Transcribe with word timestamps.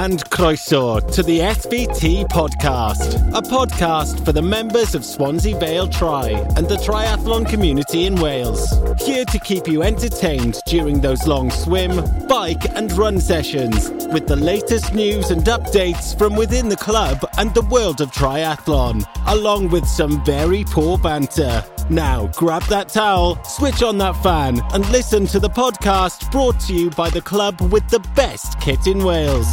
and 0.00 0.24
croeso 0.30 0.98
to 1.12 1.22
the 1.22 1.40
SVT 1.40 2.26
podcast, 2.28 3.16
a 3.36 3.42
podcast 3.42 4.24
for 4.24 4.32
the 4.32 4.40
members 4.40 4.94
of 4.94 5.04
Swansea 5.04 5.58
Vale 5.58 5.88
Tri 5.88 6.30
and 6.56 6.66
the 6.66 6.76
triathlon 6.76 7.46
community 7.46 8.06
in 8.06 8.14
Wales. 8.14 8.66
Here 8.98 9.26
to 9.26 9.38
keep 9.40 9.68
you 9.68 9.82
entertained 9.82 10.58
during 10.64 11.02
those 11.02 11.26
long 11.26 11.50
swim, 11.50 12.02
bike, 12.26 12.64
and 12.70 12.90
run 12.92 13.20
sessions 13.20 13.90
with 14.10 14.26
the 14.26 14.36
latest 14.36 14.94
news 14.94 15.30
and 15.30 15.42
updates 15.44 16.16
from 16.16 16.34
within 16.34 16.70
the 16.70 16.76
club 16.76 17.18
and 17.36 17.52
the 17.52 17.66
world 17.66 18.00
of 18.00 18.10
triathlon, 18.10 19.04
along 19.26 19.68
with 19.68 19.86
some 19.86 20.24
very 20.24 20.64
poor 20.64 20.96
banter. 20.96 21.62
Now, 21.90 22.28
grab 22.28 22.62
that 22.64 22.88
towel, 22.88 23.42
switch 23.44 23.82
on 23.82 23.98
that 23.98 24.16
fan, 24.22 24.62
and 24.72 24.88
listen 24.90 25.26
to 25.26 25.38
the 25.38 25.50
podcast 25.50 26.30
brought 26.32 26.58
to 26.60 26.72
you 26.72 26.88
by 26.88 27.10
the 27.10 27.20
club 27.20 27.60
with 27.70 27.86
the 27.90 28.00
best 28.16 28.58
kit 28.60 28.86
in 28.86 29.04
Wales. 29.04 29.48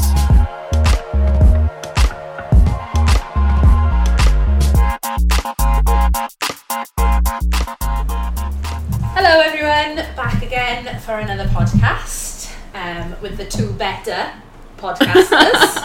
For 11.07 11.19
another 11.19 11.45
podcast 11.45 12.53
um, 12.73 13.15
with 13.21 13.37
the 13.37 13.45
two 13.45 13.71
better 13.71 14.29
podcasters. 14.77 15.81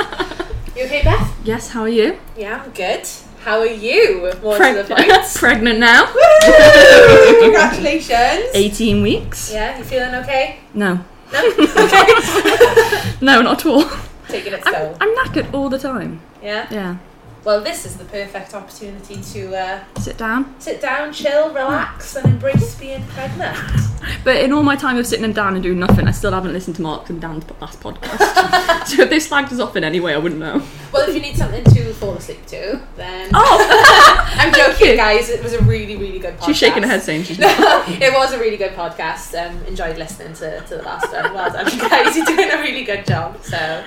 you 0.76 0.82
okay, 0.82 1.04
Beth? 1.04 1.32
Yes, 1.44 1.68
how 1.68 1.82
are 1.82 1.88
you? 1.88 2.18
Yeah, 2.36 2.60
I'm 2.64 2.72
good. 2.72 3.08
How 3.44 3.60
are 3.60 3.66
you? 3.66 4.32
More 4.42 4.56
Preg- 4.58 4.82
to 4.82 4.82
the 4.82 4.94
point. 4.96 5.34
Pregnant 5.36 5.78
now. 5.78 6.12
Woo! 6.12 7.40
Congratulations. 7.40 8.50
18 8.52 9.00
weeks. 9.00 9.52
Yeah, 9.52 9.78
you 9.78 9.84
feeling 9.84 10.12
okay? 10.16 10.58
No. 10.74 11.04
No? 11.32 11.52
Okay. 11.60 13.14
No, 13.20 13.42
not 13.42 13.60
at 13.60 13.66
all. 13.66 13.84
Taking 14.26 14.54
it 14.54 14.62
I'm, 14.66 14.74
slow. 14.74 14.96
I'm 15.00 15.14
knackered 15.14 15.54
all 15.54 15.68
the 15.68 15.78
time. 15.78 16.20
Yeah? 16.42 16.66
Yeah. 16.68 16.96
Well, 17.44 17.60
this 17.60 17.84
is 17.84 17.96
the 17.96 18.04
perfect 18.04 18.54
opportunity 18.54 19.20
to 19.32 19.56
uh, 19.56 19.84
Sit 19.98 20.16
down. 20.16 20.54
sit 20.60 20.80
down, 20.80 21.12
chill, 21.12 21.52
relax, 21.52 22.14
and 22.14 22.26
embrace 22.26 22.76
being 22.78 23.04
pregnant. 23.08 23.58
But 24.24 24.36
in 24.38 24.52
all 24.52 24.64
my 24.64 24.74
time 24.74 24.96
of 24.98 25.06
sitting 25.06 25.24
and 25.24 25.32
down 25.34 25.54
and 25.54 25.62
doing 25.62 25.78
nothing, 25.78 26.08
I 26.08 26.10
still 26.10 26.32
haven't 26.32 26.52
listened 26.52 26.74
to 26.76 26.82
Mark's 26.82 27.08
and 27.10 27.20
Dan's 27.20 27.44
last 27.60 27.78
podcast. 27.80 28.86
so 28.86 29.02
if 29.02 29.10
they 29.10 29.18
slagged 29.18 29.52
us 29.52 29.60
off 29.60 29.76
in 29.76 29.84
any 29.84 30.00
way, 30.00 30.12
I 30.12 30.18
wouldn't 30.18 30.40
know. 30.40 30.60
Well, 30.92 31.08
if 31.08 31.14
you 31.14 31.22
need 31.22 31.36
something 31.36 31.62
to 31.62 31.92
fall 31.94 32.14
asleep 32.14 32.44
to, 32.46 32.80
then. 32.96 33.30
Oh! 33.32 34.24
I'm 34.38 34.52
joking, 34.52 34.96
guys. 34.96 35.28
It 35.28 35.40
was 35.42 35.52
a 35.52 35.62
really, 35.62 35.96
really 35.96 36.18
good 36.18 36.36
podcast. 36.36 36.46
She's 36.46 36.56
shaking 36.58 36.82
her 36.82 36.88
head 36.88 37.02
saying 37.02 37.22
she's 37.24 37.38
it 37.40 38.12
was 38.12 38.32
a 38.32 38.40
really 38.40 38.56
good 38.56 38.72
podcast. 38.72 39.34
Um, 39.40 39.64
enjoyed 39.66 39.96
listening 39.98 40.34
to, 40.34 40.60
to 40.60 40.76
the 40.76 40.82
last 40.82 41.12
one. 41.12 41.32
Well 41.32 41.50
done, 41.52 41.66
guys. 41.78 42.16
You're 42.16 42.26
doing 42.26 42.50
a 42.50 42.58
really 42.58 42.82
good 42.82 43.06
job. 43.06 43.40
So, 43.44 43.84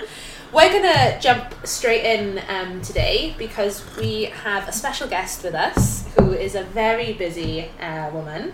we're 0.55 0.71
gonna 0.71 1.19
jump 1.19 1.53
straight 1.65 2.05
in 2.05 2.41
um, 2.47 2.81
today 2.81 3.35
because 3.37 3.83
we 3.97 4.25
have 4.43 4.69
a 4.69 4.71
special 4.71 5.05
guest 5.05 5.43
with 5.43 5.53
us 5.53 6.07
who 6.17 6.31
is 6.31 6.55
a 6.55 6.63
very 6.63 7.11
busy 7.11 7.69
uh, 7.81 8.09
woman. 8.11 8.53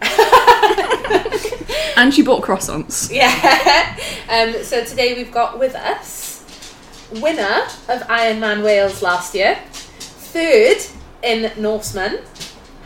And 1.96 2.14
she 2.14 2.22
bought 2.22 2.42
croissants. 2.42 3.12
Yeah. 3.12 3.96
Um, 4.30 4.62
so 4.62 4.84
today 4.84 5.14
we've 5.14 5.32
got 5.32 5.58
with 5.58 5.74
us 5.74 6.44
winner 7.20 7.66
of 7.88 8.00
Ironman 8.02 8.62
Wales 8.62 9.02
last 9.02 9.34
year, 9.34 9.58
third 9.98 10.76
in 11.24 11.50
Norseman, 11.60 12.20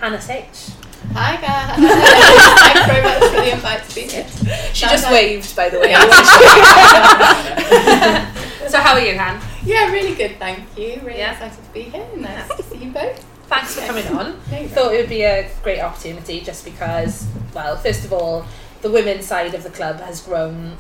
Hannah 0.01 0.17
Saitch. 0.17 0.74
Hi 1.13 1.37
guys. 1.41 1.77
Thanks 1.77 2.87
very 2.91 3.03
much 3.03 3.23
for 3.31 3.37
the 3.41 3.53
invite 3.53 3.89
to 3.89 3.95
be 3.95 4.01
here. 4.03 4.27
She 4.73 4.81
Sounds 4.87 4.93
just 4.93 5.05
like- 5.05 5.13
waved, 5.13 5.57
by 5.57 5.69
the 5.69 5.81
way. 5.81 5.93
so 8.69 8.79
how 8.81 8.95
are 8.95 9.01
you, 9.01 9.17
Han? 9.19 9.41
Yeah, 9.65 9.91
really 9.93 10.15
good, 10.15 10.39
thank 10.39 10.61
you. 10.77 11.01
Really 11.05 11.19
Yeah. 11.19 11.33
excited 11.33 11.65
to 11.65 11.71
be 11.73 11.83
here. 11.83 12.07
Nice 12.17 12.49
to 12.57 12.63
see 12.63 12.79
you 12.79 12.91
both. 12.91 13.25
Thanks 13.49 13.75
for 13.75 13.87
coming 13.87 14.07
on. 14.09 14.41
Thought 14.71 14.95
it 14.95 15.01
would 15.01 15.09
be 15.09 15.23
a 15.23 15.49
great 15.63 15.81
opportunity 15.81 16.41
just 16.41 16.65
because, 16.65 17.27
well, 17.55 17.77
first 17.77 18.05
of 18.05 18.13
all, 18.13 18.45
the 18.83 18.91
women's 18.91 19.27
side 19.27 19.55
of 19.55 19.63
the 19.63 19.71
club 19.71 20.01
has 20.01 20.21
grown 20.21 20.77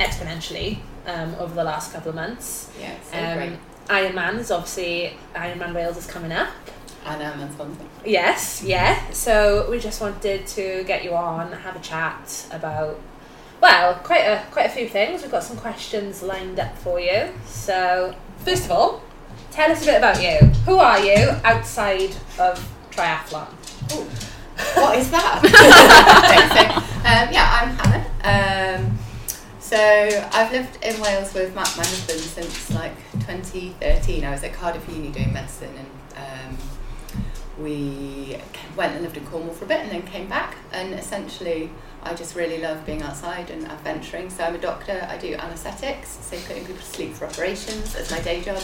exponentially 0.00 0.78
um, 1.06 1.34
over 1.38 1.54
the 1.54 1.64
last 1.64 1.92
couple 1.92 2.08
of 2.08 2.14
months. 2.16 2.70
Yeah, 2.80 2.94
so 3.10 3.18
Um, 3.18 3.36
great. 3.38 3.58
Ironman 3.88 4.38
is 4.38 4.50
obviously 4.50 5.12
Ironman 5.34 5.74
Wales 5.74 5.96
is 5.98 6.06
coming 6.06 6.32
up. 6.32 6.48
I 7.04 7.18
know, 7.18 7.34
that's 7.36 7.56
something. 7.56 7.88
Yes, 8.04 8.62
yeah. 8.64 9.10
So 9.10 9.70
we 9.70 9.78
just 9.78 10.00
wanted 10.00 10.46
to 10.46 10.84
get 10.86 11.04
you 11.04 11.14
on, 11.14 11.52
have 11.52 11.76
a 11.76 11.80
chat 11.80 12.46
about 12.50 13.00
well, 13.60 13.94
quite 13.96 14.24
a 14.24 14.44
quite 14.50 14.66
a 14.66 14.68
few 14.68 14.88
things. 14.88 15.22
We've 15.22 15.30
got 15.30 15.42
some 15.42 15.56
questions 15.56 16.22
lined 16.22 16.60
up 16.60 16.76
for 16.78 17.00
you. 17.00 17.30
So 17.46 18.14
first 18.38 18.66
of 18.66 18.70
all, 18.72 19.02
tell 19.50 19.70
us 19.70 19.82
a 19.82 19.86
bit 19.86 19.96
about 19.96 20.22
you. 20.22 20.46
Who 20.66 20.76
are 20.78 20.98
you 20.98 21.30
outside 21.44 22.14
of 22.38 22.58
triathlon? 22.90 23.48
What 24.76 24.98
is 24.98 25.10
that? 25.10 25.40
okay, 26.24 26.48
so, 26.48 26.76
um, 27.08 27.32
yeah, 27.32 27.58
I'm 27.60 27.70
Hannah. 27.76 28.80
Um, 28.84 28.98
so 29.60 29.76
I've 30.32 30.52
lived 30.52 30.84
in 30.84 31.00
Wales 31.00 31.34
with 31.34 31.54
Matt, 31.54 31.72
my 31.76 31.84
husband, 31.84 32.20
since 32.20 32.70
like 32.70 32.94
2013. 33.26 34.24
I 34.24 34.30
was 34.30 34.44
at 34.44 34.52
Cardiff 34.52 34.86
Uni 34.88 35.10
doing 35.10 35.32
medicine 35.32 35.74
and 35.76 36.50
um, 36.50 36.58
we 37.58 38.36
went 38.76 38.94
and 38.94 39.02
lived 39.02 39.16
in 39.16 39.24
Cornwall 39.26 39.54
for 39.54 39.64
a 39.64 39.68
bit 39.68 39.80
and 39.80 39.90
then 39.90 40.02
came 40.02 40.28
back 40.28 40.56
and 40.72 40.94
essentially 40.94 41.70
I 42.02 42.12
just 42.14 42.36
really 42.36 42.58
love 42.60 42.84
being 42.84 43.02
outside 43.02 43.50
and 43.50 43.66
adventuring. 43.66 44.28
So 44.28 44.44
I'm 44.44 44.54
a 44.54 44.58
doctor, 44.58 45.06
I 45.08 45.16
do 45.16 45.34
anaesthetics, 45.34 46.18
so 46.20 46.36
putting 46.46 46.66
people 46.66 46.82
to 46.82 46.86
sleep 46.86 47.14
for 47.14 47.24
operations 47.24 47.94
as 47.94 48.10
my 48.10 48.20
day 48.20 48.42
job. 48.42 48.62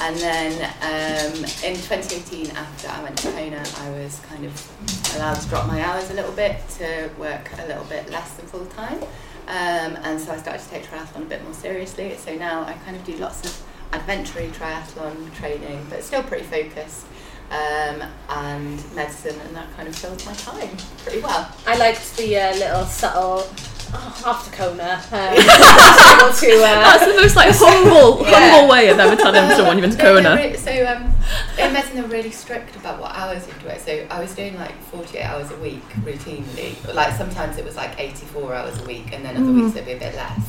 And 0.00 0.16
then 0.16 0.52
um, 0.82 1.38
in 1.62 1.76
2018, 1.76 2.50
after 2.56 2.88
I 2.88 3.02
went 3.02 3.16
to 3.18 3.30
Kona, 3.30 3.62
I 3.78 3.90
was 3.90 4.20
kind 4.28 4.44
of 4.44 5.14
allowed 5.14 5.34
to 5.34 5.48
drop 5.48 5.68
my 5.68 5.82
hours 5.82 6.10
a 6.10 6.14
little 6.14 6.32
bit 6.32 6.56
to 6.78 7.10
work 7.18 7.50
a 7.58 7.66
little 7.68 7.84
bit 7.84 8.10
less 8.10 8.34
than 8.34 8.46
full 8.46 8.66
time. 8.66 9.00
Um, 9.46 9.96
and 10.02 10.20
so 10.20 10.32
I 10.32 10.38
started 10.38 10.62
to 10.62 10.68
take 10.68 10.84
triathlon 10.84 11.22
a 11.22 11.26
bit 11.26 11.44
more 11.44 11.54
seriously. 11.54 12.16
So 12.16 12.34
now 12.34 12.62
I 12.62 12.72
kind 12.84 12.96
of 12.96 13.04
do 13.04 13.16
lots 13.16 13.44
of 13.44 13.62
adventure 13.92 14.40
triathlon 14.48 15.32
training, 15.34 15.86
but 15.90 16.02
still 16.02 16.22
pretty 16.22 16.44
focused. 16.44 17.06
Um, 17.50 18.02
and 18.28 18.94
medicine, 18.94 19.36
and 19.46 19.56
that 19.56 19.66
kind 19.76 19.88
of 19.88 19.96
fills 19.96 20.24
my 20.24 20.32
time 20.34 20.76
pretty 21.02 21.20
well. 21.20 21.52
I 21.66 21.76
liked 21.78 22.16
the 22.16 22.38
uh, 22.38 22.54
little 22.54 22.84
subtle 22.84 23.48
oh, 23.94 24.22
after 24.26 24.50
Kona. 24.56 25.02
Um, 25.12 25.34
able 25.34 26.32
to, 26.34 26.58
That's 26.60 27.02
uh, 27.02 27.06
the 27.06 27.14
most 27.20 27.36
like 27.36 27.50
humble, 27.52 28.20
Yeah. 28.26 28.50
humble 28.50 28.68
way 28.70 28.88
of 28.90 28.98
ever 28.98 29.16
telling 29.16 29.50
someone 29.56 29.78
you've 29.78 29.88
been 29.90 29.96
to 29.98 30.02
Kona. 30.02 30.36
re- 30.36 30.56
so 30.56 30.70
um, 30.86 31.12
in 31.58 31.72
medicine 31.72 31.96
they're 31.96 32.06
really 32.08 32.30
strict 32.30 32.76
about 32.76 33.00
what 33.00 33.14
hours 33.14 33.46
you 33.46 33.52
have 33.52 33.62
to 33.62 33.68
work. 33.68 33.78
So 33.80 34.06
I 34.10 34.20
was 34.20 34.34
doing 34.34 34.56
like 34.58 34.74
48 34.84 35.22
hours 35.22 35.50
a 35.50 35.56
week 35.58 35.82
routinely. 36.04 36.74
But, 36.84 36.94
like 36.94 37.14
sometimes 37.16 37.58
it 37.58 37.64
was 37.64 37.76
like 37.76 37.98
84 37.98 38.54
hours 38.54 38.78
a 38.80 38.84
week, 38.86 39.12
and 39.12 39.24
then 39.24 39.36
other 39.36 39.52
weeks 39.52 39.74
it'd 39.76 39.86
be 39.86 39.92
a 39.92 39.98
bit 39.98 40.14
less. 40.14 40.40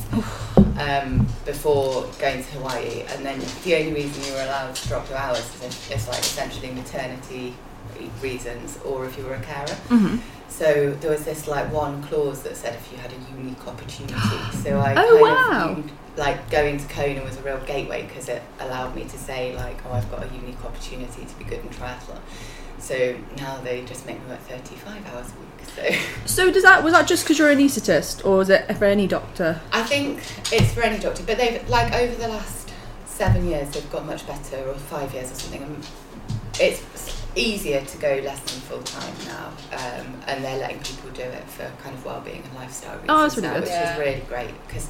Um, 0.78 1.26
before 1.44 2.06
going 2.18 2.42
to 2.42 2.50
Hawaii, 2.52 3.02
and 3.08 3.24
then 3.24 3.38
the 3.64 3.74
only 3.76 3.92
reason 3.92 4.24
you 4.24 4.32
were 4.32 4.42
allowed 4.42 4.74
to 4.74 4.88
drop 4.88 5.08
your 5.08 5.18
hours 5.18 5.38
is 5.40 5.62
if 5.62 5.90
it's 5.90 6.08
like 6.08 6.20
essentially 6.20 6.72
maternity 6.72 7.54
reasons, 8.22 8.78
or 8.84 9.04
if 9.06 9.16
you 9.18 9.24
were 9.24 9.34
a 9.34 9.40
carer. 9.42 9.74
hmm 9.88 10.16
So 10.52 10.92
there 11.00 11.10
was 11.10 11.24
this 11.24 11.48
like 11.48 11.72
one 11.72 12.02
clause 12.04 12.42
that 12.42 12.56
said 12.56 12.74
if 12.74 12.92
you 12.92 12.98
had 12.98 13.12
a 13.12 13.36
unique 13.36 13.66
opportunity. 13.66 14.14
So 14.62 14.78
I 14.78 14.94
Oh, 14.96 15.08
kind 15.08 15.20
wow. 15.22 15.76
of 15.78 16.18
like 16.18 16.50
going 16.50 16.78
to 16.78 16.86
Kona 16.88 17.24
was 17.24 17.36
a 17.38 17.42
real 17.42 17.58
gateway 17.66 18.02
because 18.06 18.28
it 18.28 18.42
allowed 18.60 18.94
me 18.94 19.04
to 19.04 19.18
say 19.18 19.56
like, 19.56 19.78
oh, 19.86 19.92
I've 19.92 20.08
got 20.10 20.22
a 20.22 20.28
unique 20.34 20.62
opportunity 20.64 21.24
to 21.24 21.34
be 21.38 21.44
good 21.44 21.60
in 21.60 21.68
triathlon. 21.70 22.18
So 22.78 23.16
now 23.38 23.60
they 23.62 23.84
just 23.84 24.06
make 24.06 24.20
me 24.22 24.26
work 24.28 24.40
35 24.40 25.06
hours 25.14 25.26
a 25.32 25.40
week. 25.40 25.96
So 25.96 26.06
So 26.26 26.50
does 26.52 26.62
that 26.64 26.84
was 26.84 26.92
that 26.92 27.08
just 27.08 27.24
because 27.24 27.38
you're 27.38 27.50
an 27.50 27.58
anaesthetist, 27.58 28.24
or 28.26 28.42
is 28.42 28.50
it 28.50 28.72
for 28.76 28.84
any 28.84 29.06
doctor? 29.06 29.60
I 29.72 29.82
think 29.84 30.20
it's 30.52 30.72
for 30.74 30.82
any 30.82 30.98
doctor, 30.98 31.22
but 31.24 31.38
they've 31.38 31.66
like 31.68 31.92
over 31.94 32.14
the 32.14 32.28
last 32.28 32.70
seven 33.06 33.46
years 33.48 33.70
they've 33.70 33.90
got 33.90 34.04
much 34.06 34.26
better, 34.26 34.58
or 34.68 34.74
five 34.74 35.12
years 35.14 35.32
or 35.32 35.34
something. 35.34 35.62
And 35.62 35.86
it's 36.60 36.80
easier 37.36 37.80
to 37.84 37.98
go 37.98 38.20
less 38.24 38.40
than 38.40 38.60
full 38.62 38.82
time 38.82 39.14
now, 39.26 39.48
um, 39.72 40.20
and 40.26 40.44
they're 40.44 40.58
letting 40.58 40.78
people 40.80 41.10
do 41.10 41.22
it 41.22 41.44
for 41.48 41.70
kind 41.82 41.94
of 41.94 42.04
well-being 42.04 42.42
and 42.42 42.54
lifestyle 42.54 42.92
reasons 42.96 43.10
Oh, 43.10 43.22
that's 43.22 43.36
really 43.36 43.48
now, 43.48 43.54
good. 43.54 43.62
which 43.62 43.70
Yeah. 43.70 43.92
is 43.92 43.98
really 43.98 44.20
great 44.28 44.66
because 44.66 44.88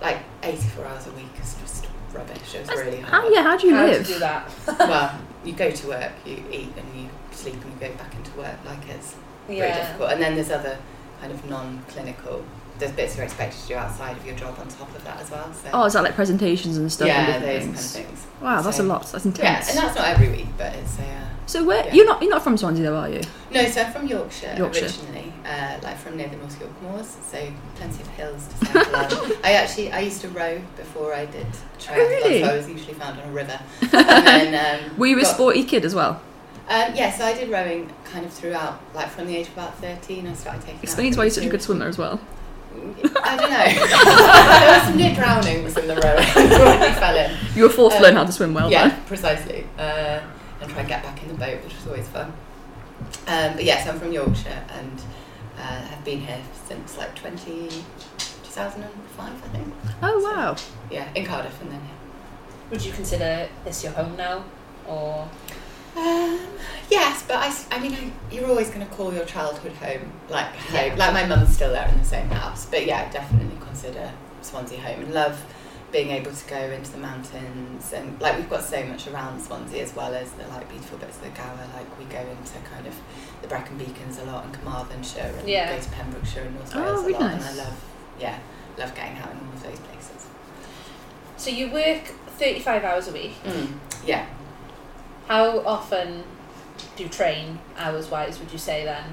like 0.00 0.18
84 0.42 0.84
hours 0.86 1.06
a 1.06 1.12
week 1.12 1.30
is 1.40 1.54
just 1.60 1.86
rubbish. 2.12 2.54
It 2.54 2.68
was 2.68 2.78
really 2.80 2.98
How, 3.00 3.20
hard. 3.22 3.32
yeah, 3.34 3.42
how 3.42 3.56
do 3.56 3.66
you 3.66 3.74
how 3.74 3.86
live? 3.86 4.06
to 4.06 4.12
do 4.12 4.18
that? 4.18 4.50
well, 4.78 5.20
you 5.44 5.52
go 5.52 5.70
to 5.70 5.86
work, 5.88 6.12
you 6.24 6.44
eat, 6.50 6.72
and 6.76 7.00
you 7.00 7.08
sleep, 7.30 7.54
and 7.62 7.72
you 7.72 7.88
go 7.88 7.94
back 7.96 8.14
into 8.14 8.30
work. 8.38 8.56
Like 8.64 8.86
it's 8.88 9.14
very 9.48 9.72
difficult. 9.72 10.12
And 10.12 10.22
then 10.22 10.34
there's 10.34 10.50
other 10.50 10.78
kind 11.20 11.32
of 11.32 11.44
non-clinical. 11.48 12.44
There's 12.82 12.94
bits 12.96 13.16
you're 13.16 13.24
expected 13.24 13.60
to 13.62 13.68
do 13.68 13.74
outside 13.76 14.16
of 14.16 14.26
your 14.26 14.34
job 14.34 14.58
on 14.58 14.66
top 14.66 14.92
of 14.96 15.04
that 15.04 15.20
as 15.20 15.30
well. 15.30 15.52
So 15.54 15.68
Oh, 15.72 15.84
is 15.84 15.92
that 15.92 16.02
like 16.02 16.16
presentations 16.16 16.76
and 16.78 16.90
stuff? 16.90 17.06
yeah, 17.06 17.36
and 17.36 17.44
those 17.44 17.52
different 17.52 17.64
kind 17.64 17.76
of 17.78 17.90
things? 17.92 18.06
things. 18.08 18.26
Wow, 18.42 18.60
that's 18.60 18.80
a 18.80 18.82
lot. 18.82 19.06
That's 19.12 19.24
intense. 19.24 19.38
Yeah, 19.68 19.70
and 19.70 19.78
that's 19.78 19.94
not 19.96 20.08
every 20.08 20.30
week, 20.30 20.48
but 20.58 20.74
it's 20.74 20.98
a, 20.98 21.02
uh, 21.02 21.20
So 21.46 21.62
where 21.62 21.84
Yeah. 21.86 21.92
you're 21.94 22.06
not 22.06 22.20
you're 22.20 22.30
not 22.32 22.42
from 22.42 22.56
Swansea 22.56 22.82
though, 22.82 22.96
are 22.96 23.08
you? 23.08 23.20
No, 23.52 23.64
so 23.68 23.82
I'm 23.82 23.92
from 23.92 24.08
Yorkshire, 24.08 24.54
Yorkshire. 24.58 24.86
originally, 24.86 25.32
uh, 25.46 25.76
like 25.84 25.96
from 25.96 26.16
near 26.16 26.26
the 26.28 26.36
North 26.38 26.58
York 26.60 26.72
Moors, 26.82 27.06
so 27.30 27.38
plenty 27.76 28.02
of 28.02 28.08
hills 28.08 28.48
to 28.62 28.78
on. 28.80 29.32
I 29.44 29.52
actually 29.52 29.92
I 29.92 30.00
used 30.00 30.20
to 30.22 30.28
row 30.30 30.60
before 30.76 31.14
I 31.14 31.26
did 31.26 31.46
triathlon, 31.78 31.96
really? 31.98 32.40
so 32.42 32.48
I 32.48 32.56
was 32.56 32.68
usually 32.68 32.94
found 32.94 33.20
on 33.20 33.28
a 33.28 33.32
river. 33.32 33.60
and 33.82 34.26
then, 34.26 34.80
um, 34.90 34.98
Were 34.98 35.06
you 35.06 35.20
a 35.20 35.24
sporty 35.24 35.62
kid 35.62 35.84
as 35.84 35.94
well? 35.94 36.20
Um, 36.68 36.94
yeah, 36.96 37.12
so 37.12 37.24
I 37.26 37.34
did 37.34 37.48
rowing 37.48 37.92
kind 38.04 38.24
of 38.26 38.32
throughout, 38.32 38.80
like 38.94 39.08
from 39.10 39.26
the 39.28 39.36
age 39.36 39.46
of 39.48 39.52
about 39.52 39.76
13, 39.78 40.26
I 40.26 40.32
started 40.32 40.62
taking. 40.62 40.78
it 40.78 40.82
Explains 40.84 41.16
why 41.16 41.24
you're 41.24 41.30
such 41.30 41.44
a 41.44 41.48
good 41.48 41.62
swimmer 41.62 41.86
as 41.86 41.98
well. 41.98 42.18
I 43.24 43.36
don't 43.36 43.50
know. 43.50 44.58
there 44.60 44.78
were 44.78 44.84
some 44.86 44.96
near 44.96 45.14
drownings 45.14 45.76
in 45.76 45.86
the 45.86 45.94
rowing. 45.96 46.18
I 46.82 46.92
fell 46.94 47.16
in. 47.16 47.36
You 47.54 47.64
were 47.64 47.68
forced 47.68 47.96
to 47.96 47.98
Um, 47.98 48.02
learn 48.04 48.16
how 48.16 48.24
to 48.24 48.32
swim 48.32 48.54
well. 48.54 48.70
yeah, 48.70 48.88
then. 48.88 49.02
precisely. 49.06 49.66
Uh, 49.78 50.20
and 50.60 50.70
try 50.70 50.80
and 50.80 50.88
get 50.88 51.02
back 51.02 51.20
in 51.22 51.28
the 51.28 51.34
boat, 51.34 51.62
which 51.64 51.74
was 51.74 51.86
always 51.86 52.08
fun. 52.08 52.32
Um, 53.26 53.54
but 53.54 53.64
yes, 53.64 53.86
I'm 53.88 53.98
from 53.98 54.12
Yorkshire 54.12 54.64
and 54.78 55.02
uh, 55.58 55.62
have 55.62 56.04
been 56.04 56.20
here 56.20 56.40
since 56.68 56.96
like 56.96 57.14
20, 57.16 57.68
2005, 58.18 59.18
I 59.18 59.48
think. 59.48 59.74
Oh 60.02 60.18
wow. 60.20 60.56
Yeah, 60.90 61.08
in 61.14 61.24
Cardiff 61.26 61.60
and 61.62 61.70
then 61.72 61.80
here. 61.80 61.96
Would 62.70 62.84
you 62.84 62.92
consider 62.92 63.48
this 63.64 63.82
your 63.84 63.92
home 63.92 64.16
now, 64.16 64.44
or 64.86 65.28
Um, 65.96 66.38
yes, 66.90 67.22
but 67.28 67.36
I, 67.36 67.54
I 67.70 67.80
mean, 67.80 67.92
I, 67.92 68.10
you're 68.34 68.46
always 68.48 68.68
going 68.70 68.86
to 68.86 68.92
call 68.94 69.12
your 69.12 69.24
childhood 69.26 69.72
home 69.72 70.12
like 70.30 70.46
home. 70.56 70.74
Yeah. 70.74 70.94
Like 70.96 71.12
my 71.12 71.26
mum's 71.26 71.54
still 71.54 71.70
there 71.72 71.88
in 71.88 71.98
the 71.98 72.04
same 72.04 72.28
house, 72.28 72.66
but 72.66 72.86
yeah, 72.86 73.10
definitely 73.10 73.56
consider 73.64 74.10
Swansea 74.42 74.80
home 74.80 75.00
and 75.02 75.12
love 75.14 75.42
being 75.92 76.08
able 76.08 76.32
to 76.32 76.48
go 76.48 76.56
into 76.56 76.90
the 76.90 76.96
mountains 76.98 77.92
and 77.92 78.18
like 78.18 78.34
we've 78.38 78.48
got 78.48 78.64
so 78.64 78.82
much 78.86 79.06
around 79.08 79.38
Swansea 79.38 79.82
as 79.82 79.94
well 79.94 80.14
as 80.14 80.30
the 80.32 80.48
like 80.48 80.66
beautiful 80.70 80.96
bits 80.96 81.18
of 81.18 81.24
the 81.24 81.28
Gower. 81.30 81.68
Like 81.76 81.98
we 81.98 82.06
go 82.06 82.20
into 82.20 82.54
kind 82.72 82.86
of 82.86 82.94
the 83.42 83.48
Brecon 83.48 83.76
Beacons 83.76 84.18
a 84.18 84.24
lot 84.24 84.44
and 84.46 84.54
Carmarthenshire 84.54 85.34
and 85.38 85.46
Yeah. 85.46 85.76
go 85.76 85.82
to 85.82 85.90
Pembrokeshire 85.90 86.44
and 86.44 86.54
North 86.54 86.72
Oh, 86.74 86.80
Wales 86.82 87.00
a 87.02 87.06
really 87.08 87.12
lot, 87.18 87.32
and. 87.32 87.42
I 87.44 87.52
love 87.54 87.84
yeah 88.18 88.38
love 88.78 88.94
getting 88.94 89.18
out 89.18 89.30
in 89.32 89.36
all 89.36 89.52
of 89.52 89.62
those 89.62 89.78
places. 89.80 90.26
so 91.36 91.50
you 91.50 91.70
work 91.70 92.04
thirty 92.38 92.60
five 92.60 92.82
hours 92.84 93.08
a 93.08 93.12
week? 93.12 93.32
Mm. 93.44 93.74
Yeah. 94.06 94.26
How 95.28 95.60
often 95.60 96.24
do 96.96 97.04
you 97.04 97.08
train 97.08 97.58
hours 97.76 98.10
wise? 98.10 98.38
Would 98.38 98.52
you 98.52 98.58
say 98.58 98.84
then? 98.84 99.04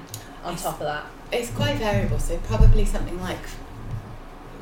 On 0.44 0.56
top 0.56 0.74
of 0.74 0.80
that, 0.80 1.06
It's 1.32 1.50
quite 1.50 1.76
variable, 1.76 2.18
so 2.18 2.38
probably 2.38 2.86
something 2.86 3.20
like 3.20 3.38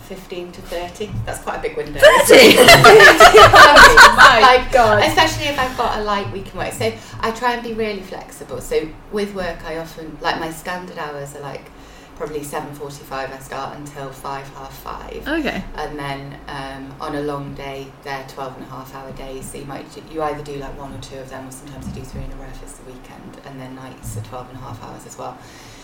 15 0.08 0.52
to 0.52 0.62
30. 0.62 1.10
That's 1.24 1.40
quite 1.42 1.58
a 1.58 1.62
big 1.62 1.76
window. 1.76 2.00
30? 2.00 2.56
my 2.56 4.66
God. 4.72 5.04
Especially 5.04 5.46
if 5.46 5.58
I've 5.58 5.76
got 5.76 5.98
a 5.98 6.02
light 6.02 6.32
week 6.32 6.46
and 6.46 6.54
work. 6.54 6.72
So 6.72 6.92
I 7.20 7.30
try 7.30 7.54
and 7.54 7.62
be 7.62 7.74
really 7.74 8.02
flexible. 8.02 8.60
So 8.60 8.88
with 9.12 9.34
work, 9.34 9.64
I 9.64 9.78
often, 9.78 10.18
like 10.20 10.40
my 10.40 10.50
standard 10.50 10.98
hours 10.98 11.36
are 11.36 11.40
like 11.40 11.70
probably 12.18 12.40
7.45 12.40 13.12
I 13.12 13.38
start 13.38 13.76
until 13.78 14.10
5, 14.10 14.48
half 14.54 14.76
5. 14.78 15.28
Okay. 15.28 15.64
And 15.76 15.98
then 15.98 16.38
um, 16.48 16.92
on 17.00 17.14
a 17.14 17.22
long 17.22 17.54
day, 17.54 17.86
they're 18.02 18.26
12 18.28 18.56
and 18.56 18.66
a 18.66 18.68
half 18.68 18.92
hour 18.94 19.12
days. 19.12 19.50
So 19.50 19.58
you 19.58 19.64
might 19.64 19.90
do, 19.94 20.02
you 20.12 20.20
either 20.22 20.42
do 20.42 20.56
like 20.56 20.76
one 20.76 20.92
or 20.92 21.00
two 21.00 21.16
of 21.16 21.30
them, 21.30 21.46
or 21.46 21.52
sometimes 21.52 21.86
you 21.86 21.94
do 21.94 22.02
three 22.02 22.22
in 22.24 22.32
a 22.32 22.34
row 22.34 22.48
if 22.48 22.62
it's 22.62 22.72
the 22.72 22.90
weekend. 22.90 23.40
And 23.46 23.60
then 23.60 23.76
nights 23.76 24.16
are 24.16 24.22
12 24.22 24.48
and 24.50 24.58
a 24.58 24.60
half 24.60 24.82
hours 24.82 25.06
as 25.06 25.16
well. 25.16 25.38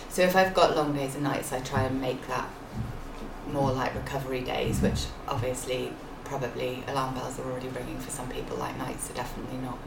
So 0.09 0.23
if 0.23 0.35
I've 0.35 0.53
got 0.55 0.77
long 0.77 0.93
days 0.93 1.15
and 1.15 1.23
nights, 1.23 1.53
I 1.53 1.61
try 1.61 1.85
and 1.85 2.01
make 2.01 2.27
that 2.27 2.49
more 3.51 3.71
like 3.73 3.95
recovery 3.95 4.41
days, 4.41 4.81
which 4.81 5.07
obviously 5.29 5.93
probably 6.25 6.83
alarm 6.89 7.15
bells 7.15 7.39
are 7.39 7.45
already 7.45 7.69
ringing 7.69 8.01
for 8.01 8.11
some 8.11 8.29
people. 8.29 8.57
Like 8.57 8.77
nights 8.77 9.09
are 9.09 9.15
definitely 9.15 9.59
not 9.59 9.79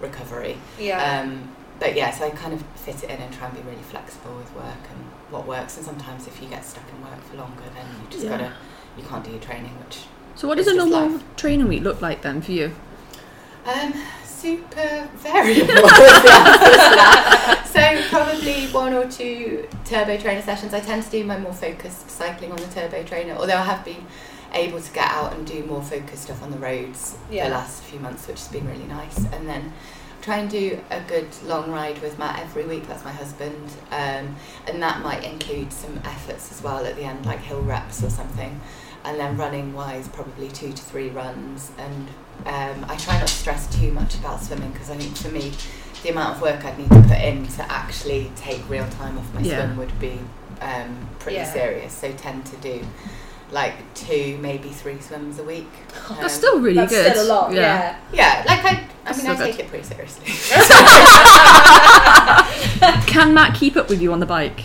recovery. 0.00 0.56
yeah. 0.78 1.20
Um, 1.20 1.54
but 1.78 1.94
yeah, 1.94 2.10
so 2.10 2.26
I 2.26 2.30
kind 2.30 2.52
of 2.54 2.62
fit 2.74 3.02
it 3.04 3.10
in 3.10 3.18
and 3.20 3.32
try 3.34 3.48
and 3.48 3.56
be 3.56 3.62
really 3.68 3.82
flexible 3.82 4.34
with 4.36 4.54
work 4.54 4.82
and 4.90 5.00
what 5.30 5.46
works. 5.46 5.76
And 5.76 5.84
sometimes 5.84 6.26
if 6.26 6.40
you 6.42 6.48
get 6.48 6.64
stuck 6.64 6.84
in 6.94 7.02
work 7.02 7.22
for 7.24 7.36
longer, 7.36 7.62
then 7.74 7.86
you 8.02 8.08
just 8.10 8.24
Yeah. 8.24 8.30
gotta 8.30 8.52
you 8.96 9.04
can't 9.04 9.22
do 9.24 9.30
your 9.30 9.40
training, 9.40 9.72
which 9.84 10.00
So 10.36 10.48
what 10.48 10.56
does 10.56 10.66
a 10.68 10.74
normal 10.74 11.08
life. 11.10 11.36
training 11.36 11.68
week 11.68 11.82
look 11.82 12.00
like 12.00 12.22
then 12.22 12.40
for 12.42 12.52
you? 12.52 12.74
um 13.66 13.92
super 14.24 15.08
variable. 15.16 15.62
is 15.62 15.66
the 15.66 15.72
answer 15.74 16.74
to 16.74 16.96
that. 16.96 17.62
so 17.66 18.08
probably 18.16 18.66
one 18.68 18.92
or 18.94 19.10
two 19.10 19.66
turbo 19.84 20.16
trainer 20.18 20.40
sessions. 20.42 20.72
I 20.72 20.80
tend 20.80 21.02
to 21.02 21.10
do 21.10 21.24
my 21.24 21.38
more 21.38 21.52
focused 21.52 22.10
cycling 22.10 22.52
on 22.52 22.58
the 22.58 22.66
turbo 22.68 23.02
trainer, 23.02 23.34
although 23.34 23.56
I 23.56 23.64
have 23.64 23.84
been 23.84 24.06
able 24.52 24.80
to 24.80 24.92
get 24.92 25.10
out 25.10 25.32
and 25.34 25.46
do 25.46 25.64
more 25.64 25.82
focused 25.82 26.24
stuff 26.24 26.42
on 26.42 26.50
the 26.52 26.58
roads 26.58 27.16
Yeah. 27.30 27.48
the 27.48 27.54
last 27.54 27.82
few 27.82 27.98
months, 27.98 28.26
which 28.28 28.38
has 28.38 28.48
been 28.48 28.66
really 28.66 28.84
nice. 28.86 29.18
And 29.32 29.48
then 29.48 29.72
try 30.26 30.38
and 30.38 30.50
do 30.50 30.76
a 30.90 31.00
good 31.02 31.28
long 31.44 31.70
ride 31.70 32.02
with 32.02 32.18
Matt 32.18 32.40
every 32.40 32.66
week. 32.66 32.86
That's 32.88 33.04
my 33.04 33.12
husband, 33.12 33.70
um, 33.92 34.34
and 34.66 34.82
that 34.82 35.00
might 35.00 35.22
include 35.22 35.72
some 35.72 35.98
efforts 36.04 36.50
as 36.50 36.60
well 36.64 36.84
at 36.84 36.96
the 36.96 37.02
end, 37.04 37.24
like 37.24 37.38
hill 37.38 37.62
reps 37.62 38.02
or 38.02 38.10
something. 38.10 38.60
And 39.04 39.20
then 39.20 39.36
running 39.36 39.72
wise, 39.72 40.08
probably 40.08 40.48
two 40.48 40.72
to 40.72 40.82
three 40.82 41.10
runs. 41.10 41.70
And 41.78 42.08
um, 42.44 42.90
I 42.90 42.96
try 42.96 43.16
not 43.20 43.28
to 43.28 43.34
stress 43.34 43.72
too 43.78 43.92
much 43.92 44.16
about 44.16 44.42
swimming 44.42 44.72
because 44.72 44.90
I 44.90 44.96
think 44.96 45.16
for 45.16 45.28
me, 45.28 45.52
the 46.02 46.08
amount 46.10 46.34
of 46.34 46.42
work 46.42 46.64
I'd 46.64 46.76
need 46.76 46.90
to 46.90 47.02
put 47.02 47.18
in 47.20 47.46
to 47.46 47.70
actually 47.70 48.32
take 48.34 48.68
real 48.68 48.88
time 48.88 49.16
off 49.16 49.32
my 49.32 49.42
Yeah. 49.42 49.64
swim 49.64 49.76
would 49.76 49.96
be 50.00 50.18
um, 50.60 51.08
pretty 51.20 51.36
Yeah. 51.38 51.52
serious. 51.52 51.92
So 51.92 52.10
tend 52.14 52.44
to 52.46 52.56
do 52.56 52.84
like 53.52 53.74
two, 53.94 54.38
maybe 54.40 54.70
three 54.70 54.98
swims 55.00 55.38
a 55.38 55.44
week. 55.44 55.68
That's 56.08 56.22
Um, 56.22 56.28
still 56.28 56.60
really 56.60 56.74
That's 56.76 56.92
good. 56.92 57.12
still 57.12 57.26
a 57.26 57.28
lot. 57.28 57.52
Yeah. 57.52 57.96
yeah, 58.12 58.42
like 58.46 58.64
I, 58.64 58.70
I 58.70 58.88
That's 59.04 59.22
mean, 59.22 59.32
I 59.32 59.36
so 59.36 59.44
take 59.44 59.56
good. 59.56 59.64
it 59.66 59.68
pretty 59.68 59.84
seriously. 59.84 60.26
Can 63.06 63.32
Matt 63.34 63.54
keep 63.54 63.76
up 63.76 63.88
with 63.88 64.02
you 64.02 64.12
on 64.12 64.20
the 64.20 64.26
bike? 64.26 64.64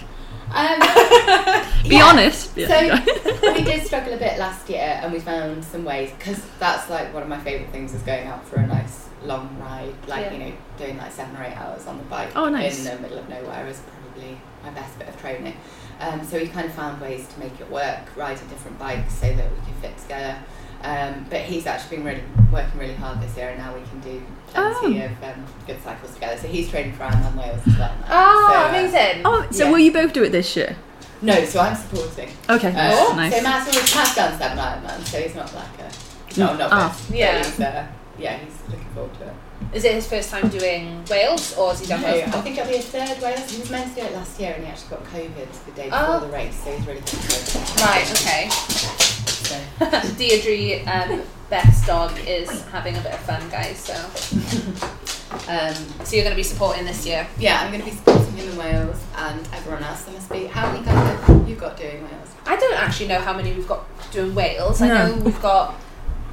Um, 0.53 0.79
Be 1.87 1.95
yeah. 1.95 2.05
honest. 2.05 2.55
Yeah. 2.57 2.67
So 2.67 3.41
we 3.53 3.63
did 3.63 3.85
struggle 3.85 4.13
a 4.13 4.17
bit 4.17 4.37
last 4.37 4.69
year, 4.69 4.99
and 5.01 5.13
we 5.13 5.19
found 5.19 5.63
some 5.63 5.85
ways 5.85 6.11
because 6.17 6.41
that's 6.59 6.89
like 6.89 7.13
one 7.13 7.23
of 7.23 7.29
my 7.29 7.39
favourite 7.39 7.71
things 7.71 7.93
is 7.93 8.01
going 8.01 8.27
out 8.27 8.45
for 8.47 8.57
a 8.57 8.67
nice 8.67 9.07
long 9.23 9.55
ride, 9.59 9.93
like 10.07 10.25
Yeah. 10.25 10.33
you 10.33 10.39
know, 10.39 10.51
doing 10.77 10.97
like 10.97 11.11
seven 11.11 11.35
or 11.37 11.43
eight 11.43 11.55
hours 11.55 11.85
on 11.87 11.97
the 11.97 12.03
bike 12.05 12.31
Oh, 12.35 12.49
nice. 12.49 12.79
in 12.79 12.85
the 12.95 13.01
middle 13.01 13.19
of 13.19 13.29
nowhere 13.29 13.65
is 13.67 13.81
probably 14.03 14.37
my 14.63 14.71
best 14.71 14.97
bit 14.99 15.07
of 15.07 15.19
training. 15.21 15.55
Um, 16.01 16.25
so 16.25 16.37
we 16.39 16.47
kind 16.47 16.65
of 16.65 16.73
found 16.73 16.99
ways 16.99 17.27
to 17.27 17.39
make 17.39 17.59
it 17.61 17.69
work, 17.69 17.99
riding 18.15 18.47
different 18.47 18.77
bikes 18.79 19.13
so 19.13 19.27
that 19.27 19.49
we 19.51 19.57
can 19.65 19.73
fit 19.81 19.97
together. 19.99 20.37
Um, 20.83 21.27
but 21.29 21.41
he's 21.41 21.67
actually 21.67 21.97
been 21.97 22.05
really 22.07 22.23
working 22.51 22.79
really 22.79 22.95
hard 22.95 23.21
this 23.21 23.37
year, 23.37 23.49
and 23.49 23.59
now 23.59 23.73
we 23.75 23.81
can 23.83 23.99
do 23.99 24.21
plenty 24.47 25.01
Oh. 25.01 25.05
of 25.05 25.23
um, 25.23 25.45
good 25.67 25.81
cycles 25.83 26.13
together. 26.15 26.37
So 26.41 26.47
he's 26.47 26.69
training 26.71 26.93
for 26.93 27.03
Ironman 27.03 27.35
Wales 27.37 27.61
as 27.67 27.77
well. 27.77 27.93
Now. 28.01 28.05
Oh, 28.09 28.49
So, 28.51 28.57
uh, 28.57 28.69
amazing. 28.69 29.21
oh, 29.25 29.47
so 29.51 29.65
Yeah. 29.65 29.71
will 29.71 29.77
you 29.79 29.93
both 29.93 30.11
do 30.11 30.23
it 30.23 30.31
this 30.31 30.55
year? 30.55 30.75
No, 31.21 31.45
so 31.45 31.59
I'm 31.59 31.75
supporting. 31.75 32.29
Okay. 32.49 32.69
Uh, 32.75 32.91
Oh, 32.95 33.13
nice. 33.15 33.35
So 33.35 33.43
Matt's 33.43 33.69
always 33.75 33.95
Matt's 33.95 34.15
done 34.15 34.37
seven 34.39 34.57
Ironman, 34.57 35.05
so 35.05 35.19
he's 35.21 35.35
not 35.35 35.53
like 35.53 35.65
a 35.79 36.39
no, 36.39 36.55
not 36.55 36.69
Ah. 36.71 36.87
this. 36.97 37.07
but 37.09 37.15
Yeah. 37.15 37.37
He's, 37.37 37.59
uh, 37.59 37.85
yeah, 38.17 38.37
he's 38.37 38.53
looking 38.71 38.87
forward 38.95 39.13
to 39.19 39.25
it. 39.25 39.33
Is 39.73 39.85
it 39.85 39.93
his 39.93 40.05
first 40.07 40.29
time 40.29 40.49
doing 40.49 41.03
Wales, 41.09 41.55
or 41.57 41.69
has 41.69 41.79
he 41.79 41.87
done 41.87 42.01
No, 42.01 42.07
Wales? 42.11 42.33
I 42.35 42.41
think 42.41 42.57
it'll 42.57 42.69
be 42.69 42.77
his 42.77 42.87
third 42.87 43.21
Wales. 43.21 43.49
He 43.49 43.59
was 43.61 43.69
meant 43.71 43.95
to 43.95 44.01
do 44.01 44.07
it 44.07 44.13
last 44.13 44.37
year, 44.39 44.51
and 44.53 44.65
he 44.65 44.69
actually 44.69 44.89
got 44.89 45.03
COVID 45.05 45.65
the 45.65 45.71
day 45.71 45.89
before 45.89 46.05
Oh. 46.07 46.19
the 46.19 46.27
race, 46.27 46.61
so 46.63 46.71
he's 46.75 46.85
really 46.85 46.99
looking 46.99 47.19
forward 47.19 47.45
to 47.47 47.57
it. 47.57 47.81
Right. 47.81 48.11
Okay. 48.11 48.49
So, 49.47 49.57
Deirdre, 50.17 50.85
um, 50.91 51.21
Beth's 51.49 51.85
dog 51.87 52.11
is 52.27 52.49
having 52.65 52.97
a 52.97 53.01
bit 53.01 53.13
of 53.13 53.19
fun, 53.21 53.41
guys. 53.49 53.77
So, 53.79 53.93
um, 55.47 55.73
so 56.03 56.15
you're 56.15 56.23
going 56.25 56.35
to 56.35 56.35
be 56.35 56.43
supporting 56.43 56.85
this 56.85 57.05
year. 57.05 57.25
yeah, 57.39 57.61
I'm 57.61 57.71
going 57.71 57.83
to 57.83 57.89
be 57.89 57.95
supporting 57.95 58.33
him 58.35 58.49
in 58.51 58.57
Wales, 58.57 58.97
and 59.17 59.39
everyone 59.53 59.83
else. 59.83 60.03
There 60.03 60.13
must 60.13 60.29
be 60.29 60.45
how 60.47 60.69
many 60.71 60.83
guys 60.85 61.19
have 61.21 61.47
you 61.49 61.55
got 61.55 61.77
doing 61.77 62.03
Wales? 62.03 62.29
I 62.45 62.57
don't 62.57 62.77
actually 62.77 63.07
know 63.07 63.19
how 63.19 63.33
many 63.33 63.53
we've 63.53 63.67
got 63.67 63.85
doing 64.11 64.35
Wales. 64.35 64.81
I 64.81 64.87
know 64.89 65.15
we've 65.23 65.41
got. 65.41 65.75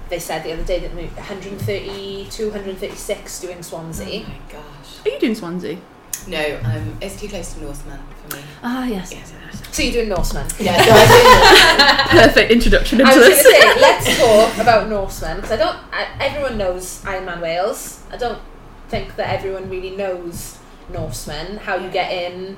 They 0.09 0.19
said 0.19 0.43
the 0.43 0.53
other 0.53 0.65
day 0.65 0.79
that 0.81 0.95
we 0.95 1.05
132, 1.07 2.45
136 2.45 3.41
doing 3.41 3.63
Swansea. 3.63 4.25
Oh 4.25 4.29
my 4.29 4.39
gosh. 4.51 5.07
Are 5.07 5.09
you 5.11 5.19
doing 5.21 5.35
Swansea? 5.35 5.79
No, 6.27 6.61
um, 6.65 6.97
it's 7.01 7.21
too 7.21 7.29
close 7.29 7.55
to 7.55 7.61
Norseman 7.63 8.01
for 8.27 8.37
me. 8.37 8.43
Ah, 8.63 8.85
yes. 8.87 9.13
Yes. 9.13 9.33
So 9.71 9.83
you're 9.83 9.93
doing 9.93 10.09
Norseman. 10.09 10.47
Yeah, 10.59 10.77
so 10.83 10.91
I 10.93 12.07
Perfect 12.27 12.51
introduction 12.51 13.01
I 13.03 13.13
into 13.13 13.19
was 13.29 13.29
to 13.29 13.35
this. 13.35 13.43
say, 13.43 13.81
let's 13.81 14.19
talk 14.19 14.59
about 14.59 14.89
Norseman 14.89 15.37
because 15.37 15.53
I 15.53 15.57
don't. 15.57 15.79
I, 15.93 16.07
everyone 16.21 16.59
knows 16.59 17.03
Ironman 17.05 17.41
Wales. 17.41 18.03
I 18.11 18.17
don't 18.17 18.41
think 18.89 19.17
that 19.17 19.29
everyone 19.33 19.69
really 19.71 19.91
knows 19.95 20.59
Norseman, 20.93 21.59
how 21.59 21.77
you 21.77 21.91
get 21.91 22.11
in, 22.13 22.57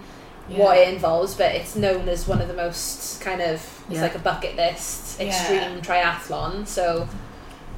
do. 0.49 0.55
what 0.57 0.79
it 0.79 0.89
involves, 0.95 1.35
but 1.35 1.53
it's 1.55 1.75
known 1.77 2.09
as 2.09 2.27
one 2.29 2.41
of 2.41 2.49
the 2.49 2.55
most 2.55 3.21
kind 3.21 3.41
of 3.43 3.55
it's 3.89 3.97
Yeah. 3.97 4.03
like 4.03 4.15
a 4.15 4.21
bucket 4.21 4.57
list 4.57 5.21
Yeah. 5.21 5.27
extreme 5.29 5.83
triathlon. 5.83 6.67
So 6.67 7.09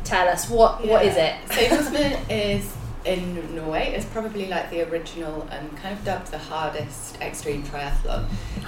tell 0.05 0.29
us 0.29 0.49
what 0.49 0.87
what 0.87 1.05
is 1.05 1.17
it? 1.17 1.35
So 1.53 1.61
is 2.31 2.73
in 3.05 3.55
Norway. 3.57 3.93
It's 3.97 4.05
probably 4.07 4.47
like 4.47 4.71
the 4.71 4.89
original 4.89 5.43
and 5.51 5.77
kind 5.77 5.97
of 5.99 6.05
dubbed 6.05 6.29
the 6.31 6.39
hardest 6.39 7.21
extreme 7.21 7.63
triathlon. 7.65 8.27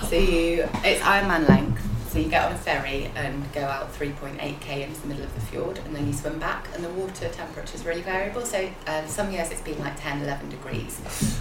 So 0.09 0.17
you, 0.17 0.69
it's 0.85 1.01
Ironman 1.03 1.49
length. 1.49 1.83
So 2.11 2.19
you 2.21 2.29
get 2.29 2.45
on 2.45 2.53
a 2.53 2.59
ferry 2.59 3.11
and 3.17 3.53
go 3.53 3.63
out 3.63 3.93
3.8k 3.95 4.87
into 4.87 5.01
the 5.01 5.07
middle 5.09 5.25
of 5.25 5.35
the 5.35 5.41
fjord, 5.41 5.79
and 5.79 5.95
then 5.95 6.07
you 6.07 6.13
swim 6.13 6.39
back. 6.39 6.69
And 6.75 6.85
the 6.85 6.89
water 6.91 7.29
temperature 7.29 7.75
is 7.75 7.85
really 7.85 8.03
variable. 8.03 8.43
So 8.43 8.69
um, 8.87 9.07
some 9.09 9.31
years 9.33 9.51
it's 9.51 9.61
been 9.63 9.79
like 9.81 10.01
10, 10.01 10.23
11 10.23 10.49
degrees. 10.51 10.99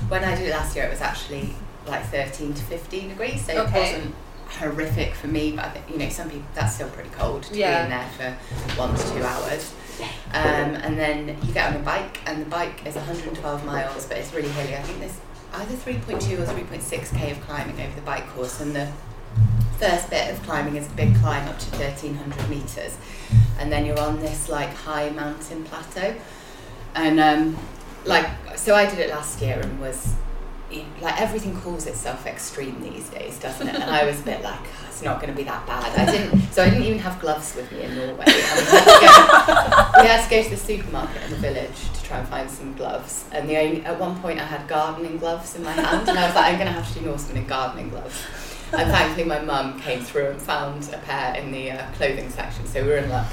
When 0.07 0.23
I 0.23 0.35
did 0.35 0.47
it 0.47 0.51
last 0.51 0.75
year, 0.75 0.85
it 0.85 0.89
was 0.91 1.01
actually 1.01 1.53
like 1.87 2.03
13 2.05 2.53
to 2.55 2.63
15 2.63 3.09
degrees. 3.09 3.45
So 3.45 3.53
Okay. 3.63 3.89
it 3.91 3.95
wasn't 3.97 4.15
horrific 4.59 5.13
for 5.15 5.27
me, 5.27 5.51
but 5.51 5.65
I 5.65 5.69
think 5.69 5.89
you 5.89 5.97
know 5.97 6.09
some 6.09 6.29
people 6.29 6.47
that's 6.53 6.75
still 6.75 6.89
pretty 6.89 7.09
cold 7.09 7.43
to 7.43 7.55
Yeah. 7.55 7.79
be 7.87 7.93
in 7.93 7.99
there 7.99 8.09
for 8.75 8.79
one 8.79 8.95
to 8.95 9.03
two 9.13 9.23
hours. 9.23 9.73
Um, 10.33 10.75
and 10.75 10.97
then 10.97 11.37
you 11.43 11.53
get 11.53 11.73
on 11.73 11.79
a 11.79 11.83
bike, 11.83 12.19
and 12.25 12.41
the 12.41 12.49
bike 12.49 12.85
is 12.85 12.95
112 12.95 13.65
miles, 13.65 14.05
but 14.05 14.17
it's 14.17 14.33
really 14.33 14.49
hilly. 14.49 14.75
I 14.75 14.81
think 14.81 14.99
there's 14.99 15.19
either 15.53 15.75
3.2 15.75 16.39
or 16.39 16.45
3.6k 16.45 17.31
of 17.31 17.41
climbing 17.41 17.79
over 17.79 17.95
the 17.95 18.01
bike 18.01 18.27
course, 18.29 18.59
and 18.59 18.75
the 18.75 18.91
first 19.77 20.09
bit 20.09 20.31
of 20.31 20.41
climbing 20.43 20.75
is 20.75 20.87
a 20.87 20.95
big 20.95 21.15
climb 21.17 21.47
up 21.47 21.59
to 21.59 21.69
1300 21.77 22.49
meters, 22.49 22.97
and 23.59 23.71
then 23.71 23.85
you're 23.85 23.99
on 23.99 24.19
this 24.19 24.49
like 24.49 24.73
high 24.73 25.09
mountain 25.09 25.63
plateau, 25.65 26.15
and 26.95 27.19
um, 27.19 27.57
like 28.05 28.27
so 28.55 28.75
I 28.75 28.89
did 28.89 28.99
it 28.99 29.09
last 29.09 29.41
year 29.41 29.59
and 29.59 29.79
was 29.79 30.15
like 31.01 31.19
everything 31.21 31.55
calls 31.61 31.85
itself 31.85 32.25
extreme 32.25 32.81
these 32.81 33.09
days, 33.09 33.39
doesn't 33.39 33.67
it? 33.67 33.75
And 33.75 33.83
I 33.83 34.05
was 34.05 34.19
a 34.21 34.23
bit 34.23 34.41
like, 34.41 34.59
"Oh, 34.59 34.87
it's 34.87 35.01
not 35.01 35.21
going 35.21 35.31
to 35.31 35.37
be 35.37 35.43
that 35.43 35.65
bad. 35.67 35.83
I 35.97 36.11
didn't, 36.11 36.41
so 36.51 36.63
I 36.63 36.69
didn't 36.69 36.83
even 36.83 36.99
have 36.99 37.19
gloves 37.19 37.55
with 37.55 37.71
me 37.71 37.83
in 37.83 37.95
Norway. 37.95 38.25
And 38.25 38.35
we, 38.35 38.41
had 38.41 38.85
to 38.85 38.99
go, 39.01 40.01
we 40.01 40.07
had 40.07 40.23
to 40.23 40.29
go 40.29 40.43
to 40.43 40.49
the 40.49 40.57
supermarket 40.57 41.23
in 41.23 41.31
the 41.31 41.37
village 41.37 41.89
to 41.93 42.03
try 42.03 42.19
and 42.19 42.27
find 42.27 42.49
some 42.49 42.73
gloves. 42.75 43.25
And 43.31 43.49
the 43.49 43.57
only, 43.57 43.85
at 43.85 43.99
one 43.99 44.19
point, 44.21 44.39
I 44.39 44.45
had 44.45 44.67
gardening 44.67 45.17
gloves 45.17 45.55
in 45.55 45.63
my 45.63 45.71
hand, 45.71 46.07
and 46.07 46.17
I 46.17 46.25
was 46.27 46.35
like, 46.35 46.45
I'm 46.45 46.55
going 46.55 46.67
to 46.67 46.73
have 46.73 46.87
to 46.93 46.99
do 46.99 47.05
Norseman 47.05 47.37
in 47.37 47.47
gardening 47.47 47.89
gloves. 47.89 48.25
And 48.73 48.89
thankfully, 48.89 49.25
my 49.25 49.39
mum 49.39 49.79
came 49.79 50.01
through 50.01 50.27
and 50.29 50.41
found 50.41 50.89
a 50.93 50.97
pair 50.99 51.35
in 51.35 51.51
the 51.51 51.71
uh, 51.71 51.91
clothing 51.93 52.29
section, 52.29 52.65
so 52.65 52.81
we 52.81 52.89
were 52.89 52.97
in 52.97 53.09
luck. 53.09 53.27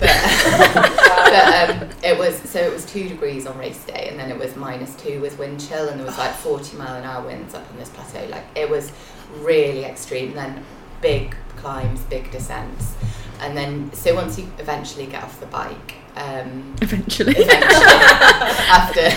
But, 0.00 0.08
but 1.30 1.70
um, 1.82 1.88
it 2.02 2.16
was 2.18 2.36
so 2.48 2.58
it 2.60 2.72
was 2.72 2.86
two 2.86 3.08
degrees 3.08 3.46
on 3.46 3.58
race 3.58 3.84
day, 3.84 4.08
and 4.10 4.18
then 4.18 4.30
it 4.30 4.38
was 4.38 4.56
minus 4.56 4.94
two 4.96 5.20
with 5.20 5.38
wind 5.38 5.60
chill, 5.60 5.88
and 5.88 5.98
there 5.98 6.06
was 6.06 6.16
like 6.18 6.32
forty 6.32 6.76
mile 6.76 6.96
an 6.96 7.04
hour 7.04 7.24
winds 7.26 7.54
up 7.54 7.68
on 7.70 7.76
this 7.76 7.90
plateau. 7.90 8.26
Like 8.28 8.44
it 8.54 8.68
was 8.68 8.92
really 9.40 9.84
extreme. 9.84 10.28
And 10.28 10.36
Then 10.38 10.64
big 11.02 11.36
climbs, 11.56 12.00
big 12.04 12.30
descents, 12.30 12.94
and 13.40 13.56
then 13.56 13.92
so 13.92 14.14
once 14.14 14.38
you 14.38 14.50
eventually 14.58 15.06
get 15.06 15.22
off 15.22 15.38
the 15.40 15.46
bike. 15.46 15.94
Um, 16.16 16.74
Eventually. 16.82 17.32
eventually, 17.36 17.60
after 17.62 19.08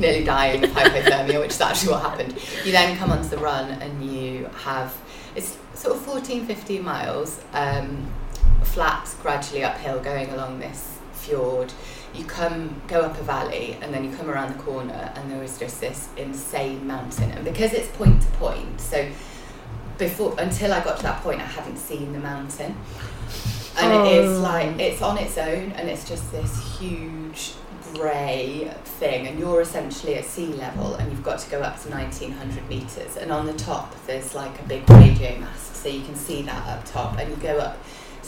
nearly 0.00 0.24
dying 0.24 0.64
of 0.64 0.70
hypothermia, 0.70 1.40
which 1.40 1.50
is 1.50 1.60
actually 1.60 1.92
what 1.92 2.00
happened. 2.02 2.34
You 2.64 2.72
then 2.72 2.96
come 2.96 3.10
onto 3.10 3.28
the 3.28 3.36
run 3.36 3.70
and 3.82 4.02
you 4.02 4.48
have, 4.64 4.96
it's 5.38 5.56
sort 5.74 5.96
of 5.96 6.02
14, 6.02 6.44
15 6.46 6.84
miles, 6.84 7.40
um, 7.52 8.10
flat, 8.62 9.08
gradually 9.22 9.62
uphill, 9.64 10.00
going 10.00 10.28
along 10.30 10.58
this 10.58 10.98
fjord. 11.12 11.72
You 12.14 12.24
come, 12.24 12.80
go 12.88 13.02
up 13.02 13.18
a 13.18 13.22
valley, 13.22 13.76
and 13.80 13.94
then 13.94 14.04
you 14.04 14.16
come 14.16 14.28
around 14.28 14.56
the 14.56 14.62
corner, 14.62 15.12
and 15.14 15.30
there 15.30 15.42
is 15.42 15.58
just 15.58 15.80
this 15.80 16.08
insane 16.16 16.86
mountain. 16.86 17.30
And 17.30 17.44
because 17.44 17.72
it's 17.72 17.88
point 17.96 18.20
to 18.22 18.28
point, 18.32 18.80
so 18.80 19.08
before 19.96 20.34
until 20.38 20.72
I 20.72 20.82
got 20.82 20.96
to 20.98 21.02
that 21.04 21.22
point, 21.22 21.40
I 21.40 21.44
hadn't 21.44 21.76
seen 21.78 22.12
the 22.12 22.20
mountain 22.20 22.76
and 23.80 23.92
it 24.06 24.12
is 24.12 24.38
Oh. 24.38 24.42
like 24.42 24.78
it's 24.78 25.02
on 25.02 25.18
its 25.18 25.38
own 25.38 25.72
and 25.72 25.88
it's 25.88 26.08
just 26.08 26.30
this 26.32 26.78
huge 26.78 27.52
grey 27.94 28.72
thing 28.84 29.26
and 29.26 29.38
you're 29.38 29.60
essentially 29.60 30.14
at 30.14 30.24
sea 30.24 30.46
level 30.54 30.94
and 30.94 31.10
you've 31.10 31.22
got 31.22 31.38
to 31.38 31.50
go 31.50 31.60
up 31.60 31.80
to 31.82 31.90
1900 31.90 32.68
meters 32.68 33.16
and 33.16 33.30
on 33.30 33.46
the 33.46 33.52
top 33.54 33.94
there's 34.06 34.34
like 34.34 34.60
a 34.60 34.64
big 34.64 34.88
radio 34.90 35.38
mast 35.38 35.76
so 35.76 35.88
you 35.88 36.02
can 36.02 36.14
see 36.14 36.42
that 36.42 36.66
up 36.68 36.84
top 36.84 37.18
and 37.18 37.30
you 37.30 37.36
go 37.36 37.58
up 37.58 37.78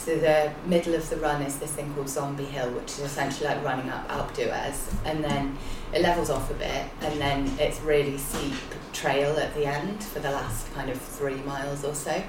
so 0.01 0.17
the 0.17 0.51
middle 0.65 0.95
of 0.95 1.07
the 1.11 1.17
run 1.17 1.43
is 1.43 1.59
this 1.59 1.73
thing 1.73 1.93
called 1.93 2.09
Zombie 2.09 2.45
Hill, 2.45 2.71
which 2.71 2.93
is 2.93 3.01
essentially 3.01 3.47
like 3.47 3.63
running 3.63 3.87
up 3.91 4.07
Alpe 4.09 4.33
d'Huez, 4.33 4.91
and 5.05 5.23
then 5.23 5.55
it 5.93 6.01
levels 6.01 6.31
off 6.31 6.49
a 6.49 6.55
bit, 6.55 6.85
and 7.01 7.21
then 7.21 7.47
it's 7.59 7.79
really 7.81 8.17
steep 8.17 8.55
trail 8.93 9.37
at 9.37 9.53
the 9.53 9.67
end 9.67 10.03
for 10.03 10.19
the 10.19 10.31
last 10.31 10.73
kind 10.73 10.89
of 10.89 10.99
three 10.99 11.35
miles 11.43 11.85
or 11.85 11.93
so, 11.93 12.19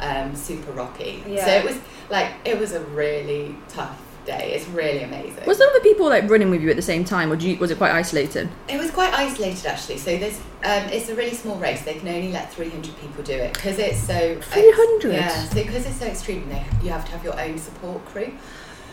um, 0.00 0.36
super 0.36 0.72
rocky. 0.72 1.22
Yeah. 1.26 1.46
So 1.46 1.52
it 1.52 1.64
was 1.64 1.78
like 2.10 2.32
it 2.44 2.58
was 2.58 2.72
a 2.72 2.80
really 2.80 3.56
tough 3.70 3.98
day. 4.24 4.52
It's 4.54 4.68
really 4.68 5.02
amazing. 5.02 5.44
Was 5.46 5.58
there 5.58 5.68
other 5.68 5.80
people 5.80 6.08
like 6.08 6.28
running 6.28 6.50
with 6.50 6.62
you 6.62 6.70
at 6.70 6.76
the 6.76 6.82
same 6.82 7.04
time, 7.04 7.32
or 7.32 7.36
do 7.36 7.48
you, 7.48 7.56
was 7.58 7.70
it 7.70 7.78
quite 7.78 7.92
isolated? 7.92 8.48
It 8.68 8.78
was 8.78 8.90
quite 8.90 9.12
isolated 9.12 9.66
actually. 9.66 9.98
So 9.98 10.16
there's, 10.16 10.38
um, 10.64 10.88
it's 10.90 11.08
a 11.08 11.14
really 11.14 11.34
small 11.34 11.56
race. 11.56 11.82
They 11.82 11.94
can 11.94 12.08
only 12.08 12.32
let 12.32 12.52
300 12.52 12.96
people 13.00 13.24
do 13.24 13.34
it 13.34 13.54
because 13.54 13.78
it's 13.78 14.00
so. 14.00 14.40
300? 14.40 15.12
Yeah. 15.12 15.28
So 15.28 15.54
because 15.54 15.86
it's 15.86 15.98
so 15.98 16.06
extreme, 16.06 16.48
they, 16.48 16.64
you 16.82 16.90
have 16.90 17.04
to 17.06 17.12
have 17.12 17.24
your 17.24 17.38
own 17.40 17.58
support 17.58 18.04
crew. 18.06 18.32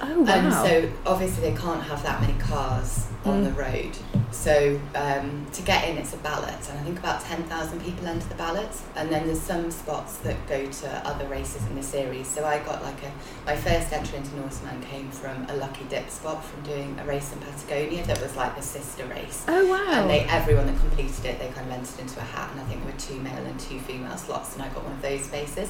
Oh 0.02 0.22
wow. 0.22 0.32
And 0.34 0.54
so 0.54 0.92
obviously 1.06 1.50
they 1.52 1.58
can't 1.58 1.84
have 1.84 2.02
that 2.04 2.22
many 2.22 2.34
cars 2.40 3.08
on 3.26 3.44
Mm. 3.44 3.46
the 3.46 3.52
road. 3.52 3.98
So 4.32 4.80
um, 4.96 5.46
to 5.52 5.62
get 5.64 5.90
in, 5.90 5.98
it's 5.98 6.14
a 6.14 6.18
ballot, 6.18 6.56
and 6.70 6.80
I 6.80 6.84
think 6.84 7.00
about 7.00 7.22
ten 7.22 7.44
thousand 7.44 7.82
people 7.82 8.08
enter 8.08 8.28
the 8.30 8.36
ballot, 8.36 8.70
And 8.96 9.10
then 9.12 9.26
there's 9.26 9.42
some 9.42 9.70
spots 9.72 10.18
that 10.18 10.38
go 10.48 10.66
to 10.66 10.88
other 11.06 11.28
races 11.28 11.66
in 11.68 11.76
the 11.76 11.84
series. 11.84 12.28
So 12.28 12.46
I 12.46 12.60
got 12.60 12.82
like 12.82 13.02
a 13.04 13.12
my 13.46 13.58
first 13.58 13.92
entry 13.92 14.18
into 14.20 14.34
Norseman 14.38 14.82
came 14.84 15.10
from 15.12 15.46
a 15.50 15.56
lucky 15.58 15.84
dip 15.90 16.10
spot 16.10 16.46
from 16.46 16.62
doing 16.64 16.98
a 17.00 17.04
race 17.06 17.34
in 17.34 17.40
Patagonia 17.40 18.06
that 18.06 18.22
was 18.22 18.36
like 18.38 18.56
the 18.56 18.62
sister 18.62 19.06
race. 19.08 19.44
oh 19.50 19.66
wow. 19.68 20.02
And 20.02 20.10
they 20.10 20.22
everyone 20.22 20.68
that 20.68 20.80
completed 20.80 21.26
it, 21.26 21.40
they 21.40 21.50
kind 21.50 21.68
of 21.68 21.74
entered 21.78 22.00
into 22.00 22.20
a 22.20 22.24
hat, 22.24 22.50
and 22.52 22.62
I 22.62 22.64
think 22.66 22.84
there 22.84 22.94
were 22.94 23.00
two 23.00 23.20
male 23.20 23.46
and 23.46 23.60
two 23.60 23.80
female 23.82 24.16
slots, 24.16 24.54
and 24.54 24.64
I 24.64 24.70
got 24.70 24.84
one 24.84 24.94
of 24.94 25.02
those 25.02 25.24
spaces. 25.24 25.70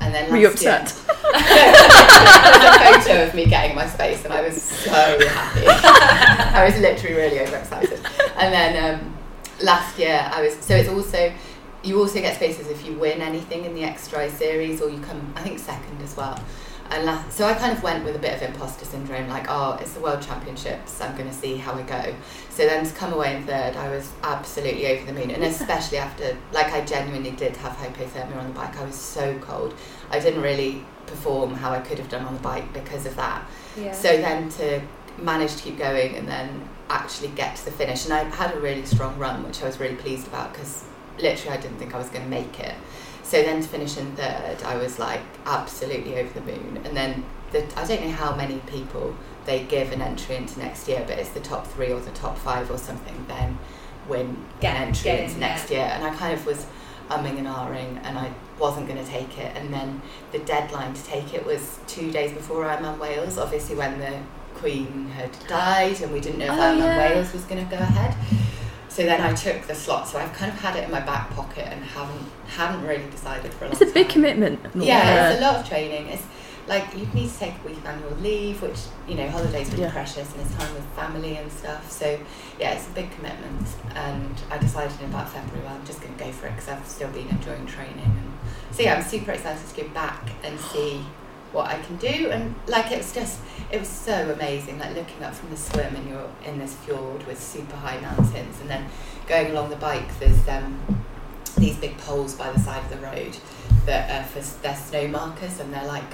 And 0.00 0.12
then 0.12 0.30
Were 0.32 0.36
you 0.38 0.48
last 0.48 0.62
year- 0.62 0.72
upset? 0.80 0.98
There's 2.22 2.64
a 2.64 3.02
photo 3.04 3.24
of 3.28 3.34
me 3.34 3.46
getting 3.46 3.74
my 3.74 3.86
space, 3.86 4.24
and 4.24 4.32
I 4.32 4.42
was 4.42 4.60
so 4.60 4.90
happy. 5.28 5.66
I 6.56 6.64
was 6.64 6.78
literally 6.78 7.16
really 7.16 7.40
overexcited. 7.40 8.00
And 8.36 8.52
then 8.52 9.00
um, 9.00 9.18
last 9.62 9.98
year, 9.98 10.28
I 10.32 10.42
was 10.42 10.54
so 10.54 10.76
it's 10.76 10.88
also 10.88 11.32
you 11.84 11.98
also 11.98 12.20
get 12.20 12.36
spaces 12.36 12.68
if 12.68 12.86
you 12.86 12.92
win 12.94 13.20
anything 13.20 13.64
in 13.64 13.74
the 13.74 13.82
X-Tri 13.84 14.28
series, 14.28 14.80
or 14.80 14.88
you 14.88 15.00
come 15.00 15.32
I 15.36 15.42
think 15.42 15.58
second 15.58 16.00
as 16.02 16.16
well. 16.16 16.38
And 16.90 17.06
la- 17.06 17.26
so 17.30 17.46
I 17.46 17.54
kind 17.54 17.74
of 17.74 17.82
went 17.82 18.04
with 18.04 18.16
a 18.16 18.18
bit 18.18 18.34
of 18.34 18.42
imposter 18.42 18.84
syndrome, 18.84 19.26
like, 19.28 19.46
oh, 19.48 19.78
it's 19.80 19.94
the 19.94 20.00
World 20.00 20.20
Championships, 20.20 21.00
I'm 21.00 21.16
going 21.16 21.28
to 21.28 21.34
see 21.34 21.56
how 21.56 21.72
I 21.72 21.82
go. 21.82 22.14
So 22.50 22.66
then 22.66 22.84
to 22.84 22.92
come 22.92 23.14
away 23.14 23.34
in 23.34 23.44
third, 23.44 23.76
I 23.76 23.88
was 23.88 24.12
absolutely 24.22 24.86
over 24.88 25.06
the 25.06 25.12
moon, 25.14 25.30
and 25.30 25.42
especially 25.42 25.96
after, 25.96 26.36
like, 26.52 26.70
I 26.72 26.84
genuinely 26.84 27.30
did 27.30 27.56
have 27.56 27.72
hypothermia 27.78 28.36
on 28.36 28.48
the 28.48 28.52
bike. 28.52 28.76
I 28.76 28.84
was 28.84 28.94
so 28.94 29.38
cold. 29.38 29.74
I 30.10 30.20
didn't 30.20 30.42
really 30.42 30.84
perform 31.12 31.54
how 31.54 31.70
I 31.70 31.80
could 31.80 31.98
have 31.98 32.08
done 32.08 32.24
on 32.24 32.34
the 32.34 32.40
bike 32.40 32.72
because 32.72 33.06
of 33.06 33.14
that. 33.16 33.46
Yeah. 33.76 33.92
So 33.92 34.08
then 34.16 34.48
to 34.50 34.80
manage 35.18 35.56
to 35.56 35.62
keep 35.62 35.78
going 35.78 36.16
and 36.16 36.26
then 36.26 36.68
actually 36.88 37.28
get 37.28 37.56
to 37.56 37.64
the 37.66 37.70
finish, 37.70 38.04
and 38.04 38.14
I 38.14 38.24
had 38.24 38.54
a 38.54 38.60
really 38.60 38.84
strong 38.84 39.18
run, 39.18 39.44
which 39.44 39.62
I 39.62 39.66
was 39.66 39.78
really 39.78 39.96
pleased 39.96 40.26
about 40.26 40.52
because 40.52 40.84
literally 41.18 41.56
I 41.56 41.60
didn't 41.60 41.78
think 41.78 41.94
I 41.94 41.98
was 41.98 42.08
going 42.08 42.24
to 42.24 42.30
make 42.30 42.58
it. 42.60 42.74
So 43.22 43.42
then 43.42 43.62
to 43.62 43.68
finish 43.68 43.96
in 43.96 44.14
third, 44.16 44.62
I 44.64 44.76
was 44.76 44.98
like 44.98 45.20
absolutely 45.46 46.18
over 46.18 46.32
the 46.38 46.44
moon. 46.44 46.80
And 46.84 46.96
then 46.96 47.24
the, 47.52 47.64
I 47.78 47.86
don't 47.86 48.02
know 48.04 48.10
how 48.10 48.34
many 48.34 48.58
people 48.66 49.14
they 49.44 49.64
give 49.64 49.92
an 49.92 50.02
entry 50.02 50.36
into 50.36 50.58
next 50.58 50.88
year, 50.88 51.04
but 51.06 51.18
it's 51.18 51.30
the 51.30 51.40
top 51.40 51.66
three 51.66 51.92
or 51.92 52.00
the 52.00 52.10
top 52.10 52.36
five 52.38 52.70
or 52.70 52.78
something, 52.78 53.24
then 53.28 53.58
win 54.08 54.44
Get- 54.60 54.76
an 54.76 54.88
entry 54.88 55.04
get 55.04 55.20
into 55.20 55.38
next 55.38 55.70
year. 55.70 55.88
And 55.92 56.04
I 56.04 56.14
kind 56.14 56.34
of 56.34 56.44
was 56.46 56.66
umming 57.08 57.38
and 57.38 57.46
ahhing 57.46 58.00
and 58.04 58.18
I 58.18 58.32
wasn't 58.62 58.86
going 58.88 59.04
to 59.04 59.10
take 59.10 59.36
it. 59.38 59.54
And 59.56 59.74
then 59.74 60.00
the 60.30 60.38
deadline 60.38 60.94
to 60.94 61.04
take 61.04 61.34
it 61.34 61.44
was 61.44 61.78
two 61.86 62.10
days 62.10 62.32
before 62.32 62.64
Ironman 62.64 62.98
Wales, 62.98 63.36
obviously 63.36 63.76
when 63.76 63.98
the 63.98 64.14
Queen 64.54 65.08
had 65.08 65.30
died 65.48 66.00
and 66.00 66.12
we 66.12 66.20
didn't 66.20 66.38
know 66.38 66.46
if 66.46 66.52
Oh, 66.52 66.54
Ironman 66.54 66.78
yeah. 66.78 66.98
Wales 67.14 67.32
was 67.32 67.44
going 67.44 67.62
to 67.64 67.70
go 67.70 67.76
ahead. 67.82 68.14
So 68.88 69.02
then 69.04 69.20
I 69.20 69.32
took 69.34 69.62
the 69.66 69.74
slot. 69.74 70.06
So 70.08 70.18
I've 70.18 70.32
kind 70.34 70.52
of 70.52 70.58
had 70.60 70.76
it 70.76 70.84
in 70.84 70.90
my 70.90 71.00
back 71.00 71.30
pocket 71.30 71.66
and 71.66 71.82
haven't 71.82 72.26
hadn't 72.46 72.86
really 72.86 73.08
decided 73.10 73.52
for 73.54 73.64
a 73.64 73.68
long 73.68 73.72
it's 73.80 73.90
a 73.90 73.94
big 73.94 74.06
time. 74.06 74.12
commitment. 74.12 74.60
Yeah, 74.74 75.30
it's 75.30 75.40
a 75.40 75.42
lot 75.42 75.56
of 75.60 75.68
training. 75.68 76.08
It's 76.08 76.22
like 76.68 76.96
you 76.96 77.06
need 77.14 77.28
to 77.30 77.38
take 77.38 77.54
a 77.64 77.66
week 77.66 77.76
of 77.78 77.86
annual 77.86 78.10
leave, 78.20 78.62
which 78.62 78.78
you 79.08 79.14
know 79.16 79.28
holidays 79.28 79.68
are 79.68 79.72
really 79.72 79.82
Yeah. 79.84 79.90
precious, 79.92 80.32
and 80.32 80.40
it's 80.42 80.54
time 80.54 80.72
with 80.74 80.84
family 80.96 81.36
and 81.36 81.50
stuff. 81.50 81.90
So 81.90 82.18
yeah, 82.58 82.72
it's 82.72 82.86
a 82.86 82.90
big 82.90 83.10
commitment. 83.16 83.66
And 83.94 84.34
I 84.50 84.58
decided 84.58 84.98
in 85.00 85.06
about 85.10 85.28
February, 85.30 85.64
well, 85.64 85.74
I'm 85.74 85.84
just 85.86 86.00
going 86.00 86.16
to 86.16 86.24
go 86.24 86.30
for 86.32 86.46
it 86.46 86.50
because 86.56 86.68
I've 86.68 86.86
still 86.88 87.08
been 87.10 87.28
enjoying 87.28 87.66
training. 87.66 87.98
And 88.04 88.32
so 88.70 88.82
yeah, 88.82 88.94
I'm 88.94 89.02
super 89.02 89.32
excited 89.32 89.66
to 89.66 89.82
go 89.82 89.88
back 89.90 90.30
and 90.44 90.58
see 90.60 91.04
what 91.52 91.66
I 91.66 91.78
can 91.80 91.96
do. 91.96 92.30
And 92.30 92.54
like 92.66 92.90
it 92.92 92.98
was 92.98 93.12
just, 93.12 93.40
it 93.70 93.78
was 93.80 93.88
so 93.88 94.30
amazing. 94.30 94.78
Like 94.78 94.94
looking 94.94 95.22
up 95.24 95.34
from 95.34 95.50
the 95.50 95.56
swim, 95.56 95.94
and 95.96 96.08
you're 96.08 96.30
in 96.46 96.58
this 96.58 96.74
fjord 96.74 97.26
with 97.26 97.42
super 97.42 97.76
high 97.76 97.98
mountains, 98.00 98.60
and 98.60 98.70
then 98.70 98.86
going 99.26 99.50
along 99.50 99.70
the 99.70 99.76
bike. 99.76 100.18
There's 100.20 100.46
um, 100.48 100.78
these 101.58 101.76
big 101.76 101.98
poles 101.98 102.34
by 102.34 102.50
the 102.52 102.58
side 102.60 102.82
of 102.84 102.90
the 102.90 103.04
road 103.06 103.36
that 103.84 104.10
are 104.10 104.24
for 104.24 104.40
their 104.62 104.76
snow 104.76 105.08
markers 105.08 105.58
and 105.60 105.72
they're 105.74 105.84
like 105.86 106.04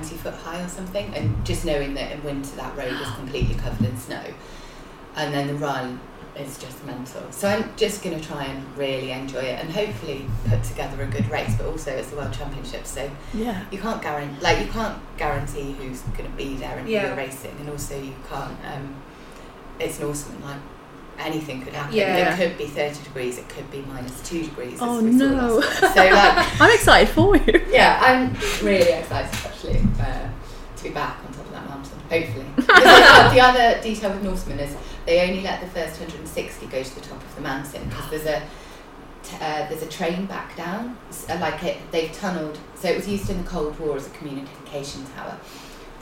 20 0.00 0.16
foot 0.16 0.34
high 0.34 0.62
or 0.62 0.68
something 0.68 1.12
and 1.14 1.44
just 1.44 1.64
knowing 1.64 1.94
that 1.94 2.12
in 2.12 2.22
winter 2.24 2.54
that 2.56 2.76
road 2.76 2.92
is 2.92 3.10
completely 3.16 3.54
covered 3.56 3.86
in 3.86 3.96
snow 3.96 4.24
and 5.16 5.32
then 5.34 5.46
the 5.46 5.54
run 5.54 6.00
is 6.34 6.56
just 6.56 6.82
mental. 6.86 7.20
So 7.30 7.46
I'm 7.46 7.76
just 7.76 8.02
going 8.02 8.18
to 8.18 8.26
try 8.26 8.44
and 8.44 8.64
really 8.78 9.10
enjoy 9.10 9.40
it 9.40 9.60
and 9.60 9.70
hopefully 9.70 10.24
put 10.48 10.64
together 10.64 11.02
a 11.02 11.06
good 11.06 11.28
race. 11.30 11.54
But 11.58 11.66
also 11.66 11.90
it's 11.90 12.08
the 12.08 12.16
World 12.16 12.32
Championship, 12.32 12.86
so 12.86 13.10
Yeah. 13.34 13.62
you 13.70 13.76
can't 13.78 14.00
guarantee 14.00 14.40
like 14.40 14.58
you 14.64 14.72
can't 14.72 14.98
guarantee 15.18 15.72
who's 15.72 16.00
going 16.16 16.30
to 16.30 16.34
be 16.36 16.54
there 16.56 16.78
and 16.78 16.86
who 16.86 16.92
you're 16.94 17.14
racing, 17.14 17.54
and 17.60 17.68
also 17.68 18.00
you 18.00 18.14
can't. 18.30 18.56
Um, 18.64 18.94
it's 19.78 20.00
awesome 20.00 20.42
like 20.42 20.56
anything 21.18 21.62
could 21.62 21.72
happen. 21.74 21.94
Yeah. 21.96 22.34
It 22.34 22.36
could 22.36 22.58
be 22.58 22.66
30 22.66 23.02
degrees, 23.04 23.38
it 23.38 23.48
could 23.48 23.70
be 23.70 23.82
minus 23.82 24.20
two 24.28 24.42
degrees. 24.42 24.78
Oh, 24.80 25.00
no. 25.00 25.60
So 25.60 25.86
like, 25.86 26.60
I'm 26.60 26.70
excited 26.74 27.08
for 27.14 27.36
you. 27.36 27.64
yeah, 27.70 27.98
I'm 28.02 28.32
really 28.66 28.92
excited 28.92 29.32
actually 29.46 29.80
uh, 30.00 30.28
to 30.76 30.82
be 30.82 30.90
back 30.90 31.18
on 31.24 31.32
top 31.32 31.46
of 31.46 31.52
that 31.52 31.68
mountain. 31.68 31.98
Hopefully, 32.10 32.46
Because 32.56 32.66
the, 33.28 33.30
the 33.34 33.40
other 33.40 33.80
detail 33.82 34.10
with 34.12 34.22
Norseman 34.22 34.58
is 34.60 34.76
they 35.06 35.20
only 35.28 35.42
let 35.42 35.60
the 35.60 35.66
first 35.68 35.98
160 35.98 36.66
go 36.66 36.82
to 36.82 36.94
the 36.94 37.00
top 37.00 37.22
of 37.22 37.34
the 37.36 37.40
mountain 37.40 37.88
because 37.88 38.10
there's 38.10 38.26
a 38.26 38.42
t- 39.22 39.36
uh, 39.40 39.66
there's 39.68 39.82
a 39.82 39.88
train 39.88 40.26
back 40.26 40.54
down. 40.56 40.96
Uh, 41.30 41.38
Like 41.40 41.62
it, 41.64 41.78
they've 41.90 42.12
tunnelled. 42.12 42.58
So 42.74 42.88
it 42.88 42.96
was 42.96 43.08
used 43.08 43.30
in 43.30 43.38
the 43.42 43.48
Cold 43.48 43.78
War 43.78 43.96
as 43.96 44.06
a 44.06 44.10
communication 44.10 45.06
tower, 45.16 45.38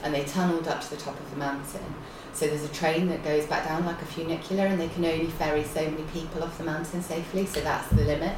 and 0.03 0.13
they 0.13 0.23
tunnelled 0.25 0.67
up 0.67 0.81
to 0.81 0.89
the 0.89 0.97
top 0.97 1.17
of 1.19 1.29
the 1.31 1.37
mountain. 1.37 1.95
So 2.33 2.47
there's 2.47 2.63
a 2.63 2.69
train 2.69 3.07
that 3.09 3.23
goes 3.23 3.45
back 3.45 3.65
down 3.65 3.85
like 3.85 4.01
a 4.01 4.05
funicular, 4.05 4.65
and 4.65 4.79
they 4.79 4.87
can 4.89 5.05
only 5.05 5.27
ferry 5.27 5.63
so 5.63 5.81
many 5.89 6.03
people 6.13 6.43
off 6.43 6.57
the 6.57 6.63
mountain 6.63 7.01
safely. 7.03 7.45
So 7.45 7.61
that's 7.61 7.87
the 7.89 8.03
limit. 8.03 8.33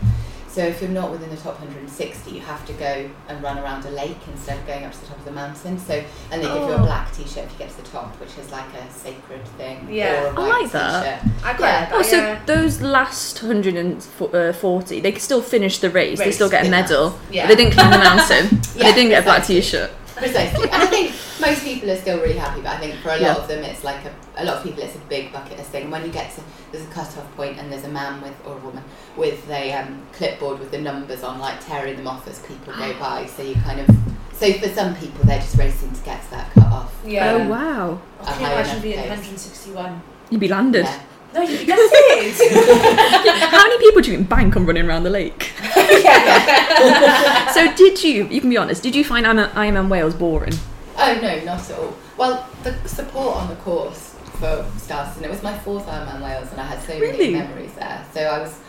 So 0.50 0.62
if 0.64 0.82
you're 0.82 0.92
not 0.92 1.10
within 1.10 1.32
the 1.32 1.38
top 1.38 1.60
160, 1.62 2.30
you 2.30 2.40
have 2.42 2.64
to 2.68 2.74
go 2.74 3.10
and 3.28 3.42
run 3.42 3.58
around 3.58 3.86
a 3.86 3.90
lake 3.90 4.18
instead 4.32 4.60
of 4.60 4.68
going 4.68 4.84
up 4.84 4.92
to 4.92 5.00
the 5.02 5.08
top 5.08 5.18
of 5.18 5.26
the 5.26 5.32
mountain. 5.32 5.80
So 5.80 5.94
and 6.32 6.44
they 6.44 6.46
give 6.48 6.56
you 6.58 6.74
a 6.74 6.76
Oh. 6.82 6.86
black 6.86 7.12
t-shirt 7.12 7.46
if 7.46 7.52
you 7.54 7.58
get 7.58 7.72
to 7.72 7.78
the 7.78 7.90
top, 7.90 8.14
which 8.20 8.38
is 8.38 8.52
like 8.52 8.66
a 8.76 8.94
sacred 8.94 9.48
thing. 9.58 9.88
Yeah. 9.90 10.26
or 10.26 10.28
a 10.28 10.30
I 10.30 10.34
white 10.50 10.62
like 10.64 10.72
that. 10.74 11.22
t-shirt. 11.24 11.34
I 11.44 11.54
quite 11.54 11.68
Yeah. 11.70 11.80
like 11.80 11.90
that, 11.90 11.96
Oh, 11.98 12.02
so 12.04 12.18
yeah. 12.18 12.40
those 12.46 12.82
last 12.82 13.42
140, 13.42 15.00
uh, 15.00 15.02
they 15.02 15.12
could 15.12 15.22
still 15.24 15.42
finish 15.42 15.80
the 15.80 15.90
race. 15.90 16.20
They 16.20 16.32
still 16.32 16.50
get 16.50 16.68
a 16.68 16.70
medal. 16.70 17.10
that. 17.12 17.20
but 17.28 17.36
Yeah. 17.36 17.48
They 17.48 17.56
didn't 17.56 17.74
climb 17.74 17.92
the 17.92 17.98
mountain. 17.98 18.48
but 18.60 18.76
Yeah, 18.76 18.84
they 18.84 18.94
didn't 18.94 19.10
get 19.10 19.22
a 19.22 19.24
black 19.24 19.38
precisely. 19.46 19.56
t-shirt. 19.62 19.92
Precisely. 20.16 20.64
And 20.70 20.82
I 20.84 20.86
think 20.88 21.12
most 21.42 21.64
people 21.64 21.90
are 21.92 21.96
still 21.98 22.20
really 22.22 22.38
happy, 22.38 22.62
but 22.62 22.72
I 22.72 22.78
think 22.78 22.96
for 23.02 23.10
a 23.10 23.14
lot 23.14 23.22
Yeah. 23.22 23.36
of 23.36 23.48
them, 23.48 23.64
it's 23.64 23.84
like 23.84 24.04
a, 24.06 24.14
a 24.38 24.46
lot 24.46 24.58
of 24.58 24.64
people, 24.64 24.84
it's 24.84 24.96
a 24.96 25.00
big 25.10 25.32
bucket 25.34 25.58
list 25.58 25.70
thing. 25.72 25.90
When 25.90 26.04
you 26.06 26.12
get 26.12 26.34
to, 26.36 26.42
there's 26.72 26.84
a 26.86 26.90
cut-off 26.92 27.36
point 27.36 27.58
and 27.60 27.72
there's 27.72 27.84
a 27.86 27.90
man 27.90 28.22
with, 28.22 28.36
or 28.46 28.54
a 28.54 28.60
woman, 28.60 28.84
with 29.18 29.50
a 29.50 29.74
um, 29.74 30.02
clipboard 30.14 30.60
with 30.60 30.72
the 30.72 30.80
numbers 30.80 31.24
on, 31.24 31.40
like 31.40 31.64
tearing 31.66 31.96
them 31.98 32.08
off 32.08 32.28
as 32.28 32.40
people 32.40 32.74
go 32.74 32.94
by. 33.00 33.26
So 33.26 33.44
you 33.44 33.56
kind 33.56 33.80
of, 33.82 33.90
so 34.34 34.52
for 34.54 34.70
some 34.70 34.96
people, 34.96 35.26
they're 35.26 35.40
just 35.40 35.58
racing 35.58 35.92
to 35.94 36.02
get 36.04 36.24
to 36.26 36.32
that 36.32 36.52
cut-off. 36.54 36.94
Yeah. 37.06 37.34
Oh, 37.34 37.48
wow. 37.50 38.02
Oh, 38.22 38.26
can 38.26 38.34
A 38.34 38.40
you 38.40 38.46
high 38.46 38.54
imagine 38.54 38.72
enough 38.72 38.84
being 38.84 38.98
161? 39.00 40.02
You'd 40.30 40.40
be 40.40 40.48
landed. 40.48 40.86
Yeah. 40.86 41.00
No, 41.34 41.42
you'd 41.42 41.66
be. 41.66 41.72
How 41.72 43.64
many 43.64 43.78
people 43.80 44.02
do 44.02 44.12
you 44.12 44.18
think 44.18 44.30
bank 44.30 44.56
on 44.56 44.66
running 44.66 44.86
around 44.86 45.04
the 45.04 45.10
lake? 45.10 45.52
yeah. 45.76 47.52
so 47.52 47.74
did 47.76 48.04
you, 48.04 48.28
you 48.28 48.40
can 48.40 48.50
be 48.50 48.58
honest, 48.58 48.84
did 48.84 48.96
you 48.96 49.04
find 49.04 49.26
Ironman 49.26 49.50
Ironman 49.52 49.90
Wales 49.90 50.14
boring? 50.14 50.54
Oh 50.98 51.20
no, 51.22 51.44
not 51.44 51.60
at 51.70 51.78
all. 51.78 51.96
Well, 52.18 52.48
the 52.64 52.74
support 52.88 53.36
on 53.38 53.50
the 53.50 53.56
course 53.58 54.16
for 54.40 54.66
starters, 54.78 55.18
and 55.18 55.26
it 55.26 55.32
was 55.32 55.42
my 55.42 55.58
fourth 55.60 55.86
Ironman 55.88 56.22
Wales, 56.22 56.52
and 56.52 56.62
I 56.62 56.66
had 56.66 56.82
so 56.84 57.00
Really? 57.00 57.32
many 57.32 57.46
memories 57.48 57.74
there. 57.74 58.06
So 58.14 58.22
I 58.22 58.40
was 58.40 58.60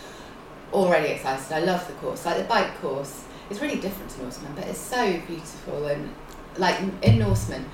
already 0.73 1.09
excited. 1.09 1.53
I 1.53 1.61
love 1.61 1.87
the 1.87 1.93
course. 1.95 2.25
Like 2.25 2.39
the 2.39 2.45
bike 2.45 2.81
course, 2.81 3.25
it's 3.51 3.61
really 3.61 3.79
different 3.79 4.11
to 4.13 4.23
Norseman, 4.23 4.53
but 4.55 4.67
it's 4.67 4.79
so 4.81 5.21
beautiful. 5.27 5.87
And 5.87 6.15
like 6.57 6.81
in 7.03 7.19
Norseman, 7.19 7.67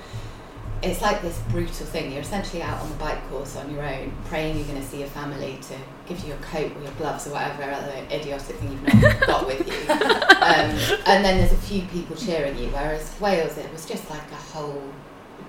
it's 0.83 1.01
like 1.01 1.21
this 1.21 1.37
brutal 1.49 1.85
thing. 1.85 2.11
You're 2.11 2.21
essentially 2.21 2.61
out 2.63 2.81
on 2.81 2.89
the 2.89 2.95
bike 2.95 3.27
course 3.29 3.55
on 3.55 3.73
your 3.73 3.83
own, 3.83 4.11
praying 4.25 4.57
you're 4.57 4.67
going 4.67 4.81
to 4.81 4.87
see 4.87 4.99
your 4.99 5.07
family 5.09 5.57
to 5.63 5.75
give 6.07 6.19
you 6.21 6.29
your 6.29 6.37
coat 6.37 6.75
or 6.75 6.81
your 6.81 6.91
gloves 6.93 7.27
or 7.27 7.31
whatever 7.31 7.63
other 7.63 7.93
idiotic 8.11 8.55
thing 8.57 8.71
you've 8.71 9.01
not 9.01 9.19
got 9.27 9.45
with 9.45 9.59
you. 9.67 9.93
Um, 9.93 10.99
and 11.05 11.23
then 11.23 11.37
there's 11.37 11.51
a 11.53 11.57
few 11.57 11.83
people 11.83 12.15
cheering 12.15 12.57
you. 12.57 12.67
Whereas 12.69 13.13
Wales, 13.19 13.57
it 13.57 13.71
was 13.71 13.85
just 13.85 14.09
like 14.09 14.31
a 14.31 14.35
whole 14.35 14.81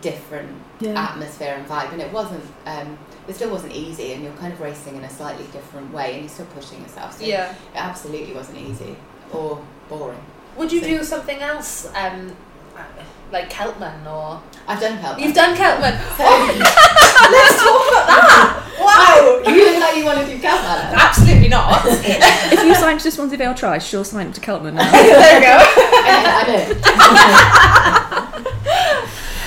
different 0.00 0.50
Yeah. 0.80 1.00
atmosphere 1.10 1.54
and 1.56 1.66
vibe, 1.66 1.92
and 1.92 2.02
it 2.02 2.12
wasn't. 2.12 2.44
Um, 2.66 2.98
it 3.28 3.36
still 3.36 3.50
wasn't 3.50 3.72
easy, 3.72 4.12
and 4.14 4.22
you're 4.24 4.32
kind 4.34 4.52
of 4.52 4.60
racing 4.60 4.96
in 4.96 5.04
a 5.04 5.10
slightly 5.10 5.44
different 5.52 5.92
way, 5.94 6.14
and 6.14 6.20
you're 6.22 6.28
still 6.28 6.46
pushing 6.46 6.82
yourself. 6.82 7.18
So 7.18 7.24
yeah. 7.24 7.52
it 7.52 7.56
absolutely 7.76 8.34
wasn't 8.34 8.58
easy 8.58 8.96
or 9.32 9.64
boring. 9.88 10.18
Would 10.56 10.72
you 10.72 10.80
So- 10.80 10.86
do 10.88 11.04
something 11.04 11.38
else, 11.38 11.88
um, 11.94 12.34
like 13.32 13.50
Celtman 13.50 14.06
or? 14.06 14.40
I've 14.68 14.80
done 14.80 14.96
help. 14.98 15.18
You've 15.18 15.34
done 15.34 15.56
Celtman. 15.56 15.98
So, 16.16 16.22
Let's 16.22 17.56
talk 17.62 17.88
about 17.88 18.06
that. 18.06 18.58
Wow. 18.82 19.40
you 19.46 19.64
look 19.70 19.80
like 19.80 19.96
you 19.96 20.04
want 20.04 20.18
to 20.18 20.26
do 20.26 20.38
Celtman. 20.42 20.92
Absolutely 20.92 21.48
not. 21.48 21.82
if 21.86 22.64
you 22.64 22.74
sign 22.74 22.98
to 22.98 23.10
Swansea 23.12 23.38
Vale 23.38 23.54
Tri, 23.54 23.78
she'll 23.78 24.02
sign 24.04 24.26
up 24.28 24.34
to 24.34 24.40
Celtman 24.40 24.74
now. 24.74 24.90
there 24.90 25.38
we 25.40 25.46
go. 25.46 25.58
I 26.04 26.44
know. 26.48 28.42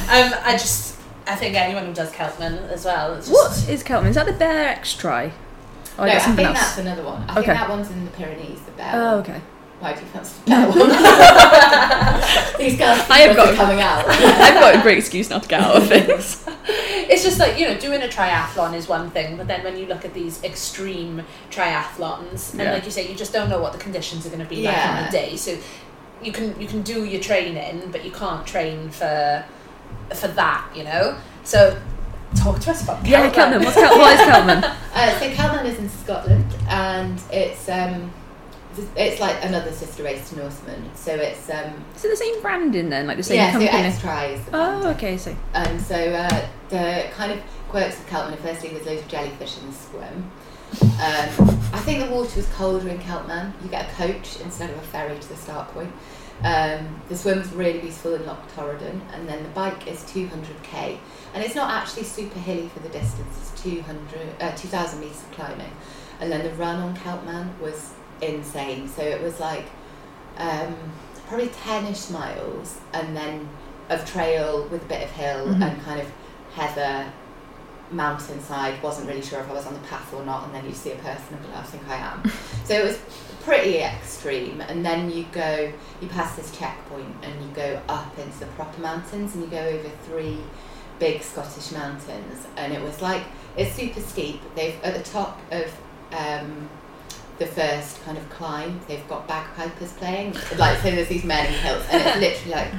Um, 0.07 0.31
I 0.45 0.51
just, 0.53 0.97
I 1.27 1.35
think 1.35 1.55
anyone 1.55 1.85
who 1.87 1.93
does 1.93 2.11
Celtman 2.11 2.69
as 2.69 2.85
well. 2.85 3.15
It's 3.15 3.27
what 3.29 3.49
just, 3.51 3.67
is 3.69 3.83
Celtman? 3.83 4.09
Is 4.09 4.15
that 4.15 4.25
the 4.27 4.33
Bear 4.33 4.69
X 4.69 4.93
Try? 4.93 5.33
Oh, 5.97 6.05
no, 6.05 6.11
got 6.13 6.21
I 6.27 6.35
think 6.35 6.47
else. 6.49 6.59
that's 6.59 6.77
another 6.77 7.03
one. 7.03 7.21
I 7.23 7.31
Okay. 7.39 7.47
think 7.47 7.47
that 7.57 7.69
one's 7.69 7.89
in 7.91 8.05
the 8.05 8.11
Pyrenees, 8.11 8.61
the 8.61 8.71
bear. 8.73 8.91
Oh, 8.93 9.15
one. 9.17 9.19
okay. 9.21 9.41
Why 9.85 9.93
do 9.93 9.99
you 9.99 10.07
fancy 10.07 10.33
the 10.45 10.55
one? 10.55 10.89
These 12.57 12.75
girls 12.79 12.99
I 13.09 13.19
have 13.19 13.35
got- 13.35 13.53
are 13.53 13.55
coming 13.55 13.81
out. 13.81 14.03
I've 14.07 14.55
got 14.59 14.75
a 14.75 14.81
great 14.81 14.97
excuse 14.97 15.29
now 15.29 15.37
to 15.37 15.47
get 15.47 15.61
out 15.61 15.75
of 15.77 15.87
things. 15.87 16.43
It's 17.07 17.23
just 17.23 17.37
like 17.37 17.59
you 17.59 17.67
know, 17.67 17.77
doing 17.77 18.01
a 18.01 18.07
triathlon 18.07 18.73
is 18.73 18.87
one 18.87 19.11
thing, 19.11 19.37
but 19.37 19.47
then 19.47 19.63
when 19.63 19.77
you 19.77 19.85
look 19.85 20.03
at 20.05 20.15
these 20.15 20.43
extreme 20.43 21.21
triathlons, 21.51 22.53
and 22.53 22.61
Yeah. 22.63 22.73
like 22.73 22.83
you 22.85 22.89
say, 22.89 23.07
you 23.07 23.13
just 23.15 23.31
don't 23.31 23.47
know 23.47 23.61
what 23.61 23.73
the 23.73 23.77
conditions 23.77 24.25
are 24.25 24.29
going 24.29 24.41
to 24.41 24.49
be 24.49 24.63
like 24.63 24.73
Yeah. 24.73 24.97
on 24.97 25.05
the 25.05 25.11
day. 25.11 25.35
So 25.37 25.55
you 26.23 26.31
can 26.31 26.59
you 26.59 26.65
can 26.67 26.81
do 26.81 27.05
your 27.05 27.21
training, 27.21 27.89
but 27.91 28.03
you 28.03 28.09
can't 28.09 28.47
train 28.47 28.89
for 28.89 29.45
for 30.15 30.29
that, 30.29 30.67
you 30.75 30.83
know. 30.83 31.15
So 31.43 31.79
talk 32.35 32.59
to 32.61 32.71
us 32.71 32.83
about 32.83 33.05
Yeah, 33.05 33.29
Celtman. 33.31 33.63
What's 33.63 33.75
Kel- 33.77 33.99
what 33.99 34.13
is 34.19 34.21
Celtman? 34.31 34.63
Uh, 34.95 35.19
so 35.19 35.29
Celtman 35.29 35.65
is 35.65 35.77
in 35.77 35.89
Scotland, 35.89 36.51
and 36.67 37.21
it's 37.31 37.69
um, 37.69 38.11
it's 38.95 39.19
like 39.19 39.43
another 39.43 39.71
sister 39.71 40.03
race 40.03 40.29
to 40.29 40.37
Norseman. 40.37 40.89
So 40.95 41.13
it's 41.15 41.49
um, 41.49 41.83
it 41.95 42.01
the 42.01 42.15
same 42.15 42.41
branding 42.41 42.89
then? 42.89 43.07
Like 43.07 43.17
the 43.17 43.23
same 43.23 43.37
yeah, 43.37 43.53
so 43.53 43.59
company? 43.59 43.83
X 43.83 44.01
tries. 44.01 44.41
oh, 44.53 44.87
okay. 44.89 45.17
So 45.17 45.35
And 45.53 45.81
so 45.81 45.95
uh, 45.95 46.47
the 46.69 47.07
kind 47.13 47.31
of 47.31 47.39
quirks 47.69 47.99
of 47.99 48.05
Celtman 48.07 48.33
are 48.33 48.37
firstly 48.37 48.69
there's 48.69 48.85
loads 48.85 49.01
of 49.01 49.07
jellyfish 49.07 49.57
in 49.57 49.67
the 49.67 49.73
swim. 49.73 50.31
Um, 50.81 51.59
I 51.73 51.79
think 51.79 52.05
the 52.05 52.11
water 52.11 52.35
was 52.35 52.47
colder 52.53 52.89
in 52.89 52.97
Celtman. 52.99 53.53
You 53.63 53.69
get 53.69 53.89
a 53.89 53.93
coach 53.93 54.39
instead 54.41 54.69
of 54.69 54.77
a 54.77 54.81
ferry 54.81 55.17
to 55.17 55.29
the 55.29 55.35
start 55.35 55.69
point. 55.69 55.91
Um, 56.43 57.01
the 57.07 57.17
swim's 57.17 57.51
really 57.53 57.79
beautiful 57.79 58.13
in 58.15 58.25
Loch 58.25 58.51
Torridon, 58.55 58.99
and 59.13 59.27
then 59.27 59.41
the 59.41 59.49
bike 59.49 59.87
is 59.87 59.99
200k, 60.03 60.97
and 61.33 61.43
it's 61.43 61.55
not 61.55 61.71
actually 61.71 62.03
super 62.03 62.39
hilly 62.39 62.67
for 62.69 62.79
the 62.79 62.89
distance. 62.89 63.53
It's 63.53 63.63
200, 63.63 64.41
uh, 64.41 64.51
2,000 64.55 64.99
meters 64.99 65.21
of 65.21 65.31
climbing, 65.31 65.71
and 66.19 66.31
then 66.31 66.43
the 66.43 66.51
run 66.55 66.81
on 66.81 66.95
Celtman 66.97 67.57
was 67.59 67.93
insane. 68.21 68.87
So 68.87 69.01
it 69.01 69.21
was 69.21 69.39
like 69.39 69.65
um, 70.37 70.75
probably 71.27 71.47
10ish 71.49 72.11
miles, 72.11 72.79
and 72.93 73.15
then 73.15 73.47
of 73.89 74.05
trail 74.09 74.67
with 74.69 74.81
a 74.83 74.85
bit 74.87 75.03
of 75.03 75.11
hill 75.11 75.47
Mhm. 75.47 75.61
and 75.61 75.83
kind 75.83 76.01
of 76.01 76.07
heather 76.55 77.05
mountainside. 77.91 78.81
Wasn't 78.81 79.07
really 79.07 79.21
sure 79.21 79.39
if 79.39 79.49
I 79.49 79.53
was 79.53 79.65
on 79.67 79.73
the 79.73 79.79
path 79.81 80.11
or 80.13 80.23
not 80.25 80.45
and 80.45 80.55
then 80.55 80.65
you 80.65 80.73
see 80.73 80.91
a 80.91 80.95
person 80.95 81.25
and 81.35 81.41
be 81.41 81.47
like, 81.49 81.57
I 81.57 81.63
think 81.63 81.87
I 81.89 81.95
am. 81.95 82.31
So 82.65 82.73
it 82.73 82.83
was 82.83 82.97
pretty 83.43 83.77
extreme. 83.77 84.59
And 84.61 84.83
then 84.83 85.11
you 85.11 85.25
go 85.31 85.71
you 86.01 86.07
pass 86.07 86.35
this 86.35 86.49
checkpoint 86.57 87.15
and 87.21 87.33
you 87.43 87.47
go 87.55 87.79
up 87.87 88.17
into 88.17 88.39
the 88.39 88.47
proper 88.47 88.81
mountains 88.81 89.35
and 89.35 89.43
you 89.43 89.49
go 89.51 89.59
over 89.59 89.87
three 90.07 90.39
big 90.97 91.21
Scottish 91.21 91.71
mountains. 91.71 92.47
And 92.57 92.73
it 92.73 92.81
was 92.81 93.03
like 93.03 93.21
it's 93.55 93.75
super 93.75 94.01
steep. 94.01 94.41
They've 94.55 94.75
at 94.83 94.95
the 94.95 95.03
top 95.11 95.39
of 95.51 95.71
um, 96.11 96.67
the 97.37 97.45
first 97.45 98.01
kind 98.03 98.17
of 98.17 98.29
climb 98.29 98.79
they've 98.87 99.07
got 99.09 99.27
bagpipers 99.27 99.91
playing 99.93 100.33
like 100.57 100.77
so 100.79 100.89
there's 100.91 101.09
these 101.09 101.25
men 101.25 101.45
in 101.53 101.59
kilts 101.59 101.85
and 101.89 102.01
it's 102.01 102.17
literally 102.17 102.51
like 102.51 102.71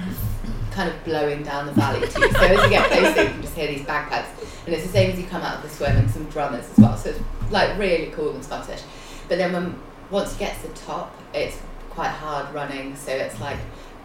kind 0.77 0.91
of 0.91 1.05
blowing 1.05 1.43
down 1.43 1.65
the 1.65 1.73
valley 1.73 2.01
too. 2.01 2.31
So 2.33 2.41
as 2.41 2.63
you 2.63 2.69
get 2.69 2.91
closer, 2.91 3.23
you 3.23 3.31
can 3.31 3.41
just 3.41 3.55
hear 3.55 3.67
these 3.67 3.87
bagpipes, 3.87 4.29
and 4.67 4.75
it's 4.75 4.85
the 4.85 4.93
same 4.93 5.11
as 5.11 5.19
you 5.19 5.27
come 5.27 5.41
out 5.41 5.57
of 5.57 5.63
the 5.63 5.71
swim 5.71 5.97
and 5.97 6.11
some 6.11 6.27
drummers 6.27 6.71
as 6.71 6.79
well. 6.79 6.97
So 6.99 7.11
it's 7.11 7.21
like 7.51 7.79
really 7.79 8.11
cool 8.11 8.35
and 8.35 8.45
Scottish. 8.45 8.83
But 9.27 9.39
then 9.39 9.55
when 9.55 9.81
once 10.11 10.35
you 10.35 10.39
get 10.39 10.61
to 10.61 10.69
the 10.69 10.75
top, 10.75 11.17
it's 11.33 11.59
quite 11.89 12.11
hard 12.11 12.55
running. 12.55 12.95
So 12.95 13.11
it's 13.11 13.41
like 13.41 13.57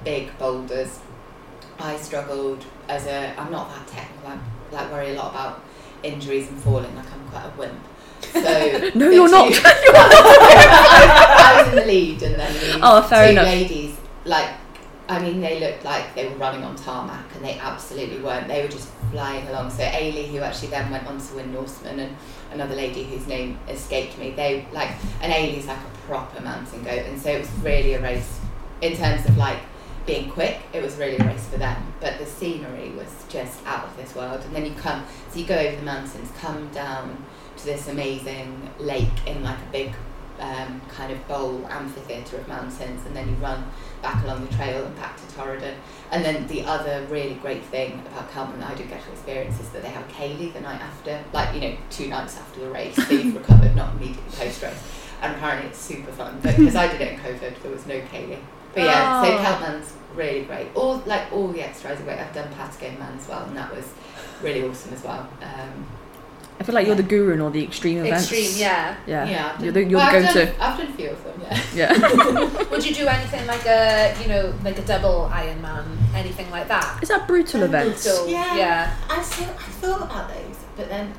big 0.05 0.35
boulders. 0.39 0.99
I 1.77 1.97
struggled 1.97 2.63
as 2.87 3.05
a. 3.05 3.37
I'm 3.37 3.51
not 3.51 3.69
that 3.75 3.87
technical. 3.87 4.29
I 4.29 4.39
like 4.71 4.91
worry 4.93 5.11
a 5.11 5.15
lot 5.15 5.31
about 5.31 5.63
injuries 6.03 6.47
and 6.47 6.57
falling. 6.57 6.95
Like 6.95 7.11
I'm 7.11 7.27
quite 7.27 7.45
a 7.45 7.57
wimp. 7.57 7.79
So 8.23 8.91
No, 8.95 9.09
you're 9.09 9.29
not. 9.29 9.51
two- 9.53 9.61
I, 9.65 11.53
I 11.55 11.61
was 11.61 11.69
in 11.69 11.75
the 11.75 11.85
lead, 11.85 12.23
and 12.23 12.35
then 12.35 12.53
these 12.53 12.77
Oh, 12.81 13.01
fair 13.03 13.25
two 13.27 13.31
enough. 13.31 13.45
ladies, 13.45 13.95
like, 14.25 14.49
I 15.09 15.19
mean, 15.19 15.41
they 15.41 15.59
looked 15.59 15.83
like 15.83 16.15
they 16.15 16.27
were 16.27 16.35
running 16.35 16.63
on 16.63 16.75
tarmac, 16.75 17.25
and 17.35 17.43
they 17.43 17.57
absolutely 17.59 18.19
weren't. 18.21 18.47
They 18.47 18.61
were 18.61 18.69
just 18.69 18.89
flying 19.11 19.47
along. 19.47 19.71
So 19.71 19.83
Ailey, 19.83 20.27
who 20.29 20.39
actually 20.39 20.69
then 20.69 20.89
went 20.89 21.05
on 21.07 21.19
to 21.19 21.35
win 21.35 21.51
Norseman, 21.53 21.99
and 21.99 22.15
another 22.53 22.75
lady 22.75 23.03
whose 23.03 23.27
name 23.27 23.59
escaped 23.67 24.17
me. 24.17 24.31
They 24.31 24.65
like, 24.71 24.91
and 25.21 25.33
Ailey's 25.33 25.65
like 25.67 25.79
a 25.79 25.97
proper 26.07 26.41
mountain 26.41 26.83
goat, 26.83 27.05
and 27.07 27.19
so 27.19 27.29
it 27.29 27.39
was 27.39 27.49
really 27.61 27.93
a 27.95 28.01
race 28.01 28.39
in 28.81 28.95
terms 28.95 29.25
of 29.25 29.35
like 29.37 29.59
being 30.05 30.29
quick. 30.29 30.59
It 30.73 30.81
was 30.81 30.95
really 30.95 31.17
a 31.17 31.25
race 31.25 31.45
for 31.47 31.57
them, 31.57 31.93
but 31.99 32.17
the 32.17 32.25
scenery 32.25 32.89
was 32.91 33.07
just 33.27 33.65
out 33.65 33.83
of 33.85 33.97
this 33.97 34.15
world. 34.15 34.41
And 34.45 34.55
then 34.55 34.65
you 34.65 34.73
come, 34.75 35.03
so 35.29 35.39
you 35.39 35.45
go 35.45 35.57
over 35.57 35.75
the 35.75 35.83
mountains, 35.83 36.29
come 36.39 36.69
down 36.69 37.23
to 37.61 37.65
this 37.65 37.87
amazing 37.87 38.69
lake 38.79 39.07
in 39.25 39.43
like 39.43 39.57
a 39.57 39.71
big 39.71 39.93
um, 40.39 40.81
kind 40.89 41.11
of 41.11 41.27
bowl 41.27 41.65
amphitheatre 41.69 42.37
of 42.37 42.47
mountains, 42.47 43.05
and 43.05 43.15
then 43.15 43.29
you 43.29 43.35
run 43.35 43.63
back 44.01 44.23
along 44.23 44.45
the 44.45 44.53
trail 44.55 44.83
and 44.85 44.95
back 44.95 45.15
to 45.17 45.23
Torridon. 45.35 45.75
And 46.11 46.25
then 46.25 46.47
the 46.47 46.63
other 46.65 47.05
really 47.09 47.35
great 47.35 47.63
thing 47.65 48.01
about 48.07 48.31
Celtman 48.31 48.59
that 48.59 48.71
I 48.71 48.75
did 48.75 48.89
get 48.89 49.03
to 49.03 49.11
experience 49.11 49.59
is 49.59 49.69
that 49.69 49.83
they 49.83 49.89
have 49.89 50.07
ceilidh 50.09 50.53
the 50.53 50.61
night 50.61 50.81
after, 50.81 51.23
like, 51.31 51.53
you 51.53 51.61
know, 51.61 51.77
two 51.91 52.07
nights 52.07 52.37
after 52.37 52.61
the 52.61 52.71
race, 52.71 52.95
so 52.95 53.13
you've 53.13 53.35
recovered, 53.47 53.75
not 53.75 53.93
immediately 53.95 54.23
post 54.31 54.63
race. 54.63 54.83
And 55.21 55.35
apparently 55.35 55.69
it's 55.69 55.79
super 55.79 56.11
fun. 56.11 56.39
But 56.41 56.55
because 56.57 56.75
I 56.75 56.87
did 56.87 57.01
it 57.01 57.13
in 57.13 57.19
COVID, 57.19 57.61
there 57.61 57.71
was 57.71 57.85
no 57.85 57.99
ceilidh. 58.01 58.39
But 58.73 58.83
yeah, 58.83 59.23
so 59.23 59.37
Oh. 59.37 59.43
Celtman's 59.43 59.93
really 60.15 60.43
great. 60.45 60.67
All 60.75 60.97
like 61.05 61.31
all 61.31 61.49
the 61.49 61.61
extras 61.61 61.99
are 61.99 62.03
great. 62.03 62.19
I've 62.19 62.33
done 62.33 62.51
Patagonman 62.53 63.17
as 63.17 63.27
well, 63.27 63.43
and 63.45 63.55
that 63.55 63.73
was 63.75 63.85
really 64.41 64.67
awesome 64.67 64.93
as 64.93 65.03
well. 65.03 65.29
Um, 65.41 65.85
I 66.61 66.63
feel 66.63 66.75
like 66.75 66.85
you're 66.85 66.95
the 66.95 67.01
guru 67.01 67.33
in 67.33 67.41
all 67.41 67.49
the 67.49 67.63
extreme 67.63 68.05
events. 68.05 68.31
Extreme, 68.31 68.61
yeah. 68.61 68.95
Yeah. 69.07 69.27
yeah, 69.27 69.51
I've 69.55 69.63
You're 69.63 69.73
the, 69.73 69.83
you're 69.83 69.97
well, 69.97 70.11
the 70.11 70.17
I've 70.19 70.33
go-to. 70.35 70.45
done, 70.45 70.55
I've 70.61 70.77
done 70.77 70.87
a 70.89 70.93
few 70.93 71.09
of 71.09 71.23
them. 71.23 71.41
Yeah. 71.41 71.57
Yeah. 71.73 72.69
Would 72.69 72.85
you 72.85 72.93
do 72.93 73.07
anything 73.07 73.47
like 73.47 73.65
a, 73.65 74.15
you 74.21 74.27
know, 74.27 74.53
like 74.63 74.77
a 74.77 74.83
double 74.83 75.27
Ironman, 75.33 75.85
anything 76.13 76.51
like 76.51 76.67
that? 76.67 76.99
Is 77.01 77.09
that 77.09 77.27
brutal 77.27 77.63
events? 77.63 78.03
Brutal, 78.05 78.27
Yeah. 78.29 78.55
yeah. 78.55 78.95
I 79.09 79.23
so 79.23 79.43
I 79.43 79.47
thought 79.81 80.03
about 80.03 80.29
those, 80.29 80.57
but 80.77 80.87
then 80.87 81.11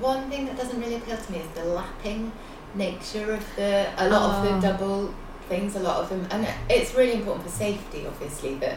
one 0.00 0.28
thing 0.28 0.44
that 0.44 0.58
doesn't 0.58 0.78
really 0.78 0.96
appeal 0.96 1.16
to 1.16 1.32
me 1.32 1.38
is 1.38 1.48
the 1.54 1.64
lapping 1.64 2.30
nature 2.74 3.32
of 3.32 3.56
the 3.56 3.88
a 3.96 4.06
lot 4.10 4.22
of 4.30 4.46
Oh. 4.46 4.54
the 4.60 4.60
double 4.68 5.14
things. 5.48 5.76
A 5.76 5.80
lot 5.80 6.02
of 6.02 6.10
them, 6.10 6.26
and 6.30 6.46
it's 6.68 6.94
really 6.94 7.14
important 7.14 7.46
for 7.46 7.50
safety, 7.50 8.06
obviously, 8.06 8.56
that 8.56 8.76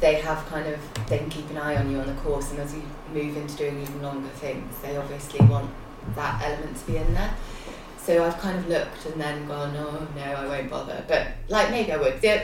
they 0.00 0.16
have 0.16 0.44
kind 0.46 0.66
of 0.68 0.78
they 1.08 1.18
can 1.18 1.28
keep 1.30 1.48
an 1.50 1.58
eye 1.58 1.76
on 1.76 1.90
you 1.90 1.98
on 1.98 2.06
the 2.06 2.20
course, 2.22 2.50
and 2.50 2.60
as 2.60 2.74
you 2.74 2.82
move 3.12 3.36
into 3.36 3.56
doing 3.56 3.80
even 3.82 4.02
longer 4.02 4.28
things, 4.30 4.74
they 4.82 4.96
obviously 4.96 5.44
want 5.46 5.70
that 6.14 6.42
element 6.42 6.76
to 6.76 6.86
be 6.86 6.96
in 6.96 7.14
there. 7.14 7.34
So 7.98 8.24
I've 8.24 8.36
kind 8.38 8.58
of 8.58 8.68
looked 8.68 9.06
and 9.06 9.20
then 9.20 9.46
gone, 9.46 9.76
oh 9.76 10.08
no, 10.16 10.22
I 10.22 10.46
won't 10.46 10.68
bother. 10.70 11.04
But 11.06 11.28
like 11.48 11.70
maybe 11.70 11.92
I 11.92 11.96
would. 11.98 12.20
The, 12.20 12.42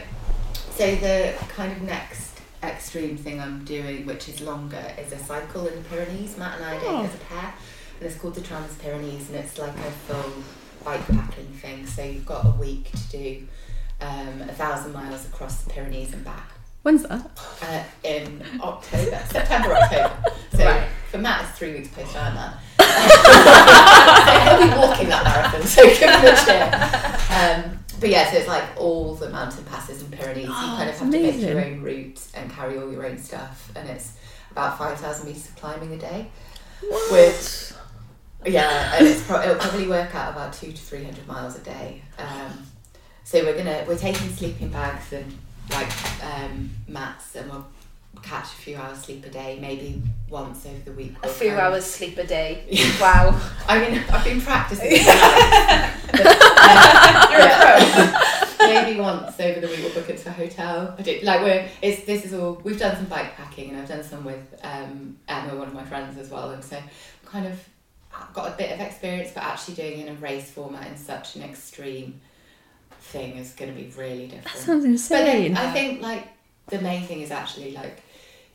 so 0.71 0.95
the 0.97 1.35
kind 1.49 1.73
of 1.73 1.83
next 1.83 2.39
extreme 2.63 3.17
thing 3.17 3.41
I'm 3.41 3.65
doing, 3.65 4.07
which 4.07 4.29
is 4.29 4.41
longer, 4.41 4.93
is 4.99 5.13
a 5.13 5.19
cycle 5.19 5.67
in 5.67 5.75
the 5.83 5.89
Pyrenees. 5.89 6.37
Matt 6.39 6.57
and 6.59 6.65
I 6.65 6.79
did 6.79 6.89
Oh. 6.89 7.03
it 7.03 7.07
as 7.07 7.15
a 7.15 7.19
pair, 7.19 7.55
and 8.01 8.09
it's 8.09 8.17
called 8.17 8.35
the 8.37 8.41
Trans 8.41 8.75
Pyrenees, 8.77 9.29
and 9.31 9.39
it's 9.39 9.59
like 9.59 9.77
a 9.77 9.91
full 10.07 10.33
bike 10.85 11.05
packing 11.09 11.47
thing. 11.55 11.87
So 11.87 12.05
you've 12.05 12.27
got 12.27 12.47
a 12.47 12.51
week 12.51 12.91
to 12.93 13.09
do 13.11 13.47
um, 14.01 14.43
a 14.43 14.53
thousand 14.53 14.93
miles 14.93 15.27
across 15.27 15.63
the 15.63 15.71
Pyrenees 15.71 16.13
and 16.13 16.25
back 16.25 16.53
When's 16.83 17.03
that? 17.05 17.31
uh, 17.62 17.83
in 18.05 18.43
October, 18.61 19.21
September, 19.31 19.75
October. 19.75 20.12
So 20.55 20.64
Right. 20.64 20.88
for 21.11 21.19
Matt, 21.19 21.45
it's 21.49 21.59
three 21.59 21.73
weeks 21.75 21.88
post 21.88 22.14
Ironman. 22.14 22.55
so 22.79 24.57
he'll 24.57 24.71
be 24.75 24.79
walking 24.79 25.09
that 25.09 25.25
marathon, 25.25 25.62
so 25.67 25.83
give 25.88 25.99
him 25.99 26.25
a 26.25 26.37
cheer. 26.45 26.64
Um, 27.37 27.79
but 28.01 28.09
yeah, 28.11 28.31
so 28.31 28.38
it's 28.38 28.49
like 28.49 28.64
all 28.77 29.14
the 29.14 29.29
mountain 29.29 29.64
passes 29.64 30.03
and 30.03 30.12
Pyrenees. 30.12 30.47
you 30.47 30.53
Oh, 30.53 30.75
kind 30.79 30.88
of 30.88 30.97
have 30.99 31.11
to 31.11 31.19
make 31.21 31.41
your 31.41 31.61
own 31.64 31.83
route 31.83 32.21
and 32.35 32.51
carry 32.51 32.79
all 32.79 32.91
your 32.91 33.05
own 33.05 33.19
stuff, 33.19 33.71
and 33.77 33.88
it's 33.88 34.12
about 34.53 34.79
five 34.79 34.99
thousand 34.99 35.27
meters 35.27 35.47
of 35.49 35.57
climbing 35.57 35.93
a 35.93 35.99
day. 35.99 36.29
With 37.11 37.77
yeah, 38.47 38.95
and 38.97 39.07
it's 39.07 39.23
pro- 39.27 39.43
it'll 39.43 39.57
probably 39.57 39.88
work 39.88 40.14
out 40.14 40.33
about 40.33 40.53
two 40.53 40.71
to 40.73 40.79
three 40.79 41.05
hundred 41.05 41.27
miles 41.27 41.57
a 41.57 41.61
day. 41.61 42.03
Um, 42.19 42.67
so 43.25 43.43
we're 43.45 43.57
gonna 43.59 43.85
we're 43.87 43.99
taking 43.99 44.29
sleeping 44.31 44.69
bags 44.69 45.12
and 45.12 45.37
like 45.70 46.24
um, 46.24 46.70
mats, 46.87 47.37
and 47.37 47.50
we'll 47.50 47.66
catch 48.22 48.46
a 48.46 48.57
few 48.57 48.76
hours 48.76 48.98
sleep 48.98 49.24
a 49.24 49.31
day, 49.31 49.59
maybe 49.61 50.02
once 50.28 50.66
over 50.66 50.78
the 50.85 50.92
week. 50.92 51.14
A 51.22 51.28
few 51.28 51.52
hours 51.52 51.85
sleep 51.85 52.18
a 52.18 52.26
day. 52.26 52.64
Wow. 53.00 53.40
I 53.68 53.78
mean, 53.81 54.02
I've 54.11 54.24
been 54.24 54.40
practicing. 54.40 54.90
but, 54.90 56.20
uh, 56.61 57.28
You're 57.31 57.40
a 57.40 57.44
yeah. 57.44 58.83
Maybe 58.83 59.00
once 59.00 59.38
over 59.40 59.61
the 59.61 59.68
week 59.68 59.78
we'll 59.81 59.94
book 59.94 60.11
it 60.11 60.18
to 60.18 60.28
a 60.28 60.33
hotel. 60.33 60.94
I 60.98 61.02
do, 61.02 61.20
like 61.22 61.42
we're 61.42 61.68
it's 61.81 62.04
this 62.04 62.24
is 62.24 62.35
all 62.35 62.61
we've 62.64 62.78
done 62.78 62.96
some 62.96 63.07
bike 63.07 63.37
packing 63.37 63.70
and 63.70 63.78
I've 63.78 63.88
done 63.88 64.02
some 64.02 64.24
with 64.24 64.59
um, 64.62 65.16
Emma, 65.28 65.54
one 65.54 65.68
of 65.68 65.74
my 65.74 65.85
friends 65.85 66.18
as 66.18 66.31
well, 66.31 66.50
and 66.50 66.64
so 66.64 66.78
kind 67.24 67.46
of 67.46 67.59
got 68.35 68.48
a 68.52 68.57
bit 68.57 68.72
of 68.72 68.81
experience, 68.81 69.31
but 69.33 69.44
actually 69.44 69.74
doing 69.74 70.00
it 70.00 70.09
in 70.09 70.16
a 70.16 70.18
race 70.18 70.50
format 70.50 70.88
in 70.88 70.96
such 70.96 71.37
an 71.37 71.42
extreme 71.42 72.20
thing 73.01 73.37
is 73.37 73.53
going 73.53 73.75
to 73.75 73.77
be 73.81 73.91
really 73.97 74.27
different. 74.27 74.45
That 74.45 74.57
sounds 74.57 74.85
insane. 74.85 75.19
But 75.19 75.25
then. 75.25 75.69
I 75.69 75.73
think 75.73 76.03
like 76.03 76.29
the 76.69 76.81
main 76.81 77.05
thing 77.07 77.21
is 77.21 77.31
actually 77.31 77.73
like 77.73 78.03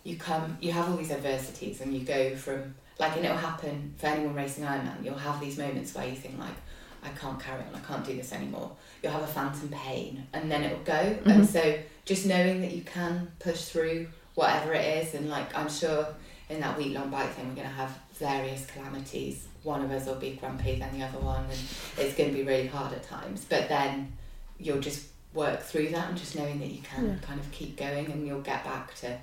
you 0.04 0.18
come, 0.18 0.58
you 0.62 0.72
have 0.72 0.90
all 0.90 0.98
these 0.98 1.12
adversities, 1.12 1.82
and 1.82 1.94
you 1.94 2.02
go 2.06 2.36
from 2.36 2.76
like, 3.00 3.16
and 3.16 3.26
it'll 3.26 3.38
happen 3.38 3.94
for 3.98 4.08
anyone 4.08 4.36
racing 4.36 4.64
Ironman. 4.64 5.04
You'll 5.04 5.16
have 5.16 5.40
these 5.40 5.58
moments 5.58 5.96
where 5.96 6.08
you 6.08 6.16
think 6.16 6.38
like, 6.38 6.56
I 7.04 7.10
can't 7.10 7.40
carry 7.40 7.62
on, 7.62 7.74
I 7.76 7.80
can't 7.80 8.06
do 8.06 8.16
this 8.16 8.32
anymore. 8.32 8.72
You'll 9.02 9.12
have 9.14 9.24
a 9.24 9.28
phantom 9.28 9.70
pain, 9.70 10.28
and 10.34 10.52
then 10.52 10.64
it'll 10.64 10.80
go. 10.80 11.18
And 11.26 11.44
Mhm. 11.44 11.48
so 11.48 11.80
just 12.06 12.26
knowing 12.26 12.62
that 12.62 12.72
you 12.72 12.82
can 12.84 13.32
push 13.40 13.64
through 13.66 14.08
whatever 14.36 14.74
it 14.74 14.86
is, 15.06 15.14
and 15.16 15.30
like 15.30 15.56
I'm 15.58 15.70
sure 15.70 16.08
in 16.50 16.60
that 16.60 16.78
week 16.78 16.94
long 16.94 17.10
bike 17.10 17.32
thing, 17.34 17.50
we're 17.50 17.56
gonna 17.56 17.70
have 17.70 17.98
various 18.14 18.66
calamities. 18.66 19.48
One 19.64 19.82
of 19.84 19.92
us 19.92 20.06
will 20.06 20.16
be 20.16 20.32
grumpy 20.32 20.76
than 20.78 20.98
the 20.98 21.06
other 21.06 21.20
one, 21.20 21.44
and 21.46 21.60
it's 21.98 22.16
going 22.18 22.30
to 22.32 22.36
be 22.36 22.44
really 22.44 22.68
hard 22.68 22.92
at 22.92 23.04
times. 23.04 23.46
But 23.48 23.70
then 23.70 24.12
you'll 24.60 24.80
just 24.80 25.08
work 25.34 25.62
through 25.62 25.90
that 25.90 26.10
and 26.10 26.18
just 26.18 26.36
knowing 26.36 26.60
that 26.60 26.70
you 26.70 26.82
can 26.82 27.06
Yeah. 27.06 27.16
kind 27.28 27.40
of 27.40 27.50
keep 27.52 27.76
going 27.78 28.12
and 28.12 28.26
you'll 28.28 28.42
get 28.42 28.64
back 28.64 28.94
to 28.96 29.18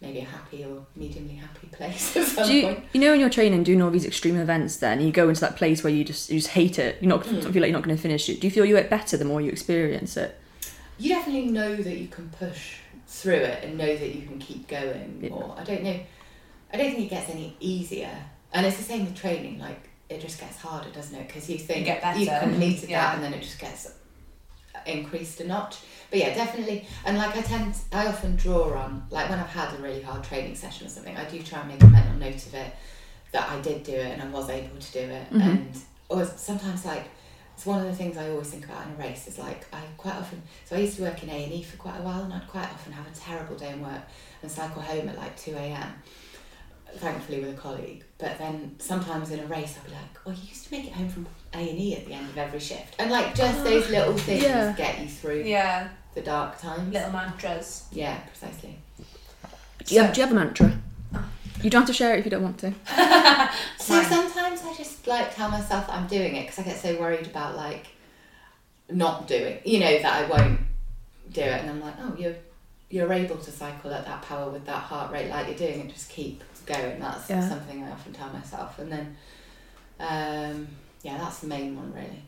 maybe 0.00 0.18
a 0.20 0.24
happy 0.24 0.64
or 0.64 0.84
mediumly 0.98 1.38
happy 1.38 1.66
place 1.72 2.12
Do 2.36 2.52
you, 2.52 2.82
you 2.92 3.00
know 3.00 3.10
when 3.12 3.20
you're 3.20 3.30
training 3.30 3.62
doing 3.62 3.80
all 3.82 3.90
these 3.90 4.04
extreme 4.06 4.36
events 4.36 4.76
then 4.78 5.00
you 5.00 5.10
go 5.12 5.28
into 5.28 5.40
that 5.42 5.56
place 5.56 5.82
where 5.82 5.92
you 5.92 6.04
just 6.04 6.30
you 6.30 6.38
just 6.38 6.52
hate 6.52 6.78
it 6.78 6.96
you're 7.00 7.08
not 7.08 7.24
Mm. 7.24 7.42
feel 7.42 7.62
like 7.62 7.70
you're 7.70 7.78
not 7.78 7.82
going 7.82 7.96
to 7.96 8.00
finish 8.02 8.28
it 8.28 8.40
do 8.40 8.46
you 8.46 8.50
feel 8.50 8.64
you 8.64 8.74
get 8.76 8.90
better 8.90 9.16
the 9.16 9.24
more 9.24 9.40
you 9.40 9.50
experience 9.50 10.16
it 10.16 10.38
You 10.98 11.10
definitely 11.14 11.50
know 11.50 11.76
that 11.76 11.96
you 11.98 12.08
can 12.08 12.28
push 12.30 12.76
through 13.06 13.34
it 13.34 13.64
and 13.64 13.76
know 13.78 13.94
that 13.96 14.14
you 14.14 14.22
can 14.22 14.38
keep 14.38 14.66
going 14.68 15.20
Yeah. 15.22 15.28
more. 15.30 15.54
I 15.58 15.64
don't 15.64 15.82
know. 15.84 15.98
I 16.72 16.76
don't 16.76 16.90
think 16.92 17.06
it 17.06 17.10
gets 17.10 17.30
any 17.30 17.56
easier. 17.60 18.10
And 18.52 18.66
it's 18.66 18.76
the 18.78 18.82
same 18.82 19.04
with 19.04 19.14
training. 19.14 19.58
Like 19.58 19.88
it 20.08 20.20
just 20.20 20.40
gets 20.40 20.56
harder, 20.58 20.90
doesn't 20.90 21.14
it? 21.16 21.26
Because 21.28 21.48
you 21.48 21.58
think 21.58 21.86
get 21.86 22.02
better, 22.02 22.18
you've 22.18 22.40
completed 22.40 22.88
yeah. 22.90 23.00
that, 23.02 23.14
and 23.16 23.24
then 23.24 23.32
it 23.34 23.42
just 23.42 23.58
gets 23.58 23.92
increased 24.88 25.40
a 25.40 25.46
notch. 25.46 25.76
But 26.10 26.18
yeah, 26.20 26.34
definitely. 26.34 26.86
And 27.04 27.18
like 27.18 27.36
I 27.36 27.40
tend, 27.42 27.74
I 27.92 28.06
often 28.06 28.36
draw 28.36 28.72
on 28.74 29.06
like 29.10 29.28
when 29.28 29.38
I've 29.38 29.48
had 29.48 29.74
a 29.78 29.82
really 29.82 30.02
hard 30.02 30.22
training 30.24 30.54
session 30.54 30.86
or 30.86 30.90
something, 30.90 31.16
I 31.16 31.24
do 31.28 31.42
try 31.42 31.60
and 31.60 31.68
make 31.68 31.82
a 31.82 31.86
mental 31.86 32.14
note 32.18 32.46
of 32.46 32.54
it 32.54 32.72
that 33.32 33.48
I 33.50 33.60
did 33.60 33.82
do 33.82 33.92
it 33.92 34.12
and 34.18 34.22
I 34.22 34.26
was 34.28 34.48
able 34.48 34.78
to 34.78 34.92
do 34.92 35.00
it. 35.00 35.30
Mhm. 35.30 35.40
And 35.42 35.80
or 36.08 36.24
sometimes 36.24 36.84
like 36.84 37.08
it's 37.56 37.66
one 37.66 37.80
of 37.80 37.86
the 37.86 37.94
things 37.96 38.16
I 38.16 38.30
always 38.30 38.48
think 38.50 38.64
about 38.66 38.86
in 38.86 38.92
a 38.92 38.96
race 38.96 39.26
is 39.26 39.38
like 39.38 39.66
I 39.72 39.80
quite 39.96 40.14
often 40.14 40.42
so 40.66 40.76
I 40.76 40.80
used 40.80 40.96
to 40.96 41.02
work 41.02 41.22
in 41.22 41.30
A 41.30 41.44
and 41.44 41.52
E 41.52 41.62
for 41.62 41.76
quite 41.78 41.98
a 41.98 42.02
while 42.02 42.22
and 42.22 42.32
I'd 42.32 42.46
quite 42.48 42.64
often 42.72 42.92
have 42.92 43.06
a 43.06 43.10
terrible 43.10 43.56
day 43.56 43.70
in 43.70 43.80
work 43.82 44.02
and 44.42 44.50
cycle 44.50 44.82
home 44.82 45.08
at 45.08 45.16
like 45.16 45.36
two 45.36 45.54
a.m. 45.56 45.94
Thankfully 46.98 47.40
with 47.40 47.50
a 47.50 47.60
colleague, 47.60 48.04
but 48.16 48.38
then 48.38 48.76
sometimes 48.78 49.30
in 49.30 49.40
a 49.40 49.46
race 49.46 49.76
I'd 49.76 49.84
be 49.86 49.92
like, 49.92 50.18
"Oh, 50.24 50.30
you 50.30 50.48
used 50.48 50.66
to 50.68 50.72
make 50.74 50.86
it 50.86 50.92
home 50.92 51.08
from 51.08 51.26
A 51.54 51.58
and 51.70 51.78
E 51.78 51.94
at 51.96 52.06
the 52.06 52.12
end 52.12 52.28
of 52.28 52.36
every 52.38 52.60
shift," 52.60 52.94
and 52.98 53.10
like 53.10 53.34
just 53.34 53.62
those 53.64 53.88
little 53.90 54.16
things 54.16 54.42
yeah. 54.42 54.74
get 54.76 55.00
you 55.00 55.08
through 55.08 55.42
Yeah. 55.42 55.88
the 56.14 56.20
dark 56.22 56.58
times. 56.60 56.92
Little 56.92 57.10
mantras. 57.12 57.84
Yeah, 57.92 58.18
precisely. 58.20 58.76
do 59.84 59.94
you, 59.94 60.02
have, 60.02 60.12
do 60.14 60.20
you 60.20 60.26
have 60.26 60.32
a 60.36 60.38
mantra 60.38 60.78
you 61.62 61.70
don't 61.70 61.80
have 61.82 61.86
to 61.88 61.94
share 61.94 62.14
it 62.14 62.18
if 62.18 62.24
you 62.26 62.30
don't 62.30 62.42
want 62.42 62.58
to 62.58 62.70
So 63.78 63.94
Fine. 63.94 64.04
sometimes 64.04 64.60
I 64.62 64.74
just 64.76 65.06
like 65.06 65.34
tell 65.34 65.48
myself 65.48 65.86
that 65.86 65.94
I'm 65.96 66.06
doing 66.06 66.36
it 66.36 66.42
because 66.42 66.58
I 66.58 66.62
get 66.62 66.76
so 66.76 66.94
worried 67.00 67.26
about 67.26 67.56
like 67.56 67.86
not 68.90 69.26
doing, 69.26 69.58
you 69.64 69.80
know, 69.80 69.98
that 70.02 70.12
I 70.24 70.28
won't 70.28 70.60
do 71.32 71.40
it, 71.40 71.60
and 71.62 71.70
I'm 71.70 71.80
like, 71.80 71.94
oh, 72.00 72.14
you're 72.18 72.34
you're 72.90 73.12
able 73.12 73.36
to 73.36 73.50
cycle 73.50 73.92
at 73.92 74.04
that 74.04 74.22
power 74.22 74.48
with 74.50 74.64
that 74.66 74.82
heart 74.82 75.10
rate, 75.10 75.28
like 75.30 75.48
you're 75.48 75.56
doing 75.56 75.80
it. 75.88 75.92
Just 75.92 76.08
keep 76.10 76.42
going. 76.66 77.00
That's 77.00 77.28
Yeah. 77.30 77.48
something 77.48 77.82
I 77.82 77.90
often 77.90 78.12
tell 78.12 78.28
myself, 78.28 78.78
and 78.78 78.92
then, 78.92 79.16
um, 79.98 80.68
yeah, 81.06 81.16
that's 81.18 81.38
the 81.42 81.46
main 81.56 81.70
one 81.76 81.90
really. 82.00 82.22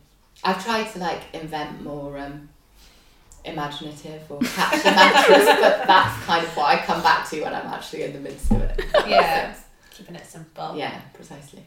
I've 0.45 0.62
tried 0.64 0.87
to 0.93 0.99
like 1.09 1.23
invent 1.33 1.83
more 1.83 2.17
um, 2.19 2.49
imaginative 3.45 4.23
or 4.31 4.38
catchy 4.41 4.88
mantras, 4.99 5.47
but 5.47 5.87
that's 5.87 6.25
kind 6.25 6.45
of 6.47 6.57
what 6.57 6.67
I 6.67 6.77
come 6.88 7.03
back 7.03 7.29
to 7.31 7.43
when 7.43 7.55
I'm 7.55 7.67
actually 7.67 8.05
in 8.05 8.12
the 8.12 8.21
midst 8.21 8.51
of 8.53 8.61
it. 8.62 8.75
if 8.79 8.93
that 8.93 9.05
makes 9.07 9.11
Yeah. 9.11 9.55
Keeping 9.91 10.14
it 10.14 10.27
simple. 10.27 10.77
Yeah, 10.77 10.97
precisely. 11.12 11.64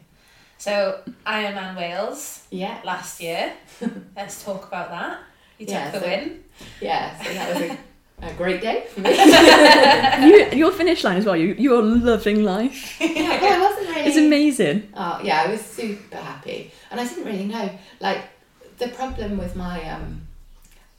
So 0.56 1.00
Ironman 1.26 1.76
Wales 1.76 2.46
Yeah. 2.50 2.80
last 2.84 3.20
year. 3.20 3.52
Let's 4.16 4.42
talk 4.42 4.66
about 4.68 4.90
that. 4.90 5.18
You 5.58 5.66
took 5.66 5.74
Yeah, 5.74 5.90
the 5.90 6.00
so- 6.00 6.06
win. 6.06 6.44
Yeah, 6.80 7.22
so 7.22 7.32
that 7.34 7.48
was 7.54 7.62
a 7.70 7.78
a 8.22 8.32
great 8.34 8.60
day 8.60 8.86
for 8.88 9.00
me. 9.00 9.10
you, 10.26 10.46
your 10.58 10.72
finish 10.72 11.02
line 11.04 11.16
as 11.16 11.24
well. 11.24 11.36
You 11.36 11.54
you're 11.58 11.82
loving 11.82 12.44
life. 12.44 12.96
yeah, 13.00 13.38
I 13.42 13.60
wasn't 13.60 13.88
really. 13.88 14.08
It's 14.08 14.16
amazing. 14.16 14.88
Oh 14.94 15.20
yeah, 15.22 15.42
I 15.42 15.50
was 15.50 15.60
super 15.60 16.16
happy, 16.16 16.72
and 16.90 17.00
I 17.00 17.06
didn't 17.06 17.24
really 17.24 17.44
know. 17.44 17.70
Like 18.00 18.22
the 18.78 18.88
problem 18.88 19.38
with 19.38 19.56
my 19.56 19.82
um, 19.90 20.22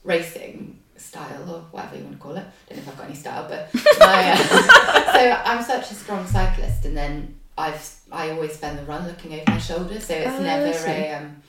racing 0.04 0.80
style 0.98 1.50
or 1.50 1.60
whatever 1.72 1.98
you 1.98 2.04
want 2.04 2.16
to 2.16 2.22
call 2.22 2.36
it. 2.36 2.46
I 2.46 2.74
Don't 2.74 2.78
know 2.78 2.84
if 2.84 2.90
I've 2.90 2.98
got 2.98 3.06
any 3.08 3.16
style, 3.16 3.48
but 3.50 3.74
my, 4.00 4.32
uh, 4.32 4.38
so 5.14 5.42
I'm 5.46 5.64
such 5.64 5.92
a 5.92 5.96
strong 5.96 6.26
cyclist, 6.28 6.86
and 6.86 6.96
then 6.96 7.36
I've 7.58 7.96
I 8.12 8.32
always 8.32 8.54
spend 8.54 8.80
the 8.80 8.84
run 8.84 9.08
looking 9.08 9.34
over 9.34 9.44
my 9.48 9.58
shoulder, 9.58 10.00
so 10.00 10.14
it's 10.14 10.28
Oh, 10.28 10.44
never 10.44 10.66
a 10.88 11.14
um, 11.14 11.42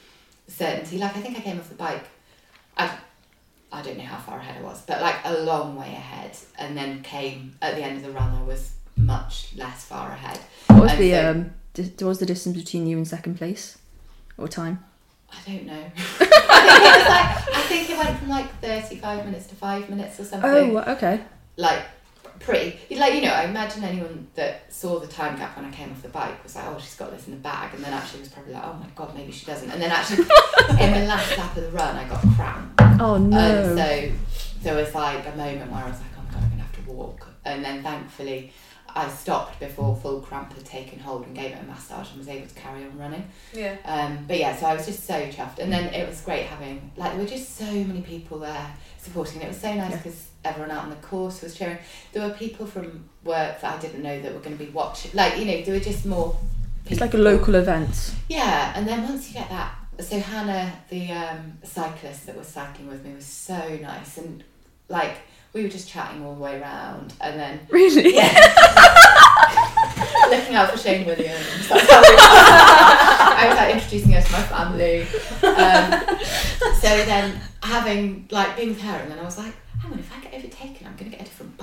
certainty. 0.49 0.99
Like 0.99 1.17
I 1.17 1.21
think 1.21 1.37
I 1.37 1.41
came 1.41 1.59
off 1.59 1.69
the 1.69 1.75
bike. 1.75 2.05
I 2.77 2.97
I 3.75 3.83
don't 3.83 3.99
know 3.99 4.05
how 4.05 4.19
far 4.19 4.39
ahead 4.39 4.57
I 4.61 4.63
was, 4.63 4.81
but 4.83 5.01
like 5.03 5.17
a 5.25 5.35
long 5.51 5.75
way 5.77 5.89
ahead, 5.89 6.31
and 6.59 6.77
then 6.77 7.03
came 7.03 7.57
at 7.61 7.75
the 7.77 7.83
end 7.83 7.97
of 7.99 8.03
the 8.05 8.11
run. 8.13 8.31
I 8.35 8.43
was 8.43 8.73
much 8.97 9.51
less 9.57 9.85
far 9.85 10.13
ahead. 10.13 10.39
What 10.69 10.83
was 10.83 10.93
And 10.93 11.01
the 11.01 11.11
so- 11.11 11.31
um? 11.31 11.55
Di- 11.75 11.83
what 12.05 12.09
was 12.11 12.19
the 12.21 12.27
distance 12.27 12.57
between 12.57 12.87
you 12.87 12.97
and 12.97 13.07
second 13.09 13.35
place, 13.37 13.79
or 14.39 14.47
time? 14.47 14.85
I 15.33 15.51
don't 15.51 15.67
know. 15.67 15.85
I 15.97 16.63
think 16.69 16.85
it 16.87 16.99
was 16.99 17.09
like 17.09 17.57
I 17.57 17.63
think 17.69 17.91
it 17.91 17.99
went 17.99 18.19
from 18.19 18.29
like 18.29 18.61
thirty 18.61 18.97
five 18.97 19.25
minutes 19.25 19.47
to 19.49 19.55
five 19.57 19.91
minutes 19.91 20.21
or 20.21 20.25
something. 20.25 20.49
Oh, 20.77 20.93
okay. 20.93 21.21
Like 21.57 21.83
pretty 22.45 22.79
like 22.97 23.15
you 23.15 23.23
know, 23.23 23.33
I 23.33 23.45
imagine 23.45 23.83
anyone 23.85 24.27
that 24.35 24.73
saw 24.73 24.99
the 24.99 25.07
time 25.07 25.37
gap 25.37 25.57
when 25.57 25.65
I 25.65 25.71
came 25.71 25.91
off 25.91 26.03
the 26.03 26.09
bike 26.09 26.43
was 26.43 26.55
like, 26.55 26.67
Oh, 26.67 26.79
she's 26.79 26.95
got 26.97 27.11
this 27.11 27.27
in 27.27 27.33
the 27.33 27.41
bag 27.41 27.75
and 27.75 27.83
then 27.83 27.93
actually 27.93 28.21
was 28.21 28.29
probably 28.29 28.53
like, 28.53 28.65
Oh 28.65 28.75
my 28.75 28.87
god, 28.95 29.15
maybe 29.15 29.33
she 29.33 29.47
doesn't 29.47 29.71
and 29.71 29.81
then 29.81 29.91
actually 29.91 30.19
in 30.81 30.93
the 30.93 31.07
last 31.07 31.37
lap 31.39 31.57
of 31.57 31.63
the 31.63 31.71
run 31.71 31.97
I 31.97 32.09
got 32.09 32.21
cramp. 32.37 32.81
Oh 33.01 33.17
no. 33.17 33.39
And 33.39 33.79
so 33.79 34.13
there 34.63 34.77
was 34.77 34.95
like 34.95 35.27
a 35.27 35.37
moment 35.37 35.71
where 35.71 35.85
I 35.85 35.89
was 35.89 35.99
like, 36.01 36.11
Oh 36.19 36.23
my 36.23 36.31
god, 36.35 36.43
I'm 36.45 36.51
gonna 36.51 36.63
have 36.63 36.85
to 36.85 36.93
walk 36.93 37.27
and 37.45 37.65
then 37.65 37.83
thankfully 37.83 38.53
I 38.97 39.09
stopped 39.09 39.59
before 39.59 39.97
full 39.97 40.21
cramp 40.21 40.53
had 40.53 40.65
taken 40.65 41.01
hold 41.01 41.27
and 41.27 41.35
gave 41.35 41.51
it 41.51 41.59
a 41.61 41.67
massage 41.67 42.11
and 42.11 42.19
was 42.19 42.29
able 42.29 42.47
to 42.47 42.55
carry 42.55 42.85
on 42.85 42.97
running. 42.97 43.29
Yeah. 43.53 43.77
Um, 43.85 44.25
but 44.29 44.39
yeah, 44.39 44.55
so 44.55 44.67
I 44.67 44.75
was 44.75 44.87
just 44.87 45.05
so 45.05 45.15
chuffed, 45.31 45.59
and 45.59 45.73
then 45.73 45.93
it 45.93 46.09
was 46.09 46.21
great 46.21 46.47
having 46.47 46.93
like 46.97 47.11
there 47.13 47.21
were 47.21 47.29
just 47.29 47.57
so 47.57 47.65
many 47.65 48.03
people 48.03 48.39
there 48.39 48.73
supporting. 48.99 49.43
It 49.43 49.49
was 49.49 49.61
so 49.61 49.75
nice 49.75 49.91
Yeah. 49.91 49.99
Everyone 50.45 50.71
out 50.71 50.85
on 50.85 50.91
the 50.91 50.97
course 50.97 51.43
was 51.43 51.55
cheering. 51.57 51.79
There 52.13 52.27
were 52.27 52.35
people 52.35 52.67
from 52.67 53.09
work 53.25 53.61
that 53.61 53.79
I 53.79 53.79
didn't 53.81 54.03
know 54.03 54.21
that 54.21 54.33
were 54.33 54.41
going 54.41 54.57
to 54.57 54.65
be 54.65 54.71
watching. 54.71 55.11
Like 55.15 55.39
you 55.39 55.45
know, 55.45 55.63
there 55.63 55.75
were 55.75 55.81
just 55.81 56.07
more. 56.07 56.37
it's 56.87 57.01
like 57.01 57.15
a 57.15 57.19
local 57.19 57.55
event. 57.55 58.15
Yeah, 58.29 58.73
and 58.77 58.87
then 58.87 59.03
once 59.03 59.29
you 59.29 59.35
get 59.35 59.49
that, 59.51 59.75
so 60.01 60.19
Hannah, 60.19 60.73
the 60.91 61.11
um, 61.13 61.59
cyclist 61.63 62.27
that 62.27 62.37
was 62.37 62.47
cycling 62.47 62.89
with 62.89 63.05
me, 63.05 63.15
was 63.15 63.27
so 63.27 63.79
nice, 63.81 64.19
and 64.19 64.43
like 64.89 65.17
we 65.53 65.63
were 65.63 65.69
just 65.69 65.89
chatting 65.89 66.25
all 66.25 66.35
the 66.35 66.41
way 66.41 66.61
around, 66.61 67.15
and 67.21 67.39
then 67.39 67.61
Really? 67.71 68.15
yeah, 68.17 68.33
looking 70.31 70.57
out 70.57 70.71
for 70.71 70.79
Shane 70.79 71.07
Williams. 71.07 71.69
That's 71.69 71.91
how 71.91 72.01
we 72.01 72.17
I 73.37 73.47
was 73.49 73.57
like 73.57 73.75
introducing 73.75 74.13
her 74.13 74.21
to 74.21 74.33
my 74.33 74.43
family. 74.43 75.03
Um, 75.43 76.19
so 76.81 76.89
then 77.05 77.41
having 77.63 78.27
like 78.31 78.57
being 78.57 78.71
with 78.71 78.81
her, 78.81 78.97
and 78.97 79.11
then 79.11 79.19
I 79.19 79.25
was 79.25 79.39
like, 79.39 79.55
hang 79.81 79.93
on, 79.93 79.99
if 79.99 80.11
I 80.17 80.21
get 80.21 80.35
overtaken, 80.35 80.87
I'm 80.87 80.97
going 80.97 81.11
to 81.11 81.17
get 81.17 81.21
a 81.21 81.25
different 81.25 81.57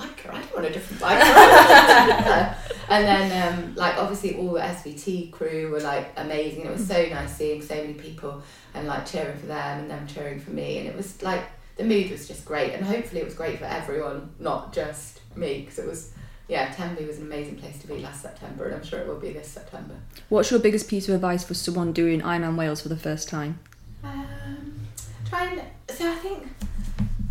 biker. 0.61 1.01
I 1.01 1.17
don't 1.17 2.19
want 2.19 2.25
a 2.25 2.39
different 2.39 2.41
biker. 2.41 2.55
and 2.89 3.05
then 3.05 3.53
um, 3.53 3.75
like 3.75 3.97
obviously 3.97 4.35
all 4.35 4.53
the 4.53 4.59
SVT 4.59 5.31
crew 5.31 5.69
were 5.71 5.79
like 5.79 6.11
amazing. 6.17 6.65
It 6.65 6.71
was 6.71 6.87
so 6.87 7.05
nice 7.07 7.35
seeing 7.35 7.61
so 7.61 7.75
many 7.75 7.93
people 7.93 8.41
and 8.73 8.87
like 8.87 9.05
cheering 9.05 9.37
for 9.37 9.47
them 9.47 9.79
and 9.79 9.89
them 9.89 10.07
cheering 10.07 10.39
for 10.39 10.51
me, 10.51 10.79
and 10.79 10.87
it 10.87 10.95
was 10.95 11.21
like 11.21 11.43
the 11.77 11.83
mood 11.83 12.11
was 12.11 12.27
just 12.27 12.45
great, 12.45 12.73
and 12.73 12.85
hopefully 12.85 13.21
it 13.21 13.25
was 13.25 13.33
great 13.33 13.59
for 13.59 13.65
everyone, 13.65 14.29
not 14.39 14.73
just 14.73 15.21
me, 15.35 15.61
because 15.61 15.79
it 15.79 15.87
was. 15.87 16.13
Yeah, 16.47 16.69
Tenby 16.73 17.05
was 17.05 17.17
an 17.17 17.27
amazing 17.27 17.55
place 17.55 17.79
to 17.79 17.87
be 17.87 17.99
last 17.99 18.21
September, 18.21 18.65
and 18.65 18.75
I'm 18.75 18.83
sure 18.83 18.99
it 18.99 19.07
will 19.07 19.19
be 19.19 19.31
this 19.31 19.47
September. 19.47 19.95
What's 20.27 20.51
your 20.51 20.59
biggest 20.59 20.89
piece 20.89 21.07
of 21.07 21.15
advice 21.15 21.45
for 21.45 21.53
someone 21.53 21.93
doing 21.93 22.19
Ironman 22.19 22.57
Wales 22.57 22.81
for 22.81 22.89
the 22.89 22.97
first 22.97 23.29
time? 23.29 23.59
Um, 24.03 24.81
try 25.29 25.45
and 25.45 25.61
so 25.89 26.11
I 26.11 26.15
think 26.15 26.47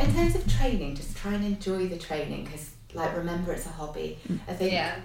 in 0.00 0.14
terms 0.14 0.34
of 0.34 0.50
training, 0.56 0.96
just 0.96 1.14
try 1.16 1.34
and 1.34 1.44
enjoy 1.44 1.86
the 1.86 1.98
training 1.98 2.44
because 2.44 2.69
like 2.94 3.16
remember 3.16 3.52
it's 3.52 3.66
a 3.66 3.70
hobby. 3.70 4.18
I 4.48 4.52
think 4.54 4.72
Yeah. 4.72 4.96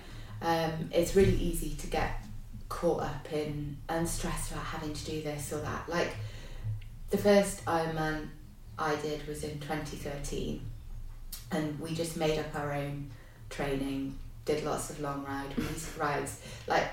um, 0.41 0.89
it's 0.91 1.15
really 1.15 1.35
easy 1.35 1.75
to 1.75 1.87
get 1.87 2.23
caught 2.69 3.03
up 3.03 3.31
in 3.31 3.77
and 3.89 4.07
stressed 4.07 4.51
about 4.51 4.63
having 4.65 4.93
to 4.93 5.05
do 5.05 5.21
this 5.21 5.53
or 5.53 5.59
that. 5.59 5.87
Like 5.87 6.15
the 7.09 7.17
first 7.17 7.63
Ironman 7.65 8.27
I 8.77 8.95
did 8.97 9.27
was 9.27 9.43
in 9.43 9.59
2013, 9.59 10.61
and 11.51 11.79
we 11.79 11.93
just 11.93 12.17
made 12.17 12.37
up 12.39 12.53
our 12.55 12.73
own 12.73 13.11
training, 13.49 14.17
did 14.45 14.63
lots 14.63 14.89
of 14.89 14.99
long 14.99 15.23
ride 15.23 15.55
we- 15.57 15.65
rides. 15.99 16.39
Like 16.67 16.87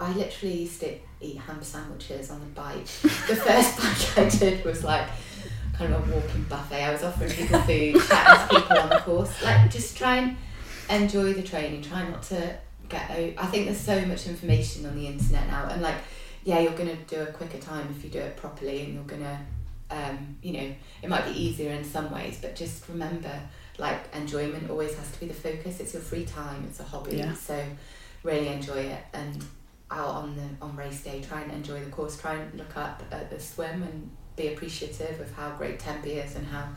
I 0.00 0.12
literally 0.12 0.62
used 0.62 0.80
to 0.80 0.94
eat 1.20 1.38
ham 1.38 1.62
sandwiches 1.62 2.30
on 2.30 2.40
the 2.40 2.46
bike. 2.46 2.86
The 3.02 3.36
first 3.36 3.78
bike 4.16 4.18
I 4.26 4.28
did 4.28 4.64
was 4.64 4.82
like 4.82 5.08
kind 5.72 5.92
of 5.94 6.08
a 6.08 6.14
walking 6.14 6.44
buffet. 6.44 6.84
I 6.84 6.92
was 6.92 7.02
offering 7.02 7.30
people 7.30 7.60
food, 7.60 8.00
chatting 8.08 8.48
to 8.56 8.60
people 8.62 8.78
on 8.78 8.88
the 8.88 8.98
course. 8.98 9.42
Like 9.42 9.70
just 9.70 9.96
try 9.96 10.16
and 10.16 10.36
enjoy 10.90 11.32
the 11.32 11.42
training. 11.42 11.82
Try 11.82 12.08
not 12.08 12.22
to 12.24 12.56
get 12.88 13.10
out. 13.10 13.32
I 13.38 13.46
think 13.46 13.66
there's 13.66 13.80
so 13.80 14.04
much 14.06 14.26
information 14.26 14.86
on 14.86 14.96
the 14.96 15.06
internet 15.06 15.46
now, 15.48 15.68
and 15.68 15.82
like 15.82 15.96
yeah, 16.44 16.60
you're 16.60 16.74
gonna 16.74 16.96
do 17.06 17.20
a 17.22 17.26
quicker 17.26 17.58
time 17.58 17.88
if 17.96 18.04
you 18.04 18.10
do 18.10 18.18
it 18.18 18.36
properly, 18.36 18.82
and 18.82 18.94
you're 18.94 19.04
gonna 19.04 19.40
um, 19.90 20.36
you 20.42 20.52
know 20.52 20.74
it 21.02 21.08
might 21.08 21.24
be 21.26 21.32
easier 21.32 21.72
in 21.72 21.84
some 21.84 22.10
ways, 22.12 22.38
but 22.40 22.56
just 22.56 22.88
remember 22.88 23.40
like 23.78 24.14
enjoyment 24.14 24.70
always 24.70 24.94
has 24.94 25.10
to 25.12 25.20
be 25.20 25.26
the 25.26 25.34
focus. 25.34 25.80
It's 25.80 25.94
your 25.94 26.02
free 26.02 26.24
time. 26.24 26.64
It's 26.68 26.80
a 26.80 26.84
hobby. 26.84 27.16
Yeah. 27.16 27.34
So 27.34 27.64
really 28.22 28.48
enjoy 28.48 28.78
it 28.78 29.04
and 29.14 29.44
out 29.90 30.08
on 30.08 30.36
the 30.36 30.64
on 30.64 30.76
race 30.76 31.02
day 31.02 31.20
try 31.20 31.40
and 31.42 31.52
enjoy 31.52 31.80
the 31.80 31.90
course 31.90 32.16
try 32.16 32.34
and 32.34 32.54
look 32.54 32.76
up 32.76 33.02
at 33.10 33.30
the 33.30 33.38
swim 33.38 33.82
and 33.82 34.10
be 34.42 34.52
appreciative 34.52 35.20
of 35.20 35.32
how 35.34 35.50
great 35.50 35.78
Tenby 35.78 36.12
is 36.12 36.36
and 36.36 36.46
how 36.46 36.68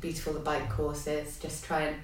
beautiful 0.00 0.34
the 0.34 0.40
bike 0.40 0.68
course 0.70 1.06
is. 1.06 1.38
Just 1.38 1.64
try 1.64 1.82
and 1.82 1.96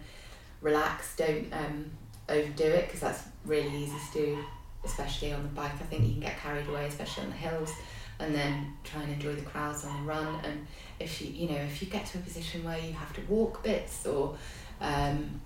relax 0.61 1.17
don't 1.17 1.47
um, 1.53 1.91
overdo 2.29 2.65
it 2.65 2.87
because 2.87 3.01
that's 3.01 3.23
really 3.45 3.75
easy 3.85 3.97
to 4.13 4.19
do 4.19 4.45
especially 4.85 5.33
on 5.33 5.43
the 5.43 5.49
bike. 5.51 5.73
I 5.75 5.85
think 5.85 6.05
you 6.05 6.13
can 6.13 6.21
get 6.21 6.39
carried 6.39 6.67
away 6.67 6.87
especially 6.87 7.25
on 7.25 7.31
the 7.31 7.37
hills 7.37 7.71
and 8.19 8.35
then 8.35 8.75
try 8.85 9.03
and 9.03 9.13
enjoy 9.13 9.35
the 9.35 9.43
crowds 9.43 9.85
on 9.85 9.95
the 10.01 10.09
run. 10.09 10.41
And 10.45 10.67
if 10.99 11.21
you 11.21 11.29
you 11.31 11.49
know 11.49 11.61
if 11.61 11.83
you 11.83 11.89
get 11.89 12.07
to 12.07 12.19
a 12.19 12.21
position 12.23 12.65
where 12.65 12.79
you 12.79 12.93
have 12.93 13.13
to 13.15 13.21
walk 13.29 13.63
bits 13.63 14.07
or 14.07 14.37
um, 14.81 15.41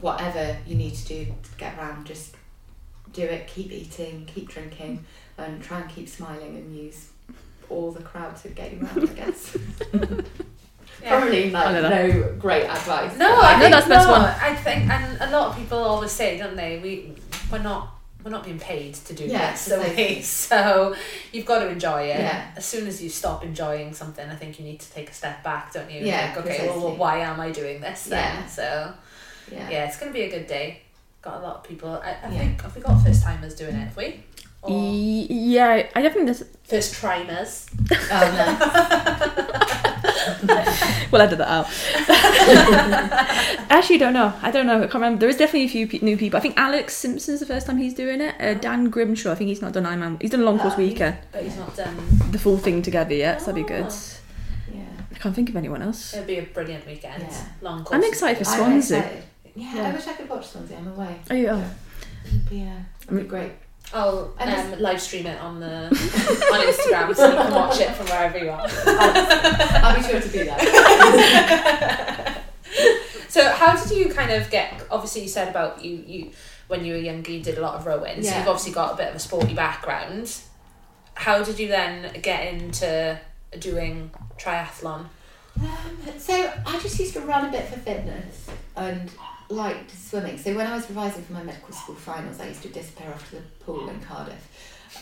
whatever 0.00 0.56
you 0.66 0.76
need 0.76 0.94
to 0.94 1.06
do 1.06 1.24
to 1.24 1.58
get 1.58 1.76
around 1.76 2.06
just 2.06 2.36
do 3.12 3.22
it. 3.22 3.48
Keep 3.48 3.72
eating 3.72 4.26
keep 4.32 4.48
drinking 4.48 5.04
and 5.36 5.60
try 5.60 5.80
and 5.80 5.90
keep 5.90 6.08
smiling 6.08 6.56
and 6.56 6.76
use 6.76 7.09
all 7.70 7.90
the 7.92 8.02
crowd 8.02 8.36
to 8.42 8.48
get 8.48 8.72
you 8.72 8.80
around 8.80 9.08
I 9.10 9.12
guess 9.14 9.56
probably 11.06 11.54
I 11.54 11.80
like 11.80 11.82
no 11.90 12.34
great 12.38 12.64
advice 12.64 13.16
No, 13.16 13.36
but 13.36 13.44
I 13.44 13.52
No, 13.54 13.60
think 13.60 13.72
that's 13.72 13.86
the 13.86 13.90
best 13.90 14.08
one. 14.08 14.22
I 14.22 14.54
think, 14.54 14.90
and 14.90 15.20
a 15.20 15.30
lot 15.30 15.48
of 15.50 15.56
people 15.56 15.78
always 15.78 16.10
say, 16.12 16.36
don't 16.38 16.56
they? 16.56 16.78
We 16.78 17.14
we're 17.50 17.62
not 17.62 17.96
we're 18.22 18.30
not 18.30 18.44
being 18.44 18.58
paid 18.58 18.92
to 18.94 19.14
do 19.14 19.24
Yeah, 19.24 19.52
this, 19.52 19.60
so 19.62 19.82
so 20.20 20.94
you've 21.32 21.46
got 21.46 21.60
to 21.60 21.68
enjoy 21.70 22.02
it. 22.02 22.18
Yeah. 22.18 22.50
As 22.54 22.66
soon 22.66 22.86
as 22.86 23.02
you 23.02 23.08
stop 23.08 23.42
enjoying 23.44 23.94
something, 23.94 24.28
I 24.28 24.34
think 24.36 24.58
you 24.58 24.64
need 24.66 24.80
to 24.80 24.92
take 24.92 25.08
a 25.08 25.14
step 25.14 25.42
back, 25.42 25.72
don't 25.72 25.90
you? 25.90 26.04
Yeah, 26.04 26.34
think, 26.34 26.46
okay, 26.46 26.68
well, 26.68 26.80
well, 26.82 26.96
why 26.96 27.20
am 27.20 27.40
I 27.40 27.50
doing 27.50 27.80
this 27.80 28.04
then? 28.04 28.18
Yeah. 28.34 28.46
So 28.46 28.92
yeah, 29.50 29.70
yeah, 29.70 29.84
it's 29.86 29.98
gonna 29.98 30.12
be 30.12 30.22
a 30.22 30.30
good 30.30 30.46
day. 30.46 30.82
Got 31.22 31.36
a 31.40 31.42
lot 31.46 31.56
of 31.56 31.62
people. 31.64 31.88
I, 31.90 32.10
I 32.22 32.30
Yeah. 32.30 32.38
think 32.40 32.60
have 32.62 32.74
we 32.76 32.82
got 32.82 33.02
first 33.02 33.22
timers 33.22 33.54
doing 33.54 33.74
it? 33.74 33.84
Have 33.88 33.96
we? 33.96 34.22
Or 34.62 34.70
yeah, 34.72 35.88
I 35.94 36.02
don't 36.02 36.12
think 36.12 36.26
there's. 36.26 36.42
first 36.64 36.94
trimers? 36.94 37.66
oh 38.12 39.66
We'll 41.10 41.22
edit 41.22 41.38
that 41.38 41.48
out. 41.48 41.66
Actually, 43.70 43.98
don't 43.98 44.12
know. 44.12 44.32
I 44.42 44.50
don't 44.52 44.66
know. 44.66 44.76
I 44.76 44.80
can't 44.82 44.94
remember. 44.94 45.20
There 45.20 45.28
is 45.28 45.36
definitely 45.36 45.64
a 45.64 45.68
few 45.68 45.86
pe- 45.88 45.98
new 46.04 46.16
people. 46.16 46.36
I 46.38 46.40
think 46.40 46.56
Alex 46.56 46.94
Simpson's 46.94 47.40
the 47.40 47.46
first 47.46 47.66
time 47.66 47.78
he's 47.78 47.94
doing 47.94 48.20
it. 48.20 48.34
Uh, 48.40 48.54
Dan 48.54 48.90
Grimshaw, 48.90 49.32
I 49.32 49.34
think 49.34 49.48
he's 49.48 49.60
not 49.62 49.72
done 49.72 49.84
Ironman. 49.84 50.20
He's 50.22 50.30
done 50.30 50.40
a 50.40 50.44
long 50.44 50.58
course 50.60 50.74
Oh, 50.74 50.80
he- 50.80 50.88
weekend. 50.90 51.16
But 51.32 51.42
he's 51.42 51.56
not 51.56 51.74
done. 51.76 51.96
The 52.30 52.38
full 52.38 52.58
thing 52.58 52.82
together 52.82 53.14
yet, 53.14 53.40
so 53.40 53.46
that'd 53.46 53.64
be 53.66 53.68
good. 53.68 53.86
Oh. 53.88 54.14
yeah 54.72 54.82
I 55.10 55.14
can't 55.18 55.34
think 55.34 55.48
of 55.48 55.56
anyone 55.56 55.82
else. 55.82 56.14
It'll 56.14 56.26
be 56.26 56.38
a 56.38 56.42
brilliant 56.42 56.86
weekend. 56.86 57.24
Yeah. 57.28 57.44
Long 57.60 57.82
course. 57.84 57.96
I'm 57.96 58.04
excited 58.08 58.44
for 58.46 58.50
I'm 58.52 58.58
Swansea. 58.58 58.98
excited. 58.98 59.22
yeah, 59.56 59.74
Yeah. 59.74 59.88
I 59.88 59.92
wish 59.92 60.06
I 60.06 60.12
could 60.12 60.28
watch 60.28 60.46
Swansea 60.48 60.76
I'm 60.78 60.88
away 60.88 61.16
Oh, 61.30 61.34
yeah. 61.34 61.70
it'd 62.26 62.48
be, 62.50 62.62
uh, 62.62 62.82
it'd 63.08 63.16
be 63.22 63.28
great 63.28 63.52
I'll 63.92 64.32
And 64.38 64.74
um, 64.74 64.80
live 64.80 65.00
stream 65.00 65.26
it 65.26 65.40
on 65.40 65.58
the 65.60 65.86
on 66.52 66.60
Instagram 66.66 67.14
so 67.14 67.28
you 67.28 67.36
can 67.36 67.52
watch 67.54 67.80
it 67.80 67.90
from 67.94 68.06
wherever 68.06 68.38
you 68.38 68.50
are. 68.50 68.66
I'll 68.86 69.96
be 69.96 70.02
sure 70.02 70.20
to 70.20 70.28
do 70.28 70.44
that 70.44 70.60
So 73.28 73.48
how 73.48 73.76
did 73.80 73.96
you 73.96 74.12
kind 74.12 74.32
of 74.32 74.50
get? 74.50 74.84
Obviously, 74.90 75.22
you 75.22 75.28
said 75.28 75.48
about 75.48 75.84
you 75.84 76.02
you 76.06 76.30
when 76.66 76.84
you 76.84 76.94
were 76.94 76.98
younger 76.98 77.30
you 77.30 77.40
did 77.42 77.58
a 77.58 77.60
lot 77.60 77.74
of 77.76 77.86
rowing. 77.86 78.22
So 78.22 78.36
you've 78.36 78.48
obviously 78.48 78.72
got 78.72 78.94
a 78.94 78.96
bit 78.96 79.08
of 79.08 79.14
a 79.14 79.18
sporty 79.20 79.54
background. 79.54 80.36
How 81.14 81.42
did 81.42 81.58
you 81.58 81.68
then 81.68 82.20
get 82.22 82.52
into 82.52 83.20
doing 83.58 84.10
triathlon? 84.38 85.06
Um, 85.60 85.98
so 86.18 86.52
I 86.66 86.78
just 86.80 86.98
used 86.98 87.12
to 87.14 87.20
run 87.20 87.48
a 87.48 87.52
bit 87.52 87.68
for 87.68 87.78
fitness 87.78 88.48
and 88.76 89.10
liked 89.50 89.90
swimming. 89.90 90.38
So 90.38 90.54
when 90.54 90.66
I 90.66 90.74
was 90.74 90.88
revising 90.88 91.24
for 91.24 91.32
my 91.32 91.42
medical 91.42 91.72
school 91.72 91.94
finals, 91.94 92.40
I 92.40 92.48
used 92.48 92.62
to 92.62 92.68
disappear 92.68 93.08
off 93.08 93.28
to 93.30 93.36
the 93.36 93.42
pool 93.64 93.88
in 93.88 94.00
Cardiff. 94.00 94.46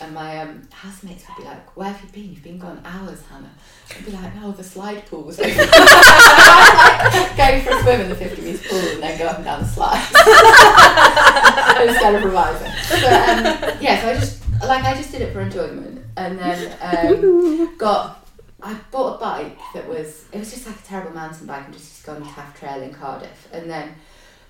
And 0.01 0.15
my 0.15 0.39
um, 0.39 0.69
housemates 0.71 1.25
would 1.27 1.37
be 1.39 1.45
like, 1.45 1.77
Where 1.77 1.89
have 1.91 2.03
you 2.05 2.09
been? 2.11 2.33
You've 2.33 2.43
been 2.43 2.59
gone 2.59 2.81
hours, 2.85 3.23
Hannah. 3.27 3.51
I'd 3.91 4.05
be 4.05 4.13
like, 4.13 4.33
Oh, 4.43 4.53
the 4.53 4.63
slide 4.63 5.07
pool 5.07 5.23
was 5.23 5.41
open. 5.41 5.57
Like, 5.57 5.67
go 7.37 7.61
for 7.61 7.71
a 7.79 7.83
swim 7.83 8.01
in 8.03 8.09
the 8.11 8.15
50 8.15 8.43
metre 8.43 8.69
pool 8.69 8.79
and 8.79 9.03
then 9.03 9.19
go 9.19 9.27
up 9.27 9.37
and 9.37 9.45
down 9.45 9.61
the 9.63 9.67
slide. 9.67 9.99
Instead 11.89 12.15
of 12.15 12.25
revising. 12.25 12.73
But 12.91 13.05
um, 13.05 13.79
yeah, 13.81 14.01
so 14.01 14.09
I 14.11 14.15
just, 14.15 14.43
like, 14.63 14.85
I 14.85 14.95
just 14.95 15.11
did 15.11 15.23
it 15.23 15.33
for 15.33 15.41
enjoyment. 15.41 16.05
And 16.17 16.39
then 16.39 16.77
um, 16.81 17.77
got 17.79 18.29
I 18.61 18.75
bought 18.91 19.17
a 19.17 19.19
bike 19.21 19.59
that 19.73 19.89
was 19.89 20.25
it 20.33 20.39
was 20.39 20.51
just 20.51 20.67
like 20.67 20.77
a 20.77 20.83
terrible 20.83 21.13
mountain 21.13 21.47
bike 21.47 21.65
and 21.65 21.73
just 21.73 22.05
gone 22.05 22.23
Taff 22.23 22.59
Trail 22.59 22.83
in 22.83 22.93
Cardiff 22.93 23.49
and 23.53 23.71
then 23.71 23.95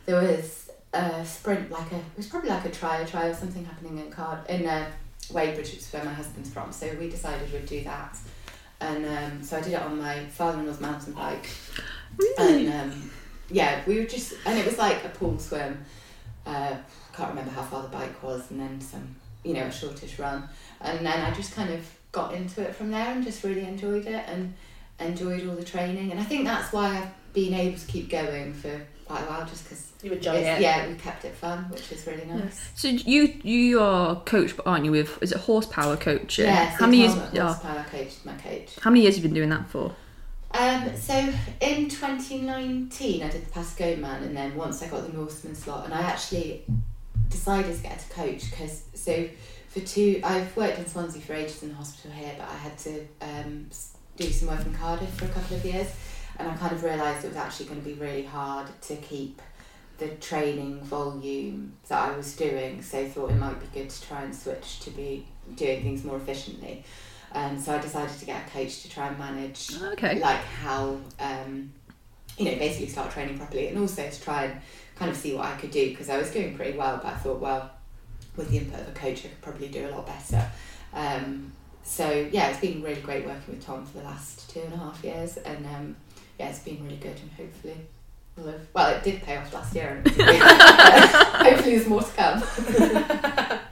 there 0.08 0.22
was 0.22 0.70
a 0.94 1.22
sprint 1.22 1.70
like 1.70 1.92
a 1.92 1.96
it 1.96 2.16
was 2.16 2.28
probably 2.28 2.48
like 2.48 2.64
a 2.64 2.70
try 2.70 2.96
a 2.96 3.06
try 3.06 3.26
or 3.26 3.34
something 3.34 3.62
happening 3.62 3.98
in 3.98 4.10
Card 4.10 4.38
in 4.48 4.66
uh, 4.66 4.90
Wadebridge 5.30 5.58
which 5.58 5.76
is 5.76 5.92
where 5.92 6.02
my 6.02 6.14
husband's 6.14 6.50
from. 6.50 6.72
So 6.72 6.90
we 6.98 7.10
decided 7.10 7.52
we'd 7.52 7.66
do 7.66 7.84
that. 7.84 8.16
And 8.80 9.04
um, 9.04 9.42
so 9.42 9.58
I 9.58 9.60
did 9.60 9.74
it 9.74 9.82
on 9.82 9.98
my 9.98 10.24
father-in-law's 10.24 10.80
mountain 10.80 11.12
bike. 11.12 11.46
And 12.38 12.72
um, 12.72 13.10
yeah 13.50 13.82
we 13.86 13.98
were 13.98 14.06
just 14.06 14.32
and 14.46 14.58
it 14.58 14.64
was 14.64 14.78
like 14.78 15.04
a 15.04 15.10
pool 15.10 15.38
swim. 15.38 15.84
Uh, 16.46 16.74
can't 17.12 17.28
remember 17.28 17.50
how 17.50 17.62
far 17.62 17.82
the 17.82 17.88
bike 17.88 18.22
was 18.22 18.50
and 18.50 18.58
then 18.58 18.80
some 18.80 19.14
you 19.44 19.52
know 19.52 19.64
a 19.64 19.70
shortish 19.70 20.18
run. 20.18 20.48
And 20.80 21.04
then 21.04 21.20
I 21.20 21.34
just 21.34 21.54
kind 21.54 21.70
of 21.70 21.86
got 22.12 22.32
into 22.32 22.62
it 22.62 22.74
from 22.74 22.90
there 22.90 23.12
and 23.12 23.22
just 23.22 23.44
really 23.44 23.64
enjoyed 23.64 24.06
it 24.06 24.24
and 24.26 24.54
enjoyed 25.00 25.46
all 25.46 25.54
the 25.54 25.64
training. 25.66 26.12
And 26.12 26.18
I 26.18 26.24
think 26.24 26.46
that's 26.46 26.72
why 26.72 26.96
I've 26.96 27.34
been 27.34 27.52
able 27.52 27.78
to 27.78 27.86
keep 27.86 28.08
going 28.08 28.54
for 28.54 28.80
quite 29.08 29.22
a 29.22 29.26
while 29.26 29.46
just 29.46 29.64
because 29.64 29.82
You 30.02 30.12
enjoy 30.12 30.34
it. 30.36 30.60
yeah 30.60 30.86
we 30.88 30.94
kept 30.94 31.24
it 31.24 31.34
fun 31.34 31.64
which 31.70 31.90
is 31.90 32.06
really 32.06 32.24
nice 32.26 32.70
So 32.74 32.88
you 32.88 33.22
you 33.42 33.80
are 33.80 34.16
coach, 34.22 34.56
but 34.56 34.66
aren't 34.66 34.84
you? 34.84 34.92
With 34.92 35.20
is 35.22 35.32
it 35.32 35.38
horsepower 35.38 35.96
coaching? 35.96 36.44
yeah 36.46 36.66
How 36.80 36.86
many 36.86 36.98
years? 36.98 37.14
Tom 37.14 37.22
at 37.24 37.34
Yeah. 37.34 37.46
Horsepower 37.52 37.84
coach 37.90 38.12
my 38.24 38.34
coach 38.34 38.68
How 38.82 38.90
many 38.90 39.02
years 39.02 39.14
have 39.16 39.24
you 39.24 39.28
been 39.30 39.34
doing 39.34 39.50
that 39.50 39.68
for? 39.68 39.94
um 40.54 40.96
so 40.96 41.14
in 41.60 41.88
2019 41.88 43.22
I 43.22 43.28
did 43.28 43.46
the 43.46 43.50
Patagonman 43.50 44.22
and 44.22 44.36
then 44.36 44.54
once 44.56 44.82
I 44.82 44.88
got 44.88 45.06
the 45.06 45.12
Norseman 45.12 45.54
slot 45.54 45.84
and 45.86 45.92
I 45.94 46.00
actually 46.00 46.64
decided 47.28 47.76
to 47.76 47.82
get 47.82 48.04
a 48.08 48.08
coach 48.14 48.50
because 48.50 48.84
so 48.94 49.28
for 49.68 49.80
two 49.80 50.20
I've 50.24 50.56
worked 50.56 50.78
in 50.78 50.86
Swansea 50.86 51.20
for 51.20 51.34
ages 51.34 51.62
in 51.62 51.68
the 51.70 51.74
hospital 51.74 52.10
here 52.12 52.34
but 52.38 52.48
I 52.48 52.54
had 52.56 52.78
to 52.78 53.06
um, 53.20 53.66
do 54.16 54.24
some 54.30 54.48
work 54.48 54.64
in 54.64 54.72
Cardiff 54.74 55.10
for 55.18 55.26
a 55.26 55.28
couple 55.28 55.56
of 55.56 55.64
years 55.64 55.88
and 56.38 56.48
I 56.48 56.55
kind 56.57 56.72
of 56.72 56.83
realised 56.85 57.24
it 57.24 57.29
was 57.29 57.37
actually 57.37 57.66
going 57.66 57.81
to 57.83 57.87
be 57.88 57.94
really 57.94 58.24
hard 58.24 58.68
to 58.83 58.96
keep 58.96 59.40
the 59.98 60.09
training 60.09 60.81
volume 60.83 61.72
that 61.88 62.11
I 62.12 62.16
was 62.16 62.37
doing 62.37 62.83
so 62.83 63.01
I 63.01 63.09
thought 63.09 63.31
it 63.31 63.37
might 63.37 63.59
be 63.61 63.66
good 63.81 63.90
to 63.90 64.03
try 64.07 64.22
and 64.22 64.35
switch 64.35 64.81
to 64.81 64.90
be 64.90 65.27
doing 65.57 65.83
things 65.83 66.05
more 66.05 66.16
efficiently 66.16 66.85
um, 67.33 67.59
so 67.59 67.74
I 67.74 67.79
decided 67.79 68.16
to 68.18 68.24
get 68.24 68.46
a 68.46 68.51
coach 68.51 68.83
to 68.83 68.88
try 68.90 69.09
and 69.09 69.18
manage 69.18 69.70
Okay. 69.83 70.20
like 70.20 70.38
how 70.62 70.96
um, 71.18 71.72
you 72.37 72.44
know 72.44 72.57
basically 72.59 72.87
start 72.87 73.11
training 73.11 73.37
properly 73.38 73.68
and 73.68 73.79
also 73.79 74.09
to 74.09 74.20
try 74.22 74.44
and 74.44 74.61
kind 74.94 75.11
of 75.11 75.16
see 75.16 75.35
what 75.35 75.46
I 75.46 75.57
could 75.57 75.70
do 75.72 75.90
because 75.90 76.09
I 76.09 76.16
was 76.18 76.31
doing 76.31 76.55
pretty 76.57 76.79
well 76.79 76.98
but 77.03 77.12
I 77.12 77.16
thought 77.16 77.40
well 77.40 77.70
with 78.37 78.51
the 78.51 78.59
input 78.59 78.81
of 78.81 78.88
a 78.88 78.92
coach 78.92 79.24
I 79.24 79.29
could 79.29 79.40
probably 79.42 79.68
do 79.68 79.88
a 79.88 79.90
lot 79.90 80.07
better 80.07 80.48
um, 80.94 81.53
so 81.83 82.29
yeah 82.31 82.48
it's 82.51 82.61
been 82.61 82.83
really 82.83 83.01
great 83.01 83.27
working 83.27 83.55
with 83.55 83.64
Tom 83.66 83.85
for 83.85 83.98
the 83.98 84.05
last 84.05 84.48
two 84.48 84.61
and 84.61 84.72
a 84.74 84.77
half 84.77 85.03
years 85.03 85.37
and 85.38 85.66
um, 85.66 85.96
yeah 86.38 86.48
it's 86.48 86.61
been 86.61 86.83
really 86.85 86.96
good 86.96 87.18
and 87.20 87.31
hopefully 87.37 87.77
will 88.37 88.46
have, 88.46 88.66
well 88.72 88.94
it 88.94 89.03
did 89.03 89.22
pay 89.22 89.37
off 89.37 89.53
last 89.53 89.74
year 89.74 90.03
and 90.05 90.07
it's 90.07 90.16
hopefully 91.48 91.77
there's 91.77 91.88
more 91.88 92.03
to 92.03 92.12
come 92.12 93.59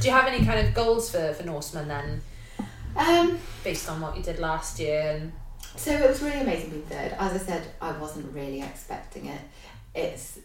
Do 0.00 0.06
you 0.06 0.14
have 0.14 0.26
any 0.26 0.44
kind 0.44 0.64
of 0.64 0.74
goals 0.74 1.10
for, 1.10 1.32
for 1.32 1.42
Norseman 1.42 1.88
then, 1.88 2.20
um, 2.96 3.38
based 3.64 3.90
on 3.90 4.00
what 4.00 4.16
you 4.16 4.22
did 4.22 4.38
last 4.38 4.78
year? 4.78 5.16
And 5.16 5.32
So 5.74 5.90
it 5.90 6.08
was 6.08 6.22
really 6.22 6.40
amazing 6.40 6.70
being 6.70 6.82
third. 6.82 7.16
As 7.18 7.32
I 7.32 7.38
said, 7.38 7.66
I 7.80 7.90
wasn't 7.98 8.32
really 8.32 8.62
expecting 8.62 9.26
it. 9.26 9.40
It's 9.94 10.38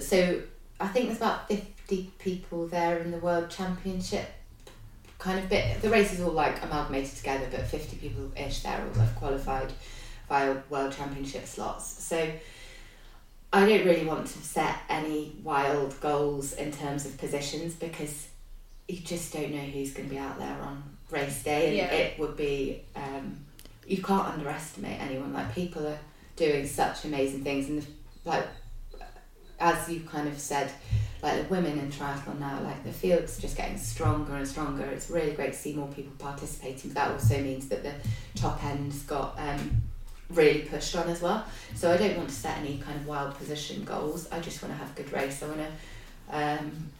so 0.00 0.40
I 0.78 0.86
think 0.88 1.06
there's 1.06 1.18
about 1.18 1.48
fifty 1.48 2.12
people 2.18 2.68
there 2.68 2.98
in 2.98 3.10
the 3.10 3.18
World 3.18 3.50
Championship 3.50 4.26
kind 5.18 5.40
of 5.40 5.48
bit. 5.48 5.82
The 5.82 5.90
race 5.90 6.12
is 6.12 6.20
all 6.20 6.30
like 6.30 6.62
amalgamated 6.62 7.16
together, 7.16 7.48
but 7.50 7.66
fifty 7.66 7.96
people 7.96 8.30
ish 8.36 8.62
there 8.62 8.84
all 8.86 9.00
have 9.00 9.16
qualified 9.16 9.72
via 10.32 10.56
World 10.70 10.94
Championship 10.96 11.44
slots. 11.44 11.84
So 12.02 12.16
I 13.52 13.66
don't 13.66 13.84
really 13.84 14.06
want 14.06 14.26
to 14.28 14.38
set 14.38 14.76
any 14.88 15.36
wild 15.42 16.00
goals 16.00 16.54
in 16.54 16.72
terms 16.72 17.04
of 17.04 17.18
positions 17.18 17.74
because 17.74 18.28
you 18.88 19.00
just 19.00 19.30
don't 19.34 19.50
know 19.52 19.58
who's 19.58 19.92
going 19.92 20.08
to 20.08 20.14
be 20.14 20.18
out 20.18 20.38
there 20.38 20.58
on 20.62 20.82
race 21.10 21.42
day, 21.42 21.68
and 21.68 21.76
Yeah. 21.76 21.92
it 21.92 22.18
would 22.18 22.36
be. 22.36 22.82
Um, 22.96 23.44
you 23.86 24.02
can't 24.02 24.26
underestimate 24.26 24.98
anyone. 25.02 25.34
Like 25.34 25.54
people 25.54 25.86
are 25.86 25.98
doing 26.36 26.66
such 26.66 27.04
amazing 27.04 27.44
things, 27.44 27.68
and 27.68 27.82
the, 27.82 27.86
like 28.24 28.46
as 29.60 29.86
you 29.90 30.00
kind 30.00 30.28
of 30.28 30.38
said, 30.38 30.72
like 31.22 31.42
the 31.42 31.48
women 31.54 31.78
in 31.78 31.90
triathlon 31.90 32.38
now, 32.38 32.58
like 32.64 32.82
the 32.84 32.92
field's 32.92 33.38
just 33.38 33.54
getting 33.56 33.76
stronger 33.76 34.34
and 34.36 34.48
stronger. 34.48 34.84
It's 34.86 35.10
really 35.10 35.32
great 35.32 35.52
to 35.52 35.58
see 35.58 35.74
more 35.74 35.88
people 35.88 36.14
participating. 36.18 36.90
But 36.90 36.94
that 36.94 37.10
also 37.10 37.38
means 37.42 37.68
that 37.68 37.82
the 37.82 37.92
top 38.34 38.64
end's 38.64 39.02
got 39.02 39.38
um, 39.38 39.82
really 40.34 40.60
pushed 40.60 40.94
on 40.96 41.08
as 41.08 41.20
well. 41.20 41.44
So 41.74 41.92
I 41.92 41.96
don't 41.96 42.16
want 42.16 42.28
to 42.28 42.34
set 42.34 42.58
any 42.58 42.78
kind 42.78 42.96
of 42.96 43.06
wild 43.06 43.34
position 43.36 43.84
goals. 43.84 44.28
I 44.30 44.40
just 44.40 44.62
want 44.62 44.74
to 44.74 44.78
have 44.78 44.90
a 44.90 45.02
good 45.02 45.12
race. 45.12 45.42
I 45.42 45.46
want 45.46 45.60
to 45.60 46.36
um, 46.36 46.90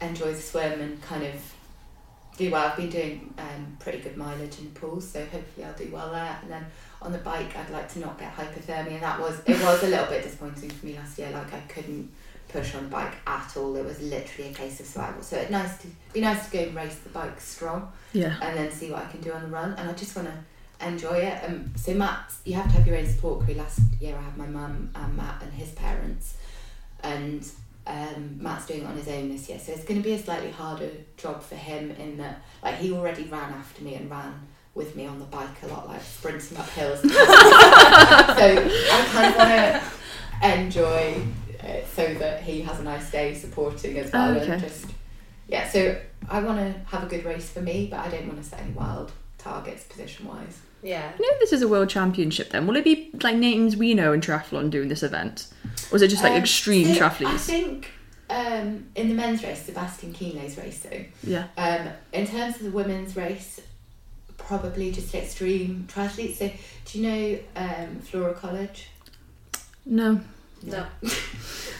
enjoy 0.00 0.32
the 0.32 0.40
swim 0.40 0.80
and 0.80 1.00
kind 1.02 1.24
of 1.24 1.34
do 2.36 2.50
well. 2.50 2.68
I've 2.68 2.76
been 2.76 2.90
doing 2.90 3.34
um, 3.38 3.76
pretty 3.80 3.98
good 3.98 4.16
mileage 4.16 4.58
in 4.58 4.72
the 4.72 4.80
pools, 4.80 5.06
so 5.08 5.20
hopefully 5.26 5.66
I'll 5.66 5.72
do 5.74 5.90
well 5.92 6.10
there. 6.10 6.38
And 6.42 6.50
then 6.50 6.66
on 7.02 7.12
the 7.12 7.18
bike, 7.18 7.56
I'd 7.56 7.70
like 7.70 7.92
to 7.92 7.98
not 8.00 8.18
get 8.18 8.34
hypothermia. 8.34 8.92
And 8.94 9.02
that 9.02 9.20
was 9.20 9.40
it 9.46 9.60
was 9.62 9.82
a 9.82 9.88
little 9.88 10.06
bit 10.06 10.22
disappointing 10.22 10.70
for 10.70 10.86
me 10.86 10.96
last 10.96 11.18
year. 11.18 11.30
Like 11.30 11.52
I 11.52 11.60
couldn't 11.60 12.10
push 12.48 12.74
on 12.74 12.84
the 12.84 12.88
bike 12.90 13.14
at 13.26 13.56
all. 13.56 13.76
It 13.76 13.84
was 13.84 14.00
literally 14.02 14.50
a 14.50 14.54
case 14.54 14.80
of 14.80 14.86
survival. 14.86 15.22
So 15.22 15.36
it's 15.36 15.50
nice 15.50 15.78
to 15.78 15.86
be 16.12 16.20
nice 16.20 16.46
to 16.46 16.52
go 16.52 16.58
and 16.64 16.74
race 16.74 16.96
the 16.96 17.10
bike 17.10 17.40
strong 17.40 17.92
Yeah. 18.12 18.36
and 18.42 18.56
then 18.58 18.72
see 18.72 18.90
what 18.90 19.04
I 19.04 19.10
can 19.10 19.20
do 19.20 19.32
on 19.32 19.42
the 19.42 19.48
run. 19.48 19.74
And 19.74 19.88
I 19.88 19.92
just 19.92 20.16
want 20.16 20.26
to 20.28 20.34
enjoy 20.82 21.14
it. 21.18 21.44
Um, 21.48 21.72
so 21.76 21.94
Matt, 21.94 22.32
you 22.44 22.54
have 22.54 22.66
to 22.66 22.72
have 22.72 22.86
your 22.86 22.96
own 22.96 23.06
support 23.06 23.44
crew. 23.44 23.54
Last 23.54 23.80
year 24.00 24.16
I 24.16 24.22
had 24.22 24.36
my 24.36 24.46
mum 24.46 24.90
and 24.94 25.16
Matt 25.16 25.42
and 25.42 25.52
his 25.52 25.70
parents, 25.70 26.36
and 27.02 27.46
um, 27.86 28.38
Matt's 28.40 28.66
doing 28.66 28.82
it 28.82 28.86
on 28.86 28.96
his 28.96 29.08
own 29.08 29.28
this 29.30 29.48
year. 29.48 29.58
So 29.58 29.72
it's 29.72 29.84
going 29.84 30.00
to 30.02 30.06
be 30.08 30.14
a 30.14 30.18
slightly 30.18 30.50
harder 30.50 30.90
job 31.16 31.42
for 31.42 31.56
him 31.56 31.90
in 31.92 32.18
that, 32.18 32.42
like 32.62 32.76
he 32.76 32.92
already 32.92 33.24
ran 33.24 33.52
after 33.52 33.82
me 33.82 33.94
and 33.94 34.10
ran 34.10 34.46
with 34.74 34.94
me 34.94 35.04
on 35.06 35.18
the 35.18 35.24
bike 35.26 35.62
a 35.64 35.66
lot, 35.66 35.88
like 35.88 36.02
sprinting 36.02 36.56
up 36.56 36.68
hills. 36.70 37.00
so 37.02 37.08
I 37.10 39.08
kind 39.12 39.26
of 39.32 39.36
want 39.36 39.50
to 40.42 40.58
enjoy 40.60 41.20
it 41.62 41.86
so 41.94 42.14
that 42.14 42.42
he 42.42 42.62
has 42.62 42.78
a 42.80 42.82
nice 42.84 43.10
day 43.10 43.34
supporting 43.34 43.98
as 43.98 44.12
well, 44.12 44.30
Oh, 44.30 44.40
okay. 44.40 44.52
and 44.52 44.62
just 44.62 44.86
yeah. 45.48 45.68
So 45.68 45.98
I 46.28 46.40
want 46.40 46.58
to 46.58 46.80
have 46.90 47.02
a 47.02 47.06
good 47.06 47.24
race 47.24 47.50
for 47.50 47.60
me, 47.60 47.88
but 47.90 47.98
I 48.00 48.08
don't 48.08 48.26
want 48.28 48.42
to 48.42 48.48
set 48.48 48.60
any 48.60 48.72
wild 48.72 49.10
targets 49.38 49.84
position 49.84 50.26
wise. 50.28 50.58
Yeah. 50.82 51.12
You 51.18 51.30
know, 51.30 51.38
this 51.40 51.52
is 51.52 51.62
a 51.62 51.68
world 51.68 51.88
championship, 51.88 52.50
then 52.50 52.66
will 52.66 52.76
it 52.76 52.84
be 52.84 53.10
like 53.22 53.36
names 53.36 53.76
we 53.76 53.94
know 53.94 54.12
in 54.12 54.20
triathlon 54.20 54.70
doing 54.70 54.88
this 54.88 55.02
event, 55.02 55.48
or 55.90 55.96
is 55.96 56.02
it 56.02 56.08
just 56.08 56.22
like 56.22 56.32
Um, 56.32 56.38
extreme 56.38 56.94
so 56.94 57.04
I 57.06 57.08
think 57.36 57.90
um, 58.30 58.86
in 58.94 59.08
the 59.08 59.14
men's 59.14 59.42
race, 59.42 59.62
Sebastian 59.62 60.12
Kienle's 60.14 60.56
racing. 60.56 61.12
Yeah. 61.22 61.48
Um, 61.58 61.88
in 62.12 62.26
terms 62.26 62.56
of 62.56 62.62
the 62.62 62.70
women's 62.70 63.16
race, 63.16 63.60
probably 64.38 64.90
just 64.92 65.14
extreme 65.14 65.86
triathletes. 65.92 66.36
So, 66.36 66.50
do 66.86 66.98
you 66.98 67.08
know 67.08 67.38
um, 67.56 67.98
Flora 68.00 68.34
Colledge? 68.34 68.88
No. 69.84 70.20
No. 70.62 70.86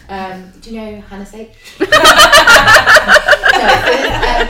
Um, 0.09 0.51
do 0.59 0.71
you 0.71 0.81
know 0.81 0.99
Hannah 1.01 1.23
Saitch? 1.23 1.53
no, 1.79 1.85
so, 1.87 1.93
um, 4.27 4.47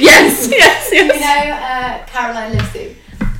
Yes. 0.00 0.48
Yes. 0.50 0.90
you 0.92 1.06
know 1.06 1.14
uh, 1.14 2.04
Caroline 2.06 2.56
Lissu? 2.56 2.94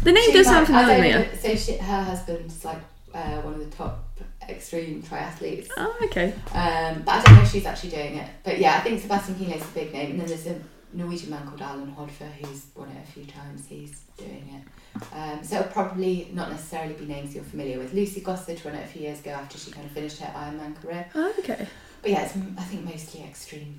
The 0.08 0.12
name 0.14 0.24
She's 0.24 0.34
does 0.34 0.46
like- 0.46 0.66
sound 0.66 0.76
I 0.78 0.86
don't 0.86 0.96
familiar. 0.96 1.18
know, 1.18 1.38
So 1.38 1.54
she, 1.54 1.76
her 1.76 2.02
husband's 2.02 2.64
like 2.64 2.78
uh, 3.14 3.40
one 3.42 3.52
of 3.54 3.58
the 3.60 3.76
top 3.76 4.04
extreme 4.48 5.02
triathletes. 5.02 5.68
Oh, 5.76 5.94
okay. 6.04 6.32
Um, 6.54 7.02
but 7.02 7.12
I 7.16 7.22
don't 7.22 7.34
know 7.36 7.42
if 7.42 7.52
she's 7.52 7.66
actually 7.66 7.90
doing 7.90 8.14
it. 8.16 8.26
But 8.42 8.58
yeah, 8.58 8.76
I 8.76 8.80
think 8.80 9.02
Sebastian 9.02 9.34
Kienle's 9.34 9.62
a 9.70 9.74
big 9.74 9.92
name. 9.92 10.12
And 10.12 10.20
then 10.20 10.26
there's 10.26 10.46
a 10.46 10.58
Norwegian 10.94 11.28
man 11.28 11.46
called 11.46 11.60
Allan 11.60 11.94
Hovda 11.94 12.30
who's 12.40 12.68
won 12.74 12.88
it 12.88 12.96
a 13.06 13.12
few 13.12 13.26
times. 13.26 13.66
He's 13.68 14.00
doing 14.16 14.48
it. 14.56 15.02
Um, 15.14 15.44
so 15.44 15.56
it'll 15.56 15.70
probably 15.72 16.30
not 16.32 16.50
necessarily 16.50 16.94
be 16.94 17.04
names 17.04 17.34
you're 17.34 17.44
familiar 17.44 17.78
with. 17.78 17.92
Lucy 17.92 18.22
Gossage 18.22 18.64
won 18.64 18.74
it 18.76 18.84
a 18.84 18.88
few 18.88 19.02
years 19.02 19.20
ago 19.20 19.32
after 19.32 19.58
she 19.58 19.70
kind 19.72 19.84
of 19.84 19.92
finished 19.92 20.20
her 20.20 20.32
Ironman 20.34 20.74
career. 20.80 21.04
Oh, 21.14 21.34
okay. 21.40 21.66
But 22.00 22.10
yeah, 22.12 22.22
it's 22.24 22.34
I 22.34 22.62
think 22.62 22.86
mostly 22.86 23.24
extreme 23.24 23.76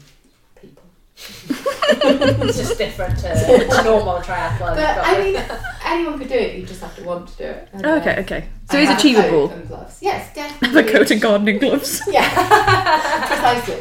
people. 0.61 0.83
It's 1.91 2.57
just 2.57 2.77
different 2.77 3.17
to, 3.19 3.33
to 3.67 3.83
normal 3.83 4.19
triathlon. 4.19 4.75
But 4.75 4.95
but 4.95 5.05
I 5.05 5.21
mean, 5.23 5.41
anyone 5.85 6.17
could 6.19 6.29
do 6.29 6.35
it. 6.35 6.55
You 6.57 6.65
just 6.65 6.81
have 6.81 6.95
to 6.97 7.03
want 7.03 7.27
to 7.29 7.37
do 7.37 7.43
it. 7.43 7.69
And, 7.73 7.85
Oh, 7.85 7.93
uh, 7.93 7.99
okay, 7.99 8.19
okay. 8.21 8.47
So 8.69 8.77
I 8.77 8.81
it's 8.81 8.89
have 8.91 8.99
a 8.99 9.01
coat 9.01 9.19
achievable. 9.21 9.49
and 9.51 9.67
gloves. 9.67 9.97
Yes, 10.01 10.29
The 10.33 10.39
definitely. 10.41 10.91
coat 10.93 11.11
and 11.11 11.21
gardening 11.21 11.57
gloves. 11.59 12.01
Yeah, 12.11 13.25
precisely. 13.27 13.75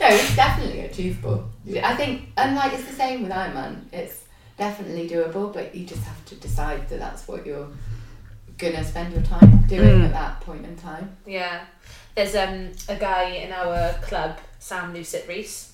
No, 0.00 0.06
it's 0.08 0.36
definitely 0.36 0.80
achievable. 0.80 1.48
I 1.82 1.94
think, 1.96 2.28
and 2.36 2.56
like 2.56 2.72
it's 2.74 2.84
the 2.84 2.92
same 2.94 3.22
with 3.22 3.32
Ironman. 3.32 3.82
It's 3.92 4.24
definitely 4.58 5.08
doable, 5.08 5.52
but 5.52 5.74
you 5.74 5.86
just 5.86 6.02
have 6.04 6.24
to 6.26 6.34
decide 6.36 6.88
that 6.88 6.98
that's 6.98 7.26
what 7.28 7.44
you're 7.46 7.68
gonna 8.58 8.84
spend 8.84 9.12
your 9.12 9.22
time 9.22 9.64
doing 9.68 10.00
Mm. 10.00 10.04
at 10.06 10.12
that 10.12 10.40
point 10.40 10.64
in 10.64 10.76
time. 10.76 11.16
Yeah. 11.26 11.64
There's 12.14 12.36
um 12.36 12.70
a 12.88 12.96
guy 12.96 13.24
in 13.30 13.52
our 13.52 13.92
club, 14.02 14.38
Sam 14.60 14.94
Lucet 14.94 15.26
Reese, 15.26 15.72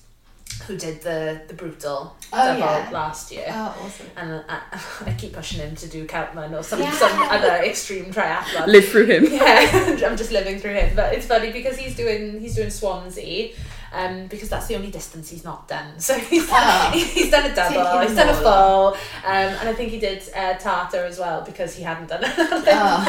who 0.67 0.77
did 0.77 1.01
the 1.01 1.41
the 1.47 1.53
brutal 1.53 2.15
Oh, 2.33 2.47
double 2.47 2.59
yeah. 2.59 2.89
last 2.91 3.31
year. 3.31 3.45
Oh, 3.49 3.75
awesome. 3.83 4.07
And 4.15 4.43
I, 4.47 4.61
I 5.05 5.13
keep 5.17 5.33
pushing 5.33 5.59
him 5.59 5.75
to 5.75 5.87
do 5.89 6.05
Celtman 6.07 6.57
or 6.57 6.63
some 6.63 6.79
Yeah. 6.79 6.91
some 6.91 7.11
other 7.23 7.55
extreme 7.63 8.05
triathlon. 8.05 8.67
Live 8.67 8.85
through 8.87 9.05
him. 9.07 9.25
yeah, 9.25 9.97
I'm 10.07 10.15
just 10.17 10.31
living 10.31 10.59
through 10.59 10.73
him. 10.75 10.95
But 10.95 11.13
it's 11.13 11.25
funny 11.25 11.51
because 11.51 11.77
he's 11.77 11.95
doing 11.95 12.39
he's 12.39 12.55
doing 12.55 12.69
Swansea, 12.69 13.51
um, 13.91 14.27
because 14.27 14.47
that's 14.49 14.67
the 14.67 14.75
only 14.75 14.91
distance 14.91 15.29
he's 15.29 15.43
not 15.43 15.67
done. 15.67 15.93
So 15.99 16.17
he's 16.17 16.47
Ah. 16.51 16.91
he's 16.93 17.29
done 17.31 17.51
a 17.51 17.55
double, 17.55 17.99
he's 18.07 18.15
done 18.15 18.29
a 18.29 18.33
them 18.33 18.41
full, 18.43 18.87
um, 19.25 19.49
and 19.59 19.67
I 19.69 19.73
think 19.73 19.91
he 19.91 19.99
did 19.99 20.21
uh, 20.35 20.53
Tartar 20.53 21.03
as 21.05 21.19
well 21.19 21.41
because 21.43 21.75
he 21.75 21.83
hadn't 21.83 22.07
done 22.07 22.23
it. 22.23 22.31
Ah. 22.37 23.03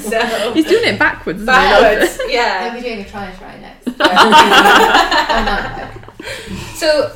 so 0.00 0.52
He's 0.54 0.64
doing 0.66 0.94
it 0.94 0.98
backwards. 0.98 1.42
isn't 1.42 1.52
he? 1.54 1.60
backwards, 1.60 2.16
They'll 2.18 2.30
yeah. 2.30 2.74
be 2.74 2.80
doing 2.80 3.00
a 3.00 3.04
try 3.04 3.30
try 3.32 3.58
next. 3.60 3.88
On 3.88 3.98
that 3.98 5.92
note. 5.94 6.03
So, 6.74 7.12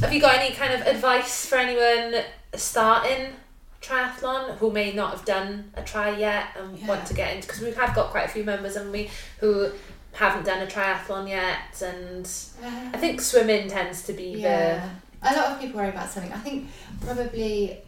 have 0.00 0.12
you 0.12 0.20
got 0.20 0.38
any 0.38 0.54
kind 0.54 0.72
of 0.72 0.82
advice 0.86 1.46
for 1.46 1.56
anyone 1.56 2.22
starting 2.54 3.32
triathlon 3.82 4.56
who 4.58 4.70
may 4.70 4.92
not 4.92 5.12
have 5.12 5.24
done 5.24 5.70
a 5.74 5.82
try 5.82 6.16
yet 6.16 6.48
and 6.56 6.78
Yeah. 6.78 6.86
want 6.86 7.06
to 7.06 7.14
get 7.14 7.34
into? 7.34 7.48
Because 7.48 7.62
we 7.62 7.72
have 7.72 7.94
got 7.94 8.10
quite 8.10 8.26
a 8.26 8.28
few 8.28 8.44
members, 8.44 8.74
haven't 8.76 8.92
we, 8.92 9.10
who 9.38 9.70
haven't 10.12 10.44
done 10.44 10.62
a 10.62 10.66
triathlon 10.66 11.28
yet, 11.28 11.80
and 11.82 12.28
I 12.62 12.94
um, 12.94 13.00
think 13.00 13.20
swimming 13.20 13.68
tends 13.68 14.02
to 14.04 14.12
be 14.12 14.40
Yeah, 14.40 14.88
a 15.22 15.34
lot 15.34 15.46
of 15.52 15.60
people 15.60 15.80
worry 15.80 15.90
about 15.90 16.08
something. 16.10 16.32
I 16.32 16.38
think 16.38 16.68
probably 17.00 17.78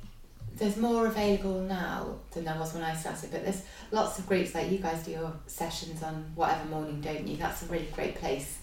there's 0.56 0.76
more 0.76 1.06
available 1.06 1.60
now 1.60 2.18
than 2.32 2.44
there 2.44 2.56
was 2.58 2.74
when 2.74 2.82
I 2.82 2.94
started, 2.94 3.30
but 3.30 3.42
there's 3.44 3.62
lots 3.90 4.18
of 4.18 4.26
groups 4.26 4.54
like 4.54 4.70
you 4.70 4.78
guys 4.78 5.04
do 5.04 5.12
your 5.12 5.32
sessions 5.46 6.02
on 6.02 6.30
whatever 6.34 6.64
morning, 6.66 7.00
don't 7.00 7.26
you? 7.26 7.36
That's 7.36 7.62
a 7.62 7.66
really 7.66 7.88
great 7.92 8.14
place 8.16 8.58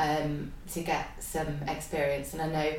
um, 0.00 0.52
to 0.72 0.80
get 0.82 1.22
some 1.22 1.48
experience. 1.68 2.32
And 2.34 2.42
I 2.42 2.48
know 2.48 2.72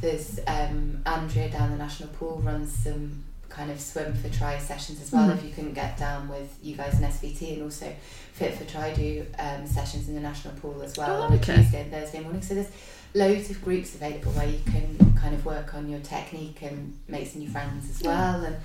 there's 0.00 0.38
um, 0.46 1.02
Andrea 1.06 1.48
down 1.50 1.70
the 1.70 1.76
national 1.76 2.08
pool 2.10 2.40
runs 2.44 2.72
some 2.72 3.24
kind 3.48 3.70
of 3.70 3.80
swim 3.80 4.14
for 4.14 4.28
try 4.28 4.58
sessions 4.58 5.00
as 5.02 5.10
well. 5.10 5.28
Mhm. 5.28 5.38
If 5.38 5.44
you 5.44 5.50
couldn't 5.50 5.72
get 5.74 5.96
down 5.96 6.28
with 6.28 6.50
you 6.62 6.76
guys 6.76 6.98
in 6.98 7.04
SVT, 7.04 7.54
and 7.54 7.62
also 7.62 7.92
Fit 8.34 8.54
for 8.54 8.64
Try 8.64 8.92
do 8.94 9.26
um, 9.38 9.66
sessions 9.66 10.08
in 10.08 10.14
the 10.14 10.20
national 10.20 10.54
pool 10.60 10.82
as 10.82 10.96
well 10.96 11.22
Oh, 11.22 11.26
on 11.26 11.32
a. 11.32 11.38
Tuesday 11.38 11.82
and 11.82 11.90
Thursday 11.90 12.20
morning. 12.20 12.42
So 12.42 12.54
there's 12.54 12.70
loads 13.14 13.50
of 13.50 13.64
groups 13.64 13.94
available 13.94 14.32
where 14.32 14.46
you 14.48 14.60
can 14.66 15.14
kind 15.16 15.34
of 15.34 15.44
work 15.44 15.74
on 15.74 15.88
your 15.88 15.98
technique 16.00 16.60
and 16.62 16.96
make 17.08 17.26
some 17.26 17.40
new 17.40 17.48
friends 17.48 17.88
as 17.90 18.02
well 18.02 18.44
and 18.44 18.56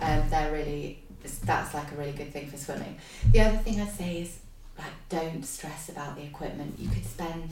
um, 0.00 0.30
they're 0.30 0.50
really 0.52 0.98
that's 1.44 1.74
like 1.74 1.92
a 1.92 1.94
really 1.96 2.12
good 2.12 2.32
thing 2.32 2.48
for 2.48 2.56
swimming 2.56 2.96
the 3.30 3.40
other 3.40 3.58
thing 3.58 3.78
I'd 3.78 3.92
say 3.92 4.22
is 4.22 4.38
like 4.80 4.92
don't 5.08 5.44
stress 5.44 5.88
about 5.88 6.16
the 6.16 6.22
equipment. 6.22 6.74
You 6.78 6.88
could 6.88 7.04
spend 7.04 7.50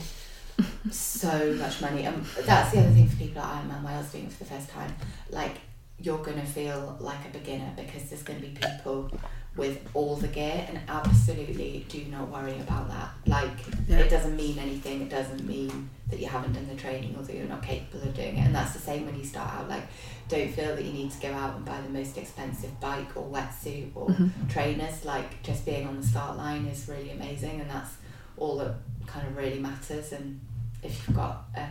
so 0.91 1.55
much 1.59 1.81
money. 1.81 2.05
And 2.05 2.25
that's 2.47 2.73
the 2.73 2.81
other 2.81 2.91
thing 2.91 3.09
for 3.09 3.17
people 3.17 3.43
at 3.43 3.63
Ironman 3.65 3.85
Wales 3.85 4.11
doing 4.13 4.25
it 4.27 4.33
for 4.33 4.45
the 4.45 4.51
first 4.51 4.69
time. 4.71 4.95
Like 5.31 5.57
you're 6.01 6.19
gonna 6.23 6.47
feel 6.47 6.97
like 7.01 7.25
a 7.27 7.31
beginner 7.39 7.73
because 7.77 8.09
there's 8.09 8.23
gonna 8.23 8.41
be 8.41 8.49
people 8.61 9.11
with 9.57 9.81
all 9.95 10.15
the 10.15 10.29
gear 10.29 10.65
and 10.69 10.79
absolutely 10.89 11.85
do 11.89 12.05
not 12.05 12.29
worry 12.29 12.57
about 12.61 12.89
that. 12.89 13.11
Like 13.27 13.51
Yeah. 13.89 13.99
it 13.99 14.11
doesn't 14.11 14.37
mean 14.37 14.59
anything. 14.59 15.03
It 15.03 15.09
doesn't 15.09 15.45
mean 15.47 15.91
that 16.11 16.21
you 16.21 16.27
haven't 16.29 16.53
done 16.53 16.69
the 16.69 16.77
training 16.77 17.17
or 17.17 17.23
that 17.23 17.35
you're 17.35 17.49
not 17.49 17.63
capable 17.63 18.03
of 18.09 18.15
doing 18.15 18.37
it. 18.39 18.47
And 18.47 18.55
that's 18.55 18.73
the 18.73 18.79
same 18.79 19.05
when 19.07 19.17
you 19.19 19.25
start 19.25 19.53
out. 19.53 19.69
Like 19.69 19.83
don't 20.29 20.53
feel 20.53 20.77
that 20.77 20.85
you 20.85 20.93
need 20.93 21.11
to 21.11 21.21
go 21.21 21.33
out 21.33 21.57
and 21.57 21.65
buy 21.65 21.81
the 21.81 21.89
most 21.89 22.19
expensive 22.19 22.79
bike 22.81 23.17
or 23.17 23.25
wetsuit 23.29 23.91
or 23.95 24.09
Mhm. 24.09 24.31
trainers. 24.49 25.05
Like 25.05 25.43
just 25.43 25.65
being 25.65 25.87
on 25.89 26.01
the 26.01 26.07
start 26.07 26.37
line 26.37 26.67
is 26.67 26.87
really 26.89 27.11
amazing 27.11 27.61
and 27.61 27.71
that's 27.71 27.93
all 28.37 28.59
that 28.59 28.75
kind 29.07 29.27
of 29.27 29.37
really 29.37 29.59
matters. 29.59 30.13
And 30.13 30.41
if 30.83 31.07
you've 31.09 31.17
got 31.17 31.45
a 31.57 31.67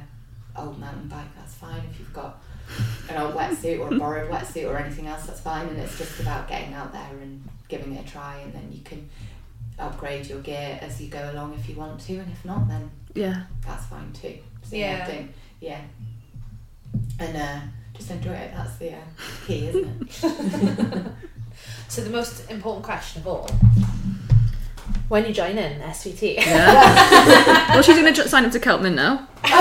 old 0.59 0.79
mountain 0.79 1.07
bike 1.07 1.35
that's 1.37 1.53
fine. 1.53 1.81
If 1.91 1.99
you've 1.99 2.13
got 2.13 2.41
an 3.09 3.17
old 3.21 3.35
wetsuit 3.35 3.79
or 3.79 3.93
a 3.93 3.97
borrowed 3.99 4.29
wetsuit 4.31 4.67
or 4.67 4.77
anything 4.77 5.05
else 5.07 5.27
that's 5.27 5.39
fine. 5.41 5.67
And 5.67 5.77
it's 5.77 5.97
just 5.97 6.19
about 6.19 6.47
getting 6.47 6.73
out 6.73 6.91
there 6.91 7.09
and 7.21 7.47
giving 7.67 7.93
it 7.93 8.07
a 8.07 8.09
try 8.11 8.37
and 8.39 8.51
then 8.53 8.71
you 8.71 8.81
can 8.81 9.07
upgrade 9.77 10.25
your 10.25 10.39
gear 10.39 10.79
as 10.81 10.99
you 10.99 11.09
go 11.09 11.29
along 11.31 11.53
if 11.53 11.69
you 11.69 11.75
want 11.75 11.99
to. 12.01 12.17
And 12.17 12.31
if 12.31 12.43
not 12.43 12.67
then 12.67 12.89
Yeah. 13.13 13.43
that's 13.63 13.85
fine 13.85 14.11
too. 14.13 14.39
So 14.63 14.75
Yeah. 14.75 14.97
yeah. 14.97 15.07
Don't 15.07 15.31
yeah. 15.59 15.81
And 17.19 17.37
uh, 17.37 17.59
just 17.97 18.11
enjoy 18.11 18.31
it 18.33 18.51
that's 18.55 18.77
the 18.77 18.93
uh, 18.93 18.97
key 19.45 19.67
isn't 19.67 20.23
it 20.23 21.03
So 21.89 22.01
the 22.03 22.09
most 22.09 22.49
important 22.51 22.83
question 22.85 23.21
of 23.21 23.27
all: 23.27 23.49
when 25.07 25.25
you 25.25 25.33
join 25.33 25.57
in 25.57 25.79
SVT? 25.81 26.35
Yeah. 26.35 27.73
well, 27.73 27.81
she's 27.81 27.95
going 27.95 28.13
to 28.13 28.27
sign 28.27 28.43
up 28.45 28.51
to 28.51 28.59
Celtman 28.59 28.93
now. 28.93 29.25
okay 29.45 29.53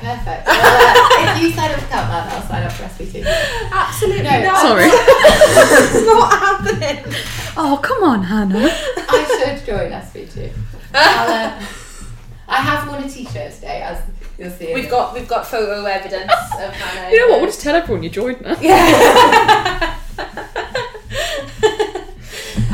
perfect 0.00 0.46
well, 0.46 0.56
uh, 0.56 1.34
if 1.36 1.42
you 1.42 1.50
sign 1.50 1.70
up 1.72 1.80
for 1.80 1.86
Celtman 1.86 2.28
I'll 2.30 2.42
sign 2.42 2.62
up 2.62 2.70
for 2.72 2.84
SVT 2.84 3.24
Absolutely 3.72 4.22
No, 4.22 4.42
not. 4.42 4.60
Sorry. 4.62 4.84
it's 4.88 6.06
not 6.06 6.30
happening. 6.38 7.04
Oh, 7.56 7.78
come 7.82 8.04
on, 8.04 8.22
Hannah. 8.22 8.68
I 8.68 9.54
should 9.56 9.66
join 9.66 9.90
SVT 9.90 10.52
I'll, 10.94 11.30
uh, 11.30 11.60
I 12.48 12.56
have 12.56 12.86
worn 12.88 13.02
a 13.02 13.08
t-shirt 13.10 13.52
today 13.54 13.82
as 13.82 13.98
you'll 14.38 14.50
see 14.50 14.74
We've 14.74 14.90
got 14.90 15.14
we've 15.14 15.28
got 15.28 15.46
photo 15.46 15.84
evidence 15.84 16.32
of 16.54 16.72
Hannah. 16.72 17.10
You 17.12 17.18
know 17.20 17.28
what? 17.32 17.40
We'll 17.40 17.50
just 17.50 17.60
tell 17.60 17.74
everyone 17.74 18.02
you 18.02 18.10
joined 18.10 18.40
now. 18.42 18.56
Yeah. 18.60 19.98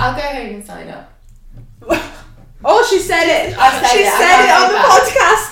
I'll 0.01 0.15
go 0.15 0.21
home 0.23 0.55
and 0.55 0.65
sign 0.65 0.89
up 0.89 1.13
oh, 2.65 2.87
she 2.91 2.99
said 2.99 3.25
it. 3.25 3.57
I 3.59 3.81
said 3.81 3.91
she 3.91 3.99
it, 4.01 4.13
said 4.13 4.45
it 4.45 4.51
on 4.51 4.69
the 4.73 4.79
podcast, 4.89 5.51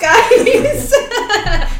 guys. 1.71 1.77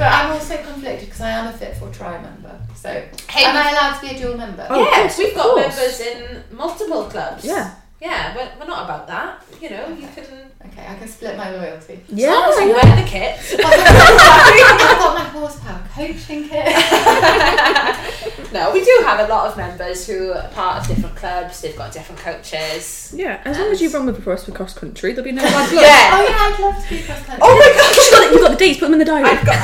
But 0.00 0.10
I'm 0.12 0.32
also 0.32 0.56
conflicted 0.56 1.08
because 1.08 1.20
I 1.20 1.30
am 1.30 1.46
a 1.48 1.52
Fit 1.52 1.76
for 1.76 1.90
Try 1.90 2.20
member. 2.22 2.58
So 2.74 2.88
Hey, 3.28 3.44
am 3.44 3.54
I 3.54 3.70
allowed 3.70 4.00
to 4.00 4.08
be 4.08 4.16
a 4.16 4.18
dual 4.18 4.36
member? 4.38 4.66
Oh, 4.70 4.80
yes, 4.80 5.16
course, 5.16 5.18
we've 5.18 5.34
got 5.36 5.44
course. 5.54 5.76
members 5.76 6.00
in 6.00 6.56
multiple 6.56 7.04
clubs. 7.04 7.44
Yeah. 7.44 7.74
Yeah, 8.00 8.34
we're, 8.34 8.50
we're 8.58 8.66
not 8.66 8.84
about 8.84 9.06
that. 9.08 9.44
You 9.60 9.70
know, 9.70 9.88
you 9.88 10.08
can. 10.14 10.24
Okay, 10.66 10.86
I 10.86 10.94
can 10.96 11.06
split 11.06 11.36
my 11.36 11.50
loyalty. 11.50 12.00
As 12.10 12.18
long 12.18 12.50
as 12.50 12.58
you 12.60 12.72
wear 12.72 12.96
the 12.96 13.02
kit. 13.06 13.38
I've 13.60 14.98
got 14.98 15.14
my 15.14 15.24
horsepower 15.24 15.82
coaching 15.92 16.48
kit. 16.48 16.64
no, 18.54 18.72
we 18.72 18.82
do 18.82 19.00
have 19.04 19.20
a 19.20 19.28
lot 19.30 19.50
of 19.50 19.56
members 19.58 20.06
who 20.06 20.32
are 20.32 20.48
part 20.48 20.80
of 20.80 20.86
different 20.88 21.14
clubs. 21.14 21.60
They've 21.60 21.76
got 21.76 21.92
different 21.92 22.22
coaches. 22.22 23.12
Yeah, 23.14 23.42
as 23.44 23.58
long 23.58 23.68
as 23.68 23.82
you 23.82 23.90
run 23.90 24.06
with 24.06 24.24
the 24.24 24.30
us 24.30 24.44
for 24.46 24.52
cross 24.52 24.72
country, 24.72 25.12
there'll 25.12 25.24
be 25.24 25.32
no 25.32 25.42
bad 25.42 25.70
blood. 25.70 25.82
Yeah. 25.82 26.10
Oh 26.14 26.22
yeah, 26.22 26.36
I'd 26.38 26.58
love 26.58 26.82
to 26.82 26.88
be 26.88 27.02
cross 27.02 27.22
country. 27.24 27.42
Oh 27.42 27.54
my 27.58 27.68
gosh! 27.76 27.96
You've 27.96 28.10
got, 28.12 28.28
the, 28.28 28.32
you've 28.32 28.42
got 28.42 28.50
the 28.52 28.56
dates, 28.64 28.78
put 28.78 28.86
them 28.86 28.94
in 28.94 28.98
the 29.00 29.04
diary. 29.04 29.28
I've 29.28 29.44
got. 29.44 29.56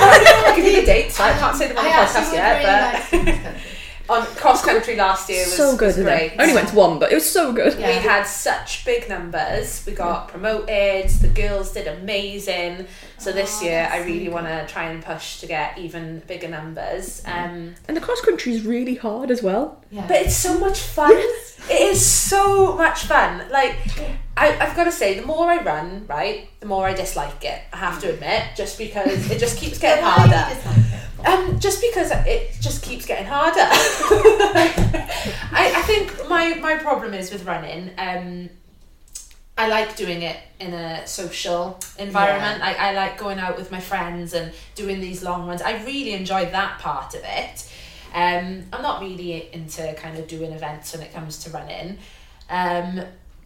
I'll 0.46 0.56
give 0.56 0.66
you 0.66 0.80
the 0.80 0.86
dates. 0.86 1.18
I 1.18 1.32
can't 1.38 1.56
say 1.56 1.68
them 1.68 1.78
on 1.78 1.84
the 1.84 1.90
I 1.90 1.94
actually 1.94 2.20
podcast 2.20 2.32
yet, 2.34 3.12
really 3.12 3.38
but 3.38 3.44
like 3.44 3.75
to 4.06 4.20
be 4.20 4.26
cross 4.26 4.26
country. 4.26 4.30
on 4.32 4.36
cross 4.36 4.64
country 4.64 4.96
last 4.96 5.28
year 5.30 5.44
was 5.44 5.56
so 5.56 5.76
good, 5.76 5.86
was 5.86 5.94
isn't 5.98 6.04
great. 6.04 6.32
it? 6.32 6.38
I 6.40 6.42
only 6.42 6.54
went 6.54 6.68
to 6.68 6.74
one, 6.76 6.98
but 6.98 7.10
it 7.12 7.14
was 7.14 7.30
so 7.30 7.52
good. 7.52 7.78
Yeah. 7.78 7.88
We 7.88 7.94
had 8.06 8.24
such 8.24 8.84
big 8.84 9.08
numbers. 9.08 9.84
We 9.86 9.92
got 9.92 10.28
promoted. 10.28 11.10
The 11.10 11.28
girls 11.34 11.72
did 11.72 11.86
amazing. 11.86 12.86
So 13.18 13.32
this 13.32 13.60
Oh, 13.60 13.64
year, 13.64 13.88
I 13.90 13.98
really 14.04 14.28
want 14.28 14.46
to 14.46 14.66
try 14.72 14.84
and 14.90 15.02
push 15.04 15.40
to 15.40 15.46
get 15.46 15.78
even 15.78 16.20
bigger 16.26 16.48
numbers. 16.48 17.22
Um, 17.26 17.74
And 17.88 17.96
the 17.96 18.00
cross 18.00 18.20
country 18.20 18.52
is 18.54 18.64
really 18.66 18.94
hard 18.94 19.30
as 19.30 19.42
well. 19.42 19.82
Yeah. 19.90 20.06
but 20.06 20.16
it's 20.18 20.36
so 20.36 20.58
much 20.58 20.80
fun. 20.80 21.12
It 21.68 21.80
is 21.92 22.04
so 22.04 22.76
much 22.76 23.04
fun. 23.04 23.48
Like, 23.50 23.76
I, 24.36 24.56
I've 24.58 24.76
got 24.76 24.84
to 24.84 24.92
say, 24.92 25.18
the 25.18 25.26
more 25.26 25.50
I 25.50 25.62
run, 25.62 26.06
right, 26.06 26.48
the 26.60 26.66
more 26.66 26.86
I 26.86 26.92
dislike 26.94 27.42
it. 27.44 27.60
I 27.72 27.76
have 27.78 28.00
to 28.02 28.12
admit, 28.12 28.42
just 28.56 28.76
because 28.78 29.30
it 29.30 29.38
just 29.38 29.56
keeps 29.58 29.78
getting 29.84 30.04
Why 30.04 30.16
do 30.26 30.30
you 30.30 30.36
harder. 30.36 30.54
Um, 31.24 31.58
just 31.58 31.80
because 31.80 32.10
it 32.12 32.56
just 32.60 32.82
keeps 32.82 33.06
getting 33.06 33.26
harder. 33.26 33.60
I, 35.52 35.72
I 35.76 35.82
think 35.82 36.28
my, 36.28 36.54
my 36.54 36.76
problem 36.76 37.14
is 37.14 37.32
with 37.32 37.44
running. 37.46 37.90
Um, 37.98 38.50
I 39.58 39.68
like 39.68 39.96
doing 39.96 40.22
it 40.22 40.36
in 40.60 40.74
a 40.74 41.06
social 41.06 41.80
environment. 41.98 42.62
I, 42.62 42.90
I 42.90 42.92
like 42.92 43.18
going 43.18 43.38
out 43.38 43.56
with 43.56 43.72
my 43.72 43.80
friends 43.80 44.34
and 44.34 44.52
doing 44.74 45.00
these 45.00 45.22
long 45.22 45.46
runs. 45.46 45.62
I 45.62 45.82
really 45.84 46.12
enjoy 46.12 46.46
that 46.50 46.78
part 46.78 47.14
of 47.14 47.22
it. 47.24 47.70
Um, 48.14 48.64
I'm 48.72 48.82
not 48.82 49.00
really 49.00 49.48
into 49.52 49.92
kind 49.94 50.18
of 50.18 50.28
doing 50.28 50.52
events 50.52 50.92
when 50.94 51.02
it 51.02 51.12
comes 51.14 51.38
to 51.44 51.50
running. 51.50 51.98
Um, 52.50 53.00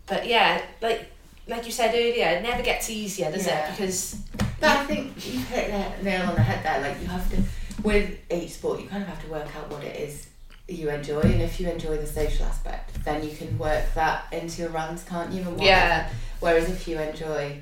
but 0.07 0.27
yeah, 0.27 0.61
like 0.83 1.07
like 1.49 1.65
you 1.67 1.73
said 1.73 1.93
earlier, 1.95 2.27
it 2.29 2.43
never 2.43 2.63
gets 2.63 2.91
easier, 2.91 3.31
does 3.33 3.47
Yeah. 3.47 3.69
it? 3.69 3.77
Because 3.77 4.17
But 4.61 4.69
I 4.71 4.85
think 4.87 5.15
you 5.27 5.39
hit 5.41 5.71
the 5.99 6.05
nail 6.05 6.29
on 6.29 6.35
the 6.35 6.43
head 6.43 6.65
there. 6.65 6.81
Like 6.91 7.01
you 7.01 7.09
have 7.09 7.29
to, 7.31 7.43
with 7.83 8.19
each 8.31 8.51
sport, 8.51 8.81
you 8.81 8.87
kind 8.87 9.03
of 9.03 9.09
have 9.09 9.23
to 9.25 9.31
work 9.31 9.55
out 9.57 9.71
what 9.71 9.85
it 9.85 9.97
is 9.97 10.31
you 10.71 10.89
enjoy, 10.89 11.21
and 11.21 11.43
if 11.43 11.61
you 11.61 11.69
enjoy 11.69 11.97
the 11.97 12.07
social 12.07 12.47
aspect, 12.47 13.05
then 13.05 13.25
you 13.25 13.35
can 13.35 13.59
work 13.59 13.93
that 13.95 14.25
into 14.33 14.63
your 14.63 14.71
runs, 14.71 15.03
can't 15.05 15.33
you? 15.33 15.45
Yeah. 15.59 16.09
Whereas 16.39 16.69
if 16.71 16.87
you 16.87 16.99
enjoy, 16.99 17.61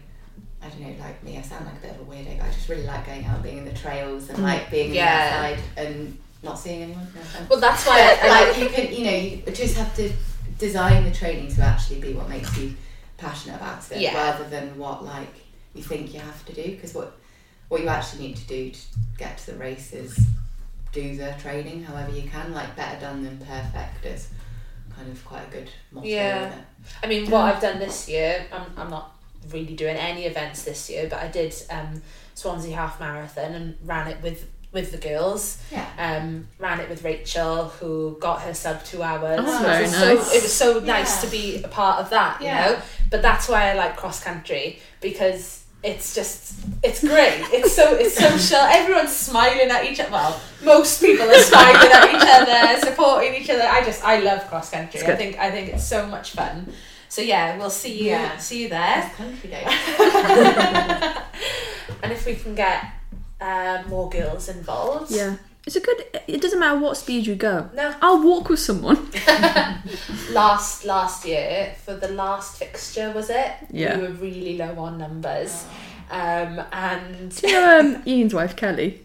I 0.63 0.69
don't 0.69 0.81
know, 0.81 0.95
like 1.01 1.23
me, 1.25 1.39
I 1.39 1.43
sound 1.43 1.65
like 1.65 1.77
a 1.77 1.81
bit 1.81 1.91
of 1.93 2.01
a 2.01 2.05
weirdo. 2.05 2.39
But 2.39 2.47
I 2.47 2.51
just 2.51 2.69
really 2.69 2.85
like 2.85 3.07
going 3.07 3.25
out, 3.25 3.43
being 3.43 3.59
in 3.59 3.65
the 3.65 3.73
trails, 3.73 4.29
and 4.29 4.43
like 4.43 4.67
mm. 4.67 4.71
being 4.71 4.95
Yeah. 4.95 5.31
outside 5.33 5.59
and 5.77 6.19
not 6.43 6.59
seeing 6.59 6.83
anyone. 6.83 7.07
No. 7.15 7.47
Well, 7.49 7.61
that's 7.61 7.87
why 7.87 8.19
I, 8.23 8.29
like. 8.29 8.59
you 8.61 8.69
can, 8.69 8.95
you 8.95 9.05
know, 9.05 9.17
you 9.17 9.43
just 9.53 9.77
have 9.77 9.95
to 9.97 10.13
design 10.59 11.05
the 11.05 11.11
training 11.11 11.55
to 11.55 11.63
actually 11.63 12.01
be 12.01 12.13
what 12.13 12.29
makes 12.29 12.57
you 12.59 12.75
passionate 13.17 13.57
about 13.57 13.91
it, 13.91 14.01
Yeah. 14.01 14.15
rather 14.15 14.49
than 14.49 14.77
what 14.79 15.05
like 15.05 15.35
you 15.75 15.83
think 15.83 16.13
you 16.13 16.21
have 16.21 16.45
to 16.47 16.53
do. 16.53 16.63
Because 16.63 16.95
what 16.95 17.18
what 17.69 17.81
you 17.83 17.89
actually 17.89 18.29
need 18.29 18.37
to 18.37 18.47
do 18.47 18.71
to 18.71 18.79
get 19.19 19.39
to 19.39 19.53
the 19.53 19.59
race 19.59 19.93
is 19.93 20.19
do 20.93 21.17
the 21.17 21.35
training 21.41 21.85
however 21.85 22.11
you 22.13 22.29
can. 22.29 22.53
Like 22.53 22.75
better 22.77 23.01
done 23.01 23.23
than 23.25 23.39
perfect 23.39 24.05
is 24.05 24.29
kind 24.95 25.11
of 25.11 25.25
quite 25.25 25.47
a 25.49 25.51
good 25.51 25.71
motto. 25.93 26.07
Yeah. 26.07 26.47
Isn't 26.49 26.59
it? 26.59 26.65
I 27.03 27.07
mean, 27.07 27.31
what 27.31 27.43
I've 27.43 27.61
done 27.63 27.79
this 27.79 28.09
year, 28.09 28.47
I'm, 28.53 28.67
I'm 28.77 28.91
not 28.91 29.15
really 29.51 29.75
doing 29.75 29.97
any 29.97 30.25
events 30.25 30.65
this 30.65 30.89
year, 30.91 31.07
but 31.09 31.19
I 31.21 31.29
did 31.29 31.55
um, 31.71 32.03
Swansea 32.35 32.75
Half 32.75 33.01
Marathon 33.01 33.55
and 33.55 33.79
ran 33.85 34.09
it 34.09 34.23
with 34.23 34.49
with 34.71 34.93
the 34.93 34.99
girls. 34.99 35.63
Yeah. 35.73 35.87
Um, 35.99 36.47
ran 36.59 36.79
it 36.81 36.91
with 36.91 37.03
Rachel, 37.03 37.69
who 37.69 38.19
got 38.21 38.43
her 38.43 38.53
sub 38.53 38.85
two 38.85 39.03
hours. 39.03 39.41
Oh, 39.43 39.63
very 39.63 39.85
nice. 39.85 39.97
So, 39.99 40.11
it 40.13 40.43
was 40.43 40.53
so 40.53 40.79
nice 40.81 41.17
Yeah. 41.25 41.31
to 41.31 41.31
be 41.35 41.63
a 41.63 41.69
part 41.69 42.01
of 42.01 42.11
that, 42.11 42.41
you 42.41 42.49
Yeah. 42.49 42.67
know. 42.73 42.79
But 43.11 43.23
that's 43.23 43.49
why 43.49 43.71
I 43.71 43.75
like 43.75 43.97
cross 43.97 44.23
country 44.23 44.79
because 45.01 45.58
it's 45.83 46.15
just 46.15 46.55
it's 46.83 47.01
great. 47.01 47.41
It's 47.53 47.75
so 47.75 47.95
it's 47.95 48.17
social. 48.17 48.59
Everyone's 48.79 49.15
smiling 49.15 49.71
at 49.71 49.85
each 49.85 50.01
other. 50.01 50.11
Well, 50.11 50.41
most 50.63 51.01
people 51.01 51.31
are 51.31 51.41
smiling 51.41 51.91
at 51.93 52.15
each 52.15 52.29
other, 52.29 52.81
supporting 52.85 53.35
each 53.35 53.49
other. 53.51 53.63
I 53.63 53.85
just 53.85 54.03
I 54.05 54.21
love 54.21 54.47
cross 54.49 54.71
country. 54.71 55.01
I 55.03 55.17
think 55.17 55.39
I 55.39 55.51
think 55.51 55.73
it's 55.73 55.87
so 55.87 56.07
much 56.07 56.33
fun. 56.33 56.73
So 57.09 57.23
yeah, 57.23 57.57
we'll 57.57 57.71
see 57.71 58.03
you 58.03 58.11
Yeah. 58.11 58.37
see 58.39 58.63
you 58.63 58.69
there. 58.69 59.11
Country 59.17 59.51
day. 59.51 59.65
and 62.03 62.13
if 62.13 62.27
we 62.27 62.35
can 62.35 62.55
get 62.55 62.85
uh, 63.41 63.83
more 63.89 64.11
girls 64.11 64.49
involved. 64.49 65.11
Yeah. 65.11 65.37
It's 65.69 65.77
a 65.77 65.81
good. 65.81 66.03
It 66.27 66.41
doesn't 66.41 66.59
matter 66.59 66.79
what 66.79 66.97
speed 66.97 67.27
you 67.27 67.35
go. 67.35 67.69
No. 67.75 67.95
I'll 68.01 68.23
walk 68.23 68.49
with 68.49 68.59
someone. 68.59 69.11
last 70.31 70.87
last 70.87 71.27
year 71.27 71.75
for 71.85 71.95
the 71.95 72.09
last 72.09 72.57
fixture 72.59 73.13
was 73.13 73.29
it 73.29 73.53
Yeah. 73.71 73.99
we 73.99 74.03
were 74.05 74.15
really 74.15 74.57
low 74.57 74.79
on 74.79 74.97
numbers 74.97 75.67
um 76.11 76.63
and 76.73 77.35
Do 77.37 77.47
you 77.49 77.53
know 77.53 77.81
um, 77.81 78.03
Ian's 78.07 78.33
wife 78.35 78.57
Kelly? 78.57 79.03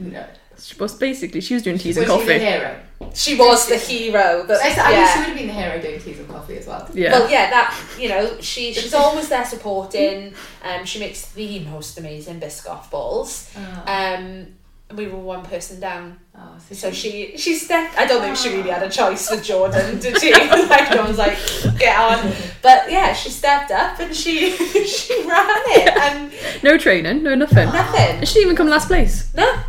No. 0.00 0.24
She 0.58 0.76
was 0.78 0.94
basically 0.94 1.40
she 1.40 1.54
was 1.54 1.62
doing 1.62 1.78
teas 1.78 1.96
Was 1.96 2.08
and 2.08 2.12
she 2.12 2.16
was 2.18 2.26
the 2.26 2.32
coffee. 2.34 2.44
hero? 2.44 2.80
she 3.14 3.36
was 3.38 3.68
the 3.68 3.76
hero 3.78 4.44
but 4.46 4.58
I, 4.60 4.68
I 4.68 4.90
mean, 4.96 5.08
she 5.12 5.18
would 5.20 5.28
have 5.28 5.36
been 5.38 5.46
the 5.46 5.52
hero 5.54 5.80
doing 5.80 6.00
teas 6.00 6.18
and 6.18 6.28
coffee 6.28 6.58
as 6.58 6.66
well. 6.66 6.88
Yeah. 6.92 7.12
well 7.12 7.30
yeah 7.30 7.50
that 7.50 7.74
you 7.98 8.08
know 8.08 8.40
she 8.40 8.72
she's 8.74 8.94
always 8.94 9.28
there 9.28 9.44
supporting 9.44 10.34
um 10.64 10.84
she 10.84 10.98
makes 10.98 11.32
the 11.32 11.60
most 11.60 11.98
amazing 11.98 12.40
biscoff 12.40 12.90
balls 12.90 13.50
Oh, 13.56 13.84
um 13.86 14.48
we 14.94 15.06
were 15.06 15.18
one 15.18 15.44
person 15.44 15.78
down 15.80 16.18
oh, 16.36 16.56
so 16.72 16.90
she 16.90 17.36
she 17.36 17.54
stepped 17.54 17.96
I 17.98 18.06
don't 18.06 18.22
think 18.22 18.36
she 18.36 18.48
really 18.50 18.70
had 18.70 18.82
a 18.82 18.86
ah. 18.86 18.88
choice 18.88 19.30
with 19.30 19.44
Jordan 19.44 19.98
did 20.00 20.20
she 20.20 20.32
like 20.34 20.90
I 20.90 21.06
was 21.06 21.18
like 21.18 21.38
get 21.78 21.98
on 21.98 22.32
but 22.62 22.90
yeah 22.90 23.12
she 23.12 23.30
stepped 23.30 23.70
up 23.70 24.00
and 24.00 24.14
she 24.14 24.50
she 24.84 25.22
ran 25.26 25.46
it 25.66 25.96
and 25.96 26.32
no 26.62 26.78
training, 26.78 27.22
no 27.22 27.34
nothing. 27.34 27.66
nothing 27.72 28.18
And 28.18 28.28
she 28.28 28.34
didn't 28.34 28.46
even 28.46 28.56
come 28.56 28.68
last 28.68 28.88
place. 28.88 29.32
No. 29.34 29.60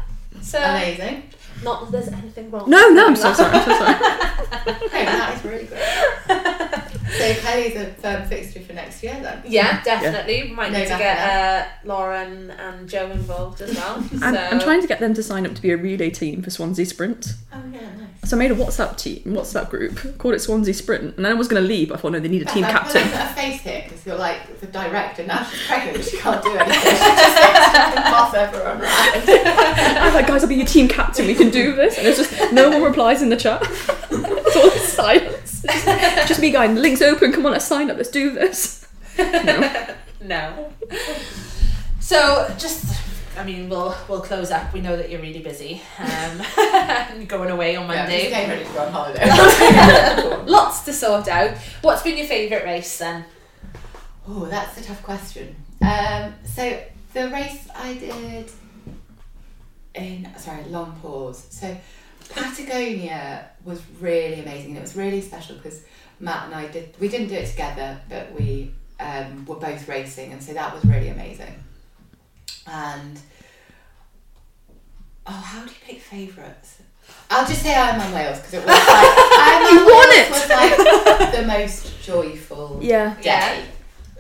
So 0.42 0.62
Amazing. 0.62 1.24
not 1.64 1.86
that 1.86 1.92
there's 1.92 2.08
anything 2.08 2.52
wrong. 2.52 2.70
No, 2.70 2.90
no, 2.90 3.08
I'm 3.08 3.16
so 3.16 3.34
sorry. 3.34 3.58
I'm 3.58 3.64
so 3.64 3.78
sorry. 3.78 4.90
Hey, 4.90 5.06
that 5.06 5.36
is 5.38 5.46
really 5.46 5.66
great. 5.66 6.61
So 7.18 7.34
Kelly's 7.36 7.76
a 7.76 7.86
firm 7.94 8.28
fixture 8.28 8.62
for 8.62 8.74
next 8.74 9.04
year 9.04 9.18
then. 9.22 9.42
Yeah, 9.46 9.84
definitely. 9.84 10.44
We 10.44 10.52
Might 10.52 10.72
No 10.72 10.80
need 10.80 10.88
to 10.88 10.98
get 10.98 11.18
uh, 11.18 11.68
Lauren 11.84 12.52
and 12.52 12.88
Joe 12.90 13.10
involved 13.12 13.62
as 13.62 13.76
well. 13.76 13.96
I'm, 13.98 14.20
so 14.20 14.40
I'm 14.40 14.60
trying 14.60 14.82
to 14.82 14.88
get 14.88 15.00
them 15.00 15.14
to 15.14 15.24
sign 15.24 15.46
up 15.46 15.56
to 15.56 15.62
be 15.62 15.72
a 15.72 15.78
relay 15.78 16.10
team 16.10 16.42
for 16.42 16.50
Swansea 16.50 16.86
Sprint. 16.86 17.34
Oh 17.54 17.62
yeah, 17.72 17.80
nice. 17.80 18.30
So 18.30 18.38
I 18.38 18.40
made 18.40 18.52
a 18.52 18.56
WhatsApp 18.56 18.98
team, 18.98 19.22
WhatsApp 19.26 19.70
group, 19.70 20.18
called 20.20 20.36
it 20.36 20.40
Swansea 20.40 20.74
Sprint, 20.76 21.16
and 21.16 21.26
then 21.26 21.32
I 21.32 21.34
was 21.34 21.48
going 21.48 21.62
to 21.62 21.68
leave. 21.68 21.92
I 21.92 21.96
thought, 21.98 22.12
no, 22.12 22.20
they 22.20 22.28
need 22.28 22.44
a 22.44 22.46
team 22.46 22.64
I'm 22.64 22.72
captain. 22.72 23.02
putting 23.02 23.18
a 23.18 23.28
face 23.34 23.62
here 23.62 23.82
because 23.84 24.06
you're 24.06 24.16
like 24.18 24.60
the 24.60 24.68
director 24.68 25.26
now. 25.26 25.44
She's 25.44 25.68
pregnant, 25.68 26.06
she 26.06 26.18
can't 26.18 26.44
do 26.44 26.56
anything. 26.56 26.80
She 26.82 26.98
just 26.98 27.36
thinks 27.42 27.66
she 27.66 27.72
can 27.72 28.12
boss 28.12 28.34
everyone 28.36 28.82
around. 28.82 28.84
I 28.84 30.06
was 30.06 30.14
like, 30.14 30.28
guys, 30.28 30.44
I'll 30.44 30.50
be 30.50 30.56
your 30.56 30.68
team 30.68 30.88
captain. 30.88 31.26
We 31.26 31.34
can 31.34 31.50
do 31.50 31.76
this. 31.76 31.98
And 31.98 32.08
it's 32.08 32.18
just 32.18 32.54
no 32.54 32.70
one 32.70 32.84
replies 32.84 33.22
in 33.24 33.30
the 33.30 33.38
chat. 33.38 33.62
it's 34.12 34.56
all 34.56 34.70
silence. 34.72 35.51
It's 35.64 35.86
Just, 35.86 36.28
just 36.28 36.42
me 36.42 36.52
going, 36.52 36.76
the 36.76 36.82
link's 36.82 37.02
open. 37.02 37.32
Come 37.32 37.46
on, 37.46 37.52
let's 37.54 37.66
sign 37.66 37.90
up. 37.92 37.98
Let's 37.98 38.10
do 38.12 38.32
this. 38.32 38.88
No. 39.18 39.94
no. 40.22 40.74
So 42.00 42.54
just, 42.58 42.86
I 43.38 43.44
mean, 43.44 43.70
we'll 43.70 43.96
we'll 44.10 44.22
close 44.22 44.52
up. 44.52 44.74
We 44.74 44.82
know 44.82 44.98
that 44.98 45.10
you're 45.10 45.22
really 45.22 45.40
busy. 45.42 45.82
Um, 46.00 47.26
going 47.28 47.52
away 47.52 47.76
on 47.76 47.90
Yeah, 47.90 47.96
Monday. 48.04 48.30
getting 48.30 48.50
ready 48.50 48.66
to 48.66 48.72
go 48.74 48.80
on 48.82 48.92
holiday. 48.92 50.46
Lots 50.46 50.82
to 50.86 50.94
sort 50.94 51.28
out. 51.28 51.56
What's 51.82 52.02
been 52.04 52.18
your 52.18 52.28
favourite 52.28 52.64
race 52.66 52.98
then? 52.98 53.26
Oh, 54.28 54.46
that's 54.46 54.80
a 54.80 54.84
tough 54.84 55.02
question. 55.04 55.56
Um, 55.82 56.34
so 56.46 56.82
the 57.14 57.30
race 57.30 57.68
I 57.76 57.94
did 57.96 58.52
in 59.96 60.28
sorry, 60.38 60.64
long 60.66 60.98
pause. 61.02 61.46
So 61.50 61.76
Patagonia 62.34 63.50
was 63.64 63.82
really 64.00 64.40
amazing. 64.42 64.76
It 64.76 64.82
was 64.82 64.96
really 64.96 65.22
special 65.22 65.56
because 65.56 65.84
Matt 66.20 66.46
and 66.46 66.56
I 66.56 66.68
did 66.68 66.96
we 67.00 67.08
didn't 67.08 67.28
do 67.28 67.36
it 67.36 67.48
together, 67.48 68.00
but 68.10 68.32
we 68.34 68.72
um, 69.00 69.46
were 69.46 69.56
both 69.56 69.88
racing, 69.88 70.32
and 70.34 70.42
so 70.42 70.54
that 70.54 70.74
was 70.74 70.86
really 70.86 71.10
amazing. 71.10 71.54
And 72.68 73.20
oh, 75.28 75.32
how 75.32 75.64
do 75.66 75.70
you 75.70 75.78
pick 75.84 76.00
favourites? 76.00 76.82
I'll 77.30 77.48
just 77.48 77.62
say 77.62 77.74
Ironman 77.74 78.14
Wales 78.14 78.38
because 78.38 78.54
it 78.54 78.58
was 78.60 78.68
like 78.68 78.78
Ironman 78.78 79.72
You 79.72 79.86
won 79.86 80.10
Wales 80.10 80.18
it! 80.18 80.32
was 80.32 80.50
like 80.50 81.32
the 81.36 81.48
most 81.48 82.04
joyful 82.04 82.80
Yeah. 82.82 83.16
Yeah. 83.22 83.62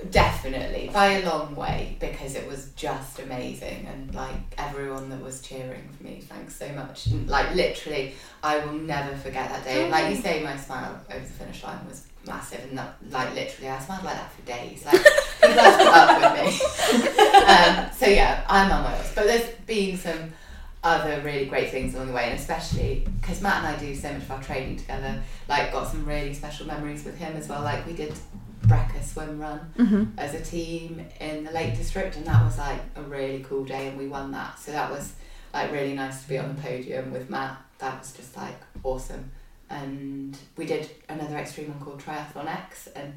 Definitely, 0.09 0.89
by 0.93 1.19
a 1.19 1.25
long 1.25 1.55
way, 1.55 1.95
because 1.99 2.35
it 2.35 2.47
was 2.47 2.71
just 2.75 3.19
amazing 3.19 3.85
and 3.87 4.13
like 4.15 4.35
everyone 4.57 5.09
that 5.09 5.21
was 5.21 5.41
cheering 5.41 5.87
for 5.95 6.03
me, 6.03 6.21
thanks 6.27 6.55
so 6.55 6.69
much. 6.69 7.07
And, 7.07 7.29
Like 7.29 7.53
literally, 7.55 8.13
I 8.43 8.57
will 8.59 8.73
never 8.73 9.15
forget 9.15 9.49
that 9.49 9.63
day. 9.63 9.89
Like 9.89 10.15
you 10.15 10.21
say, 10.21 10.43
my 10.43 10.57
smile 10.57 10.99
over 11.09 11.19
the 11.19 11.25
finish 11.25 11.63
line 11.63 11.85
was 11.87 12.07
massive, 12.25 12.63
and 12.69 12.77
that, 12.77 12.95
like 13.09 13.33
literally, 13.35 13.69
I 13.69 13.79
smiled 13.79 14.03
like 14.03 14.15
that 14.15 14.31
for 14.33 14.41
days. 14.41 14.85
Like 14.85 14.93
people 15.41 15.63
to 15.63 15.77
put 15.77 15.87
up 15.87 16.35
with 16.35 16.43
me. 16.43 17.17
um, 17.45 17.91
so 17.93 18.07
yeah, 18.07 18.43
Ironman 18.47 18.85
Wales, 18.85 19.11
but 19.13 19.25
there's 19.25 19.49
been 19.67 19.97
some 19.97 20.33
other 20.83 21.21
really 21.21 21.45
great 21.45 21.69
things 21.69 21.93
along 21.93 22.07
the 22.07 22.13
way, 22.13 22.25
and 22.31 22.39
especially 22.39 23.07
because 23.21 23.41
Matt 23.41 23.63
and 23.63 23.75
I 23.75 23.79
do 23.79 23.95
so 23.95 24.11
much 24.11 24.23
of 24.23 24.31
our 24.31 24.41
training 24.41 24.77
together. 24.77 25.21
Like, 25.47 25.71
got 25.71 25.87
some 25.87 26.05
really 26.05 26.33
special 26.33 26.65
memories 26.65 27.03
with 27.05 27.17
him 27.17 27.35
as 27.35 27.47
well. 27.47 27.61
Like, 27.61 27.85
we 27.85 27.93
did 27.93 28.13
Breca 28.67 29.03
swim 29.03 29.39
run 29.39 29.59
hmm 29.75 30.03
as 30.17 30.33
a 30.33 30.41
team 30.41 31.05
in 31.19 31.43
the 31.43 31.51
Lake 31.51 31.75
District, 31.77 32.15
and 32.15 32.25
that 32.25 32.43
was 32.43 32.57
like 32.57 32.79
a 32.95 33.01
really 33.01 33.43
cool 33.47 33.63
day, 33.65 33.87
and 33.87 33.97
we 33.97 34.07
won 34.07 34.31
that. 34.31 34.59
So 34.59 34.71
that 34.71 34.91
was 34.91 35.13
like 35.53 35.71
really 35.71 35.93
nice 35.93 36.23
to 36.23 36.29
be 36.29 36.37
on 36.37 36.55
the 36.55 36.61
podium 36.61 37.11
with 37.11 37.29
Matt. 37.29 37.57
That 37.79 37.99
was 37.99 38.13
just 38.13 38.35
like 38.37 38.55
awesome. 38.83 39.31
And 39.69 40.37
we 40.57 40.65
did 40.65 40.89
another 41.07 41.37
extreme 41.37 41.69
one 41.69 41.79
called 41.79 41.99
Triathlon 42.01 42.47
X, 42.47 42.87
and 42.95 43.13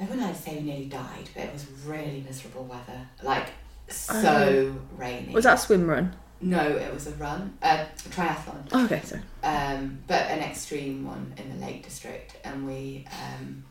I 0.00 0.04
wouldn't 0.04 0.34
to 0.34 0.42
say 0.42 0.56
we 0.56 0.62
nearly 0.62 0.86
died, 0.86 1.28
but 1.34 1.44
it 1.44 1.52
was 1.52 1.66
really 1.84 2.24
miserable 2.26 2.64
weather, 2.64 3.06
like 3.22 3.48
so 3.88 4.74
rainy. 4.96 5.34
Was 5.34 5.44
that 5.44 5.54
a 5.54 5.58
swim 5.58 5.86
run? 5.88 6.16
No, 6.40 6.58
it 6.76 6.92
was 6.92 7.06
a 7.06 7.10
run, 7.12 7.58
uh, 7.62 7.84
a 7.94 8.08
triathlon, 8.08 8.66
Oh, 8.72 8.84
okay, 8.86 9.02
so 9.04 9.18
um, 9.42 9.98
but 10.06 10.22
an 10.28 10.38
extreme 10.38 11.04
one 11.06 11.34
in 11.36 11.50
the 11.50 11.66
Lake 11.66 11.84
District, 11.84 12.34
and 12.44 12.66
we 12.66 13.04
um, 13.12 13.62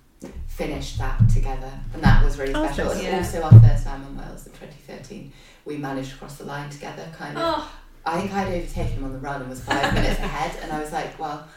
finished 0.48 0.98
that 0.98 1.18
together, 1.30 1.72
and 1.94 2.04
that 2.04 2.24
was 2.24 2.38
really 2.38 2.54
Oh, 2.54 2.66
special. 2.66 2.92
And 2.92 3.02
yeah. 3.04 3.18
also 3.18 3.42
our 3.42 3.60
first 3.62 3.86
time 3.86 4.04
in 4.04 4.18
Wales 4.18 4.46
in 4.48 4.54
2013, 4.54 5.32
we 5.66 5.78
managed 5.78 6.12
to 6.12 6.18
cross 6.18 6.36
the 6.38 6.46
line 6.46 6.70
together. 6.70 7.08
Kind 7.18 7.38
of, 7.38 7.44
Oh, 7.58 7.72
I 8.06 8.20
think 8.20 8.34
I'd 8.34 8.48
overtaken 8.54 8.94
him 8.98 9.04
on 9.06 9.14
the 9.14 9.20
run 9.20 9.42
and 9.42 9.50
was 9.50 9.62
five 9.62 9.94
minutes 9.94 10.20
ahead, 10.20 10.52
and 10.62 10.72
I 10.72 10.80
was 10.80 10.92
like, 10.92 11.18
well. 11.20 11.48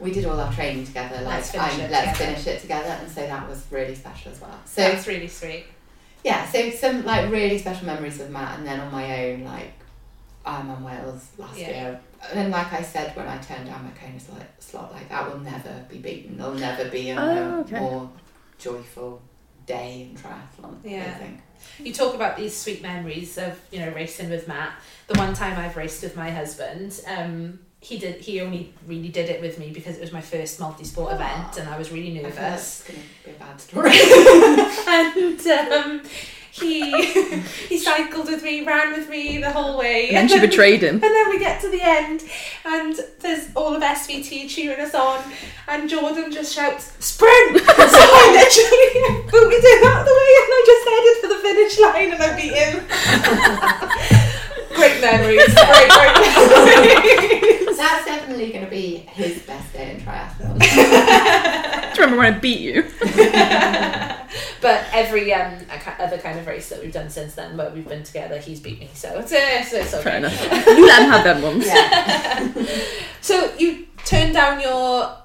We 0.00 0.10
did 0.10 0.24
all 0.26 0.38
our 0.40 0.52
training 0.52 0.84
together. 0.84 1.14
Like, 1.22 1.36
Let's 1.36 1.52
finish 1.52 1.78
it 1.78 1.90
let's 1.92 2.18
together. 2.18 2.32
finish 2.34 2.46
it 2.48 2.60
together, 2.60 2.88
and 3.00 3.08
so 3.10 3.20
that 3.28 3.48
was 3.48 3.64
really 3.70 3.94
special 3.94 4.32
as 4.32 4.40
well. 4.40 4.58
So 4.64 4.82
that's 4.82 5.06
really 5.06 5.28
sweet. 5.28 5.66
yeah, 6.24 6.50
so 6.50 6.68
some 6.70 7.04
like 7.04 7.30
really 7.30 7.58
special 7.58 7.86
memories 7.86 8.18
with 8.18 8.28
Matt, 8.30 8.58
and 8.58 8.66
then 8.66 8.80
on 8.80 8.90
my 8.90 9.24
own, 9.28 9.44
like 9.44 9.72
Ironman 10.44 10.82
Wales 10.82 11.28
last 11.38 11.56
Yeah. 11.56 11.68
year, 11.68 12.00
and 12.32 12.50
like 12.50 12.72
I 12.72 12.82
said 12.82 13.14
when 13.16 13.26
I 13.28 13.38
turned 13.38 13.66
down 13.66 13.84
my 13.84 13.90
Kona 13.90 14.18
slot, 14.18 14.42
slot 14.58 14.92
like 14.92 15.08
that 15.08 15.30
will 15.30 15.40
never 15.40 15.84
be 15.90 15.98
beaten. 15.98 16.36
There'll 16.38 16.54
never 16.54 16.88
be 16.88 17.10
a 17.10 17.16
Oh, 17.20 17.60
okay. 17.60 17.78
more 17.80 18.10
joyful 18.58 19.20
day 19.66 20.08
in 20.10 20.16
triathlon. 20.16 20.76
Yeah. 20.84 21.04
I 21.16 21.18
think. 21.18 21.40
You 21.78 21.92
talk 21.94 22.14
about 22.14 22.36
these 22.36 22.54
sweet 22.56 22.82
memories 22.82 23.38
of 23.38 23.58
you 23.70 23.80
know 23.80 23.90
racing 23.92 24.30
with 24.30 24.46
Matt. 24.48 24.72
The 25.06 25.18
one 25.18 25.34
time 25.34 25.58
I've 25.58 25.76
raced 25.76 26.02
with 26.02 26.16
my 26.16 26.30
husband, 26.30 27.00
um, 27.06 27.58
he 27.80 27.98
did. 27.98 28.16
He 28.20 28.40
only 28.40 28.72
really 28.86 29.08
did 29.08 29.28
it 29.30 29.40
with 29.40 29.58
me 29.58 29.70
because 29.70 29.96
it 29.96 30.00
was 30.00 30.12
my 30.12 30.20
first 30.20 30.60
multi-sport 30.60 31.12
Aw. 31.12 31.14
event, 31.16 31.58
and 31.58 31.68
I 31.68 31.78
was 31.78 31.90
really 31.90 32.18
I 32.18 32.22
nervous. 32.22 32.36
that's 32.36 32.84
gonna 32.84 32.98
be 33.24 33.30
a 33.30 33.34
bad 33.34 33.60
story. 33.60 33.90
and 34.86 35.72
um, 35.72 36.02
he 36.54 37.04
he 37.68 37.78
cycled 37.78 38.26
with 38.26 38.42
me, 38.44 38.62
ran 38.64 38.92
with 38.92 39.08
me 39.08 39.38
the 39.38 39.50
whole 39.50 39.76
way, 39.76 40.10
And 40.10 40.16
then 40.16 40.28
she 40.28 40.38
betrayed 40.38 40.82
him. 40.82 40.94
And 41.04 41.12
then 41.14 41.28
we 41.30 41.38
get 41.38 41.60
to 41.62 41.68
the 41.70 41.80
end, 41.82 42.22
and 42.64 42.94
there's 43.20 43.48
all 43.56 43.74
of 43.74 43.82
SVT 43.82 44.48
cheering 44.48 44.78
us 44.80 44.94
on, 44.94 45.20
and 45.66 45.88
Jordan 45.90 46.30
just 46.30 46.54
shouts, 46.54 46.92
"Sprint!" 47.04 47.58
so 47.66 47.66
I 47.66 48.30
literally 48.38 49.22
booted 49.30 49.64
him 49.64 49.84
out 49.88 50.00
of 50.00 50.06
the 50.06 50.14
way, 50.14 50.30
and 50.40 50.50
I 50.54 50.62
just 50.72 50.84
headed 50.92 51.16
for 51.20 51.28
the 51.34 51.40
finish 51.42 51.74
line, 51.80 52.10
and 52.14 52.22
I 52.22 52.30
beat 52.38 52.54
him. 52.54 52.74
great 54.74 55.00
memories, 55.00 55.54
great, 55.54 55.90
great 55.90 56.14
memories. 56.22 57.76
That's 57.76 58.04
definitely 58.04 58.52
going 58.52 58.64
to 58.64 58.70
be 58.70 58.98
his 59.12 59.42
best 59.42 59.72
day 59.72 59.96
in 59.96 60.00
triathlon. 60.00 60.58
Do 60.60 62.00
you 62.00 62.04
remember 62.06 62.18
when 62.18 62.34
I 62.34 62.38
beat 62.38 62.60
you? 62.60 62.84
but 64.60 64.84
every 64.92 65.32
um 65.32 65.54
other 65.98 66.18
kind 66.18 66.38
of 66.38 66.46
race 66.46 66.68
that 66.68 66.80
we've 66.82 66.92
done 66.92 67.10
since 67.10 67.34
then, 67.34 67.56
where 67.56 67.70
we've 67.70 67.88
been 67.88 68.02
together, 68.02 68.38
he's 68.38 68.60
beat 68.60 68.80
me, 68.80 68.90
so 68.94 69.18
it's, 69.18 69.32
uh, 69.32 69.64
so 69.64 69.76
it's 69.78 69.94
okay. 69.94 70.02
Fair 70.02 70.16
enough. 70.18 70.66
You 70.66 70.86
let 70.86 71.02
him 71.02 71.10
have 71.10 71.24
them 71.24 71.42
ones. 71.42 71.66
yeah. 71.66 72.52
So 73.20 73.54
you 73.56 73.86
turned 74.04 74.34
down 74.34 74.60
your 74.60 75.16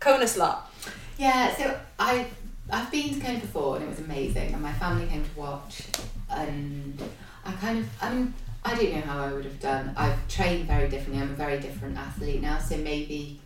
Kona 0.00 0.26
slot. 0.26 0.72
Yeah, 1.18 1.54
so 1.54 1.78
I 1.98 2.26
I've 2.70 2.90
been 2.90 3.14
to 3.14 3.20
Kona 3.20 3.38
before 3.38 3.76
and 3.76 3.84
it 3.84 3.88
was 3.88 4.00
amazing 4.00 4.52
and 4.52 4.60
my 4.60 4.72
family 4.72 5.06
came 5.06 5.22
to 5.24 5.38
watch 5.38 5.82
and 6.28 7.00
I 7.44 7.52
kind 7.52 7.78
of 7.78 7.88
I 8.02 8.12
mean 8.12 8.34
I 8.64 8.74
don't 8.74 8.92
know 8.94 9.00
how 9.02 9.18
I 9.24 9.32
would 9.32 9.44
have 9.44 9.60
done. 9.60 9.92
I've 9.96 10.26
trained 10.26 10.66
very 10.66 10.88
differently. 10.88 11.22
I'm 11.22 11.30
a 11.30 11.34
very 11.34 11.60
different 11.60 11.98
athlete 11.98 12.40
now, 12.40 12.58
so 12.58 12.78
maybe 12.78 13.40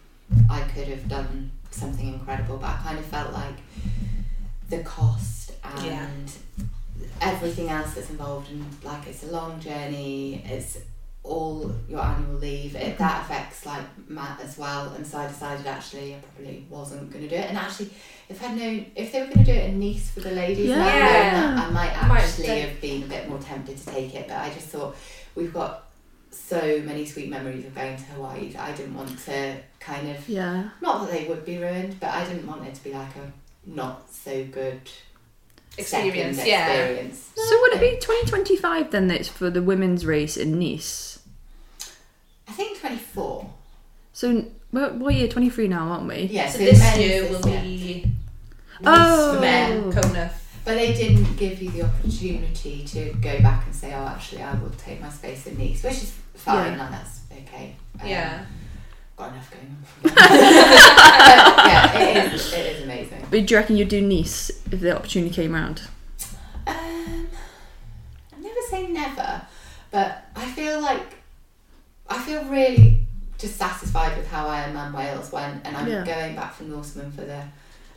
I 0.48 0.60
could 0.60 0.86
have 0.88 1.08
done 1.08 1.50
something 1.70 2.06
incredible, 2.06 2.56
but 2.58 2.68
I 2.70 2.76
kind 2.84 2.98
of 2.98 3.04
felt 3.06 3.32
like 3.32 3.56
the 4.68 4.78
cost 4.80 5.52
and 5.64 5.84
Yeah. 5.84 6.06
everything 7.20 7.68
else 7.68 7.94
that's 7.94 8.10
involved 8.10 8.50
And 8.50 8.64
like 8.84 9.06
it's 9.06 9.22
a 9.24 9.28
long 9.28 9.60
journey, 9.60 10.42
it's 10.46 10.78
all 11.22 11.70
your 11.88 12.00
annual 12.00 12.38
leave. 12.38 12.74
It, 12.76 12.96
that 12.98 13.22
affects 13.24 13.66
like 13.66 13.84
Matt 14.08 14.40
as 14.40 14.56
well, 14.56 14.90
and 14.94 15.06
so 15.06 15.18
I 15.18 15.26
decided 15.26 15.66
actually 15.66 16.14
I 16.14 16.18
probably 16.18 16.64
wasn't 16.70 17.10
going 17.12 17.24
to 17.24 17.28
do 17.28 17.36
it. 17.36 17.48
And 17.48 17.58
actually, 17.58 17.90
if 18.30 18.42
I'd 18.42 18.56
known 18.56 18.86
if 18.94 19.12
they 19.12 19.20
were 19.20 19.26
going 19.26 19.44
to 19.44 19.52
do 19.52 19.52
it 19.52 19.68
in 19.70 19.78
Nice 19.80 20.10
for 20.10 20.20
the 20.20 20.30
ladies, 20.30 20.70
and 20.70 20.82
I'd 20.82 20.86
Yeah. 20.98 21.30
that, 21.54 21.66
I 21.66 21.70
might 21.70 22.08
Might 22.08 22.20
actually 22.22 22.46
have 22.46 22.70
have 22.70 22.80
been 22.80 23.02
a 23.02 23.06
bit 23.06 23.28
more 23.28 23.38
tempted 23.38 23.76
to 23.76 23.86
take 23.86 24.14
it. 24.14 24.26
But 24.28 24.38
I 24.38 24.48
just 24.50 24.68
thought 24.68 24.96
we've 25.34 25.52
got 25.52 25.84
so 26.30 26.80
many 26.84 27.04
sweet 27.04 27.28
memories 27.28 27.66
of 27.66 27.74
going 27.74 27.96
to 27.96 28.02
Hawaii 28.04 28.50
that 28.52 28.62
I 28.62 28.72
didn't 28.72 28.94
want 28.94 29.18
to 29.26 29.56
kind 29.80 30.08
of 30.08 30.26
Yeah. 30.28 30.70
not 30.80 31.02
that 31.02 31.10
they 31.12 31.26
would 31.26 31.44
be 31.44 31.58
ruined, 31.58 31.98
but 32.00 32.10
I 32.10 32.24
didn't 32.24 32.46
want 32.46 32.66
it 32.66 32.74
to 32.74 32.84
be 32.84 32.92
like 32.94 33.14
a 33.16 33.30
not 33.74 34.12
so 34.12 34.44
good 34.44 34.80
Experience, 35.76 36.36
second 36.38 36.50
yeah. 36.50 36.68
experience. 36.72 37.30
So 37.36 37.60
would 37.60 37.72
it 37.74 37.80
be 37.80 37.90
2025 38.00 38.90
then 38.90 39.06
that's 39.08 39.28
for 39.28 39.48
the 39.50 39.62
women's 39.62 40.04
race 40.04 40.36
in 40.36 40.58
Nice? 40.58 41.20
I 42.48 42.52
think 42.52 42.80
twenty 42.80 42.96
four. 42.96 43.50
So 44.12 44.46
what, 44.72 44.96
what 44.96 45.14
year? 45.14 45.28
23 45.28 45.68
now, 45.68 45.88
aren't 45.88 46.08
we? 46.08 46.22
Yeah, 46.24 46.48
So 46.50 46.58
so 46.58 46.64
this 46.64 46.98
year 46.98 47.22
will 47.30 47.48
year. 47.48 47.62
be 47.62 48.12
Oh. 48.84 49.34
for 49.34 49.40
men 49.40 49.92
Kona. 49.92 50.30
But 50.64 50.74
they 50.74 50.92
didn't 50.94 51.36
give 51.36 51.62
you 51.62 51.70
the 51.70 51.82
opportunity 51.82 52.84
to 52.88 53.12
go 53.22 53.40
back 53.40 53.64
and 53.66 53.74
say, 53.74 53.94
oh, 53.94 54.06
actually, 54.06 54.42
I 54.42 54.54
will 54.60 54.70
take 54.70 55.00
my 55.00 55.08
space 55.08 55.46
in 55.46 55.56
Nice, 55.56 55.82
which 55.84 55.92
is 55.94 56.12
fine, 56.34 56.76
Yeah. 56.76 56.84
and 56.86 56.94
that's 56.94 57.20
okay. 57.32 57.76
Um, 58.00 58.06
Yeah. 58.08 58.44
Got 59.18 59.32
enough 59.32 59.50
going 59.50 59.66
on. 59.66 59.84
but 60.02 60.12
yeah, 61.66 61.98
it 61.98 62.34
is, 62.34 62.52
it 62.52 62.66
is 62.76 62.82
amazing. 62.84 63.20
But 63.28 63.46
do 63.46 63.54
you 63.54 63.56
reckon 63.58 63.76
you'd 63.76 63.88
do 63.88 64.00
Nice 64.00 64.50
if 64.70 64.78
the 64.80 64.94
opportunity 64.96 65.34
came 65.34 65.54
around? 65.56 65.82
Um, 66.68 67.26
I 68.32 68.38
never 68.40 68.60
say 68.70 68.86
never, 68.86 69.42
but 69.90 70.24
I 70.36 70.44
feel 70.46 70.80
like 70.80 71.14
I 72.08 72.18
feel 72.20 72.44
really 72.44 73.00
just 73.38 73.56
satisfied 73.56 74.16
with 74.16 74.28
how 74.28 74.46
I 74.46 74.60
am 74.60 74.74
Ironman 74.76 74.94
Wales 74.96 75.32
went, 75.32 75.66
and 75.66 75.76
I'm 75.76 75.88
Yeah. 75.88 76.04
going 76.04 76.36
back 76.36 76.54
from 76.54 76.70
Norseman 76.70 77.10
for 77.10 77.22
the 77.22 77.42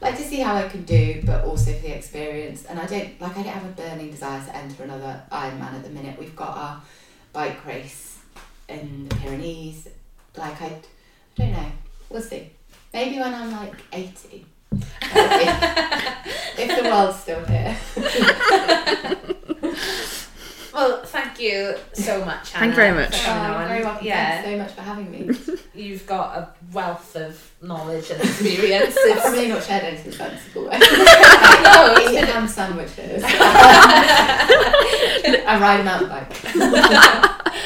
like 0.02 0.18
to 0.18 0.24
see 0.24 0.38
how 0.40 0.56
I 0.56 0.68
can 0.68 0.84
do, 0.86 1.22
but 1.24 1.44
also 1.46 1.72
for 1.74 1.82
the 1.84 1.96
experience. 1.96 2.66
And 2.66 2.80
I 2.80 2.88
don't 2.88 3.22
like 3.22 3.38
I 3.38 3.44
don't 3.44 3.54
have 3.54 3.66
a 3.66 3.74
burning 3.74 4.10
desire 4.10 4.44
to 4.44 4.56
enter 4.56 4.84
another 4.86 5.22
Ironman 5.32 5.76
at 5.76 5.84
the 5.84 5.92
minute. 5.92 6.18
We've 6.20 6.36
got 6.36 6.58
our 6.58 6.82
bike 7.32 7.64
race 7.64 8.18
in 8.68 9.08
the 9.08 9.16
Pyrenees. 9.18 9.88
Like 10.36 10.60
I, 10.62 10.66
I 10.66 10.82
don't 11.36 11.52
know. 11.52 11.72
We'll 12.10 12.22
see. 12.22 12.50
Maybe 12.94 13.18
when 13.20 13.34
I'm 13.34 13.52
like 13.52 13.74
eighty. 13.94 14.46
if, 14.72 16.60
if 16.60 16.84
the 16.84 16.90
world's 16.90 17.20
still 17.20 17.44
here. 17.46 17.78
Well, 20.74 21.04
thank 21.04 21.38
you 21.38 21.76
so 21.92 22.24
much. 22.24 22.52
Thank 22.52 22.70
you 22.72 22.76
very 22.78 22.94
much. 22.96 23.14
for 23.18 23.26
coming 23.26 23.52
Oh, 23.52 23.56
on. 23.56 23.68
very 23.68 23.84
welcome. 23.84 24.08
Yeah, 24.08 24.42
Thanks 24.42 24.48
so 24.50 24.58
much 24.58 24.72
for 24.72 24.82
having 24.82 25.12
me. 25.12 25.30
you've 25.76 26.08
got 26.08 26.38
a 26.38 26.48
wealth 26.72 27.14
of 27.18 27.52
knowledge 27.62 28.10
and 28.10 28.22
experience. 28.22 28.96
I've 28.98 29.06
It's- 29.12 29.22
probably 29.22 29.48
not 29.50 29.64
shared 29.64 29.84
anything 29.84 30.14
sensible. 30.14 30.64
No, 30.72 30.72
it's 31.98 32.10
Eat 32.12 32.16
been- 32.16 32.26
ham 32.26 32.48
sandwiches. 32.48 33.22
I 35.46 35.58
ride 35.60 35.82
a 35.82 35.84
mountain 35.84 36.08
bike. 36.08 36.32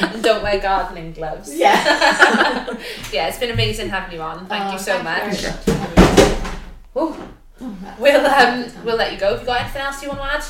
And 0.00 0.22
don't 0.28 0.42
wear 0.42 0.58
gardening 0.60 1.12
gloves. 1.12 1.56
Yeah. 1.56 2.76
Yeah, 3.12 3.28
it's 3.28 3.38
been 3.38 3.50
amazing 3.50 3.88
having 3.88 4.14
you 4.16 4.22
on. 4.22 4.46
Thank 4.46 4.64
Oh, 4.64 4.72
you 4.72 4.78
so 4.78 4.92
thank 4.98 5.04
much. 5.04 5.40
very 5.40 5.52
for 5.54 5.72
having 5.72 6.04
me. 6.04 7.00
Ooh, 7.02 7.16
Oh, 7.58 7.96
we'll 7.98 8.26
um 8.26 8.66
we'll 8.84 8.96
let 8.96 9.12
you 9.12 9.18
go. 9.18 9.30
Have 9.32 9.40
you 9.40 9.46
got 9.46 9.60
anything 9.62 9.80
else 9.82 10.02
you 10.02 10.08
want 10.10 10.20
to 10.20 10.26
add? 10.26 10.44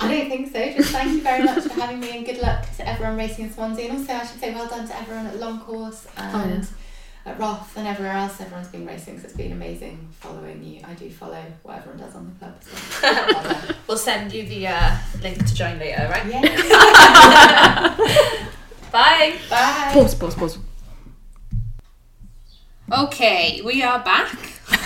I 0.00 0.08
don't 0.08 0.28
think 0.30 0.50
so. 0.52 0.72
Just 0.72 0.90
thank 0.92 1.12
you 1.12 1.20
very 1.20 1.42
much 1.44 1.64
for 1.64 1.74
having 1.74 2.00
me 2.00 2.16
and 2.16 2.24
good 2.24 2.38
luck 2.40 2.64
to 2.76 2.88
everyone 2.88 3.16
racing 3.18 3.44
in 3.46 3.52
Swansea. 3.52 3.90
And 3.90 3.98
also, 3.98 4.14
I 4.14 4.24
should 4.24 4.40
say 4.40 4.54
well 4.54 4.66
done 4.66 4.88
to 4.88 4.96
everyone 4.96 5.26
at 5.26 5.36
Long 5.38 5.60
Course 5.60 6.06
and 6.16 6.66
at 7.26 7.38
Roth 7.38 7.76
and 7.76 7.86
everywhere 7.86 8.14
else. 8.16 8.40
Everyone's 8.40 8.68
been 8.68 8.86
racing, 8.86 9.18
so 9.18 9.24
it's 9.26 9.34
been 9.36 9.52
amazing 9.52 10.08
following 10.12 10.62
you. 10.64 10.80
I 10.88 10.94
do 10.94 11.10
follow 11.10 11.44
what 11.62 11.76
everyone 11.76 11.98
does 12.00 12.14
on 12.14 12.32
the 12.32 12.38
club. 12.38 12.54
So. 12.62 13.74
We'll 13.86 13.98
send 13.98 14.32
you 14.32 14.44
the 14.46 14.68
uh, 14.68 14.96
link 15.20 15.44
to 15.44 15.54
join 15.54 15.78
later, 15.80 16.08
right? 16.10 16.24
Bye. 18.92 19.36
Bye. 19.48 19.90
Pause, 19.92 20.14
pause, 20.16 20.34
pause. 20.34 20.58
Okay, 22.92 23.62
we 23.62 23.82
are 23.84 24.02
back. 24.02 24.36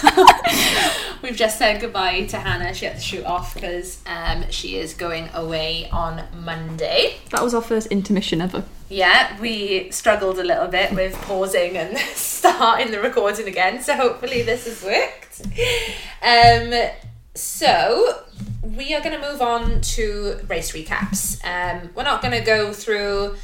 We've 1.22 1.34
just 1.36 1.56
said 1.56 1.80
goodbye 1.80 2.26
to 2.26 2.36
Hannah. 2.36 2.74
She 2.74 2.84
had 2.84 2.96
to 2.96 3.00
shoot 3.00 3.24
off 3.24 3.54
because 3.54 4.02
um, 4.06 4.44
she 4.50 4.76
is 4.76 4.92
going 4.92 5.30
away 5.32 5.88
on 5.90 6.22
Monday. 6.44 7.16
That 7.30 7.42
was 7.42 7.54
our 7.54 7.62
first 7.62 7.86
intermission 7.86 8.42
ever. 8.42 8.64
Yeah, 8.90 9.40
we 9.40 9.90
struggled 9.90 10.38
a 10.38 10.44
little 10.44 10.68
bit 10.68 10.92
with 10.92 11.14
pausing 11.22 11.78
and 11.78 11.96
starting 12.14 12.92
the 12.92 13.00
recording 13.00 13.48
again, 13.48 13.82
so 13.82 13.94
hopefully 13.94 14.42
this 14.42 14.66
has 14.66 14.84
worked. 14.84 15.40
Um, 16.22 16.90
so 17.34 18.24
we 18.62 18.94
are 18.94 19.00
going 19.00 19.18
to 19.18 19.30
move 19.30 19.40
on 19.40 19.80
to 19.80 20.40
race 20.46 20.72
recaps. 20.72 21.42
Um, 21.44 21.88
we're 21.94 22.02
not 22.02 22.20
going 22.20 22.38
to 22.38 22.44
go 22.44 22.72
through 22.72 23.36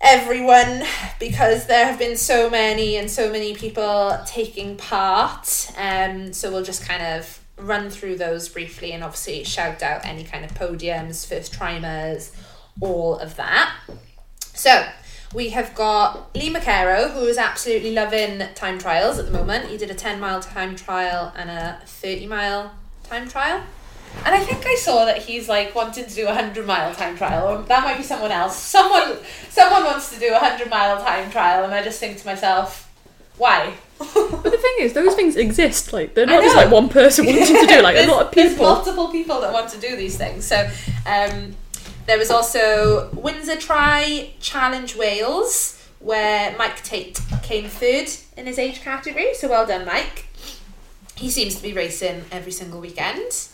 everyone 0.00 0.84
because 1.18 1.66
there 1.66 1.84
have 1.86 1.98
been 1.98 2.16
so 2.16 2.48
many 2.48 2.96
and 2.96 3.10
so 3.10 3.30
many 3.30 3.54
people 3.54 4.18
taking 4.26 4.76
part. 4.76 5.72
Um, 5.76 6.32
so 6.32 6.50
we'll 6.50 6.64
just 6.64 6.86
kind 6.86 7.02
of 7.02 7.40
run 7.56 7.90
through 7.90 8.16
those 8.16 8.48
briefly 8.48 8.92
and 8.92 9.02
obviously 9.02 9.44
shout 9.44 9.82
out 9.82 10.06
any 10.06 10.24
kind 10.24 10.44
of 10.44 10.52
podiums, 10.52 11.26
first 11.26 11.52
trimers, 11.52 12.34
all 12.80 13.18
of 13.18 13.36
that. 13.36 13.74
So 14.54 14.88
we 15.34 15.50
have 15.50 15.74
got 15.74 16.34
Lee 16.34 16.52
McCarrow, 16.52 17.12
who 17.12 17.24
is 17.24 17.36
absolutely 17.36 17.92
loving 17.92 18.42
time 18.54 18.78
trials 18.78 19.18
at 19.18 19.26
the 19.26 19.32
moment. 19.32 19.66
He 19.66 19.76
did 19.76 19.90
a 19.90 19.94
10 19.94 20.20
mile 20.20 20.40
time 20.40 20.76
trial 20.76 21.32
and 21.36 21.50
a 21.50 21.80
30 21.84 22.26
mile 22.26 22.72
time 23.04 23.28
trial. 23.28 23.62
And 24.24 24.34
I 24.34 24.40
think 24.40 24.66
I 24.66 24.74
saw 24.74 25.04
that 25.04 25.18
he's 25.18 25.48
like 25.48 25.74
wanting 25.74 26.04
to 26.06 26.14
do 26.14 26.22
a 26.24 26.34
100 26.34 26.66
mile 26.66 26.94
time 26.94 27.16
trial, 27.16 27.48
or 27.48 27.62
that 27.62 27.84
might 27.84 27.96
be 27.96 28.02
someone 28.02 28.30
else. 28.32 28.56
Someone 28.56 29.16
someone 29.50 29.84
wants 29.84 30.12
to 30.12 30.18
do 30.20 30.28
a 30.28 30.32
100 30.40 30.68
mile 30.68 31.02
time 31.02 31.30
trial, 31.30 31.64
and 31.64 31.72
I 31.72 31.82
just 31.82 32.00
think 32.00 32.18
to 32.18 32.26
myself, 32.26 32.90
why? 33.36 33.74
But 33.98 34.42
the 34.44 34.58
thing 34.58 34.74
is, 34.80 34.92
those 34.92 35.14
things 35.14 35.36
exist. 35.36 35.92
Like 35.92 36.14
they're 36.14 36.26
not 36.26 36.42
just 36.42 36.56
like 36.56 36.70
one 36.70 36.88
person 36.88 37.26
wanting 37.26 37.46
to 37.46 37.66
do. 37.66 37.74
it, 37.74 37.82
Like 37.82 37.96
a 37.96 38.06
lot 38.10 38.26
of 38.26 38.32
people. 38.32 38.48
There's 38.50 38.58
multiple 38.58 39.08
people 39.10 39.40
that 39.40 39.52
want 39.52 39.70
to 39.70 39.80
do 39.80 39.96
these 39.96 40.16
things. 40.16 40.44
So 40.44 40.68
um, 41.06 41.54
there 42.06 42.18
was 42.18 42.30
also 42.30 43.10
Windsor 43.14 43.56
Try 43.56 44.30
Challenge 44.40 44.94
Wales, 44.96 45.82
where 46.00 46.56
Mike 46.56 46.82
Tate 46.82 47.20
came 47.42 47.68
third 47.68 48.08
in 48.36 48.46
his 48.46 48.58
age 48.58 48.80
category. 48.82 49.34
So 49.34 49.48
well 49.48 49.66
done, 49.66 49.84
Mike. 49.84 50.26
He 51.16 51.30
seems 51.30 51.56
to 51.56 51.62
be 51.62 51.72
racing 51.72 52.24
every 52.30 52.52
single 52.52 52.80
weekend. 52.80 53.48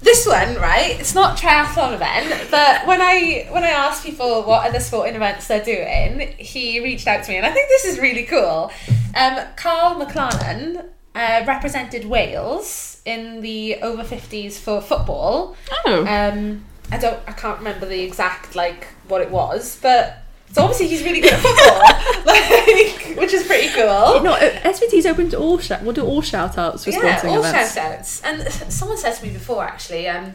This 0.00 0.26
one, 0.26 0.54
right? 0.56 0.98
It's 0.98 1.14
not 1.14 1.36
triathlon 1.36 1.94
event, 1.94 2.50
but 2.50 2.86
when 2.86 3.00
I 3.00 3.48
when 3.50 3.64
I 3.64 3.70
asked 3.70 4.04
people 4.04 4.42
what 4.42 4.66
other 4.68 4.80
sporting 4.80 5.16
events 5.16 5.48
they're 5.48 5.64
doing, 5.64 6.34
he 6.38 6.80
reached 6.80 7.06
out 7.06 7.24
to 7.24 7.30
me, 7.30 7.36
and 7.36 7.46
I 7.46 7.50
think 7.50 7.68
this 7.68 7.84
is 7.84 7.98
really 7.98 8.24
cool. 8.24 8.70
Um, 9.14 9.38
Carl 9.56 10.00
McLaren 10.00 10.84
uh, 11.14 11.44
represented 11.46 12.04
Wales 12.04 13.02
in 13.04 13.40
the 13.40 13.76
over 13.82 14.04
fifties 14.04 14.58
for 14.58 14.80
football. 14.80 15.56
Oh. 15.86 16.06
Um, 16.06 16.64
I 16.90 16.98
don't, 16.98 17.20
I 17.26 17.32
can't 17.32 17.58
remember 17.58 17.86
the 17.86 18.00
exact 18.00 18.54
like 18.54 18.86
what 19.08 19.20
it 19.20 19.30
was, 19.30 19.78
but 19.82 20.22
so 20.52 20.62
obviously 20.62 20.88
he's 20.88 21.02
really 21.02 21.20
good 21.20 21.34
at 21.34 21.40
football, 21.40 22.24
like, 22.26 23.16
which 23.16 23.32
is 23.32 23.46
pretty 23.46 23.68
cool. 23.68 24.22
no, 24.22 24.32
uh, 24.32 24.50
SVT's 24.60 25.06
open 25.06 25.30
to 25.30 25.38
all 25.38 25.58
shout. 25.58 25.82
We'll 25.82 25.92
do 25.92 26.04
all 26.04 26.22
shout 26.22 26.56
outs 26.58 26.84
for 26.84 26.90
yeah, 26.90 27.16
sporting 27.16 27.30
all 27.30 27.44
events. 27.44 27.74
shout 27.74 27.92
outs. 27.98 28.22
And 28.22 28.52
someone 28.52 28.98
said 28.98 29.14
to 29.14 29.26
me 29.26 29.32
before 29.32 29.64
actually, 29.64 30.08
um, 30.08 30.34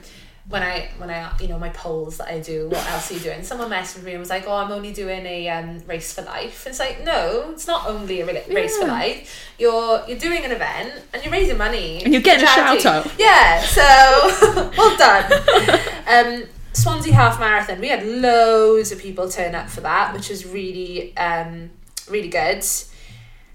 when 0.50 0.62
I 0.62 0.90
when 0.98 1.10
I 1.10 1.32
you 1.40 1.48
know 1.48 1.58
my 1.58 1.70
polls 1.70 2.18
that 2.18 2.28
I 2.28 2.40
do, 2.40 2.68
what 2.68 2.86
else 2.90 3.10
are 3.10 3.14
you 3.14 3.20
doing? 3.22 3.44
Someone 3.44 3.70
messaged 3.70 4.04
me 4.04 4.12
and 4.12 4.20
was 4.20 4.30
like, 4.30 4.44
"Oh, 4.46 4.56
I'm 4.56 4.72
only 4.72 4.92
doing 4.92 5.26
a 5.26 5.48
um, 5.50 5.82
race 5.88 6.14
for 6.14 6.22
life." 6.22 6.66
And 6.66 6.72
it's 6.72 6.80
like, 6.80 7.04
no, 7.06 7.52
it's 7.52 7.66
not 7.66 7.88
only 7.88 8.20
a 8.22 8.26
race 8.26 8.78
for 8.78 8.88
life. 8.88 9.34
You're 9.58 10.04
you're 10.08 10.18
doing 10.18 10.44
an 10.44 10.52
event 10.52 11.02
and 11.14 11.24
you're 11.24 11.32
raising 11.32 11.58
money 11.58 12.04
And 12.04 12.14
you're 12.14 12.22
getting 12.22 12.44
a 12.44 12.48
shout 12.48 12.86
out. 12.86 13.12
Yeah, 13.18 13.62
so 13.62 14.72
well 14.78 14.98
done. 14.98 15.80
Um, 16.06 16.44
Swansea 16.74 17.14
Half 17.14 17.40
Marathon. 17.40 17.80
We 17.80 17.88
had 17.90 18.06
loads 18.06 18.92
of 18.92 19.00
people 19.00 19.30
turn 19.30 19.56
up 19.56 19.70
for 19.70 19.82
that, 19.82 20.14
which 20.14 20.30
was 20.30 20.46
really 20.46 21.16
um, 21.18 21.70
really 22.10 22.30
good. 22.30 22.64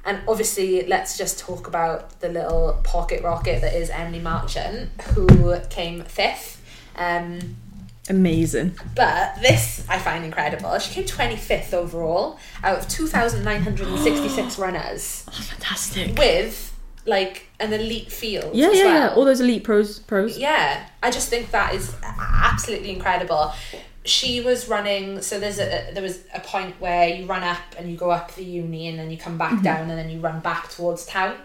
And 0.05 0.21
obviously, 0.27 0.87
let's 0.87 1.19
just 1.19 1.39
talk 1.39 1.67
about 1.67 2.21
the 2.21 2.29
little 2.29 2.81
pocket 2.85 3.23
rocket 3.23 3.61
that 3.61 3.75
is 3.75 3.91
Emily 3.91 4.21
Marchant, 4.21 4.91
who 5.15 5.59
came 5.69 6.03
fifth. 6.05 6.63
Um, 6.97 7.57
Amazing. 8.09 8.75
but 8.97 9.35
this 9.43 9.85
I 9.89 9.99
find 9.99 10.25
incredible. 10.25 10.79
She 10.79 10.95
came 10.95 11.05
25th 11.05 11.75
overall 11.75 12.39
out 12.65 12.79
of 12.79 12.89
2,966 12.89 14.59
runners 14.59 15.25
Oh, 15.29 15.33
fantastic. 15.33 16.17
with 16.19 16.73
like 17.09 17.49
an 17.59 17.73
elite 17.73 18.13
field. 18.13 18.55
Yeah, 18.55 18.71
yeah, 18.71 18.85
well. 18.85 18.95
yeah. 18.95 19.15
All 19.15 19.25
those 19.25 19.41
elite 19.41 19.65
pros, 19.65 19.99
pros. 19.99 20.39
Yeah, 20.39 20.87
I 21.03 21.11
just 21.11 21.29
think 21.29 21.51
that 21.51 21.75
is 21.75 21.95
absolutely 22.05 22.91
incredible. 22.91 23.53
She 24.05 24.41
was 24.41 24.69
running, 24.69 25.21
so 25.23 25.41
there's 25.41 25.59
a 25.59 25.91
there 25.93 26.03
was 26.03 26.21
a 26.35 26.41
point 26.41 26.81
where 26.81 27.09
you 27.09 27.27
run 27.27 27.43
up 27.43 27.59
and 27.79 27.91
you 27.91 27.97
go 27.97 28.11
up 28.11 28.35
the 28.35 28.45
uni 28.45 28.89
and 28.89 28.99
then 28.99 29.11
you 29.11 29.17
come 29.17 29.37
back 29.37 29.63
down 29.63 29.91
and 29.91 29.99
then 29.99 30.09
you 30.09 30.21
run 30.21 30.41
back 30.41 30.71
towards 30.71 31.05
town. 31.07 31.37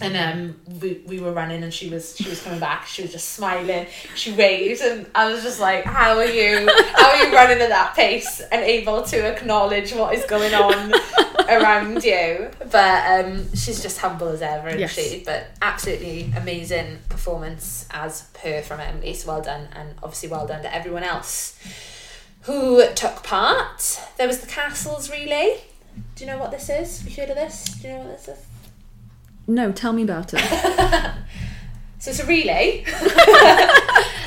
And 0.00 0.16
um, 0.16 0.60
we, 0.80 1.04
we 1.06 1.20
were 1.20 1.30
running 1.32 1.62
and 1.62 1.72
she 1.72 1.88
was 1.88 2.16
she 2.16 2.28
was 2.28 2.42
coming 2.42 2.58
back. 2.58 2.86
She 2.86 3.02
was 3.02 3.12
just 3.12 3.30
smiling. 3.30 3.86
She 4.16 4.32
waved 4.32 4.80
and 4.80 5.06
I 5.14 5.30
was 5.30 5.42
just 5.42 5.60
like, 5.60 5.84
"How 5.84 6.16
are 6.16 6.24
you? 6.24 6.68
How 6.96 7.10
are 7.10 7.24
you 7.24 7.32
running 7.34 7.60
at 7.60 7.68
that 7.68 7.94
pace 7.94 8.40
and 8.40 8.62
able 8.62 9.02
to 9.04 9.24
acknowledge 9.24 9.92
what 9.92 10.14
is 10.14 10.24
going 10.24 10.52
on 10.54 10.92
around 11.48 12.04
you?" 12.04 12.50
But 12.70 13.24
um, 13.26 13.54
she's 13.54 13.82
just 13.82 13.98
humble 13.98 14.28
as 14.28 14.42
ever, 14.42 14.68
isn't 14.68 14.80
Yes. 14.80 14.92
she? 14.94 15.22
But 15.24 15.48
absolutely 15.62 16.32
amazing 16.36 16.98
performance 17.08 17.86
as 17.90 18.22
per 18.34 18.62
from 18.62 18.80
Emily. 18.80 19.14
So 19.14 19.28
well 19.32 19.42
done, 19.42 19.68
and 19.72 19.94
obviously 20.02 20.28
well 20.28 20.46
done 20.46 20.62
to 20.62 20.74
everyone 20.74 21.02
else 21.04 21.58
who 22.42 22.84
took 22.94 23.22
part. 23.22 24.00
There 24.18 24.26
was 24.26 24.40
the 24.40 24.46
castles 24.46 25.10
relay. 25.10 25.60
Do 26.16 26.24
you 26.24 26.30
know 26.30 26.38
what 26.38 26.50
this 26.50 26.68
is? 26.68 27.00
Have 27.00 27.08
you 27.08 27.16
heard 27.16 27.30
of 27.30 27.36
this? 27.36 27.64
Do 27.80 27.88
you 27.88 27.94
know 27.94 28.00
what 28.00 28.16
this 28.18 28.28
is? 28.28 28.44
No, 29.46 29.72
tell 29.72 29.92
me 29.92 30.02
about 30.02 30.32
it. 30.34 30.40
So 32.04 32.10
it's 32.10 32.20
a 32.20 32.26
relay. 32.26 32.84
um, 32.84 32.92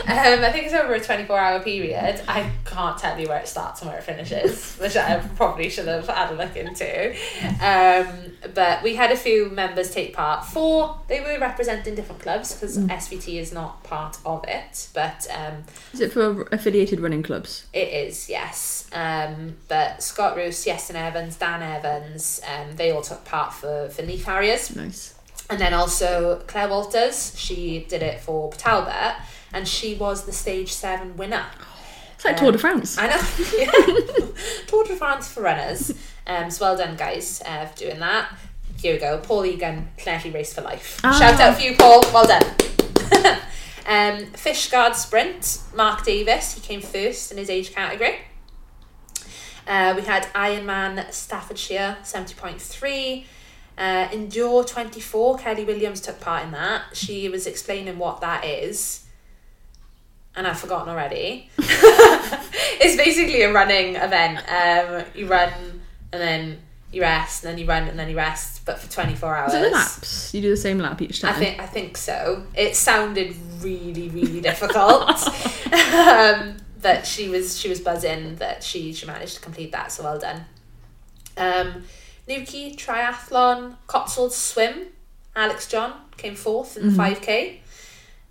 I 0.07 0.49
think 0.51 0.65
it's 0.65 0.73
over 0.73 0.95
a 0.95 0.99
24 0.99 1.37
hour 1.37 1.59
period. 1.59 2.19
I 2.27 2.49
can't 2.65 2.97
tell 2.97 3.19
you 3.19 3.27
where 3.27 3.37
it 3.37 3.47
starts 3.47 3.81
and 3.81 3.91
where 3.91 3.99
it 3.99 4.03
finishes, 4.03 4.77
which 4.77 4.97
I 4.97 5.19
probably 5.35 5.69
should 5.69 5.87
have 5.87 6.07
had 6.07 6.31
a 6.31 6.35
look 6.35 6.55
into. 6.55 7.11
Um, 7.63 8.31
but 8.55 8.81
we 8.81 8.95
had 8.95 9.11
a 9.11 9.15
few 9.15 9.51
members 9.51 9.91
take 9.91 10.15
part. 10.15 10.45
Four, 10.45 10.99
they 11.07 11.19
were 11.19 11.37
representing 11.39 11.93
different 11.93 12.19
clubs 12.19 12.55
because 12.55 12.79
SVT 12.79 13.35
is 13.35 13.53
not 13.53 13.83
part 13.83 14.17
of 14.25 14.43
it, 14.47 14.89
but 14.95 15.27
um, 15.31 15.63
Is 15.93 15.99
it 15.99 16.11
for 16.13 16.47
affiliated 16.51 16.99
running 16.99 17.21
clubs? 17.21 17.67
it 17.73 17.89
is, 17.89 18.27
yes. 18.27 18.89
Um, 18.91 19.55
but 19.67 20.01
Scott 20.01 20.35
Roos, 20.35 20.65
Iestyn 20.65 20.95
Evans, 20.95 21.35
Dan 21.35 21.61
Evans, 21.61 22.41
um, 22.47 22.75
they 22.75 22.89
all 22.89 23.03
took 23.03 23.23
part 23.23 23.53
for, 23.53 23.89
for 23.89 24.01
Leaf 24.01 24.25
Harriers. 24.25 24.75
Nice. 24.75 25.13
And 25.49 25.59
then 25.59 25.73
also 25.73 26.41
Claire 26.47 26.67
Walters, 26.67 27.37
she 27.37 27.85
did 27.87 28.03
it 28.03 28.19
for 28.19 28.51
Talbot, 28.53 29.15
and 29.53 29.67
she 29.67 29.95
was 29.95 30.25
the 30.25 30.33
stage 30.33 30.73
seven 30.73 31.15
winner. 31.15 31.45
It's 32.15 32.25
like 32.25 32.37
Tour 32.37 32.51
de 32.51 32.57
France. 32.57 32.97
I 32.97 33.07
know. 33.07 33.17
Tour 34.67 34.83
de 34.83 34.95
France 34.95 35.29
for 35.29 35.43
runners. 35.43 35.93
Um, 36.25 36.49
so 36.49 36.65
well 36.65 36.77
done, 36.77 36.97
guys, 36.97 37.41
uh, 37.45 37.67
for 37.67 37.77
doing 37.77 37.99
that. 37.99 38.35
Here 38.81 38.93
we 38.93 38.99
go. 38.99 39.19
Paul 39.19 39.45
Egan, 39.45 39.87
Plenty 39.97 40.31
Race 40.31 40.53
for 40.53 40.61
Life. 40.61 40.99
Ah. 41.03 41.17
Shout 41.17 41.39
out 41.39 41.55
for 41.55 41.61
you, 41.61 41.75
Paul. 41.77 42.01
Well 42.13 42.27
done. 42.27 42.43
um, 43.85 44.25
Fishguard 44.33 44.95
Sprint, 44.95 45.61
Mark 45.73 46.03
Davis, 46.03 46.53
he 46.53 46.61
came 46.61 46.81
first 46.81 47.31
in 47.31 47.37
his 47.37 47.49
age 47.49 47.73
category. 47.73 48.17
Uh, 49.65 49.93
we 49.95 50.03
had 50.03 50.23
Ironman 50.33 51.11
Staffordshire, 51.11 51.97
70.3. 52.03 53.25
Uh, 53.77 54.07
Endure 54.11 54.63
24, 54.63 55.37
Kelly 55.37 55.63
Williams 55.63 56.01
took 56.01 56.19
part 56.19 56.43
in 56.43 56.51
that. 56.51 56.83
She 56.93 57.29
was 57.29 57.45
explaining 57.45 57.97
what 57.99 58.21
that 58.21 58.43
is. 58.43 59.05
And 60.35 60.47
I've 60.47 60.59
forgotten 60.59 60.89
already. 60.89 61.49
it's 61.57 62.95
basically 62.95 63.41
a 63.43 63.51
running 63.51 63.95
event. 63.95 64.39
Um, 64.49 65.05
you 65.15 65.27
run 65.27 65.51
and 66.11 66.21
then 66.21 66.61
you 66.91 67.01
rest, 67.01 67.43
and 67.43 67.51
then 67.51 67.59
you 67.59 67.65
run 67.65 67.87
and 67.87 67.99
then 67.99 68.09
you 68.09 68.15
rest, 68.15 68.65
but 68.65 68.79
for 68.79 68.91
24 68.91 69.35
hours. 69.35 69.53
Is 69.53 69.59
it 69.59 69.63
the 69.63 69.69
laps? 69.71 70.33
You 70.33 70.41
do 70.41 70.49
the 70.49 70.57
same 70.57 70.79
lap 70.79 71.01
each 71.01 71.21
time? 71.21 71.35
I 71.35 71.37
think 71.37 71.59
I 71.59 71.65
think 71.65 71.97
so. 71.97 72.45
It 72.55 72.75
sounded 72.75 73.35
really 73.61 74.09
really 74.09 74.41
difficult, 74.41 75.09
um, 75.93 76.57
but 76.81 77.05
she 77.05 77.29
was 77.29 77.59
she 77.59 77.69
was 77.69 77.81
buzzing 77.81 78.35
that 78.37 78.63
she 78.63 78.93
she 78.93 79.05
managed 79.05 79.35
to 79.35 79.41
complete 79.41 79.71
that. 79.73 79.91
So 79.91 80.03
well 80.03 80.19
done. 80.19 80.45
Um, 81.35 81.83
Nuki 82.27 82.75
triathlon, 82.75 83.75
Cotswold 83.87 84.33
swim. 84.33 84.87
Alex 85.35 85.67
John 85.67 85.93
came 86.17 86.35
fourth 86.35 86.77
in 86.77 86.89
the 86.89 86.95
five 86.95 87.21
k. 87.21 87.61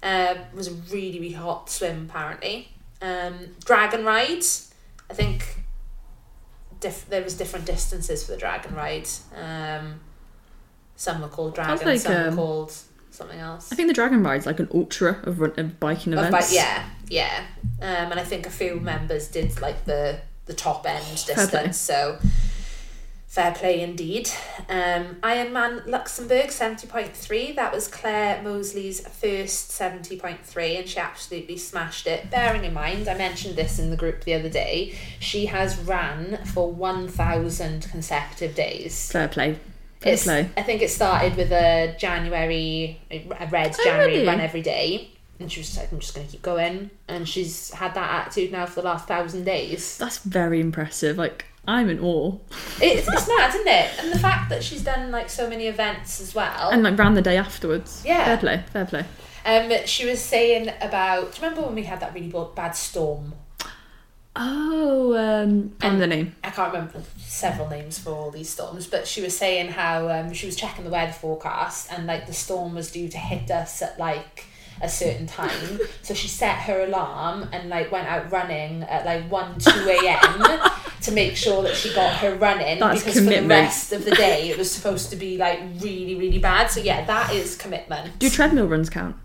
Um, 0.03 0.39
was 0.55 0.69
a 0.69 0.73
really 0.93 1.19
really 1.21 1.33
hot 1.33 1.71
swim 1.71 2.07
apparently. 2.09 2.69
Um, 3.01 3.35
dragon 3.65 4.05
rides. 4.05 4.75
I 5.11 5.15
think 5.15 5.61
diff- 6.81 7.09
there 7.09 7.23
was 7.23 7.35
different 7.35 7.65
distances 7.67 8.25
for 8.25 8.33
the 8.33 8.39
dragon 8.39 8.75
ride. 8.75 9.09
Um, 9.35 10.01
some 10.97 11.21
were 11.21 11.29
called 11.29 11.55
dragon, 11.55 11.87
like, 11.87 12.01
some 12.01 12.15
were 12.15 12.29
um, 12.29 12.37
called 12.37 12.73
something 13.11 13.39
else. 13.39 13.73
I 13.73 13.77
think 13.77 13.89
the 13.89 13.95
Dragon 13.95 14.23
Ride's 14.23 14.47
like 14.47 14.61
an 14.61 14.69
ultra 14.75 15.21
of, 15.25 15.41
run- 15.41 15.55
of 15.59 15.79
biking 15.81 16.13
Of 16.13 16.19
events. 16.27 16.51
bi- 16.51 16.55
yeah, 16.55 16.89
yeah. 17.09 17.45
Um, 17.81 18.11
and 18.13 18.21
I 18.21 18.25
think 18.25 18.47
a 18.47 18.51
few 18.51 18.81
members 18.81 19.29
did 19.29 19.61
like 19.61 19.85
the 19.85 20.21
the 20.47 20.55
top 20.55 20.87
end 20.87 21.05
distance. 21.27 21.77
So 21.79 22.19
fair 23.37 23.53
play 23.53 23.83
indeed. 23.83 24.31
Um, 24.71 25.17
Ironman 25.23 25.87
Luxembourg 25.87 26.51
seventy 26.51 26.87
point 26.87 27.15
three. 27.15 27.53
That 27.53 27.71
was 27.73 27.87
Claire 27.87 28.43
Mosley's 28.43 29.07
first 29.07 29.71
seventy 29.71 30.19
point 30.19 30.45
three, 30.45 30.77
and 30.77 30.89
she 30.89 30.99
absolutely 30.99 31.59
smashed 31.59 32.07
it. 32.07 32.31
Bearing 32.31 32.65
in 32.65 32.73
mind, 32.73 33.09
I 33.09 33.15
mentioned 33.17 33.55
this 33.55 33.79
in 33.79 33.91
the 33.91 33.97
group 33.97 34.25
the 34.25 34.33
other 34.33 34.49
day. 34.49 34.95
She 35.21 35.47
has 35.47 35.79
ran 35.79 36.45
for 36.47 36.73
one 36.73 37.09
thousand 37.09 37.89
consecutive 37.91 38.55
days. 38.55 39.13
Fair 39.13 39.29
play. 39.29 39.59
Fair 40.01 40.15
It's, 40.15 40.25
play. 40.25 40.49
I 40.57 40.63
think 40.63 40.81
it 40.81 40.91
started 40.91 41.37
with 41.37 41.53
a 41.53 41.95
January, 41.99 42.99
a 43.11 43.49
red 43.51 43.77
Oh, 43.79 43.85
January 43.85 44.13
really? 44.15 44.27
run 44.27 44.41
every 44.41 44.63
day. 44.63 45.11
And 45.39 45.53
she 45.53 45.61
was 45.61 45.77
like, 45.77 45.93
I'm 45.93 46.01
just 46.01 46.15
going 46.15 46.27
to 46.27 46.33
keep 46.33 46.41
going. 46.41 46.91
And 47.09 47.29
she's 47.29 47.71
had 47.71 47.93
that 47.93 48.11
attitude 48.27 48.53
now 48.53 48.65
for 48.65 48.81
the 48.81 48.87
last 48.87 49.07
thousand 49.07 49.45
days. 49.45 49.99
That's 49.99 50.17
very 50.21 50.63
impressive. 50.63 51.19
Like, 51.19 51.45
I'm 51.69 51.89
in 51.91 52.01
awe. 52.01 52.37
It's, 52.81 53.09
it's 53.09 53.29
mad, 53.29 53.49
isn't 53.55 53.69
it? 53.69 53.91
And 53.99 54.13
the 54.13 54.19
fact 54.19 54.51
that 54.51 54.63
she's 54.63 54.83
done 54.83 55.11
like 55.11 55.29
so 55.29 55.49
many 55.49 55.67
events 55.67 56.21
as 56.21 56.35
well. 56.35 56.71
And 56.71 56.83
like 56.83 56.99
ran 56.99 57.15
the 57.15 57.23
day 57.23 57.37
afterwards. 57.37 58.03
Yeah. 58.05 58.25
Fair 58.25 58.39
play. 58.39 58.65
Fair 58.73 58.85
play. 58.87 59.05
um, 59.45 59.87
she 59.87 60.07
was 60.07 60.21
saying 60.21 60.73
about, 60.81 61.33
do 61.33 61.41
you 61.41 61.43
remember 61.49 61.67
when 61.67 61.75
we 61.75 61.85
had 61.85 62.01
that 62.01 62.15
really 62.15 62.33
bad 62.55 62.73
storm? 62.73 63.35
Oh, 64.39 65.15
um, 65.17 65.75
and 65.81 66.01
the 66.01 66.07
name. 66.07 66.37
I 66.45 66.51
can't 66.51 66.71
remember 66.73 67.03
several 67.17 67.71
names 67.71 67.99
for 67.99 68.11
all 68.11 68.31
these 68.31 68.51
storms, 68.51 68.87
but 68.87 69.09
she 69.09 69.23
was 69.23 69.35
saying 69.37 69.69
how 69.69 70.11
um, 70.11 70.33
she 70.35 70.45
was 70.45 70.57
checking 70.57 70.85
the 70.85 70.91
weather 70.91 71.13
forecast 71.13 71.91
and 71.91 72.07
like 72.07 72.27
the 72.27 72.35
storm 72.35 72.75
was 72.75 72.91
due 72.93 73.09
to 73.09 73.17
hit 73.17 73.51
us 73.51 73.81
at 73.81 73.99
like 73.99 74.45
a 74.81 74.89
certain 74.89 75.27
time. 75.27 75.81
so 76.03 76.15
she 76.15 76.29
set 76.29 76.57
her 76.57 76.85
alarm 76.85 77.49
and 77.53 77.69
like 77.69 77.91
went 77.91 78.07
out 78.07 78.31
running 78.31 78.83
at 78.85 79.05
like 79.05 79.31
1 79.31 79.59
2 79.59 79.71
a.m. 79.89 80.61
to 81.03 81.13
make 81.13 81.37
sure 81.37 81.63
that 81.63 81.75
she 81.75 81.93
got 81.95 82.13
her 82.17 82.35
running 82.37 82.79
That's 82.79 83.03
because 83.03 83.19
for 83.19 83.31
the 83.31 83.47
rest 83.47 83.93
of 83.93 84.05
the 84.05 84.11
day 84.13 84.51
it 84.51 84.59
was 84.59 84.71
supposed 84.71 85.11
to 85.11 85.17
be 85.17 85.37
like 85.39 85.61
really, 85.81 86.15
really 86.15 86.39
bad. 86.39 86.71
So 86.71 86.81
yeah, 86.81 87.05
that 87.05 87.33
is 87.33 87.57
commitment. 87.57 88.19
Do 88.19 88.29
treadmill 88.31 88.69
runs 88.69 88.91
count? 88.91 89.17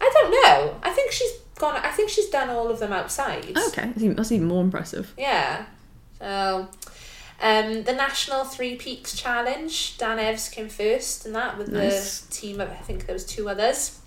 I 0.00 0.10
don't 0.12 0.30
know. 0.30 0.76
I 0.82 0.90
think 0.90 1.12
she's 1.12 1.32
gone. 1.58 1.76
I 1.76 1.90
think 1.90 2.10
she's 2.10 2.28
done 2.28 2.50
all 2.50 2.68
of 2.68 2.80
them 2.80 2.92
outside. 2.92 3.44
Okay, 3.44 3.86
that's 3.86 4.02
even, 4.02 4.16
that's 4.16 4.32
even 4.32 4.48
more 4.48 4.62
impressive. 4.62 5.14
Yeah. 5.16 5.66
So, 6.18 6.68
um, 7.42 7.82
the 7.82 7.92
National 7.92 8.44
Three 8.44 8.76
Peaks 8.76 9.14
Challenge, 9.20 9.98
Dan 9.98 10.18
Evs 10.18 10.50
came 10.50 10.68
first 10.68 11.26
in 11.26 11.32
that 11.32 11.58
with 11.58 11.68
Nice. 11.68 12.20
the 12.20 12.32
team 12.32 12.60
of, 12.60 12.70
I 12.70 12.76
think 12.76 13.06
there 13.06 13.14
was 13.14 13.26
two 13.26 13.48
others. 13.48 13.98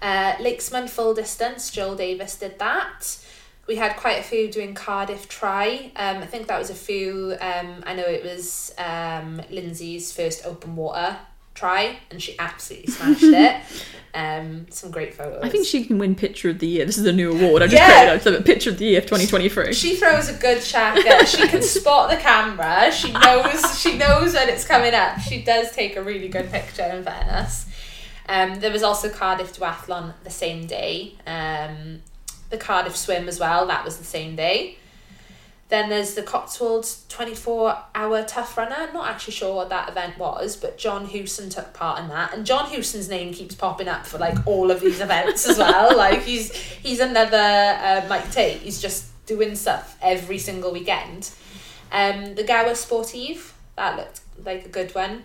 Uh, 0.00 0.34
Lakesman 0.38 0.88
Full 0.88 1.14
Distance, 1.14 1.70
Joel 1.70 1.96
Davis 1.96 2.36
did 2.36 2.58
that. 2.58 3.18
We 3.66 3.76
had 3.76 3.96
quite 3.96 4.20
a 4.20 4.22
few 4.22 4.50
doing 4.50 4.74
Cardiff 4.74 5.28
Try. 5.28 5.90
Um, 5.96 6.18
I 6.18 6.26
think 6.26 6.46
that 6.46 6.58
was 6.58 6.70
a 6.70 6.74
few. 6.74 7.36
Um, 7.40 7.82
I 7.84 7.94
know 7.94 8.04
it 8.04 8.22
was 8.22 8.72
um, 8.78 9.42
Lindsay's 9.50 10.12
first 10.12 10.46
open 10.46 10.76
water 10.76 11.16
try, 11.56 11.98
and 12.10 12.22
she 12.22 12.38
absolutely 12.38 12.92
smashed 12.92 13.22
it. 13.22 13.56
Um, 14.14 14.66
some 14.70 14.90
great 14.90 15.12
photos. 15.12 15.42
I 15.42 15.50
think 15.50 15.66
she 15.66 15.84
can 15.84 15.98
win 15.98 16.14
Picture 16.14 16.48
of 16.48 16.58
the 16.58 16.66
Year. 16.66 16.86
This 16.86 16.96
is 16.96 17.04
a 17.04 17.12
new 17.12 17.32
award. 17.32 17.62
I 17.62 17.66
just 17.66 17.82
Yeah. 17.82 18.16
created. 18.16 18.22
So, 18.22 18.40
Picture 18.42 18.70
of 18.70 18.78
the 18.78 18.86
Year 18.86 19.02
2023. 19.02 19.74
She 19.74 19.94
throws 19.96 20.30
a 20.30 20.32
good 20.32 20.62
shaka. 20.62 21.26
She 21.26 21.46
can 21.46 21.60
spot 21.76 22.08
the 22.08 22.16
camera. 22.16 22.90
She 22.90 23.12
knows 23.12 23.78
she 23.78 23.98
knows 23.98 24.32
when 24.32 24.48
it's 24.48 24.64
coming 24.66 24.94
up. 24.94 25.18
She 25.18 25.42
does 25.42 25.70
take 25.72 25.96
a 25.96 26.02
really 26.02 26.28
good 26.28 26.50
picture 26.50 26.84
in 26.84 27.04
fairness. 27.04 27.66
Um, 28.26 28.58
there 28.60 28.72
was 28.72 28.82
also 28.82 29.10
Cardiff 29.10 29.54
Duathlon 29.54 30.14
the 30.24 30.30
same 30.30 30.66
day. 30.66 31.12
Um, 31.26 32.00
the 32.48 32.56
Cardiff 32.56 32.96
Swim 32.96 33.28
as 33.28 33.38
well, 33.38 33.66
that 33.66 33.84
was 33.84 33.98
the 33.98 34.04
same 34.04 34.34
day. 34.34 34.78
Then 35.68 35.88
there's 35.88 36.14
the 36.14 36.22
Cotswolds 36.22 37.04
24 37.08 37.76
hour 37.94 38.22
tough 38.22 38.56
runner. 38.56 38.76
I'm 38.78 38.92
not 38.92 39.08
actually 39.08 39.32
sure 39.32 39.56
what 39.56 39.68
that 39.70 39.88
event 39.88 40.16
was, 40.16 40.56
but 40.56 40.78
John 40.78 41.06
Hewson 41.06 41.50
took 41.50 41.72
part 41.74 41.98
in 41.98 42.08
that. 42.08 42.34
And 42.34 42.46
John 42.46 42.70
Hewson's 42.70 43.08
name 43.08 43.32
keeps 43.32 43.56
popping 43.56 43.88
up 43.88 44.06
for 44.06 44.18
like 44.18 44.46
all 44.46 44.70
of 44.70 44.80
these 44.80 45.00
events 45.00 45.48
as 45.48 45.58
well. 45.58 45.96
Like 46.06 46.22
he's 46.22 46.52
he's 46.52 47.00
another 47.00 47.36
uh, 47.36 48.06
Mike 48.08 48.30
Tate. 48.30 48.58
He's 48.58 48.80
just 48.80 49.06
doing 49.26 49.56
stuff 49.56 49.96
every 50.00 50.38
single 50.38 50.72
weekend. 50.72 51.30
Um, 51.90 52.34
the 52.34 52.44
Gower 52.44 52.74
Sportive, 52.74 53.54
that 53.76 53.96
looked 53.96 54.20
like 54.44 54.66
a 54.66 54.68
good 54.68 54.94
one. 54.94 55.24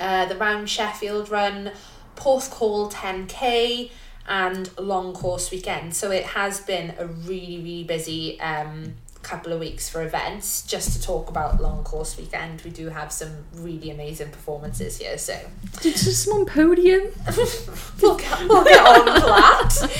Uh, 0.00 0.26
the 0.26 0.36
Round 0.36 0.68
Sheffield 0.68 1.30
Run, 1.30 1.70
Porthcawl 2.16 2.92
10k, 2.92 3.90
and 4.26 4.70
Long 4.78 5.12
Course 5.12 5.50
Weekend. 5.50 5.94
So 5.94 6.10
it 6.10 6.24
has 6.24 6.60
been 6.60 6.94
a 6.98 7.06
really, 7.06 7.58
really 7.58 7.84
busy 7.84 8.40
um, 8.40 8.94
couple 9.26 9.52
of 9.52 9.58
weeks 9.58 9.88
for 9.88 10.02
events. 10.02 10.62
Just 10.62 10.92
to 10.92 11.02
talk 11.02 11.28
about 11.28 11.60
Long 11.60 11.82
Course 11.82 12.16
Weekend, 12.16 12.62
we 12.62 12.70
do 12.70 12.88
have 12.88 13.10
some 13.10 13.44
really 13.54 13.90
amazing 13.90 14.30
performances 14.30 14.98
here. 14.98 15.18
So 15.18 15.36
Did 15.80 15.96
on 16.32 16.46
podium? 16.46 17.08
we'll 18.00 18.16
get, 18.16 18.48
we'll 18.48 18.64
get 18.64 18.86
on 18.86 19.04
to 19.06 19.26
that. 19.26 19.90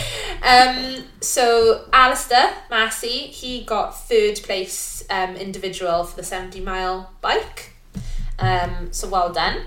Um, 0.43 1.05
so 1.21 1.87
Alistair 1.93 2.53
Massey, 2.71 3.27
he 3.27 3.65
got 3.65 3.99
third 4.09 4.37
place 4.45 5.05
um, 5.11 5.35
individual 5.35 6.05
for 6.05 6.17
the 6.17 6.23
70 6.23 6.61
mile 6.61 7.11
bike. 7.21 7.73
Um, 8.39 8.93
so 8.93 9.09
well 9.09 9.33
done. 9.33 9.63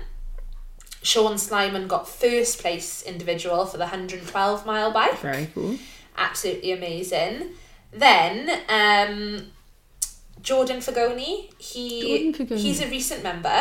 Sean 1.02 1.34
Slyman 1.34 1.86
got 1.86 2.08
first 2.08 2.60
place 2.60 3.02
individual 3.02 3.66
for 3.66 3.76
the 3.76 3.84
112 3.84 4.64
mile 4.64 4.90
bike. 4.90 5.18
Very 5.18 5.48
cool. 5.54 5.76
Absolutely 6.16 6.72
amazing. 6.72 7.50
Then 7.92 8.48
um, 8.68 9.46
Jordan 10.42 10.78
Fagoni, 10.78 11.52
he 11.58 12.00
Jordan 12.32 12.46
Fagoni. 12.46 12.58
he's 12.58 12.80
a 12.80 12.88
recent 12.88 13.22
member. 13.22 13.60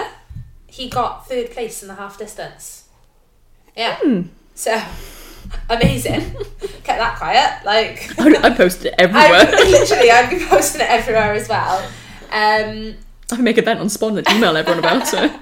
He 0.67 0.89
got 0.89 1.27
third 1.27 1.51
place 1.51 1.81
in 1.81 1.87
the 1.87 1.95
half 1.95 2.17
distance. 2.17 2.87
Yeah. 3.75 3.97
Hmm. 3.97 4.21
So 4.55 4.79
amazing. 5.69 6.21
Kept 6.83 6.99
that 6.99 7.17
quiet. 7.17 7.65
Like 7.65 8.13
I, 8.19 8.47
I 8.47 8.55
posted 8.55 8.87
it 8.87 8.95
I 8.99 9.03
everywhere. 9.03 9.65
literally 9.65 10.11
I'd 10.11 10.29
be 10.29 10.45
posting 10.45 10.81
it 10.81 10.89
everywhere 10.89 11.33
as 11.33 11.49
well. 11.49 11.79
Um, 12.31 12.95
I 13.31 13.37
make 13.41 13.57
a 13.57 13.61
event 13.61 13.79
on 13.79 13.87
Spond 13.87 14.17
and 14.17 14.29
email 14.29 14.55
everyone 14.57 14.79
about 14.79 15.11
it. 15.13 15.31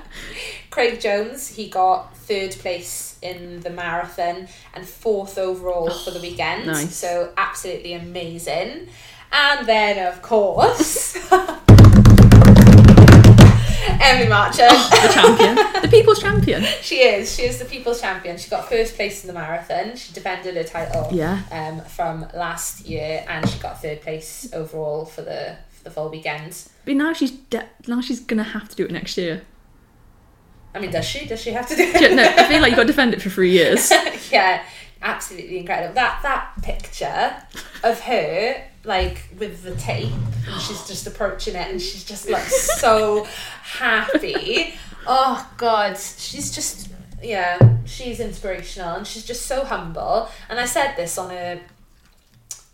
Craig 0.78 1.00
Jones, 1.02 1.48
he 1.48 1.70
got 1.70 2.16
third 2.16 2.52
place 2.52 3.18
in 3.24 3.62
the 3.62 3.70
marathon 3.72 4.48
and 4.76 4.86
fourth 4.88 5.40
overall 5.40 5.90
for 5.90 6.12
the 6.12 6.20
weekend. 6.20 6.68
nice. 6.68 6.96
So 6.96 7.34
absolutely 7.36 7.94
amazing. 7.94 8.88
And 9.32 9.66
then 9.68 9.98
of 10.14 10.22
course 10.22 11.16
Emily 14.00 14.30
Marchand. 14.30 14.70
The 14.70 15.10
champion. 15.12 15.56
The 15.82 15.88
people's 15.90 16.20
champion. 16.22 16.62
she 16.84 16.98
is. 16.98 17.34
She 17.36 17.42
is 17.42 17.58
the 17.58 17.66
people's 17.66 18.00
champion. 18.00 18.38
She 18.38 18.48
got 18.48 18.70
first 18.70 18.96
place 18.96 19.24
in 19.24 19.28
the 19.30 19.34
marathon. 19.34 19.96
She 19.96 20.14
defended 20.14 20.56
her 20.58 20.64
title 20.64 21.08
Yeah. 21.12 21.42
um, 21.52 21.82
from 21.86 22.28
last 22.36 22.86
year 22.86 23.26
and 23.28 23.50
she 23.50 23.58
got 23.58 23.82
third 23.82 24.02
place 24.04 24.48
overall 24.54 25.06
for 25.06 25.24
the 25.24 25.56
for 25.72 25.84
the 25.86 25.90
full 25.90 26.10
weekend. 26.12 26.56
But 26.86 26.98
now 26.98 27.14
she's 27.14 27.32
de- 27.32 27.66
now 27.88 28.00
she's 28.00 28.20
gonna 28.20 28.44
have 28.44 28.70
to 28.70 28.76
do 28.76 28.86
it 28.86 28.92
next 28.92 29.18
year. 29.18 29.42
I 30.78 30.80
mean, 30.80 30.92
does 30.92 31.06
she? 31.06 31.26
Does 31.26 31.42
she 31.42 31.52
have 31.52 31.68
to 31.70 31.76
do 31.76 31.82
it? 31.82 32.02
Yeah, 32.02 32.14
no, 32.16 32.24
I 32.24 32.48
feel 32.48 32.62
like 32.62 32.70
you've 32.70 32.78
got 32.78 32.84
to 32.84 32.88
defend 32.88 33.14
it 33.14 33.22
for 33.22 33.30
three 33.30 33.52
years. 33.52 33.92
yeah, 34.32 34.64
absolutely 35.02 35.58
incredible. 35.58 35.94
That 35.96 36.20
that 36.24 36.52
picture 36.62 37.36
of 37.84 38.00
her 38.02 38.64
like 38.84 39.28
with 39.38 39.64
the 39.64 39.76
tape 39.76 40.12
and 40.50 40.62
she's 40.62 40.88
just 40.88 41.06
approaching 41.08 41.56
it 41.56 41.70
and 41.70 41.82
she's 41.82 42.04
just 42.06 42.30
like 42.30 42.44
so 42.46 43.26
happy. 43.64 44.74
Oh 45.10 45.50
god, 45.56 45.98
she's 45.98 46.54
just 46.54 46.90
yeah, 47.24 47.58
she's 47.86 48.20
inspirational 48.20 48.96
and 48.98 49.08
she's 49.08 49.24
just 49.26 49.46
so 49.46 49.64
humble. 49.64 50.30
And 50.50 50.60
I 50.60 50.66
said 50.66 50.96
this 50.98 51.18
on 51.18 51.30
her 51.30 51.62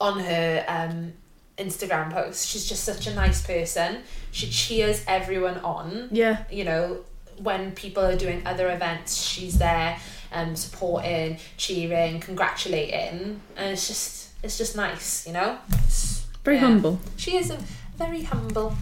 on 0.01 0.19
her 0.19 0.65
um 0.67 1.13
Instagram 1.59 2.11
post. 2.11 2.47
She's 2.47 2.65
just 2.67 2.83
such 2.83 3.05
a 3.05 3.13
nice 3.13 3.45
person. 3.45 3.99
She 4.31 4.49
cheers 4.49 5.03
everyone 5.07 5.59
on 5.59 6.09
Yeah. 6.11 6.45
you 6.49 6.63
know, 6.63 7.05
when 7.39 7.71
people 7.71 8.03
are 8.03 8.15
doing 8.15 8.41
other 8.45 8.69
events, 8.71 9.15
she's 9.21 9.57
there, 9.57 9.99
um, 10.31 10.55
supporting, 10.55 11.37
cheering, 11.57 12.19
congratulating, 12.19 13.41
and 13.55 13.71
it's 13.71 13.87
just 13.87 14.29
it's 14.43 14.57
just 14.57 14.75
nice, 14.75 15.25
you 15.27 15.33
know. 15.33 15.57
It's- 15.69 16.25
Very 16.43 16.57
yeah. 16.57 16.63
humble. 16.63 16.99
She 17.17 17.37
is 17.37 17.49
a 17.49 17.57
very 17.97 18.23
humble. 18.23 18.75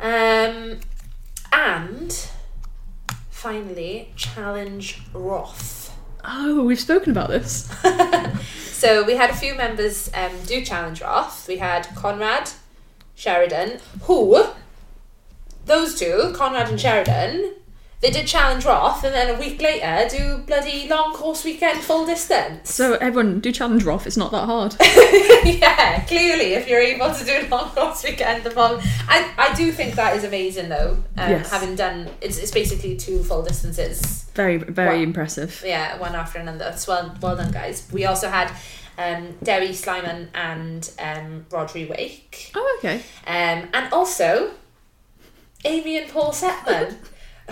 Um, 0.00 0.78
and 1.52 2.28
finally, 3.30 4.12
challenge 4.16 5.02
Roth. 5.12 5.94
Oh, 6.24 6.64
we've 6.64 6.80
spoken 6.80 7.10
about 7.12 7.28
this. 7.28 7.70
So 8.80 9.04
we 9.04 9.14
had 9.14 9.28
a 9.28 9.34
few 9.34 9.54
members 9.56 10.10
um, 10.14 10.32
do 10.46 10.64
challenge 10.64 11.02
Roth. 11.02 11.46
We 11.46 11.58
had 11.58 11.86
Conrad, 11.94 12.48
Sheridan, 13.14 13.78
who 14.04 14.42
those 15.66 15.98
two, 15.98 16.32
Conrad 16.34 16.68
and 16.68 16.80
Sheridan, 16.80 17.54
they 18.00 18.10
did 18.10 18.26
challenge 18.26 18.64
Roth, 18.64 19.04
and 19.04 19.14
then 19.14 19.34
a 19.34 19.38
week 19.38 19.60
later 19.60 20.08
do 20.08 20.38
bloody 20.38 20.88
long 20.88 21.12
course 21.12 21.44
weekend 21.44 21.80
full 21.80 22.06
distance. 22.06 22.72
So 22.74 22.94
everyone 22.94 23.40
do 23.40 23.52
challenge 23.52 23.84
Roth. 23.84 24.06
It's 24.06 24.16
not 24.16 24.30
that 24.32 24.46
hard. 24.46 24.74
yeah, 25.44 26.04
clearly, 26.06 26.54
if 26.54 26.66
you're 26.66 26.80
able 26.80 27.12
to 27.12 27.24
do 27.24 27.46
long 27.50 27.68
course 27.70 28.02
weekend, 28.02 28.42
the 28.44 28.50
full, 28.50 28.80
I 29.06 29.30
I 29.36 29.54
do 29.54 29.70
think 29.70 29.96
that 29.96 30.16
is 30.16 30.24
amazing 30.24 30.68
though. 30.70 30.92
Um, 31.18 31.30
Yes. 31.30 31.50
having 31.50 31.76
done 31.76 32.08
it's 32.22 32.38
it's 32.38 32.50
basically 32.52 32.96
two 32.96 33.22
full 33.22 33.42
distances. 33.42 34.24
Very 34.34 34.56
very 34.56 35.02
impressive. 35.02 35.62
yeah, 35.64 35.98
one 35.98 36.14
after 36.14 36.38
another. 36.38 36.72
So 36.76 36.92
well, 36.92 37.14
well 37.20 37.36
done, 37.36 37.52
guys. 37.52 37.86
We 37.92 38.06
also 38.06 38.28
had 38.30 38.50
um, 38.96 39.34
Derry 39.42 39.68
Slyman 39.70 40.28
and 40.34 40.90
um, 40.98 41.44
Rodri 41.50 41.88
Wake, 41.88 42.52
Oh, 42.54 42.76
okay. 42.78 42.96
um, 43.26 43.68
and 43.74 43.92
also 43.92 44.52
Amy 45.64 45.98
and 45.98 46.10
Paul 46.10 46.32
Seppman, 46.32 46.96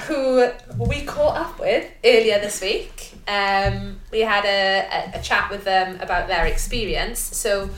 who 0.01 0.51
we 0.79 1.03
caught 1.03 1.37
up 1.37 1.61
with 1.61 1.91
earlier 2.05 2.39
this 2.39 2.61
week. 2.61 3.15
Um, 3.27 4.01
we 4.11 4.21
had 4.21 4.45
a, 4.45 5.15
a, 5.15 5.19
a 5.19 5.23
chat 5.23 5.51
with 5.51 5.65
them 5.65 6.01
about 6.01 6.29
their 6.29 6.47
experience. 6.47 7.19
So 7.19 7.69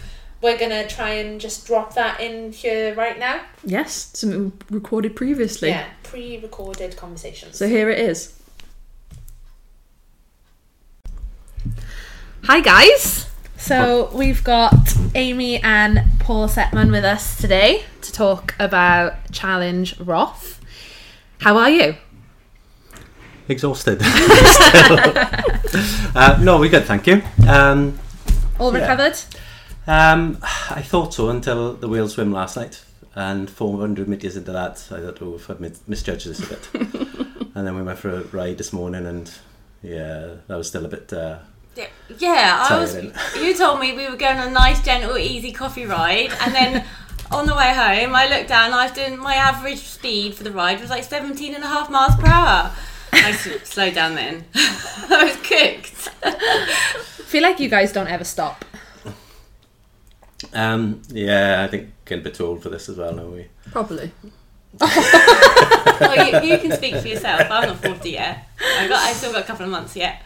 we're 0.43 0.59
gonna 0.59 0.87
try 0.87 1.11
and 1.11 1.41
just 1.41 1.67
drop 1.67 1.95
that 1.95 2.21
in 2.21 2.53
here 2.53 2.95
right 2.95 3.19
now. 3.19 3.41
Yes, 3.65 4.11
something 4.15 4.53
recorded 4.71 5.17
previously. 5.17 5.71
Yeah, 5.71 5.87
pre-recorded 6.03 6.97
conversations. 6.97 7.57
So 7.57 7.67
here 7.67 7.91
it 7.91 7.99
is. 7.99 8.37
Hi 12.45 12.61
guys. 12.61 13.30
So 13.61 14.11
we've 14.15 14.43
got 14.43 14.75
Amy 15.15 15.63
and 15.63 16.01
Paul 16.19 16.49
Seppman 16.49 16.91
with 16.91 17.05
us 17.05 17.37
today 17.37 17.85
to 18.01 18.11
talk 18.11 18.55
about 18.59 19.31
Challenge 19.33 20.01
Roth. 20.01 20.61
How 21.41 21.59
are 21.59 21.69
you? 21.71 21.95
Exhausted. 23.49 23.99
uh, 26.15 26.39
no, 26.41 26.59
we're 26.59 26.71
good, 26.71 26.85
thank 26.85 27.07
you. 27.07 27.23
Um, 27.47 27.99
All 28.59 28.73
Yeah. 28.73 28.81
recovered? 28.81 29.19
um, 29.87 30.39
I 30.71 30.83
thought 30.83 31.13
so 31.15 31.29
until 31.29 31.75
the 31.75 31.89
whale 31.89 32.09
swim 32.09 32.33
last 32.33 32.57
night, 32.57 32.83
and 33.15 33.51
400 33.51 34.09
metres 34.09 34.37
into 34.37 34.53
that, 34.53 34.89
I 34.91 35.01
thought, 35.01 35.21
oh, 35.21 35.35
if 35.35 35.51
I 35.51 35.55
mis- 35.59 35.81
misjudged 35.87 36.27
this 36.27 36.41
a 36.41 36.47
bit. 36.47 36.69
and 37.55 37.67
then 37.67 37.77
we 37.77 37.83
went 37.83 37.99
for 37.99 38.09
a 38.11 38.23
ride 38.25 38.57
this 38.59 38.73
morning, 38.73 39.07
and 39.07 39.31
yeah, 39.83 40.37
that 40.47 40.57
was 40.57 40.69
still 40.69 40.87
a 40.87 40.89
bit 40.89 41.13
uh, 41.13 41.39
Yeah, 41.77 42.67
I 42.69 42.79
was. 42.81 42.95
You 43.37 43.55
told 43.57 43.81
me 43.81 43.93
we 43.93 44.09
were 44.09 44.17
going 44.17 44.39
on 44.39 44.49
a 44.49 44.51
nice, 44.51 44.83
gentle, 44.85 45.17
easy 45.17 45.53
coffee 45.53 45.87
ride, 45.87 46.33
and 46.41 46.55
then 46.55 46.85
on 47.31 47.47
the 47.47 47.55
way 47.55 47.73
home, 47.73 48.15
I 48.15 48.29
looked 48.29 48.49
down. 48.49 48.73
I 48.73 48.85
was 48.85 48.93
doing 48.93 49.19
my 49.19 49.35
average 49.37 49.79
speed 49.81 50.35
for 50.35 50.43
the 50.45 50.51
ride 50.53 50.81
was 50.81 50.91
like 50.91 51.05
17 51.05 51.55
and 51.55 51.63
a 51.63 51.67
half 51.69 51.89
miles 51.89 52.17
per 52.17 52.27
hour. 52.27 52.73
I 53.13 53.31
s- 53.31 53.49
slowed 53.69 53.95
down 53.95 54.15
then. 54.17 54.45
I 54.55 55.25
was 55.25 55.37
cooked. 55.47 56.09
I 56.25 57.23
feel 57.25 57.43
like 57.43 57.61
you 57.61 57.69
guys 57.69 57.93
don't 57.93 58.09
ever 58.09 58.25
stop. 58.25 58.65
Um, 60.53 61.03
yeah, 61.09 61.63
I 61.63 61.69
think 61.69 61.91
getting 62.05 62.23
a 62.23 62.25
bit 62.25 62.35
too 62.35 62.47
old 62.47 62.63
for 62.63 62.71
this 62.71 62.89
as 62.89 62.97
well, 62.97 63.19
aren't 63.21 63.33
we? 63.33 63.47
Probably. 63.71 64.11
Well, 64.81 66.43
you, 66.43 66.51
you 66.53 66.59
can 66.59 66.73
speak 66.73 66.97
for 66.97 67.09
yourself. 67.09 67.43
I'm 67.51 67.69
not 67.69 67.83
40 67.83 68.11
yet. 68.11 68.49
I 68.61 68.89
got. 68.89 69.01
I 69.03 69.13
still 69.13 69.33
got 69.33 69.43
a 69.43 69.47
couple 69.47 69.65
of 69.67 69.71
months 69.71 69.95
yet. 69.97 70.23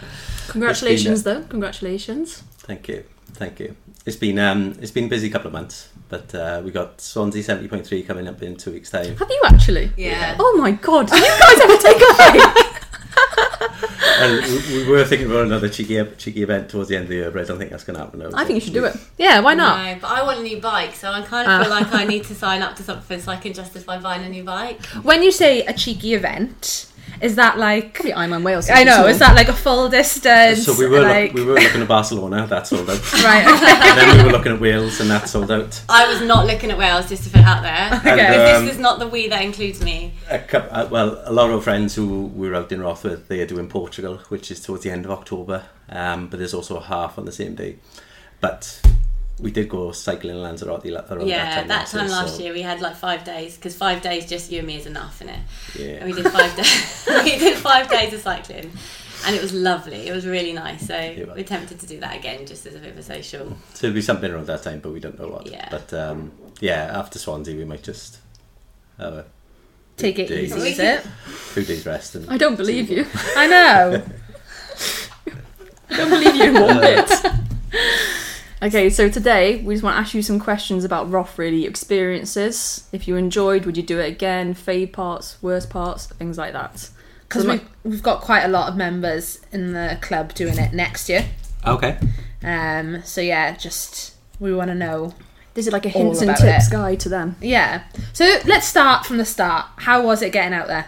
Congratulations, 0.49 1.23
though. 1.23 1.43
Congratulations. 1.43 2.43
Thank 2.59 2.89
you, 2.89 3.05
thank 3.33 3.61
you. 3.61 3.77
It's 4.07 4.17
been 4.17 4.39
um, 4.39 4.77
it's 4.81 4.91
been 4.91 5.07
a 5.07 5.09
busy 5.09 5.31
couple 5.31 5.49
of 5.49 5.53
months, 5.53 5.89
but 6.09 6.35
uh, 6.35 6.61
we 6.65 6.71
got 6.71 7.01
Swansea 7.01 7.43
seventy 7.43 7.69
point 7.69 7.87
three 7.87 8.03
coming 8.03 8.29
up 8.29 8.43
in 8.43 8.57
two 8.57 8.73
weeks' 8.73 8.91
time. 8.91 9.17
Have 9.17 9.31
you 9.31 9.43
actually? 9.47 9.91
Yeah. 9.97 10.37
Oh 10.39 10.57
my 10.59 10.73
god! 10.73 11.09
Do 11.09 11.17
you 11.17 11.23
guys 11.23 11.61
ever 11.61 11.77
take 11.77 11.97
a 11.97 12.15
break? 12.15 12.75
and 14.19 14.43
we, 14.43 14.85
we 14.85 14.91
were 14.91 15.05
thinking 15.05 15.31
about 15.31 15.47
another 15.47 15.69
cheeky 15.69 16.05
cheeky 16.17 16.43
event 16.43 16.69
towards 16.69 16.89
the 16.89 16.97
end 16.97 17.05
of 17.05 17.09
the 17.09 17.17
year, 17.17 17.31
but 17.31 17.43
I 17.43 17.45
don't 17.45 17.59
think 17.59 17.71
that's 17.71 17.85
going 17.85 17.99
to 17.99 18.05
happen. 18.05 18.35
I 18.35 18.45
think 18.45 18.57
you 18.57 18.61
should 18.61 18.75
do 18.75 18.85
it. 18.85 18.97
Yeah, 19.19 19.41
why 19.41 19.55
not? 19.55 19.85
No, 19.85 19.99
but 20.01 20.11
I 20.11 20.23
want 20.23 20.41
a 20.41 20.43
new 20.43 20.61
bike, 20.61 20.95
so 20.95 21.11
I 21.11 21.23
kind 21.23 21.51
of 21.51 21.63
feel 21.63 21.71
like 21.71 21.93
I 21.93 22.05
need 22.05 22.25
to 22.25 22.35
sign 22.35 22.63
up 22.63 22.77
to 22.77 22.83
something 22.83 23.21
so 23.21 23.33
I 23.33 23.37
can 23.37 23.53
justify 23.53 23.99
buying 23.99 24.25
a 24.25 24.29
new 24.29 24.45
bike. 24.45 24.85
When 25.03 25.23
you 25.23 25.31
say 25.33 25.65
a 25.67 25.73
cheeky 25.73 26.15
event, 26.15 26.91
is 27.21 27.37
that 27.37 27.59
like 27.59 27.95
Probably 27.95 28.13
Ironman 28.13 28.43
Wales. 28.43 28.69
I 28.71 28.85
know, 28.85 29.07
is 29.07 29.19
that 29.19 29.35
like 29.35 29.49
a 29.49 29.53
full 29.53 29.89
distance? 29.89 30.65
So 30.65 30.75
we 30.79 30.87
were 30.87 31.01
like 31.01 31.33
look, 31.33 31.35
we 31.35 31.45
were 31.45 31.61
looking 31.61 31.83
at 31.83 31.89
Barcelona, 31.89 32.47
that 32.47 32.67
sold 32.67 32.89
out. 32.91 33.13
right. 33.25 33.47
Okay. 33.47 33.91
and 33.91 33.99
then 33.99 34.19
we 34.19 34.25
were 34.25 34.37
looking 34.37 34.53
at 34.53 34.61
Wales, 34.61 35.01
and 35.01 35.11
that 35.11 35.29
sold 35.29 35.51
out. 35.51 35.81
I 35.89 36.09
was 36.13 36.21
not 36.23 36.47
looking 36.47 36.71
at 36.71 36.79
Wales 36.79 37.09
just 37.09 37.25
to 37.25 37.31
put 37.31 37.41
it 37.41 37.47
out 37.47 37.63
there. 37.63 37.99
Okay. 37.99 38.15
Because 38.15 38.59
Um, 38.59 38.65
this 38.67 38.75
is 38.75 38.81
not 38.81 38.99
the 38.99 39.09
we 39.09 39.29
that 39.29 39.43
includes 39.43 39.83
me. 39.83 40.15
A 40.31 40.39
coup 40.39 40.59
uh, 40.59 40.89
well, 40.91 41.23
a 41.25 41.33
lot 41.33 41.51
of 41.51 41.63
friends 41.65 41.95
who 41.95 42.27
we 42.27 42.49
were 42.49 42.55
out 42.57 42.71
in 42.73 42.81
Roth 42.81 43.05
with, 43.05 43.29
they 43.29 43.41
are 43.41 43.47
doing 43.47 43.69
Portugal, 43.69 44.19
which 44.29 44.51
is 44.51 44.61
towards 44.61 44.83
the 44.83 44.91
end 44.91 45.05
of 45.05 45.11
October. 45.11 45.65
Um, 45.89 46.29
but 46.29 46.39
there's 46.39 46.55
also 46.55 46.77
a 46.77 46.83
half 46.83 47.19
on 47.19 47.25
the 47.25 47.33
same 47.33 47.55
day. 47.55 47.77
But 48.41 48.81
we 49.41 49.51
did 49.51 49.69
go 49.69 49.91
cycling 49.93 50.37
in 50.37 50.43
Lanzarote 50.43 50.85
la- 50.87 51.05
around 51.11 51.27
Yeah, 51.27 51.45
that 51.45 51.55
time. 51.61 51.69
that 51.69 51.79
last 51.81 51.93
time 51.93 52.07
year, 52.07 52.17
last 52.17 52.37
so, 52.37 52.43
year 52.45 52.53
we 52.53 52.63
had 52.63 52.81
like 52.81 52.97
five 52.97 53.25
days 53.25 53.57
because 53.57 53.75
five 53.77 54.01
days 54.03 54.27
just 54.29 54.51
you 54.53 54.59
and 54.59 54.67
me 54.67 54.77
is 54.77 54.87
enough, 54.87 55.21
innit? 55.21 55.41
Yeah. 55.79 55.87
And 55.97 56.07
we 56.07 56.13
did 56.23 56.31
five 56.33 56.55
days. 56.57 57.05
we 57.25 57.39
did 57.39 57.57
five 57.59 57.89
days 57.91 58.13
of 58.15 58.21
cycling, 58.21 58.71
and 59.27 59.35
it 59.35 59.43
was 59.43 59.53
lovely. 59.53 60.07
It 60.07 60.13
was 60.13 60.25
really 60.27 60.53
nice. 60.53 60.87
So 60.87 60.97
Yeah. 60.97 61.35
we're 61.35 61.43
tempted 61.45 61.81
to 61.81 61.87
do 61.87 61.99
that 62.01 62.17
again, 62.17 62.47
just 62.47 62.65
as 62.67 62.75
a 62.77 62.79
bit 62.79 62.93
of 62.93 62.99
a 62.99 63.03
social. 63.03 63.57
So 63.75 63.89
it'll 63.89 63.95
be 63.95 64.03
something 64.03 64.31
around 64.31 64.47
that 64.47 64.63
time, 64.63 64.79
but 64.81 64.93
we 64.93 65.01
don't 65.01 65.19
know 65.19 65.29
what. 65.29 65.47
Yeah. 65.51 65.69
But 65.71 65.93
um, 65.93 66.31
yeah, 66.61 66.91
after 66.99 67.19
Swansea, 67.19 67.57
we 67.57 67.65
might 67.65 67.83
just 67.83 68.19
have 68.99 69.15
a 69.15 69.25
Take 69.97 70.19
it 70.19 70.29
Days. 70.29 70.55
easy, 70.57 70.69
is 70.71 70.79
it? 70.79 71.07
two 71.55 71.65
days 71.65 71.87
rest. 71.87 72.15
And 72.17 72.29
I 72.31 72.37
don't 72.37 72.57
believe 72.57 72.91
you. 72.91 73.07
I 73.37 73.47
know. 73.47 74.03
I 75.91 75.97
don't 75.97 76.11
believe 76.11 76.35
you 76.35 76.45
in 76.45 76.55
one 76.55 76.81
bit. 76.81 77.11
Okay, 78.65 78.89
so 78.89 79.11
today 79.11 79.59
we 79.59 79.75
just 79.75 79.85
want 79.85 79.97
to 79.97 80.01
ask 80.01 80.15
you 80.15 80.23
some 80.23 80.41
questions 80.41 80.85
about 80.85 81.11
Roth, 81.11 81.39
really 81.39 81.67
experiences. 81.67 82.89
If 82.93 83.07
you 83.07 83.17
enjoyed, 83.17 83.67
would 83.67 83.77
you 83.77 83.83
do 83.83 84.01
it 84.01 84.09
again? 84.09 84.55
Fave 84.55 84.91
parts, 84.91 85.37
worst 85.43 85.69
parts, 85.69 86.07
things 86.07 86.39
like 86.39 86.55
that. 86.55 86.89
Because 87.29 87.43
So 87.43 87.51
we've, 87.51 87.69
we've 87.85 88.03
got 88.03 88.23
quite 88.23 88.41
a 88.41 88.49
lot 88.49 88.71
of 88.71 88.77
members 88.77 89.43
in 89.53 89.75
the 89.75 89.99
club 90.01 90.33
doing 90.33 90.57
it 90.57 90.73
next 90.73 91.11
year. 91.11 91.27
Okay. 91.67 91.99
Um, 92.43 93.03
so 93.03 93.21
yeah, 93.21 93.55
just 93.55 94.15
we 94.41 94.55
want 94.55 94.69
to 94.69 94.75
know. 94.75 95.15
This 95.53 95.67
is 95.67 95.73
like 95.75 95.85
a 95.85 95.91
hints 95.91 96.23
and 96.23 96.35
tips 96.35 96.69
it. 96.69 96.73
guide 96.73 97.01
to 97.01 97.11
them. 97.11 97.37
Yeah. 97.43 97.85
So 98.15 98.25
let's 98.47 98.67
start 98.67 99.05
from 99.05 99.19
the 99.19 99.27
start. 99.27 99.67
How 99.77 100.03
was 100.03 100.23
it 100.23 100.33
getting 100.33 100.55
out 100.55 100.69
there? 100.69 100.87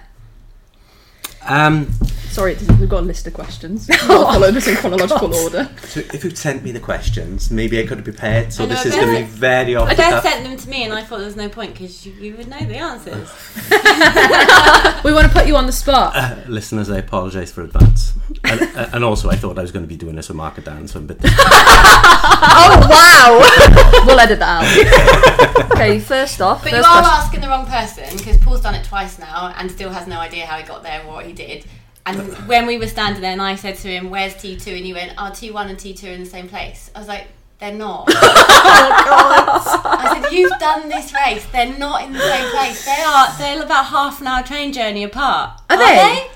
Um, 1.47 1.91
Sorry, 2.37 2.55
we've 2.79 2.91
got 2.91 3.01
a 3.03 3.07
list 3.07 3.27
of 3.27 3.33
questions. 3.33 3.89
We've 3.89 4.09
not 4.09 4.35
followed 4.35 4.49
oh, 4.49 4.51
this 4.51 4.69
in 4.69 4.77
chronological 4.77 5.35
order. 5.35 5.71
so 5.85 6.01
if 6.01 6.23
you'd 6.23 6.37
sent 6.37 6.63
me 6.63 6.71
the 6.71 6.79
questions, 6.79 7.51
maybe 7.51 7.81
I 7.81 7.87
could 7.87 7.97
have 7.97 8.05
prepared. 8.05 8.53
So 8.53 8.65
I 8.65 8.67
know, 8.67 8.75
this 8.75 8.85
is 8.85 8.95
going 8.95 9.15
to 9.15 9.21
be 9.21 9.27
very 9.27 9.75
off 9.75 9.89
I 9.89 9.95
the 9.95 10.03
just 10.03 10.11
cuff. 10.11 10.23
sent 10.23 10.45
them 10.45 10.59
to 10.59 10.69
me, 10.69 10.85
and 10.85 10.93
I 10.93 11.03
thought 11.03 11.17
there 11.17 11.25
was 11.25 11.37
no 11.37 11.49
point 11.49 11.73
because 11.73 12.05
you, 12.05 12.13
you 12.13 12.37
would 12.37 12.47
know 12.49 12.59
the 12.59 12.77
answers. 12.77 13.31
We 15.03 15.15
want 15.15 15.27
to 15.27 15.33
put 15.33 15.47
you 15.47 15.57
on 15.57 15.65
the 15.65 15.73
spot. 15.73 16.15
Uh, 16.15 16.37
listeners, 16.47 16.91
I 16.91 16.99
apologise 16.99 17.51
for 17.53 17.63
advance. 17.63 18.13
and, 18.45 18.61
uh, 18.77 18.91
and 18.93 19.03
also, 19.03 19.31
I 19.31 19.37
thought 19.37 19.59
I 19.59 19.63
was 19.63 19.73
going 19.73 19.85
to 19.85 19.89
be 19.89 19.97
doing 19.97 20.17
this 20.17 20.29
with 20.29 20.37
Mark 20.37 20.63
Dan, 20.63 20.87
so 20.89 20.99
I'm 20.99 21.07
a 21.07 21.15
bit. 21.15 21.21
Oh 21.25 22.87
wow! 22.91 24.05
we'll 24.07 24.21
edit 24.21 24.41
that 24.41 25.57
out. 25.57 25.73
okay, 25.73 25.99
first 26.01 26.43
off, 26.43 26.65
But 26.65 26.73
you 26.73 26.79
are 26.81 26.83
question. 26.83 27.05
asking 27.07 27.41
the 27.41 27.49
wrong 27.49 27.65
person 27.65 28.15
because 28.15 28.37
Paul's 28.37 28.61
done 28.61 28.75
it 28.75 28.85
twice 28.85 29.19
now 29.19 29.55
and 29.57 29.71
still 29.71 29.89
has 29.89 30.07
no 30.07 30.19
idea 30.19 30.45
how 30.45 30.59
he 30.59 30.65
got 30.65 30.83
there 30.83 31.03
or 31.07 31.15
what 31.15 31.25
he 31.25 31.33
did. 31.33 31.65
And 32.07 32.33
when 32.49 32.67
we 32.67 32.79
were 32.79 32.87
standing 32.87 33.21
there 33.21 33.33
and 33.33 33.43
I 33.43 33.57
said 33.57 33.77
to 33.79 33.89
him, 33.89 34.11
Where's 34.11 34.35
T2? 34.35 34.77
And 34.77 34.87
he 34.87 34.93
went, 34.95 35.13
Oh, 35.19 35.31
T1 35.33 35.69
and 35.71 35.77
T2 35.79 36.05
are 36.05 36.13
in 36.13 36.21
the 36.21 36.27
same 36.31 36.49
place. 36.49 36.91
I 36.95 36.99
was 37.01 37.09
like, 37.09 37.27
They're 37.59 37.73
not. 37.75 38.05
I 38.09 40.21
said, 40.23 40.33
You've 40.33 40.59
done 40.59 40.89
this 40.89 41.13
race. 41.13 41.45
They're 41.47 41.77
not 41.79 42.05
in 42.05 42.13
the 42.13 42.21
same 42.21 42.51
place. 42.51 42.85
They 42.85 43.03
are, 43.03 43.29
they're 43.39 43.63
about 43.63 43.87
half 43.87 44.21
an 44.21 44.27
hour 44.29 44.43
train 44.43 44.73
journey 44.73 45.03
apart. 45.05 45.61
Are 45.69 45.77
they? 45.79 46.29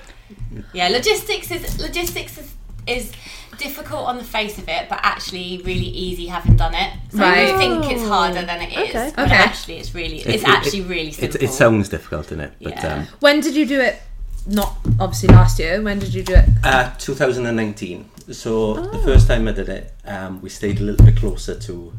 Yeah, 0.72 0.88
logistics 0.88 1.50
is 1.50 1.80
logistics 1.80 2.38
is, 2.38 2.52
is 2.86 3.12
difficult 3.58 4.06
on 4.06 4.18
the 4.18 4.24
face 4.24 4.58
of 4.58 4.68
it, 4.68 4.88
but 4.88 4.98
actually 5.02 5.60
really 5.64 5.86
easy 5.86 6.26
having 6.26 6.56
done 6.56 6.74
it. 6.74 6.92
So 7.10 7.18
Right. 7.18 7.48
you 7.48 7.58
think 7.58 7.90
it's 7.92 8.06
harder 8.08 8.42
than 8.44 8.62
it 8.62 8.72
is, 8.72 8.90
Okay. 8.90 9.12
but 9.14 9.26
Okay. 9.26 9.34
actually 9.36 9.76
it's 9.78 9.94
really 9.94 10.18
it's 10.18 10.26
It- 10.26 10.34
it- 10.42 10.48
actually 10.48 10.80
it- 10.80 10.88
really 10.88 11.08
It, 11.10 11.14
simple. 11.14 11.42
it 11.44 11.52
sounds 11.52 11.88
difficult, 11.88 12.26
isn't 12.26 12.40
it? 12.40 12.52
But 12.60 12.76
Yeah. 12.82 12.94
um, 12.94 13.08
When 13.20 13.40
did 13.40 13.54
you 13.54 13.66
do 13.66 13.80
it? 13.80 14.00
Not 14.46 14.76
obviously 14.98 15.28
last 15.28 15.58
year. 15.58 15.80
When 15.82 15.98
did 15.98 16.14
you 16.14 16.22
do 16.22 16.34
it? 16.34 16.44
uh, 16.64 16.92
2019. 16.98 18.08
So 18.32 18.74
the 18.74 18.98
first 19.00 19.26
time 19.26 19.48
I 19.48 19.52
did 19.52 19.68
it, 19.68 19.92
um, 20.04 20.40
we 20.40 20.48
stayed 20.50 20.80
a 20.80 20.82
little 20.84 21.04
bit 21.04 21.16
closer 21.16 21.58
to 21.58 21.92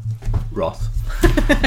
Roth. 0.50 0.88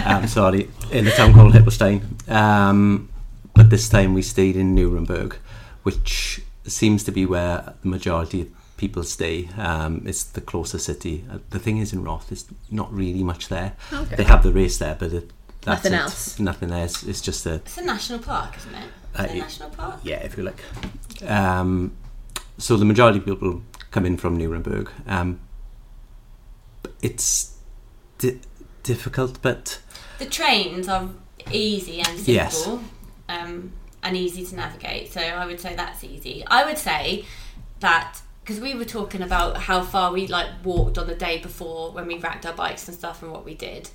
um, 0.06 0.28
sorry, 0.28 0.70
in 0.92 1.06
a 1.08 1.12
town 1.12 1.34
called 1.34 1.54
Hilpoltstein. 1.54 2.02
Um, 2.30 3.10
but 3.54 3.70
this 3.70 3.88
time 3.90 4.14
we 4.14 4.22
stayed 4.22 4.56
in 4.56 4.74
Nuremberg, 4.76 5.36
which 5.84 6.42
seems 6.66 7.04
to 7.04 7.12
be 7.12 7.26
where 7.26 7.76
the 7.82 7.88
majority 7.88 8.42
of 8.42 8.48
people 8.78 9.04
stay. 9.04 9.50
Um, 9.58 10.02
it's 10.06 10.24
the 10.24 10.42
closer 10.42 10.80
city. 10.80 11.24
Uh, 11.32 11.38
the 11.52 11.60
thing 11.60 11.78
is, 11.78 11.94
in 11.94 12.04
Roth, 12.04 12.30
there's 12.30 12.46
not 12.72 12.92
really 12.92 13.24
much 13.24 13.48
there. 13.50 13.74
Okay. 13.94 14.16
They 14.16 14.24
have 14.24 14.42
the 14.44 14.52
race 14.52 14.78
there, 14.80 14.96
but 15.00 15.14
it, 15.14 15.32
that's 15.62 15.84
Nothing 15.84 15.94
it. 15.94 16.02
else. 16.02 16.40
Nothing 16.40 16.72
else. 16.72 17.04
It's 17.04 17.22
just 17.22 17.46
a 17.46 17.56
It's 17.56 17.78
a 17.78 17.86
national 17.86 18.20
park, 18.20 18.58
isn't 18.58 18.74
it? 18.76 18.90
Uh, 19.18 19.24
it- 19.24 19.36
national 19.38 19.70
park? 19.72 20.00
yeah, 20.04 20.18
if 20.24 20.38
you 20.38 20.44
like. 20.44 20.64
Um, 21.28 21.92
so 22.58 22.78
the 22.78 22.86
majority 22.86 23.20
of 23.20 23.26
people 23.26 23.62
come 23.92 24.06
in 24.06 24.18
from 24.18 24.38
Nuremberg. 24.38 24.90
Um, 25.08 25.40
it's 27.02 27.56
di- 28.18 28.40
difficult, 28.84 29.42
but 29.42 29.80
The 30.20 30.26
trains 30.26 30.88
are 30.88 31.10
easy 31.52 32.00
and 32.00 32.08
simple, 32.18 32.34
Yes. 32.34 32.68
um, 33.30 33.72
and 34.04 34.18
easy 34.18 34.46
to 34.46 34.56
navigate. 34.56 35.12
So 35.14 35.22
I 35.22 35.46
would 35.46 35.60
say 35.60 35.76
that's 35.76 36.04
easy. 36.04 36.44
I 36.48 36.66
would 36.66 36.78
say 36.78 37.26
that 37.80 38.22
because 38.44 38.60
we 38.62 38.76
were 38.76 38.86
talking 38.86 39.22
about 39.22 39.58
how 39.58 39.82
far 39.82 40.12
we 40.14 40.28
like 40.28 40.50
walked 40.64 40.98
on 40.98 41.08
the 41.08 41.16
day 41.16 41.40
before 41.40 41.92
when 41.92 42.06
we 42.08 42.18
racked 42.20 42.46
our 42.46 42.54
bikes 42.54 42.88
and 42.88 42.96
stuff 42.96 43.24
and 43.24 43.32
what 43.32 43.44
we 43.46 43.54
did, 43.56 43.90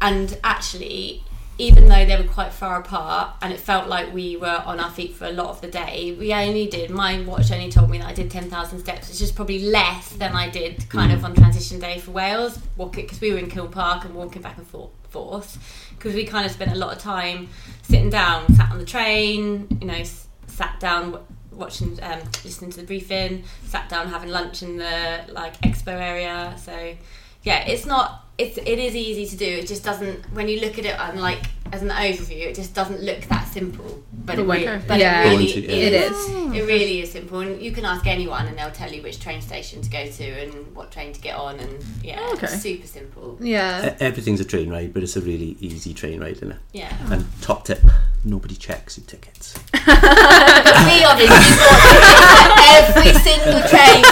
and 0.00 0.38
actually. 0.44 1.22
Even 1.56 1.86
though 1.88 2.04
they 2.04 2.16
were 2.16 2.26
quite 2.28 2.52
far 2.52 2.80
apart 2.80 3.36
and 3.40 3.52
it 3.52 3.60
felt 3.60 3.88
like 3.88 4.12
we 4.12 4.36
were 4.36 4.60
on 4.66 4.80
our 4.80 4.90
feet 4.90 5.14
for 5.14 5.26
a 5.26 5.30
lot 5.30 5.50
of 5.50 5.60
the 5.60 5.68
day, 5.68 6.16
we 6.18 6.32
only 6.34 6.66
did, 6.66 6.90
my 6.90 7.20
watch 7.22 7.52
only 7.52 7.70
told 7.70 7.90
me 7.90 7.98
that 7.98 8.08
I 8.08 8.12
did 8.12 8.28
10,000 8.28 8.80
steps, 8.80 9.08
which 9.08 9.20
is 9.20 9.30
probably 9.30 9.60
less 9.60 10.08
than 10.14 10.32
I 10.32 10.50
did 10.50 10.88
kind 10.88 11.12
of 11.12 11.24
on 11.24 11.32
transition 11.34 11.78
day 11.78 12.00
for 12.00 12.10
Wales, 12.10 12.58
walking 12.76 13.04
because 13.04 13.20
we 13.20 13.30
were 13.32 13.38
in 13.38 13.48
Kill 13.48 13.68
Park 13.68 14.04
and 14.04 14.14
walking 14.16 14.42
back 14.42 14.58
and 14.58 14.66
forth, 14.66 14.90
forth 15.10 15.88
because 15.96 16.14
we 16.14 16.24
kind 16.24 16.44
of 16.44 16.50
spent 16.50 16.72
a 16.72 16.74
lot 16.74 16.92
of 16.96 17.00
time 17.00 17.48
sitting 17.82 18.10
down, 18.10 18.52
sat 18.54 18.72
on 18.72 18.78
the 18.78 18.84
train, 18.84 19.68
you 19.80 19.86
know, 19.86 19.94
s- 19.94 20.26
sat 20.48 20.80
down 20.80 21.20
watching, 21.52 21.96
um, 22.02 22.18
listening 22.44 22.72
to 22.72 22.78
the 22.78 22.86
briefing, 22.86 23.44
sat 23.64 23.88
down 23.88 24.08
having 24.08 24.30
lunch 24.30 24.64
in 24.64 24.76
the 24.76 25.20
like 25.28 25.60
expo 25.60 25.92
area. 25.92 26.56
So 26.58 26.96
yeah, 27.44 27.64
it's 27.68 27.86
not. 27.86 28.23
It's 28.36 28.58
it 28.58 28.66
is 28.78 28.96
easy 28.96 29.26
to 29.26 29.36
do. 29.36 29.46
It 29.46 29.66
just 29.68 29.84
doesn't. 29.84 30.24
When 30.34 30.48
you 30.48 30.60
look 30.60 30.78
at 30.78 30.84
it 30.84 30.98
on 30.98 31.18
like 31.20 31.44
as 31.72 31.82
an 31.82 31.88
overview, 31.90 32.46
it 32.46 32.54
just 32.54 32.74
doesn't 32.74 33.00
look 33.02 33.20
that 33.28 33.46
simple. 33.48 34.02
But 34.12 34.38
it, 34.38 34.46
But 34.46 34.58
re- 34.58 34.80
but 34.88 34.98
Yeah. 34.98 35.22
it 35.24 35.30
really 35.30 35.44
Once 35.44 35.56
yeah. 35.56 35.60
is. 35.70 35.92
It 35.92 35.92
is. 35.92 36.28
It 36.56 36.66
really 36.66 37.00
is 37.00 37.12
simple, 37.12 37.40
and 37.40 37.60
you 37.62 37.70
can 37.72 37.84
ask 37.84 38.06
anyone, 38.06 38.46
and 38.46 38.56
they'll 38.58 38.70
tell 38.70 38.90
you 38.92 39.02
which 39.02 39.20
train 39.20 39.40
station 39.40 39.82
to 39.82 39.90
go 39.90 40.06
to 40.06 40.24
and 40.24 40.74
what 40.74 40.90
train 40.90 41.12
to 41.12 41.20
get 41.20 41.36
on, 41.36 41.60
and 41.60 41.84
yeah, 42.02 42.20
Okay. 42.32 42.46
it's 42.46 42.60
super 42.62 42.86
simple. 42.86 43.36
Yeah. 43.40 43.94
everything's 44.00 44.40
a 44.40 44.44
train 44.44 44.70
ride, 44.70 44.92
but 44.94 45.02
it's 45.02 45.16
a 45.16 45.20
really 45.20 45.56
easy 45.60 45.92
train 45.94 46.20
ride, 46.20 46.36
isn't 46.38 46.52
it? 46.52 46.58
Yeah. 46.72 46.92
And 47.12 47.24
top 47.42 47.64
tip: 47.66 47.80
nobody 48.24 48.54
checks 48.56 48.96
your 48.98 49.06
tickets. 49.06 49.54
we 49.72 51.04
obviously 51.04 51.56
bought 51.60 51.82
tickets 51.90 52.20
for 52.24 52.60
every 52.76 53.12
single 53.20 53.60
train. 53.68 54.04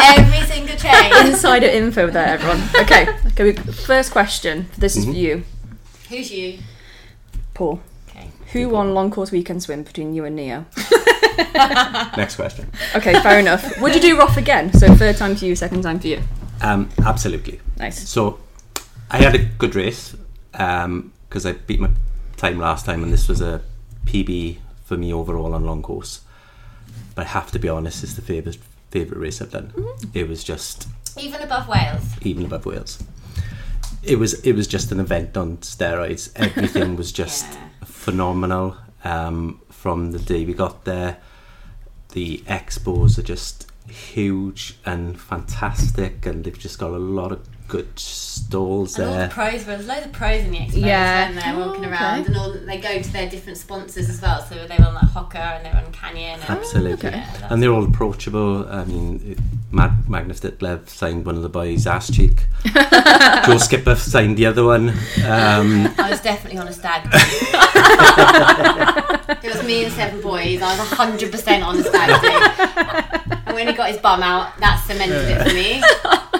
Every 0.00 0.46
single 0.46 0.76
chain. 0.76 1.26
Insider 1.26 1.66
info 1.66 2.10
there, 2.10 2.26
everyone. 2.26 2.62
Okay, 2.80 3.08
okay. 3.28 3.44
we- 3.44 3.52
First 3.72 4.12
question. 4.12 4.66
This 4.78 4.96
is 4.96 5.04
for 5.06 5.10
you, 5.12 5.44
Who's 6.08 6.30
you? 6.30 6.58
Paul. 7.54 7.80
Okay. 8.08 8.28
Who 8.52 8.68
won 8.68 8.94
long 8.94 9.10
course 9.10 9.30
weekend 9.30 9.62
swim 9.62 9.82
between 9.84 10.14
you 10.14 10.24
and 10.24 10.36
Neo? 10.36 10.66
Next 12.16 12.36
question. 12.36 12.70
Okay, 12.94 13.14
fair 13.20 13.38
enough. 13.38 13.80
Would 13.80 13.94
you 13.94 14.00
do 14.00 14.18
Roth 14.18 14.36
again? 14.36 14.72
So 14.72 14.94
third 14.94 15.16
time 15.16 15.36
for 15.36 15.44
you, 15.46 15.54
second 15.56 15.82
time 15.82 15.98
for 16.00 16.08
you. 16.08 16.20
Um, 16.60 16.88
absolutely. 17.04 17.60
Nice. 17.78 18.08
So 18.08 18.38
I 19.10 19.18
had 19.18 19.34
a 19.34 19.38
good 19.38 19.74
race 19.74 20.14
um, 20.54 21.12
because 21.28 21.46
I 21.46 21.52
beat 21.52 21.80
my 21.80 21.90
time 22.40 22.58
last 22.58 22.86
time, 22.86 23.02
and 23.02 23.12
this 23.12 23.28
was 23.28 23.40
a 23.40 23.60
PB 24.06 24.56
for 24.84 24.96
me 24.96 25.12
overall 25.12 25.54
on 25.54 25.64
long 25.64 25.82
course. 25.82 26.22
But 27.14 27.26
I 27.26 27.28
have 27.30 27.50
to 27.52 27.58
be 27.58 27.68
honest, 27.68 28.02
it's 28.02 28.14
the 28.14 28.22
favourite 28.22 28.58
favourite 28.90 29.20
race 29.20 29.40
I've 29.42 29.52
done. 29.52 29.72
It 30.14 30.28
was 30.28 30.42
just 30.42 30.88
Even 31.18 31.42
above 31.42 31.68
Wales. 31.68 32.02
even 32.22 32.44
above 32.46 32.66
Wales. 32.66 33.02
It 34.02 34.16
was 34.18 34.34
it 34.40 34.54
was 34.54 34.66
just 34.66 34.90
an 34.90 35.00
event 35.00 35.36
on 35.36 35.58
steroids. 35.58 36.30
Everything 36.34 36.96
was 36.96 37.12
just 37.22 37.44
Yeah. 37.52 37.68
phenomenal. 37.84 38.76
Um, 39.04 39.60
from 39.70 40.12
the 40.12 40.18
day 40.18 40.44
we 40.44 40.52
got 40.54 40.84
there, 40.84 41.18
the 42.12 42.38
expos 42.46 43.18
are 43.18 43.22
just 43.22 43.66
huge 43.88 44.76
and 44.86 45.20
fantastic, 45.20 46.24
and 46.26 46.44
they've 46.44 46.58
just 46.58 46.78
got 46.78 46.90
a 46.90 46.98
lot 46.98 47.32
of 47.32 47.40
good 47.70 47.98
stalls 47.98 48.98
And 48.98 49.06
all 49.06 49.12
the 49.12 49.18
there. 49.20 49.28
pros, 49.28 49.64
there 49.64 49.76
was 49.78 49.86
loads 49.86 50.06
of 50.06 50.12
pros 50.12 50.42
in 50.42 50.50
the 50.50 50.58
expo 50.58 50.84
Yeah. 50.84 51.26
when 51.28 51.36
they're 51.36 51.56
walking 51.66 51.84
Oh, 51.86 51.90
around, 51.90 52.20
okay. 52.22 52.26
and 52.32 52.36
all 52.36 52.52
they 52.52 52.78
go 52.78 53.00
to 53.00 53.12
their 53.12 53.28
different 53.30 53.58
sponsors 53.58 54.08
as 54.10 54.20
well. 54.20 54.42
So 54.42 54.66
they 54.66 54.76
were 54.76 54.86
on 54.86 54.94
like 54.94 55.04
Hoka 55.04 55.36
and 55.56 55.64
they 55.64 55.70
were 55.70 55.78
on 55.86 55.92
Canyon. 55.92 56.40
And, 56.40 56.50
Absolutely, 56.50 57.08
okay. 57.08 57.18
Yeah, 57.18 57.46
and 57.50 57.62
they're 57.62 57.72
all 57.72 57.84
approachable. 57.84 58.68
I 58.68 58.84
mean, 58.84 59.20
it- 59.24 59.38
Mag- 59.72 60.08
Magnus 60.10 60.40
Ditlev 60.40 60.88
signed 60.88 61.24
one 61.24 61.36
of 61.36 61.42
the 61.42 61.48
boys' 61.48 61.86
ass 61.86 62.10
cheek. 62.10 62.46
Joe 63.46 63.56
Skipper 63.56 63.94
signed 63.94 64.36
the 64.36 64.46
other 64.46 64.64
one. 64.64 64.88
Um, 65.24 65.86
I 65.96 66.08
was 66.10 66.20
definitely 66.20 66.58
on 66.58 66.66
a 66.66 66.72
stag. 66.72 67.02
it 69.44 69.54
was 69.54 69.62
me 69.64 69.84
and 69.84 69.92
seven 69.92 70.20
boys. 70.20 70.60
I 70.60 70.76
was 70.76 70.90
hundred 70.90 71.30
percent 71.30 71.62
on 71.62 71.78
a 71.78 71.84
stag 71.84 72.20
do. 72.20 73.36
And 73.46 73.54
when 73.54 73.68
he 73.68 73.74
got 73.74 73.90
his 73.90 73.98
bum 73.98 74.24
out, 74.24 74.58
that 74.58 74.82
cemented 74.84 75.28
it 75.28 75.48
for 75.48 75.54
me. 75.54 75.80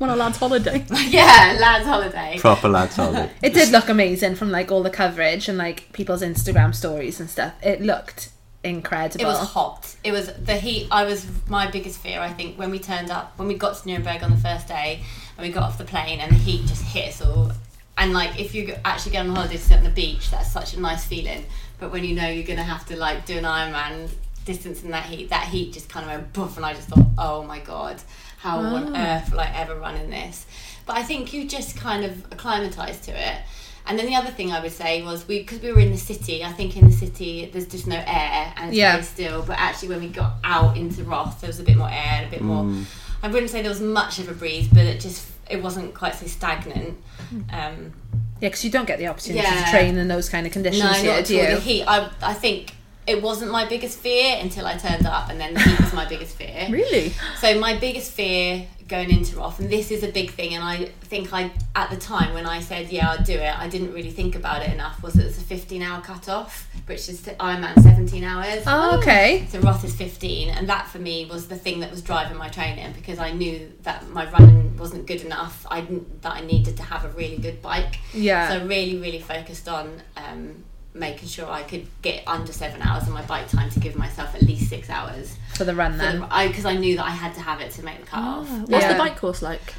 What 0.00 0.08
a 0.08 0.16
lad's 0.16 0.38
holiday. 0.38 0.82
yeah, 1.08 1.58
lads' 1.60 1.84
holiday. 1.84 2.38
proper 2.38 2.70
lads 2.70 2.96
holiday. 2.96 3.30
It 3.42 3.52
did 3.52 3.68
look 3.70 3.90
amazing 3.90 4.34
from 4.34 4.50
like 4.50 4.72
all 4.72 4.82
the 4.82 4.88
coverage 4.88 5.46
and 5.46 5.58
like 5.58 5.92
people's 5.92 6.22
Instagram 6.22 6.74
stories 6.74 7.20
and 7.20 7.28
stuff. 7.28 7.52
It 7.62 7.82
looked 7.82 8.30
incredible. 8.64 9.20
It 9.22 9.26
was 9.26 9.50
hot. 9.50 9.94
It 10.02 10.12
was 10.12 10.32
the 10.32 10.56
heat. 10.56 10.88
I 10.90 11.04
was 11.04 11.26
my 11.50 11.70
biggest 11.70 12.00
fear. 12.00 12.18
I 12.18 12.32
think 12.32 12.58
when 12.58 12.70
we 12.70 12.78
turned 12.78 13.10
up, 13.10 13.38
when 13.38 13.46
we 13.46 13.52
got 13.52 13.76
to 13.76 13.86
Nuremberg 13.86 14.22
on 14.22 14.30
the 14.30 14.38
first 14.38 14.66
day, 14.66 15.02
and 15.36 15.46
we 15.46 15.52
got 15.52 15.64
off 15.64 15.76
the 15.76 15.84
plane, 15.84 16.18
and 16.20 16.32
the 16.32 16.36
heat 16.38 16.64
just 16.64 16.82
hit 16.82 17.08
us 17.08 17.20
all. 17.20 17.52
And 17.98 18.14
like, 18.14 18.40
if 18.40 18.54
you 18.54 18.74
actually 18.86 19.12
go 19.12 19.18
on 19.18 19.28
holiday 19.28 19.58
to 19.58 19.62
sit 19.62 19.76
on 19.76 19.84
the 19.84 19.90
beach, 19.90 20.30
that's 20.30 20.50
such 20.50 20.72
a 20.72 20.80
nice 20.80 21.04
feeling. 21.04 21.44
But 21.78 21.92
when 21.92 22.04
you 22.04 22.14
know 22.14 22.26
you're 22.26 22.46
gonna 22.46 22.62
have 22.62 22.86
to 22.86 22.96
like 22.96 23.26
do 23.26 23.36
an 23.36 23.44
Ironman 23.44 24.08
distance 24.46 24.82
in 24.82 24.92
that 24.92 25.04
heat, 25.04 25.28
that 25.28 25.48
heat 25.48 25.74
just 25.74 25.90
kind 25.90 26.06
of 26.06 26.12
went 26.12 26.32
poof, 26.32 26.56
and 26.56 26.64
I 26.64 26.72
just 26.72 26.88
thought, 26.88 27.06
oh 27.18 27.42
my 27.42 27.58
god, 27.58 28.00
how 28.40 28.58
on 28.58 28.96
ah. 28.96 29.16
earth 29.16 29.30
will 29.30 29.40
I 29.40 29.52
ever 29.54 29.74
run 29.74 29.96
in 29.96 30.10
this? 30.10 30.46
But 30.86 30.96
I 30.96 31.02
think 31.02 31.32
you 31.32 31.46
just 31.46 31.76
kind 31.76 32.04
of 32.04 32.24
acclimatise 32.32 32.98
to 33.00 33.12
it. 33.12 33.42
And 33.86 33.98
then 33.98 34.06
the 34.06 34.14
other 34.14 34.30
thing 34.30 34.50
I 34.52 34.60
would 34.60 34.72
say 34.72 35.02
was 35.02 35.26
we 35.28 35.40
because 35.40 35.60
we 35.60 35.72
were 35.72 35.80
in 35.80 35.90
the 35.90 35.98
city. 35.98 36.42
I 36.44 36.52
think 36.52 36.76
in 36.76 36.86
the 36.86 36.92
city 36.92 37.50
there's 37.52 37.66
just 37.66 37.86
no 37.86 37.96
air 38.06 38.52
and 38.56 38.70
it's 38.70 38.76
Yeah. 38.76 38.92
very 38.92 39.04
still. 39.04 39.42
But 39.42 39.58
actually, 39.58 39.88
when 39.88 40.00
we 40.00 40.08
got 40.08 40.34
out 40.42 40.76
into 40.76 41.04
Roth, 41.04 41.40
there 41.40 41.48
was 41.48 41.60
a 41.60 41.62
bit 41.62 41.76
more 41.76 41.90
air, 41.90 42.20
and 42.20 42.26
a 42.26 42.30
bit 42.30 42.40
more. 42.40 42.64
Mm. 42.64 42.84
I 43.22 43.28
wouldn't 43.28 43.50
say 43.50 43.62
there 43.62 43.70
was 43.70 43.80
much 43.80 44.18
of 44.18 44.28
a 44.28 44.34
breeze, 44.34 44.68
but 44.68 44.84
it 44.84 45.00
just 45.00 45.26
it 45.50 45.62
wasn't 45.62 45.94
quite 45.94 46.14
so 46.14 46.26
stagnant. 46.26 46.96
Hmm. 47.28 47.40
Um, 47.50 47.92
yeah, 48.40 48.48
because 48.48 48.64
you 48.64 48.70
don't 48.70 48.86
get 48.86 48.98
the 48.98 49.08
opportunity 49.08 49.44
Yeah. 49.44 49.64
to 49.64 49.70
train 49.70 49.98
in 49.98 50.08
those 50.08 50.28
kind 50.28 50.46
of 50.46 50.52
conditions 50.52 50.84
no, 50.84 50.92
here, 50.92 51.16
not 51.16 51.24
do 51.24 51.38
at 51.38 51.44
all. 51.44 51.50
you? 51.50 51.54
The 51.56 51.60
heat. 51.60 51.84
I 51.84 52.08
I 52.22 52.34
think 52.34 52.74
it 53.10 53.22
wasn't 53.22 53.50
my 53.50 53.66
biggest 53.66 53.98
fear 53.98 54.38
until 54.40 54.66
I 54.66 54.76
turned 54.76 55.06
up, 55.06 55.30
and 55.30 55.40
then 55.40 55.54
the 55.54 55.60
heat 55.60 55.80
was 55.80 55.92
my 55.92 56.06
biggest 56.06 56.36
fear. 56.36 56.68
Really? 56.80 57.12
So 57.38 57.58
my 57.58 57.76
biggest 57.78 58.12
fear 58.12 58.66
going 58.86 59.10
into 59.10 59.36
Roth, 59.36 59.60
and 59.60 59.70
this 59.70 59.90
is 59.90 60.02
a 60.02 60.08
big 60.08 60.30
thing, 60.30 60.54
and 60.54 60.62
I 60.62 60.86
think 61.02 61.32
I 61.32 61.50
at 61.74 61.90
the 61.90 61.96
time 61.96 62.32
when 62.34 62.46
I 62.46 62.60
said 62.60 62.90
yeah 62.90 63.10
I'd 63.12 63.24
do 63.24 63.34
it, 63.34 63.58
I 63.58 63.68
didn't 63.68 63.92
really 63.92 64.10
think 64.10 64.34
about 64.34 64.62
it 64.62 64.72
enough. 64.72 65.02
Was 65.02 65.14
that 65.14 65.26
it's 65.26 65.38
a 65.38 65.42
15 65.42 65.82
hour 65.82 66.00
cut 66.00 66.28
off, 66.28 66.68
which 66.86 67.08
is 67.08 67.20
Ironman 67.22 67.80
17 67.82 68.24
hours. 68.24 68.64
Oh, 68.66 68.98
okay. 68.98 69.46
So 69.48 69.60
Roth 69.60 69.84
is 69.84 69.94
15, 69.94 70.50
and 70.50 70.68
that 70.68 70.88
for 70.88 70.98
me 70.98 71.26
was 71.26 71.48
the 71.48 71.56
thing 71.56 71.80
that 71.80 71.90
was 71.90 72.02
driving 72.02 72.36
my 72.36 72.48
training 72.48 72.92
because 72.92 73.18
I 73.18 73.32
knew 73.32 73.72
that 73.82 74.08
my 74.10 74.30
running 74.30 74.76
wasn't 74.76 75.06
good 75.06 75.22
enough. 75.22 75.66
I 75.70 75.80
that 76.22 76.32
I 76.32 76.40
needed 76.40 76.76
to 76.78 76.82
have 76.82 77.04
a 77.04 77.08
really 77.10 77.38
good 77.38 77.60
bike. 77.62 77.98
Yeah. 78.14 78.48
So 78.48 78.54
I 78.60 78.64
really, 78.64 78.98
really 78.98 79.20
focused 79.20 79.68
on 79.68 80.02
um, 80.16 80.64
making 80.94 81.28
sure 81.28 81.48
I 81.48 81.62
could 81.62 81.86
get 82.02 82.24
under 82.26 82.52
seven 82.52 82.82
hours 82.82 83.04
on 83.04 83.12
my 83.12 83.22
bike 83.22 83.48
time 83.48 83.70
to 83.70 83.80
give 83.80 83.94
myself 83.96 84.34
at 84.34 84.42
least 84.42 84.68
six 84.68 84.90
hours. 84.90 85.36
for 85.54 85.64
the 85.64 85.74
run 85.74 85.98
then. 85.98 86.20
Because 86.48 86.64
I, 86.64 86.74
knew 86.76 86.96
that 86.96 87.04
I 87.04 87.10
had 87.10 87.34
to 87.34 87.40
have 87.40 87.60
it 87.60 87.70
to 87.72 87.84
make 87.84 88.00
the 88.00 88.06
cut 88.06 88.20
off. 88.20 88.48
What's 88.50 88.70
Yeah. 88.70 88.92
the 88.92 88.98
bike 88.98 89.16
course 89.16 89.40
like? 89.42 89.74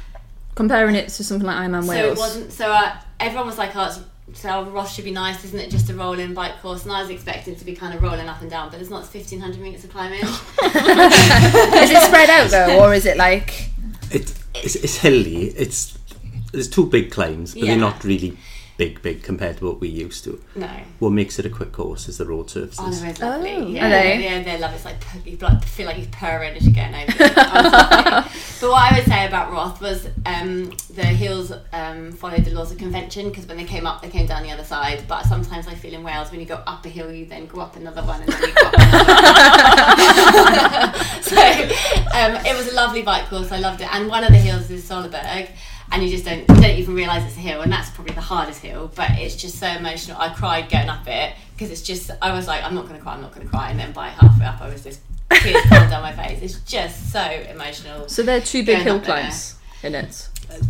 Comparing 0.54 0.94
it 0.94 1.08
to 1.08 1.24
something 1.24 1.46
like 1.46 1.56
Ironman 1.56 1.82
So 1.84 1.88
Wales. 1.90 2.04
So 2.04 2.12
it 2.12 2.18
wasn't. 2.18 2.52
So 2.52 2.70
uh, 2.72 2.96
everyone 3.20 3.46
was 3.46 3.56
like, 3.58 3.74
"Oh, 3.74 3.86
it's, 3.86 4.38
so 4.38 4.64
Roth 4.64 4.92
should 4.92 5.04
be 5.06 5.10
nice, 5.10 5.42
isn't 5.46 5.58
it? 5.58 5.70
Just 5.70 5.88
a 5.90 5.94
rolling 5.94 6.34
bike 6.34 6.60
course." 6.60 6.84
And 6.84 6.92
I 6.92 7.00
was 7.00 7.08
expecting 7.10 7.56
to 7.56 7.64
be 7.64 7.74
kind 7.74 7.94
of 7.94 8.02
rolling 8.02 8.28
up 8.28 8.40
and 8.42 8.50
down, 8.50 8.70
but 8.70 8.78
it's 8.80 8.90
not. 8.90 9.06
Fifteen 9.06 9.40
hundred 9.40 9.60
meters 9.60 9.82
of 9.84 9.90
climbing. 9.90 10.20
is 10.22 11.90
it 11.90 12.02
spread 12.02 12.28
out 12.30 12.50
though, 12.50 12.80
or 12.84 12.94
is 12.94 13.06
it 13.06 13.16
like? 13.16 13.70
It, 14.10 14.32
it's, 14.54 14.76
it's 14.76 14.96
hilly. 14.98 15.46
It's 15.48 15.98
there's 16.52 16.68
two 16.68 16.84
big 16.86 17.10
climbs, 17.10 17.54
but 17.54 17.62
Yeah. 17.62 17.70
they're 17.72 17.80
not 17.80 18.04
really 18.04 18.36
big, 18.76 19.02
big 19.02 19.22
compared 19.22 19.58
to 19.58 19.64
what 19.66 19.80
we 19.80 19.88
used 19.88 20.24
to. 20.24 20.42
no. 20.54 20.68
What 20.98 21.10
makes 21.10 21.38
it 21.38 21.46
a 21.46 21.50
quick 21.50 21.72
course 21.72 22.08
is 22.08 22.18
the 22.18 22.26
road 22.26 22.50
surfaces. 22.50 22.78
Oh, 22.80 22.90
they're 22.90 23.28
lovely. 23.28 23.50
Oh. 23.50 23.66
yeah, 23.66 23.86
Are 23.86 23.90
they? 23.90 24.24
Yeah, 24.24 24.42
they're 24.42 24.58
lovely. 24.58 24.76
It's 24.76 24.84
like 24.84 25.26
you 25.26 25.36
like, 25.36 25.64
feel 25.64 25.86
like 25.86 25.98
you're 25.98 26.06
purring 26.12 26.54
as 26.56 26.64
you're 26.64 26.74
getting 26.74 26.94
over. 26.94 27.24
it. 27.24 27.38
Honestly. 27.38 28.58
but 28.60 28.70
what 28.70 28.92
I 28.92 28.96
would 28.96 29.06
say 29.06 29.26
about 29.26 29.52
Roth 29.52 29.80
was 29.80 30.06
um, 30.26 30.72
the 30.94 31.04
hills 31.04 31.52
um, 31.72 32.12
followed 32.12 32.44
the 32.44 32.52
laws 32.52 32.72
of 32.72 32.78
convention 32.78 33.28
because 33.28 33.46
when 33.46 33.56
they 33.56 33.64
came 33.64 33.86
up, 33.86 34.02
they 34.02 34.08
came 34.08 34.26
down 34.26 34.42
the 34.42 34.50
other 34.50 34.64
side. 34.64 35.04
But 35.08 35.24
sometimes 35.24 35.66
I 35.66 35.74
feel 35.74 35.94
in 35.94 36.02
Wales 36.02 36.30
when 36.30 36.40
you 36.40 36.46
go 36.46 36.62
up 36.66 36.84
a 36.86 36.88
hill, 36.88 37.12
you 37.12 37.26
then 37.26 37.46
go 37.46 37.60
up 37.60 37.76
another 37.76 38.02
one, 38.02 38.22
and 38.22 38.32
then 38.32 38.42
you 38.42 38.54
go 38.54 38.66
up 38.66 38.74
another 38.74 38.92
one. 40.92 40.94
so 41.22 41.36
um, 41.36 42.46
it 42.46 42.56
was 42.56 42.68
a 42.72 42.74
lovely 42.74 43.02
bike 43.02 43.26
course. 43.26 43.52
I 43.52 43.58
loved 43.58 43.80
it. 43.80 43.92
And 43.92 44.08
one 44.08 44.24
of 44.24 44.30
the 44.30 44.38
hills 44.38 44.70
is 44.70 44.88
Solarberg. 44.88 45.50
And 45.92 46.02
you 46.02 46.08
just 46.08 46.24
don't, 46.24 46.40
you 46.40 46.46
don't 46.46 46.64
even 46.78 46.94
realise 46.94 47.22
it's 47.24 47.36
a 47.36 47.40
hill, 47.40 47.60
and 47.60 47.70
that's 47.70 47.90
probably 47.90 48.14
the 48.14 48.20
hardest 48.22 48.62
hill. 48.62 48.90
But 48.94 49.10
it's 49.12 49.36
just 49.36 49.58
so 49.58 49.66
emotional. 49.66 50.18
I 50.18 50.30
cried 50.32 50.70
going 50.70 50.88
up 50.88 51.06
it 51.06 51.34
because 51.54 51.70
it's 51.70 51.82
just. 51.82 52.10
I 52.22 52.32
was 52.34 52.46
like, 52.48 52.64
I'm 52.64 52.74
not 52.74 52.86
going 52.86 52.96
to 52.96 53.02
cry, 53.02 53.14
I'm 53.14 53.20
not 53.20 53.34
going 53.34 53.46
to 53.46 53.50
cry, 53.50 53.70
and 53.70 53.78
then 53.78 53.92
by 53.92 54.08
halfway 54.08 54.46
up, 54.46 54.60
I 54.60 54.68
was 54.68 54.82
just 54.82 55.00
tears 55.30 55.62
coming 55.68 55.90
down 55.90 56.02
my 56.02 56.12
face. 56.12 56.40
It's 56.40 56.60
just 56.60 57.12
so 57.12 57.22
emotional. 57.22 58.08
So 58.08 58.22
they're 58.22 58.40
two 58.40 58.64
big 58.64 58.78
hill 58.78 59.00
climbs 59.00 59.56
in 59.82 59.94
it. 59.94 60.28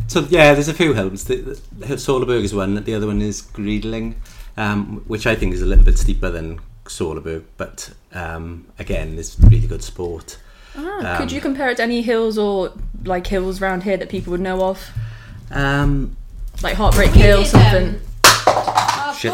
So 0.08 0.26
yeah, 0.28 0.54
there's 0.54 0.68
a 0.68 0.74
few 0.74 0.92
hills. 0.94 1.24
The, 1.24 1.36
the 1.36 1.94
Solarberg 1.96 2.42
is 2.42 2.54
one. 2.54 2.82
The 2.82 2.94
other 2.94 3.06
one 3.06 3.20
is 3.22 3.42
Greding, 3.42 4.16
um, 4.56 5.02
which 5.06 5.26
I 5.26 5.34
think 5.34 5.54
is 5.54 5.62
a 5.62 5.66
little 5.66 5.84
bit 5.84 5.98
steeper 5.98 6.30
than 6.30 6.60
Solarberg, 6.84 7.44
but 7.56 7.90
um, 8.12 8.66
again, 8.78 9.18
it's 9.18 9.38
really 9.40 9.66
good 9.66 9.82
sport. 9.82 10.38
Ah, 10.76 11.12
Um, 11.14 11.18
could 11.18 11.32
you 11.32 11.40
compare 11.40 11.68
it 11.70 11.76
to 11.76 11.82
any 11.82 12.02
hills 12.02 12.38
or 12.38 12.72
like 13.04 13.26
hills 13.26 13.60
around 13.60 13.82
here 13.82 13.96
that 13.96 14.08
people 14.08 14.30
would 14.32 14.40
know 14.40 14.62
of? 14.64 14.90
Um, 15.52 16.16
Like 16.62 16.74
Heartbreak 16.76 17.12
We 17.12 17.20
Hill, 17.20 17.42
did, 17.42 17.48
something. 17.48 17.88
um, 17.88 18.00
oh, 18.24 19.16
Shit. 19.18 19.32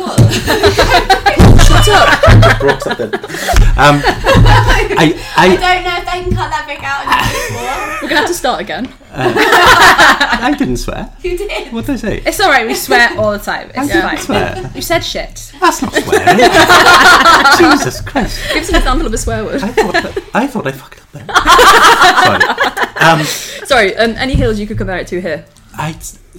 Shut 1.69 1.89
up! 1.89 2.61
broke 2.61 2.81
something. 2.81 3.15
Um, 3.15 4.03
I, 4.05 5.15
I 5.37 5.37
I, 5.37 5.49
don't 5.57 5.85
know 5.85 5.97
if 5.99 6.05
they 6.05 6.23
can 6.25 6.33
cut 6.35 6.51
that 6.51 6.65
bit 6.67 6.83
out 6.83 7.07
anymore. 7.07 7.99
We're 8.03 8.09
gonna 8.09 8.21
have 8.21 8.29
to 8.29 8.35
start 8.35 8.61
again. 8.61 8.93
I 9.13 10.55
didn't 10.59 10.79
swear. 10.79 11.11
You 11.23 11.37
did. 11.39 11.73
What 11.73 11.87
did 11.87 11.93
I 11.95 11.97
say? 11.97 12.23
It's 12.27 12.41
all 12.41 12.49
right. 12.51 12.67
We 12.67 12.75
swear 12.75 13.11
all 13.19 13.33
the 13.33 13.39
time. 13.39 13.71
It's 13.75 13.87
didn't 13.89 14.03
fine. 14.03 14.19
swear. 14.19 14.71
You 14.75 14.83
said 14.83 15.01
shit. 15.01 15.53
That's 15.61 15.83
not 15.83 15.93
swearing. 15.95 16.39
Jesus 17.79 18.01
Christ! 18.01 18.41
Give 18.53 18.63
us 18.63 18.69
an 18.71 18.77
example 18.77 19.07
of 19.07 19.13
a 19.13 19.19
swear 19.19 19.45
word. 19.45 19.63
I 19.63 19.69
thought 19.69 19.93
that, 19.93 20.25
I 20.35 20.47
thought 20.47 20.67
I 20.67 20.73
fucked 20.73 21.01
up 21.01 21.13
there. 21.13 21.27
Sorry. 22.25 23.21
Um, 23.21 23.25
Sorry, 23.67 23.97
um, 23.97 24.11
any 24.17 24.35
hills 24.35 24.59
you 24.59 24.67
could 24.67 24.79
compare 24.79 24.99
it 24.99 25.07
to 25.09 25.21
here? 25.21 25.45
I, 25.79 25.97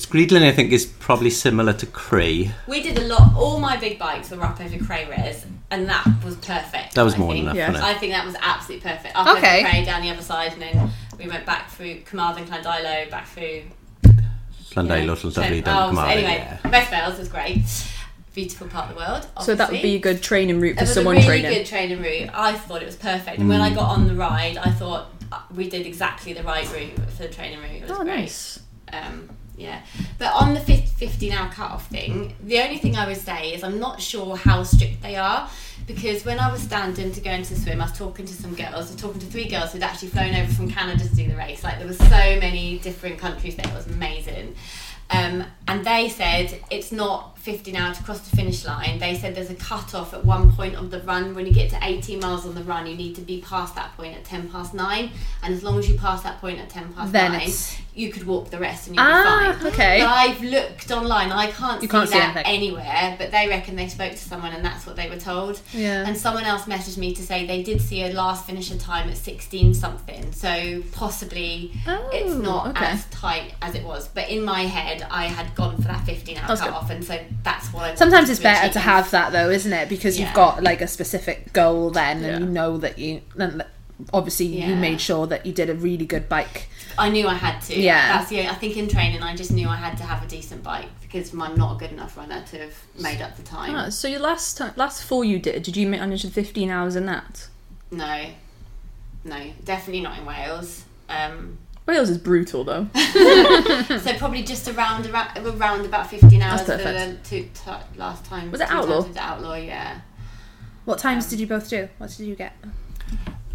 Greding, 0.09 0.43
I 0.43 0.51
think, 0.51 0.71
is 0.73 0.85
probably 0.85 1.29
similar 1.29 1.71
to 1.73 1.85
Cray. 1.85 2.51
We 2.67 2.81
did 2.83 2.97
a 2.97 3.07
lot. 3.07 3.33
All 3.35 3.59
my 3.59 3.77
big 3.77 3.97
bikes 3.97 4.31
were 4.31 4.43
up 4.43 4.59
over 4.59 4.77
Cray 4.83 5.07
Res, 5.09 5.45
and 5.71 5.87
that 5.87 6.05
was 6.25 6.35
perfect. 6.35 6.95
That 6.95 7.03
was 7.03 7.15
I 7.15 7.17
more 7.17 7.31
think. 7.33 7.45
than 7.45 7.55
enough, 7.55 7.75
Yeah. 7.75 7.85
I 7.85 7.93
think 7.93 8.11
that 8.11 8.25
was 8.25 8.35
absolutely 8.41 8.89
perfect. 8.89 9.15
Up 9.15 9.27
Okay. 9.37 9.61
over 9.61 9.69
Cray, 9.69 9.85
down 9.85 10.01
the 10.01 10.09
other 10.11 10.21
side, 10.21 10.53
and 10.53 10.61
then 10.61 10.89
we 11.17 11.27
went 11.27 11.45
back 11.45 11.69
through 11.71 12.01
Carmarthen, 12.01 12.45
Llandeilo, 12.47 13.09
back 13.09 13.27
through. 13.27 13.63
Llandilo, 14.71 14.99
you 15.01 15.05
know, 15.07 15.13
Llandudley, 15.15 15.31
so- 15.31 15.41
down 15.61 15.77
oh, 15.77 15.85
Carmarthen, 15.95 16.17
Anyway, 16.17 16.57
yeah. 16.63 16.69
West 16.69 16.91
Wales 16.91 17.17
was 17.17 17.27
great. 17.29 17.63
Beautiful 18.35 18.67
part 18.67 18.89
of 18.89 18.95
the 18.95 19.01
world. 19.01 19.27
So 19.41 19.55
that 19.55 19.71
would 19.71 19.81
be 19.81 19.95
a 19.95 19.99
good 19.99 20.21
training 20.21 20.59
route 20.59 20.77
for 20.77 20.85
someone 20.85 21.15
training. 21.21 21.45
It 21.45 21.59
was 21.59 21.69
someone 21.69 21.87
a 21.87 21.89
really 21.89 21.99
training. 21.99 21.99
good 21.99 21.99
training 21.99 22.29
route. 22.29 22.29
I 22.33 22.53
thought 22.57 22.81
it 22.81 22.85
was 22.85 22.95
perfect. 22.95 23.39
And 23.39 23.49
when 23.49 23.59
I 23.61 23.73
got 23.73 23.89
on 23.89 24.07
the 24.07 24.13
ride, 24.15 24.57
I 24.57 24.69
thought 24.69 25.07
uh, 25.31 25.39
we 25.55 25.67
did 25.69 25.85
exactly 25.87 26.33
the 26.33 26.43
right 26.43 26.71
route 26.71 26.95
for 27.11 27.23
the 27.23 27.29
training 27.29 27.59
route. 27.59 27.71
It 27.71 27.81
was 27.83 27.91
Oh, 27.91 28.03
great. 28.03 28.05
nice. 28.19 28.59
Um, 28.93 29.29
yeah, 29.57 29.81
but 30.17 30.33
on 30.33 30.53
the 30.53 30.61
50, 30.61 30.85
50 30.85 31.29
now 31.29 31.49
cut 31.49 31.71
off 31.71 31.87
thing, 31.87 32.33
the 32.41 32.61
only 32.61 32.77
thing 32.77 32.95
I 32.95 33.05
would 33.05 33.17
say 33.17 33.53
is 33.53 33.61
I'm 33.61 33.77
not 33.77 34.01
sure 34.01 34.37
how 34.37 34.63
strict 34.63 35.01
they 35.01 35.17
are 35.17 35.49
because 35.85 36.23
when 36.23 36.39
I 36.39 36.49
was 36.49 36.61
standing 36.61 37.11
to 37.11 37.19
go 37.19 37.31
into 37.31 37.55
the 37.55 37.59
swim, 37.59 37.81
I 37.81 37.85
was 37.85 37.97
talking 37.97 38.25
to 38.25 38.33
some 38.33 38.55
girls. 38.55 38.73
I 38.73 38.77
was 38.77 38.95
talking 38.95 39.19
to 39.19 39.25
three 39.25 39.49
girls 39.49 39.73
who'd 39.73 39.83
actually 39.83 40.09
flown 40.09 40.33
over 40.33 40.53
from 40.53 40.71
Canada 40.71 41.03
to 41.03 41.15
do 41.15 41.27
the 41.27 41.35
race. 41.35 41.63
Like 41.63 41.77
there 41.77 41.87
was 41.87 41.97
so 41.97 42.07
many 42.07 42.79
different 42.79 43.17
countries 43.17 43.57
there. 43.57 43.67
It 43.67 43.73
was 43.73 43.87
amazing. 43.87 44.55
Um, 45.11 45.43
and 45.67 45.85
they 45.85 46.09
said 46.09 46.59
it's 46.69 46.91
not 46.91 47.37
50 47.39 47.71
now 47.71 47.93
to 47.93 48.03
cross 48.03 48.19
the 48.27 48.35
finish 48.35 48.65
line. 48.65 48.99
They 48.99 49.15
said 49.15 49.33
there's 49.35 49.49
a 49.49 49.55
cut 49.55 49.95
off 49.95 50.13
at 50.13 50.23
one 50.25 50.51
point 50.51 50.75
of 50.75 50.91
the 50.91 50.99
run. 51.01 51.33
When 51.35 51.45
you 51.45 51.53
get 51.53 51.69
to 51.71 51.79
18 51.81 52.19
miles 52.19 52.45
on 52.45 52.53
the 52.53 52.63
run, 52.63 52.85
you 52.85 52.95
need 52.95 53.15
to 53.15 53.21
be 53.21 53.41
past 53.41 53.75
that 53.75 53.95
point 53.95 54.15
at 54.15 54.23
10 54.25 54.49
past 54.49 54.73
9. 54.73 55.09
And 55.43 55.53
as 55.53 55.63
long 55.63 55.79
as 55.79 55.89
you 55.89 55.97
pass 55.97 56.21
that 56.23 56.39
point 56.41 56.59
at 56.59 56.69
10 56.69 56.93
past 56.93 57.11
Then 57.11 57.31
9, 57.31 57.41
it's- 57.41 57.77
you 57.95 58.11
could 58.11 58.25
walk 58.25 58.49
the 58.49 58.57
rest 58.59 58.87
and 58.87 58.95
you'll 58.95 59.05
Ah, 59.05 59.53
be 59.53 59.59
fine. 59.59 59.73
okay. 59.73 59.99
But 59.99 60.07
I've 60.09 60.41
looked 60.41 60.89
online, 60.91 61.31
I 61.31 61.47
can't, 61.51 61.81
You 61.81 61.87
see 61.87 61.91
can't 61.91 62.09
see 62.09 62.17
that 62.17 62.43
anywhere, 62.45 63.15
but 63.17 63.31
they 63.31 63.47
reckon 63.49 63.75
they 63.75 63.89
spoke 63.89 64.11
to 64.11 64.17
someone 64.17 64.53
and 64.53 64.63
that's 64.63 64.85
what 64.85 64.95
they 64.95 65.09
were 65.09 65.17
told. 65.19 65.59
Yeah. 65.73 66.05
And 66.07 66.17
someone 66.17 66.45
else 66.45 66.63
messaged 66.63 66.97
me 66.97 67.13
to 67.15 67.21
say 67.21 67.45
they 67.45 67.61
did 67.61 67.81
see 67.81 68.03
a 68.03 68.13
last 68.13 68.45
finisher 68.45 68.77
time 68.77 69.09
at 69.09 69.17
16 69.17 69.73
something, 69.73 70.31
so 70.31 70.81
possibly 70.93 71.71
it's 72.13 72.31
Oh, 72.33 72.37
not 72.37 72.67
okay. 72.69 72.85
as 72.85 73.05
tight 73.11 73.53
as 73.61 73.75
it 73.75 73.83
was. 73.83 74.07
But 74.07 74.29
in 74.29 74.43
my 74.45 74.61
head, 74.61 74.98
I 75.09 75.25
had 75.25 75.53
gone 75.55 75.75
for 75.77 75.83
that 75.83 76.05
15 76.05 76.37
hour 76.37 76.47
That's 76.47 76.61
cut 76.61 76.69
good. 76.69 76.75
off, 76.75 76.89
and 76.89 77.03
so 77.03 77.19
that's 77.43 77.71
what 77.73 77.83
I 77.83 77.95
Sometimes 77.95 78.29
it's 78.29 78.39
better 78.39 78.61
achieve. 78.61 78.73
to 78.73 78.79
have 78.79 79.11
that 79.11 79.31
though, 79.31 79.49
isn't 79.49 79.71
it? 79.73 79.89
Because 79.89 80.17
Yeah. 80.19 80.25
you've 80.25 80.35
got 80.35 80.63
like 80.63 80.81
a 80.81 80.87
specific 80.87 81.53
goal 81.53 81.89
then, 81.91 82.21
Yeah. 82.21 82.27
and 82.29 82.45
you 82.45 82.51
know 82.51 82.77
that 82.77 82.97
you. 82.99 83.21
And 83.37 83.59
that- 83.61 83.69
obviously, 84.13 84.45
you 84.45 84.75
made 84.75 85.01
sure 85.01 85.27
that 85.27 85.45
you 85.45 85.51
did 85.53 85.69
a 85.69 85.73
really 85.75 86.05
good 86.05 86.29
bike. 86.29 86.69
I 86.97 87.09
knew 87.09 87.27
I 87.27 87.33
had 87.35 87.59
to. 87.63 87.79
Yeah. 87.79 88.17
That's 88.17 88.29
the. 88.29 88.47
I 88.47 88.53
think 88.55 88.75
in 88.77 88.87
training, 88.87 89.21
I 89.23 89.35
just 89.35 89.51
knew 89.51 89.67
I 89.69 89.75
had 89.75 89.97
to 89.97 90.03
have 90.03 90.23
a 90.23 90.27
decent 90.27 90.63
bike 90.63 90.87
because 91.01 91.31
I'm 91.33 91.55
not 91.55 91.75
a 91.75 91.79
good 91.79 91.91
enough 91.91 92.15
runner 92.17 92.43
to 92.51 92.57
have 92.59 92.73
made 92.99 93.21
up 93.21 93.35
the 93.37 93.43
time. 93.43 93.75
Ah, 93.75 93.89
so 93.89 94.07
your 94.07 94.19
last 94.19 94.57
time, 94.57 94.73
last 94.75 95.03
four 95.03 95.23
you 95.25 95.39
did, 95.39 95.63
did 95.63 95.75
you 95.77 95.87
manage 95.87 96.23
the 96.23 96.29
15 96.29 96.69
hours 96.69 96.95
in 96.95 97.05
that? 97.07 97.47
No, 97.91 98.27
no, 99.23 99.51
definitely 99.63 100.01
not 100.01 100.17
in 100.19 100.25
Wales. 100.25 100.83
Um, 101.09 101.57
Wales 101.89 102.09
is 102.09 102.17
brutal 102.19 102.63
though. 102.63 102.87
so 102.95 104.13
probably 104.17 104.43
just 104.43 104.67
around 104.67 105.07
around, 105.07 105.37
around 105.37 105.85
about 105.85 106.07
15 106.09 106.41
hours 106.41 106.61
for 106.61 106.77
the 106.77 107.17
two 107.23 107.49
t- 107.53 107.71
last 107.97 108.25
time. 108.25 108.51
Was 108.51 108.61
it 108.61 108.67
two 108.67 108.73
Outlaw? 108.75 109.01
times 109.01 109.15
the 109.15 109.21
Outlaw, 109.21 109.55
yeah. 109.55 110.01
What 110.85 110.99
times 110.99 111.27
did 111.29 111.39
you 111.39 111.47
both 111.47 111.67
do? 111.69 111.89
What 111.97 112.09
did 112.11 112.25
you 112.27 112.35
get? 112.35 112.53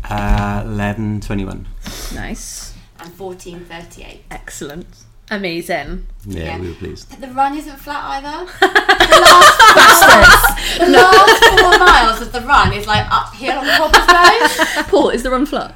Uh, 0.05 0.63
11, 0.67 1.21
21. 1.21 1.67
Nice. 2.15 2.75
And 2.99 3.13
14:38. 3.13 4.21
Excellent. 4.31 4.87
Amazing. 5.31 6.07
Yeah, 6.27 6.45
Yeah. 6.45 6.59
we 6.61 6.69
were 6.69 6.75
pleased. 6.75 7.09
But 7.11 7.21
the 7.21 7.29
run 7.35 7.57
isn't 7.57 7.77
flat 7.79 8.25
either. 8.25 8.45
the 8.61 9.21
last, 9.21 10.79
the 10.79 10.87
last 10.91 11.61
four 11.61 11.79
miles 11.79 12.21
of 12.21 12.33
the 12.33 12.41
run 12.43 12.73
is 12.73 12.87
like 12.87 13.07
uphill 13.11 13.59
on 13.59 13.67
cobblestone. 13.79 14.85
Paul, 14.89 15.11
is 15.11 15.23
the 15.23 15.31
run 15.31 15.47
flat? 15.47 15.75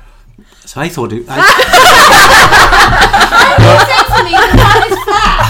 So 0.69 0.83
I 0.83 0.91
thought 0.91 1.15
it. 1.15 1.25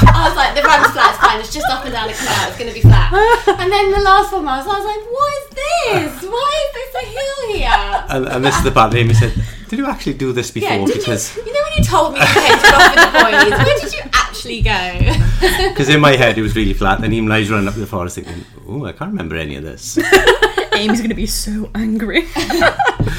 He 0.48 0.56
said 0.56 0.56
to 0.56 0.56
me, 0.56 0.60
the 0.60 0.66
run 0.66 0.80
is 0.84 0.90
flat. 0.90 1.04
I 1.04 1.12
was 1.12 1.14
like, 1.14 1.14
the 1.14 1.14
run's 1.14 1.14
flat, 1.14 1.14
it's 1.14 1.20
fine. 1.22 1.40
It's 1.40 1.52
just 1.54 1.68
up 1.70 1.84
and 1.84 1.92
down 1.92 2.08
a 2.08 2.14
canal. 2.14 2.48
It's 2.48 2.58
going 2.58 2.70
to 2.70 2.74
be 2.74 2.82
flat. 2.82 3.12
And 3.58 3.70
then 3.72 3.90
the 3.92 4.00
last 4.00 4.30
four 4.30 4.42
miles, 4.42 4.66
I 4.66 4.74
was 4.74 4.86
like, 4.86 5.04
what 5.06 5.30
is 5.38 5.46
this? 5.54 6.28
Why 6.28 6.50
is 6.66 6.70
this 6.74 6.90
a 6.98 7.06
hill 7.06 7.38
here? 7.54 8.04
and, 8.10 8.26
and 8.26 8.44
this 8.44 8.56
is 8.56 8.64
the 8.64 8.70
bad 8.70 8.88
part 8.90 9.00
Amy 9.00 9.14
said, 9.14 9.32
Did 9.68 9.78
you 9.78 9.86
actually 9.86 10.14
do 10.14 10.32
this 10.32 10.50
before? 10.50 10.70
Yeah, 10.70 10.84
because 10.84 11.36
you, 11.36 11.44
you 11.44 11.52
know 11.52 11.60
when 11.68 11.78
you 11.78 11.84
told 11.84 12.14
me 12.14 12.20
you 12.20 12.26
came 12.26 12.58
to 12.58 12.66
off 12.74 12.94
with 12.94 13.04
the 13.04 13.18
boys, 13.18 13.66
where 13.66 13.78
did 13.80 13.92
you 13.92 14.02
actually 14.12 14.62
go? 14.62 15.24
Because 15.68 15.88
in 15.88 16.00
my 16.00 16.16
head 16.16 16.36
it 16.36 16.42
was 16.42 16.56
really 16.56 16.72
flat, 16.74 17.02
and 17.04 17.14
even 17.14 17.30
I 17.30 17.38
was 17.38 17.50
running 17.50 17.68
up 17.68 17.74
the 17.74 17.86
forest 17.86 18.16
thinking, 18.16 18.44
oh, 18.66 18.84
I 18.86 18.92
can't 18.92 19.12
remember 19.12 19.36
any 19.36 19.54
of 19.54 19.62
this. 19.62 19.96
Amy's 20.72 21.00
gonna 21.00 21.14
be 21.14 21.26
so 21.26 21.70
angry. 21.74 22.22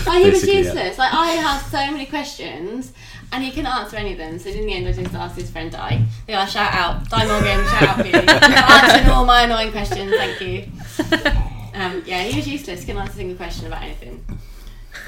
Like, 0.05 0.23
he 0.23 0.29
was 0.29 0.41
Basically, 0.41 0.53
yeah. 0.53 0.59
useless. 0.59 0.97
Like 0.97 1.13
I 1.13 1.27
have 1.31 1.61
so 1.63 1.91
many 1.91 2.05
questions, 2.05 2.91
and 3.31 3.43
he 3.43 3.51
couldn't 3.51 3.67
answer 3.67 3.97
any 3.97 4.13
of 4.13 4.17
them. 4.17 4.39
So 4.39 4.49
in 4.49 4.65
the 4.65 4.73
end, 4.73 4.87
I 4.87 4.91
just 4.93 5.13
asked 5.13 5.37
his 5.39 5.49
friend 5.49 5.71
Di. 5.71 6.05
Yeah, 6.27 6.45
shout 6.45 6.73
out, 6.73 7.09
Di 7.09 7.25
Morgan, 7.27 7.65
shout 7.67 7.83
out, 7.83 7.95
please. 7.99 8.11
For 8.15 8.45
answering 8.85 9.09
all 9.09 9.25
my 9.25 9.43
annoying 9.43 9.71
questions. 9.71 10.11
Thank 10.15 10.41
you. 10.41 10.65
Um, 11.79 12.03
yeah, 12.05 12.23
he 12.23 12.35
was 12.37 12.45
useless. 12.45 12.81
Couldn't 12.83 12.99
answer 12.99 13.13
a 13.13 13.15
single 13.15 13.37
question 13.37 13.67
about 13.67 13.83
anything. 13.83 14.25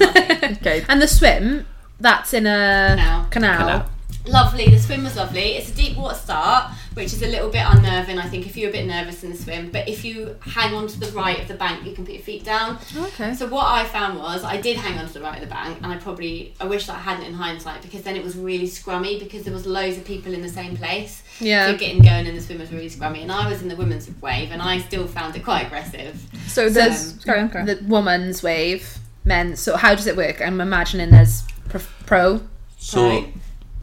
okay. 0.00 0.82
And 0.88 1.02
the 1.02 1.06
swim, 1.08 1.66
that's 2.00 2.32
in 2.32 2.46
a 2.46 2.94
Canal. 2.96 3.26
canal. 3.30 3.58
Canal. 3.58 3.90
Lovely. 4.26 4.68
The 4.68 4.78
swim 4.78 5.04
was 5.04 5.16
lovely. 5.16 5.56
It's 5.56 5.70
a 5.70 5.74
deep 5.74 5.96
water 5.96 6.14
start, 6.14 6.72
which 6.94 7.06
is 7.06 7.22
a 7.22 7.26
little 7.26 7.50
bit 7.50 7.64
unnerving. 7.66 8.18
I 8.18 8.28
think 8.28 8.46
if 8.46 8.56
you're 8.56 8.70
a 8.70 8.72
bit 8.72 8.86
nervous 8.86 9.24
in 9.24 9.30
the 9.30 9.36
swim, 9.36 9.70
but 9.72 9.88
if 9.88 10.04
you 10.04 10.36
hang 10.40 10.74
on 10.74 10.86
to 10.86 11.00
the 11.00 11.10
right 11.12 11.40
of 11.40 11.48
the 11.48 11.54
bank, 11.54 11.84
you 11.84 11.92
can 11.92 12.04
put 12.04 12.14
your 12.14 12.22
feet 12.22 12.44
down. 12.44 12.78
Okay. 12.96 13.34
So 13.34 13.48
what 13.48 13.66
I 13.66 13.84
found 13.84 14.18
was 14.18 14.44
I 14.44 14.60
did 14.60 14.76
hang 14.76 14.98
on 14.98 15.06
to 15.08 15.12
the 15.12 15.20
right 15.20 15.42
of 15.42 15.48
the 15.48 15.52
bank, 15.52 15.78
and 15.82 15.92
I 15.92 15.96
probably 15.96 16.54
I 16.60 16.66
wish 16.66 16.86
that 16.86 16.96
I 16.96 17.00
hadn't 17.00 17.24
in 17.24 17.34
hindsight 17.34 17.82
because 17.82 18.02
then 18.02 18.14
it 18.14 18.22
was 18.22 18.36
really 18.36 18.66
scrummy 18.68 19.18
because 19.18 19.42
there 19.42 19.52
was 19.52 19.66
loads 19.66 19.96
of 19.96 20.04
people 20.04 20.32
in 20.32 20.42
the 20.42 20.48
same 20.48 20.76
place. 20.76 21.22
Yeah. 21.40 21.72
So 21.72 21.76
getting 21.76 22.02
going 22.02 22.26
in 22.26 22.34
the 22.36 22.40
swim 22.40 22.60
was 22.60 22.72
really 22.72 22.90
scrummy, 22.90 23.22
and 23.22 23.32
I 23.32 23.48
was 23.48 23.62
in 23.62 23.68
the 23.68 23.76
women's 23.76 24.08
wave, 24.20 24.52
and 24.52 24.62
I 24.62 24.78
still 24.78 25.06
found 25.08 25.34
it 25.34 25.42
quite 25.42 25.66
aggressive. 25.66 26.24
So 26.46 26.68
there's 26.68 27.14
um, 27.14 27.18
carry 27.20 27.40
on. 27.40 27.66
The 27.66 27.80
woman's 27.88 28.42
wave, 28.42 28.98
men. 29.24 29.56
So 29.56 29.76
how 29.76 29.94
does 29.96 30.06
it 30.06 30.16
work? 30.16 30.40
I'm 30.40 30.60
imagining 30.60 31.10
there's 31.10 31.42
pro. 31.68 31.80
pro. 32.06 32.40
So, 32.78 33.08
Right. 33.08 33.32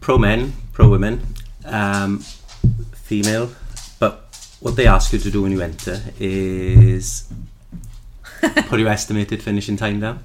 Pro 0.09 0.17
men, 0.17 0.51
pro 0.73 0.89
women, 0.89 1.21
um, 1.65 2.17
female. 2.93 3.47
But 3.99 4.27
what 4.59 4.75
they 4.75 4.87
ask 4.87 5.13
you 5.13 5.19
to 5.19 5.29
do 5.29 5.43
when 5.43 5.51
you 5.51 5.61
enter 5.61 6.01
is 6.19 7.31
put 8.41 8.79
your 8.79 8.89
estimated 8.89 9.43
finishing 9.43 9.77
time 9.77 9.99
down. 9.99 10.23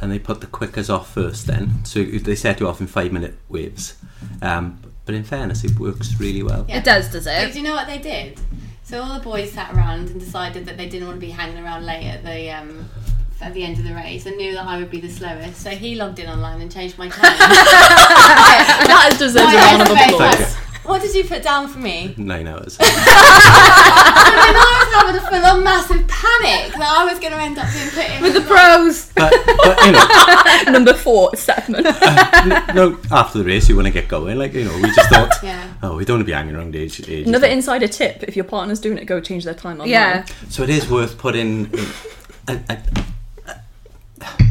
And 0.00 0.10
they 0.10 0.18
put 0.18 0.40
the 0.40 0.46
quickers 0.46 0.88
off 0.88 1.12
first 1.12 1.46
then. 1.46 1.84
So 1.84 2.02
they 2.02 2.34
set 2.34 2.60
you 2.60 2.66
off 2.66 2.80
in 2.80 2.86
five 2.86 3.12
minute 3.12 3.36
waves. 3.50 3.98
Um, 4.40 4.80
but 5.04 5.14
in 5.14 5.24
fairness, 5.24 5.64
it 5.64 5.78
works 5.78 6.18
really 6.18 6.42
well. 6.42 6.64
Yeah. 6.66 6.78
It 6.78 6.84
does, 6.84 7.12
does 7.12 7.26
But 7.26 7.50
it? 7.50 7.52
do 7.52 7.58
you 7.58 7.64
know 7.68 7.74
what 7.74 7.88
they 7.88 7.98
did? 7.98 8.40
So 8.84 9.02
all 9.02 9.18
the 9.18 9.22
boys 9.22 9.52
sat 9.52 9.74
around 9.74 10.08
and 10.08 10.18
decided 10.18 10.64
that 10.64 10.78
they 10.78 10.88
didn't 10.88 11.06
want 11.06 11.20
to 11.20 11.26
be 11.26 11.32
hanging 11.32 11.62
around 11.62 11.84
late 11.84 12.06
at 12.06 12.24
the 12.24 12.50
um, 12.52 12.88
at 13.40 13.54
the 13.54 13.62
end 13.64 13.78
of 13.78 13.84
the 13.84 13.94
race 13.94 14.26
and 14.26 14.36
knew 14.36 14.52
that 14.54 14.66
I 14.66 14.78
would 14.78 14.90
be 14.90 15.00
the 15.00 15.08
slowest. 15.08 15.60
So 15.62 15.70
he 15.70 15.94
logged 15.94 16.18
in 16.18 16.28
online 16.28 16.60
and 16.60 16.70
changed 16.70 16.98
my 16.98 17.08
time. 17.10 17.22
that 17.22 19.16
deserves 19.18 19.34
My 19.46 19.54
a 19.54 19.78
round 19.78 19.82
of 19.82 19.96
applause. 19.96 20.54
What 20.84 21.02
did 21.02 21.14
you 21.14 21.24
put 21.24 21.42
down 21.42 21.68
for 21.68 21.78
me? 21.78 22.14
Nine 22.16 22.46
hours. 22.48 22.76
And 22.80 22.88
I 24.56 24.84
was 24.84 24.92
having 25.02 25.16
a 25.16 25.20
full 25.28 25.44
on 25.56 25.62
massive 25.64 26.08
panic 26.08 26.72
that 26.74 26.88
I 26.98 27.04
was 27.04 27.18
going 27.20 27.32
to 27.32 27.38
end 27.38 27.58
up 27.58 27.68
being 27.72 27.90
put 27.90 28.10
in 28.10 28.22
With 28.22 28.34
the 28.34 28.40
pros. 28.40 29.12
but, 29.14 29.32
but 29.62 29.80
you 29.84 29.92
know, 29.92 30.72
Number 30.72 30.94
four, 30.94 31.36
Stefan. 31.36 31.76
Uh, 31.76 32.72
no, 32.74 32.98
after 33.12 33.38
the 33.38 33.44
race, 33.44 33.68
you 33.68 33.76
want 33.76 33.86
to 33.86 33.92
get 33.92 34.08
going. 34.08 34.38
Like, 34.38 34.52
you 34.54 34.64
know, 34.64 34.74
we 34.76 34.90
just 34.92 35.08
thought, 35.10 35.30
Yeah. 35.42 35.72
oh, 35.82 35.96
we 35.96 36.04
don't 36.04 36.16
want 36.16 36.22
to 36.22 36.26
be 36.26 36.32
hanging 36.32 36.56
around 36.56 36.74
age. 36.74 37.08
age 37.08 37.26
Another 37.26 37.46
insider 37.46 37.86
tip: 37.86 38.24
if 38.24 38.34
your 38.34 38.44
partner's 38.44 38.80
doing 38.80 38.98
it, 38.98 39.04
go 39.04 39.20
change 39.20 39.44
their 39.44 39.54
time 39.54 39.74
online. 39.80 39.90
Yeah. 39.90 40.24
So 40.48 40.62
it 40.62 40.70
is 40.70 40.90
worth 40.90 41.18
putting 41.18 41.70
a, 42.48 42.52
a, 42.52 42.60
a, 42.68 42.78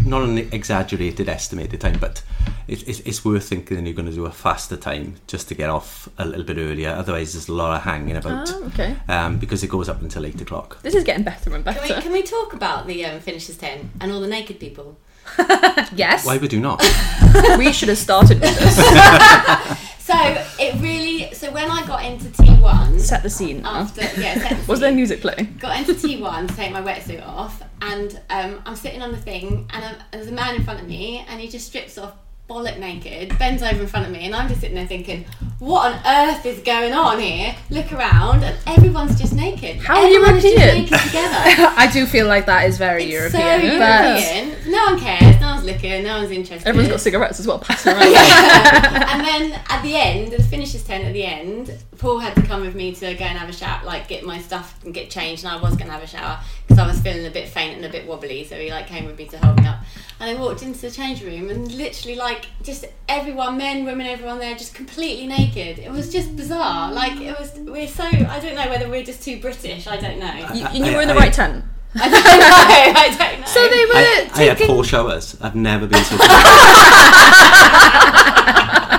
not 0.06 0.24
an 0.24 0.38
exaggerated 0.38 1.30
estimated 1.30 1.82
time, 1.82 1.98
but 2.00 2.22
it, 2.68 2.88
it's, 2.88 3.00
it's 3.02 3.24
worth 3.26 3.48
thinking 3.50 3.86
you're 3.86 3.96
going 3.96 4.08
to 4.10 4.14
do 4.14 4.26
a 4.26 4.32
faster 4.32 4.78
time 4.78 5.16
just 5.28 5.48
to 5.50 5.56
get 5.56 5.70
off 5.70 6.08
a 6.18 6.26
little 6.26 6.44
bit 6.44 6.58
earlier. 6.58 6.90
Otherwise, 6.90 7.34
there's 7.34 7.48
a 7.50 7.54
lot 7.54 7.76
of 7.76 7.82
hanging 7.84 8.16
about 8.16 8.50
Oh, 8.52 8.64
okay. 8.66 8.96
um, 9.08 9.38
because 9.38 9.64
it 9.64 9.70
goes 9.70 9.90
up 9.90 10.02
until 10.02 10.26
eight 10.26 10.40
o'clock. 10.42 10.82
This 10.82 10.96
is 10.96 11.04
getting 11.04 11.24
better 11.24 11.54
and 11.54 11.64
Can 11.64 11.74
better. 11.74 11.96
we, 11.96 12.02
can 12.02 12.12
we 12.12 12.24
talk 12.24 12.54
about 12.54 12.88
the 12.88 13.06
um, 13.06 13.20
finishers 13.20 13.58
10 13.58 13.92
and 14.02 14.12
all 14.12 14.20
the 14.22 14.28
naked 14.28 14.60
people? 14.60 14.98
Yes. 15.96 16.26
Why 16.26 16.38
would 16.38 16.54
you 16.54 16.60
not? 16.60 16.82
we 17.58 17.72
should 17.74 17.90
have 17.90 17.98
started 17.98 18.40
with 18.42 18.58
this. 18.60 18.78
So 20.10 20.46
it 20.60 20.82
really. 20.82 21.32
So 21.34 21.52
when 21.52 21.70
I 21.70 21.86
got 21.86 22.04
into 22.04 22.26
T1 22.30 23.00
Set 23.00 23.22
the 23.22 23.30
scene. 23.30 23.62
Now. 23.62 23.82
after 23.82 24.02
yeah, 24.20 24.40
set 24.40 24.58
the 24.58 24.66
Was 24.68 24.80
there 24.80 24.92
music 24.92 25.22
playing? 25.22 25.58
got 25.60 25.78
into 25.78 25.94
T1 25.94 26.48
to 26.48 26.56
take 26.56 26.72
my 26.72 26.82
wetsuit 26.82 27.26
off, 27.26 27.62
and 27.82 28.20
um, 28.32 28.62
I'm 28.66 28.76
sitting 28.76 29.02
on 29.04 29.12
the 29.12 29.18
thing, 29.18 29.70
and 29.72 29.86
um, 29.86 29.96
there's 30.12 30.28
a 30.28 30.32
man 30.32 30.56
in 30.56 30.64
front 30.64 30.80
of 30.82 30.88
me, 30.88 31.24
and 31.30 31.40
he 31.40 31.48
just 31.48 31.68
strips 31.68 31.98
off 32.00 32.14
bollock 32.50 32.80
naked, 32.80 33.38
bends 33.38 33.62
over 33.62 33.82
in 33.82 33.88
front 33.88 34.08
of 34.08 34.12
me, 34.12 34.26
and 34.26 34.36
I'm 34.36 34.48
just 34.48 34.62
sitting 34.62 34.76
there 34.76 34.88
thinking, 34.88 35.24
what 35.60 35.94
on 35.94 36.02
earth 36.04 36.44
is 36.48 36.60
going 36.62 36.94
on 36.94 37.20
here? 37.20 37.56
Look 37.70 37.94
around, 37.94 38.44
and 38.44 38.58
everyone's 38.66 39.20
just 39.20 39.34
naked. 39.36 39.78
How 39.78 40.04
Everyone's 40.04 40.44
European. 40.44 40.88
Just 40.88 40.92
naked 40.92 41.08
together. 41.08 41.36
I 41.78 41.90
do 41.94 42.08
feel 42.08 42.26
like 42.26 42.48
that 42.48 42.68
is 42.68 42.80
very 42.80 43.04
It's 43.04 43.34
European. 43.34 43.72
so 43.74 43.80
but 43.80 44.06
European. 44.06 44.72
No 44.72 44.86
one 44.86 45.00
cares. 45.00 45.39
No 45.70 45.76
looking. 45.76 46.04
No 46.04 46.18
one's 46.18 46.32
interested. 46.32 46.68
Everyone's 46.68 46.92
got 46.92 47.02
cigarettes 47.02 47.40
as 47.40 47.48
well 47.48 47.60
passing 47.60 47.94
around. 47.94 48.04
and 48.06 49.26
then 49.26 49.62
at 49.70 49.82
the 49.82 49.96
end, 49.96 50.32
the 50.32 50.42
finishers 50.44 50.84
tent 50.84 51.06
at 51.06 51.14
the 51.14 51.24
end, 51.24 51.72
Paul 51.98 52.20
had 52.20 52.36
to 52.36 52.42
come 52.42 52.62
with 52.62 52.76
me 52.76 52.94
to 52.96 53.14
go 53.16 53.26
and 53.26 53.38
have 53.38 53.50
a 53.50 53.54
shower, 53.54 53.84
like 53.86 54.08
get 54.08 54.24
my 54.24 54.40
stuff 54.40 54.84
and 54.84 54.94
get 54.94 55.10
changed. 55.10 55.44
And 55.44 55.54
I 55.54 55.62
was 55.62 55.76
going 55.76 55.88
to 55.88 55.94
have 55.94 56.04
a 56.04 56.08
shower 56.08 56.40
because 56.68 56.80
I 56.80 56.88
was 56.88 57.00
feeling 57.02 57.26
a 57.26 57.32
bit 57.32 57.48
faint 57.48 57.76
and 57.76 57.86
a 57.86 57.90
bit 57.90 58.08
wobbly. 58.08 58.44
So 58.44 58.56
he 58.56 58.72
like 58.72 58.88
came 58.88 59.06
with 59.06 59.18
me 59.18 59.26
to 59.28 59.38
hold 59.38 59.60
me 59.60 59.68
up. 59.68 59.80
And 60.20 60.30
I 60.30 60.40
walked 60.40 60.64
into 60.64 60.82
the 60.82 60.92
change 60.92 61.24
room 61.24 61.50
and 61.50 61.72
literally 61.72 62.16
like 62.16 62.48
just 62.64 62.86
everyone, 63.08 63.58
men, 63.58 63.86
women, 63.86 64.06
everyone 64.08 64.40
there, 64.40 64.56
just 64.56 64.76
completely 64.76 65.28
naked. 65.28 65.80
It 65.80 65.92
was 65.92 66.12
just 66.12 66.36
bizarre. 66.36 66.92
Like 66.92 67.20
it 67.22 67.40
was. 67.40 67.54
We're 67.60 67.88
so. 67.88 68.04
I 68.04 68.40
don't 68.40 68.56
know 68.56 68.68
whether 68.70 68.90
we're 68.90 69.04
just 69.04 69.24
too 69.24 69.40
British. 69.40 69.88
I 69.88 69.98
don't 69.98 70.20
know. 70.20 70.34
you, 70.54 70.66
and 70.66 70.86
you 70.86 70.96
were 70.96 71.02
in 71.02 71.08
the 71.08 71.14
I- 71.14 71.18
right 71.18 71.34
tent. 71.34 71.66
I 71.96 72.10
don't 72.10 72.12
know. 72.12 72.20
I 72.22 73.16
don't 73.18 73.40
know. 73.42 73.48
So 73.48 73.68
they 73.68 73.86
were 73.86 73.96
I, 73.96 74.30
I 74.36 74.44
had 74.44 74.60
four 74.60 74.84
showers. 74.84 75.36
I've 75.42 75.56
never 75.56 75.88
been 75.88 76.04
so. 76.04 76.18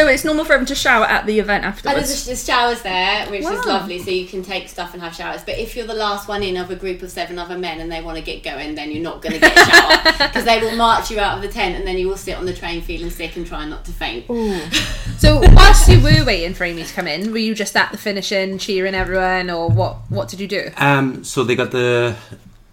So 0.00 0.08
it's 0.08 0.24
normal 0.24 0.46
for 0.46 0.54
everyone 0.54 0.64
to 0.68 0.74
shower 0.74 1.04
at 1.04 1.26
the 1.26 1.38
event 1.40 1.62
And 1.62 1.74
afterwards. 1.74 2.08
there's, 2.08 2.24
there's 2.24 2.42
showers 2.46 2.80
there, 2.80 3.26
which 3.28 3.44
Wow. 3.44 3.52
is 3.60 3.66
lovely, 3.66 3.98
so 3.98 4.10
you 4.10 4.26
can 4.26 4.42
take 4.42 4.66
stuff 4.70 4.94
and 4.94 5.02
have 5.02 5.14
showers. 5.14 5.42
But 5.44 5.58
if 5.58 5.76
you're 5.76 5.86
the 5.86 5.92
last 5.92 6.26
one 6.26 6.42
in 6.42 6.56
of 6.56 6.70
a 6.70 6.74
group 6.74 7.02
of 7.02 7.10
seven 7.10 7.38
other 7.38 7.58
men 7.58 7.80
and 7.80 7.92
they 7.92 8.00
want 8.00 8.16
to 8.16 8.24
get 8.24 8.42
going, 8.42 8.76
then 8.76 8.90
you're 8.92 9.02
not 9.02 9.20
going 9.20 9.34
to 9.34 9.40
get 9.40 9.54
a 9.54 9.60
shower 9.70 10.02
because 10.28 10.46
they 10.46 10.58
will 10.58 10.74
march 10.74 11.10
you 11.10 11.20
out 11.20 11.36
of 11.36 11.42
the 11.42 11.48
tent 11.48 11.74
and 11.76 11.86
then 11.86 11.98
you 11.98 12.08
will 12.08 12.16
sit 12.16 12.34
on 12.38 12.46
the 12.46 12.54
train 12.54 12.80
feeling 12.80 13.10
sick 13.10 13.36
and 13.36 13.46
trying 13.46 13.68
not 13.68 13.84
to 13.84 13.92
faint. 13.92 14.24
So 15.20 15.38
whilst 15.52 15.86
you 15.86 16.00
were 16.00 16.24
waiting 16.24 16.54
for 16.54 16.64
Amy 16.64 16.82
to 16.82 16.94
come 16.94 17.06
in, 17.06 17.30
were 17.30 17.36
you 17.36 17.54
just 17.54 17.76
at 17.76 17.92
the 17.92 17.98
finishing, 17.98 18.56
cheering 18.56 18.94
everyone, 18.94 19.50
or 19.50 19.68
what? 19.68 19.96
What 20.08 20.28
did 20.30 20.40
you 20.40 20.48
do? 20.48 20.70
Um, 20.78 21.24
so 21.24 21.44
they 21.44 21.54
got 21.56 21.72
the 21.72 22.16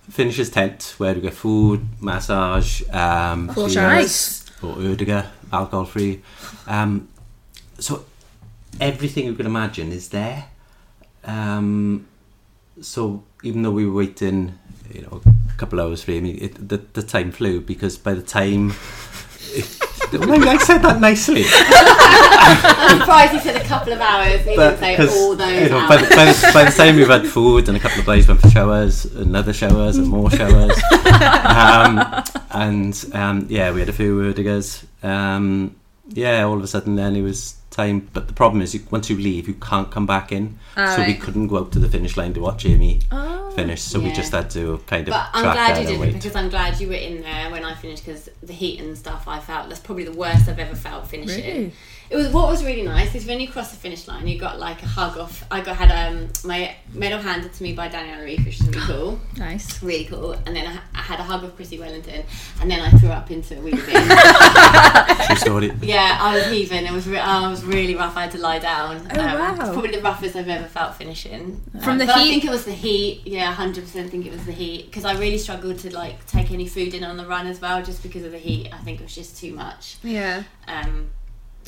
finishers 0.10 0.50
tent 0.50 0.94
where 0.98 1.14
you 1.14 1.20
get 1.20 1.34
food, 1.34 1.86
massage, 2.00 2.84
um, 2.94 3.50
Cool, 3.50 3.66
beers, 3.66 3.76
nice. 3.76 4.46
or 4.64 4.76
Erdinger, 4.78 5.26
alcohol 5.52 5.84
free. 5.84 6.22
Um, 6.68 7.10
so 7.80 8.06
everything 8.80 9.26
you 9.26 9.34
can 9.34 9.46
imagine 9.46 9.92
is 9.92 10.10
there. 10.10 10.46
Um, 11.24 12.08
so 12.82 13.24
even 13.44 13.64
though 13.64 13.72
we 13.72 13.86
were 13.86 13.94
waiting, 13.94 14.58
you 14.94 15.02
know, 15.02 15.22
a 15.26 15.58
couple 15.58 15.80
of 15.80 15.88
hours 15.88 16.04
for 16.04 16.12
Amy, 16.12 16.32
it, 16.36 16.70
the, 16.70 16.78
the 16.78 17.04
time 17.04 17.32
flew 17.32 17.62
because 17.62 17.98
by 17.98 18.14
the 18.14 18.22
time. 18.22 18.74
Maybe 20.14 20.48
I 20.48 20.58
said 20.58 20.78
that 20.84 21.02
nicely. 21.02 21.44
I'm 21.50 23.00
surprised 23.00 23.34
he 23.34 23.40
said 23.40 23.58
a 23.62 23.66
couple 23.66 23.92
of 23.92 24.00
hours. 24.00 24.40
He 24.42 24.56
didn't 24.56 24.78
say 24.78 24.96
'cause, 24.96 25.10
all 25.18 25.36
those 25.36 25.64
you 25.64 25.70
know, 25.70 25.80
hours. 25.80 25.90
by, 25.90 25.98
the, 25.98 26.16
by, 26.16 26.26
the, 26.26 26.52
by 26.54 26.64
the 26.64 26.72
time 26.72 26.96
we've 26.96 27.08
had 27.10 27.28
food 27.28 27.68
and 27.68 27.76
a 27.76 27.80
couple 27.80 28.00
of 28.00 28.06
guys 28.06 28.26
went 28.26 28.40
for 28.40 28.50
showers, 28.50 29.04
another 29.04 29.52
showers 29.52 29.98
and 29.98 30.08
more 30.08 30.32
showers, 30.32 30.72
um, 31.46 32.24
and 32.52 33.06
um, 33.14 33.48
yeah, 33.50 33.72
we 33.72 33.82
had 33.82 33.90
a 33.90 33.94
few 33.94 34.18
Erdingers. 34.20 34.86
Um, 35.04 35.76
yeah, 36.08 36.44
all 36.44 36.56
of 36.58 36.64
a 36.64 36.68
sudden 36.68 36.96
then 36.96 37.16
it 37.18 37.22
was 37.22 37.57
time. 37.78 38.10
But 38.14 38.28
the 38.28 38.34
problem 38.34 38.62
is, 38.62 38.74
you, 38.74 38.82
once 38.92 39.10
you 39.10 39.16
leave, 39.16 39.48
you 39.48 39.54
can't 39.54 39.90
come 39.90 40.06
back 40.06 40.32
in. 40.32 40.58
So 40.76 41.04
we 41.06 41.14
couldn't 41.14 41.48
go 41.48 41.60
out 41.60 41.72
to 41.74 41.80
the 41.80 41.88
finish 41.90 42.18
line 42.18 42.34
to 42.34 42.42
watch 42.42 42.66
Amy 42.66 43.00
Oh. 43.12 43.52
finish. 43.56 43.82
So 43.82 44.00
we 44.00 44.12
just 44.12 44.32
had 44.34 44.50
to 44.52 44.80
kind 44.88 45.08
of 45.08 45.14
But 45.14 45.30
I'm 45.34 45.44
glad 45.44 45.78
you 45.82 45.88
didn't 45.88 46.02
wait. 46.02 46.14
because 46.14 46.36
I'm 46.36 46.50
glad 46.50 46.80
you 46.82 46.88
were 46.90 46.94
in 47.10 47.22
there 47.22 47.50
when 47.50 47.64
I 47.64 47.74
finished 47.74 48.06
because 48.06 48.30
the 48.44 48.54
heat 48.54 48.80
and 48.82 48.98
stuff 48.98 49.28
I 49.28 49.40
felt 49.40 49.70
that's 49.70 49.80
probably 49.82 50.04
the 50.04 50.12
worst 50.24 50.48
I've 50.50 50.60
ever 50.60 50.76
felt 50.76 51.08
finishing. 51.08 51.46
Really? 51.46 51.72
It 52.10 52.16
was 52.16 52.30
what 52.30 52.48
was 52.50 52.64
really 52.64 52.84
nice 52.84 53.14
is 53.16 53.26
when 53.26 53.40
you 53.40 53.50
cross 53.50 53.72
the 53.72 53.78
finish 53.78 54.08
line 54.08 54.28
you 54.28 54.40
got 54.40 54.60
like 54.60 54.82
a 54.82 54.86
hug 54.86 55.18
off. 55.18 55.44
I 55.52 55.60
got 55.62 55.76
had 55.76 55.92
um 55.92 56.30
my 56.46 56.76
medal 56.94 57.20
handed 57.20 57.54
to 57.54 57.64
me 57.64 57.74
by 57.74 57.90
Daniela 57.90 58.24
Ryf, 58.26 58.46
which 58.46 58.62
is 58.62 58.68
really 58.70 58.80
cool, 58.88 59.20
Nice. 59.38 59.84
really 59.84 60.06
cool. 60.06 60.32
And 60.46 60.56
then 60.56 60.66
I, 60.68 60.80
I 60.98 61.02
had 61.02 61.20
a 61.20 61.24
hug 61.24 61.44
of 61.44 61.56
Chrissie 61.56 61.80
Wellington, 61.80 62.24
and 62.62 62.72
then 62.72 62.80
I 62.80 62.90
threw 62.92 63.10
up 63.10 63.30
into 63.32 63.58
a 63.58 63.62
wee 63.62 63.72
bin. 63.72 64.08
True 65.28 65.36
story. 65.36 65.72
yeah, 65.82 66.18
I 66.22 66.36
was 66.36 66.46
heaving. 66.48 66.86
It 66.86 66.92
was 66.92 67.08
re- 67.08 67.20
I 67.20 67.50
was 67.50 67.64
really 67.64 67.96
rough. 67.96 68.16
I 68.16 68.22
had 68.24 68.32
to 68.32 68.38
lie 68.40 68.60
down. 68.60 69.06
Oh, 69.12 69.18
wow. 69.18 69.52
It's 69.52 69.70
probably 69.72 69.92
the 69.92 70.02
roughest 70.02 70.36
I've 70.36 70.48
ever 70.50 70.68
felt 70.68 70.96
finishing. 70.96 71.62
From 71.82 71.94
Um, 71.94 71.98
the 71.98 72.06
but 72.06 72.16
I 72.16 72.24
think 72.24 72.46
it 72.46 72.50
was 72.52 72.66
the 72.66 72.72
heat. 72.74 73.22
Yeah, 73.26 73.52
hundred 73.54 73.84
percent 73.84 74.10
think 74.12 74.26
it 74.26 74.32
was 74.32 74.46
the 74.46 74.52
heat 74.54 74.86
because 74.86 75.04
I 75.06 75.14
really 75.18 75.38
struggled 75.38 75.80
to 75.80 75.94
like 75.94 76.26
take 76.26 76.52
any 76.52 76.68
food 76.68 76.94
in 76.94 77.04
on 77.04 77.18
the 77.18 77.26
run 77.26 77.48
as 77.48 77.60
well, 77.62 77.84
just 77.84 78.02
because 78.04 78.24
of 78.24 78.32
the 78.32 78.38
heat. 78.38 78.70
I 78.74 78.78
think 78.78 79.00
it 79.00 79.04
was 79.04 79.16
just 79.16 79.38
too 79.38 79.54
much. 79.54 79.98
Yeah. 80.04 80.44
Um, 80.68 81.10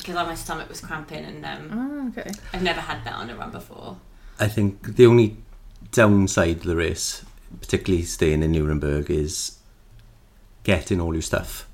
because 0.02 0.14
my 0.14 0.34
stomach 0.34 0.68
was 0.68 0.80
cramping 0.80 1.24
and 1.24 1.44
um, 1.44 2.12
Oh, 2.14 2.20
okay. 2.20 2.30
I've 2.52 2.62
never 2.62 2.80
had 2.80 3.04
that 3.04 3.14
on 3.14 3.30
a 3.30 3.36
run 3.36 3.50
before. 3.50 3.96
I 4.38 4.48
think 4.48 4.96
the 4.96 5.06
only 5.06 5.36
downside 5.92 6.58
of 6.58 6.62
the 6.64 6.76
race, 6.76 7.24
particularly 7.60 8.04
staying 8.04 8.42
in 8.42 8.52
Nuremberg, 8.52 9.10
is 9.10 9.58
getting 10.64 11.00
all 11.00 11.14
your 11.14 11.22
stuff 11.22 11.66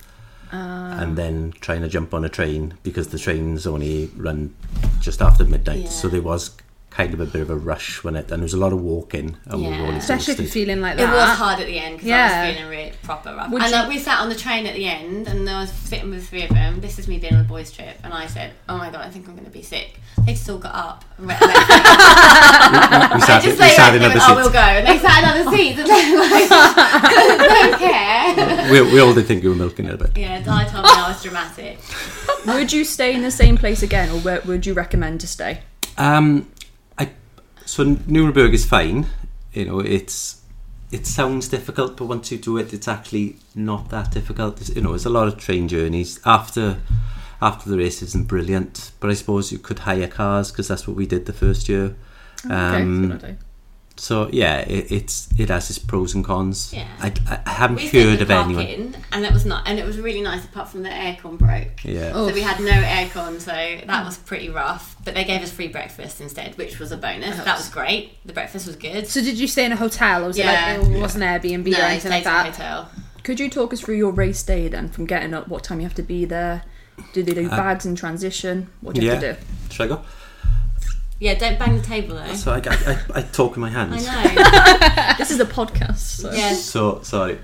and 0.53 1.19
then 1.19 1.53
trying 1.61 1.83
to 1.83 1.89
jump 1.89 2.15
on 2.15 2.25
a 2.25 2.29
train 2.29 2.79
because 2.83 3.09
the 3.09 3.19
trains 3.19 3.67
only 3.67 4.11
run 4.17 4.55
just 5.01 5.21
after 5.21 5.45
midnight. 5.45 5.83
Yeah. 5.83 5.89
So 5.89 6.09
there 6.09 6.23
was 6.23 6.57
kind 6.97 7.13
of 7.13 7.21
a 7.21 7.27
bit 7.27 7.43
of 7.43 7.51
a 7.51 7.55
rush 7.57 8.03
when 8.03 8.17
it, 8.17 8.21
and 8.33 8.41
there 8.41 8.45
was 8.51 8.55
a 8.55 8.57
lot 8.57 8.73
of 8.73 8.81
walking, 8.81 9.37
and 9.47 9.61
we 9.61 9.69
were 9.69 9.85
all 9.85 9.91
Especially 9.93 10.33
if 10.33 10.41
you're 10.41 10.49
feeling 10.49 10.81
like 10.81 10.97
that. 10.97 11.03
It 11.13 11.15
was 11.15 11.37
hard 11.37 11.61
at 11.61 11.67
the 11.67 11.79
end 11.79 11.97
because 11.99 12.09
I 12.11 12.17
Yeah. 12.17 12.47
was 12.47 12.55
feeling 12.57 12.71
really 12.71 12.93
proper 13.03 13.35
rough. 13.35 13.51
Would 13.51 13.61
and 13.63 13.71
you- 13.71 13.77
like, 13.77 13.89
we 13.89 13.99
sat 13.99 14.19
on 14.21 14.31
the 14.31 14.35
train 14.35 14.65
at 14.65 14.75
the 14.75 14.87
end, 14.87 15.29
and 15.29 15.49
I 15.49 15.61
was 15.61 15.71
sitting 15.71 16.09
with 16.11 16.27
three 16.27 16.43
of 16.45 16.51
them. 16.51 16.81
This 16.81 16.99
is 16.99 17.07
me 17.07 17.19
being 17.19 17.35
on 17.35 17.41
a 17.41 17.45
boys' 17.45 17.71
trip, 17.71 17.99
and 18.03 18.15
I 18.15 18.27
said, 18.27 18.53
"Oh 18.69 18.79
my 18.79 18.89
god, 18.91 19.03
I 19.05 19.11
think 19.11 19.29
I'm 19.29 19.35
going 19.35 19.45
to 19.45 19.51
be 19.51 19.61
sick." 19.63 20.01
They 20.25 20.33
just 20.33 20.49
all 20.49 20.57
got 20.57 20.75
up. 20.75 21.05
And 21.19 21.27
went, 21.27 21.39
We 21.41 21.47
I 21.47 23.19
sat, 23.27 23.43
just 23.43 23.57
we 23.59 23.65
like, 23.67 23.73
sat 23.73 23.95
in 23.95 24.01
they 24.01 24.07
other 24.07 24.19
went, 24.19 24.31
"Oh, 24.31 24.35
we'll 24.37 24.51
go," 24.51 24.59
and 24.59 24.87
they 24.87 24.99
sat 24.99 25.23
in 25.23 25.29
other 25.29 25.51
seats, 25.57 25.79
and 25.79 25.89
they 25.89 26.17
like, 26.19 26.49
don't 26.49 27.79
care. 27.79 28.71
We, 28.73 28.81
we 28.95 29.01
all 29.01 29.13
did 29.15 29.27
think 29.27 29.43
you 29.43 29.51
were 29.51 29.55
milking 29.55 29.85
it 29.87 29.95
a 29.95 29.99
bit. 29.99 30.17
Yeah, 30.17 30.41
Di 30.41 30.65
told 30.65 30.85
me 30.85 30.91
I 30.93 31.09
was 31.11 31.23
dramatic. 31.23 31.79
Would 32.47 32.73
you 32.73 32.85
stay 32.85 33.15
in 33.15 33.21
the 33.23 33.31
same 33.31 33.57
place 33.59 33.83
again, 33.83 34.09
or 34.09 34.19
where 34.21 34.41
would 34.47 34.65
you 34.67 34.73
recommend 34.73 35.21
to 35.21 35.29
stay? 35.29 35.61
Um, 35.99 36.49
I 36.56 36.56
so 37.67 37.85
Nuremberg 38.07 38.55
is 38.55 38.65
fine. 38.65 39.07
You 39.53 39.67
know, 39.67 39.81
it's 39.81 40.43
it 40.91 41.07
sounds 41.07 41.49
difficult, 41.49 41.97
but 41.97 42.07
once 42.07 42.31
you 42.31 42.39
do 42.39 42.57
it, 42.59 42.73
it's 42.73 42.89
actually 42.89 43.37
not 43.55 43.91
that 43.91 44.13
difficult. 44.13 44.61
It's, 44.61 44.71
you 44.75 44.83
know, 44.83 44.95
it's 44.95 45.05
a 45.05 45.11
lot 45.11 45.29
of 45.29 45.37
train 45.37 45.69
journeys 45.69 46.21
after 46.25 46.79
after 47.43 47.69
the 47.69 47.77
race 47.77 48.01
isn't 48.03 48.29
brilliant, 48.29 48.93
but 49.01 49.11
I 49.11 49.15
suppose 49.15 49.53
you 49.53 49.59
could 49.59 49.81
hire 49.81 50.09
cars 50.09 50.51
because 50.51 50.69
that's 50.69 50.87
what 50.89 50.97
we 50.97 51.07
did 51.07 51.27
the 51.27 51.33
first 51.33 51.69
year. 51.69 51.95
Okay, 52.45 52.55
Um. 52.55 53.19
So 53.99 54.29
yeah, 54.31 54.59
it, 54.59 54.93
it's 54.93 55.29
it 55.39 55.49
has 55.49 55.71
its 55.71 55.79
pros 55.79 56.15
and 56.15 56.23
cons. 56.25 56.71
Yeah. 56.73 56.87
I, 57.01 57.13
I, 57.29 57.41
I 57.47 57.51
haven't 57.51 57.77
We 57.77 57.87
stayed 57.89 58.03
heard 58.05 58.15
in 58.17 58.23
of 58.23 58.29
the 58.29 58.35
anyone. 58.35 58.67
parking, 58.67 58.95
and 59.13 59.25
it 59.25 59.33
was 59.33 59.47
not, 59.47 59.67
and 59.67 59.79
it 59.79 59.87
was 59.87 59.99
really 59.99 60.21
nice 60.21 60.45
apart 60.45 60.69
from 60.69 60.83
the 60.83 60.91
aircon 60.91 61.39
broke. 61.39 61.83
Yeah. 61.83 62.13
Oh. 62.15 62.29
So 62.29 62.35
we 62.35 62.43
had 62.43 62.61
no 62.61 62.71
aircon, 62.73 63.41
so 63.41 63.53
that 63.87 64.05
was 64.05 64.19
pretty 64.19 64.51
rough. 64.51 64.97
But 65.05 65.15
they 65.15 65.25
gave 65.25 65.41
us 65.43 65.51
free 65.51 65.69
breakfast 65.69 66.21
instead, 66.21 66.59
which 66.59 66.79
was 66.79 66.93
a 66.93 66.97
bonus. 66.99 67.37
That 67.43 67.57
was 67.57 67.71
great. 67.71 68.19
The 68.27 68.35
breakfast 68.35 68.67
was 68.67 68.77
good. 68.77 69.07
So 69.07 69.23
did 69.23 69.39
you 69.39 69.49
stay 69.49 69.65
in 69.65 69.73
a 69.73 69.77
hotel, 69.77 70.25
or 70.25 70.27
was 70.29 70.37
Yeah. 70.39 70.75
it 70.75 70.81
like 70.83 70.91
it 70.97 71.01
wasn't 71.01 71.25
Airbnb 71.25 71.67
no, 71.73 71.79
or 71.79 71.83
I 71.83 71.91
anything 71.93 72.01
stayed 72.01 72.11
like 72.11 72.21
a 72.21 72.25
that? 72.25 72.47
hotel. 72.55 72.91
Could 73.23 73.41
you 73.41 73.49
talk 73.49 73.73
us 73.73 73.81
through 73.81 73.97
your 73.97 74.13
race 74.13 74.43
day 74.43 74.69
then, 74.69 74.89
from 74.91 75.07
getting 75.07 75.33
up, 75.35 75.49
what 75.49 75.65
time 75.65 75.81
you 75.81 75.87
have 75.87 75.95
to 75.97 76.03
be 76.03 76.25
there? 76.27 76.63
Do 77.15 77.23
they 77.23 77.33
do 77.35 77.47
Uh, 77.51 77.57
bags 77.57 77.85
in 77.87 77.97
transition? 77.97 78.69
What 78.83 78.95
do 78.95 79.01
you 79.03 79.11
have 79.11 79.21
to 79.21 79.33
do? 79.33 79.39
Should 79.71 79.85
I 79.85 79.89
go? 79.89 80.05
Yeah, 81.19 81.35
don't 81.35 81.59
bang 81.59 81.77
the 81.77 81.83
table 81.83 82.17
though. 82.17 82.35
So 82.35 82.53
I, 82.53 82.59
I, 82.67 82.99
I 83.15 83.23
talk 83.23 83.57
in 83.57 83.63
my 83.63 83.71
hands. 83.71 84.07
I 84.09 84.35
know. 84.35 85.15
This 85.19 85.31
is 85.31 85.41
a 85.41 85.47
podcast. 85.47 85.97
So. 85.97 86.33
yeah. 86.33 86.53
So 86.55 87.01
sorry. 87.03 87.39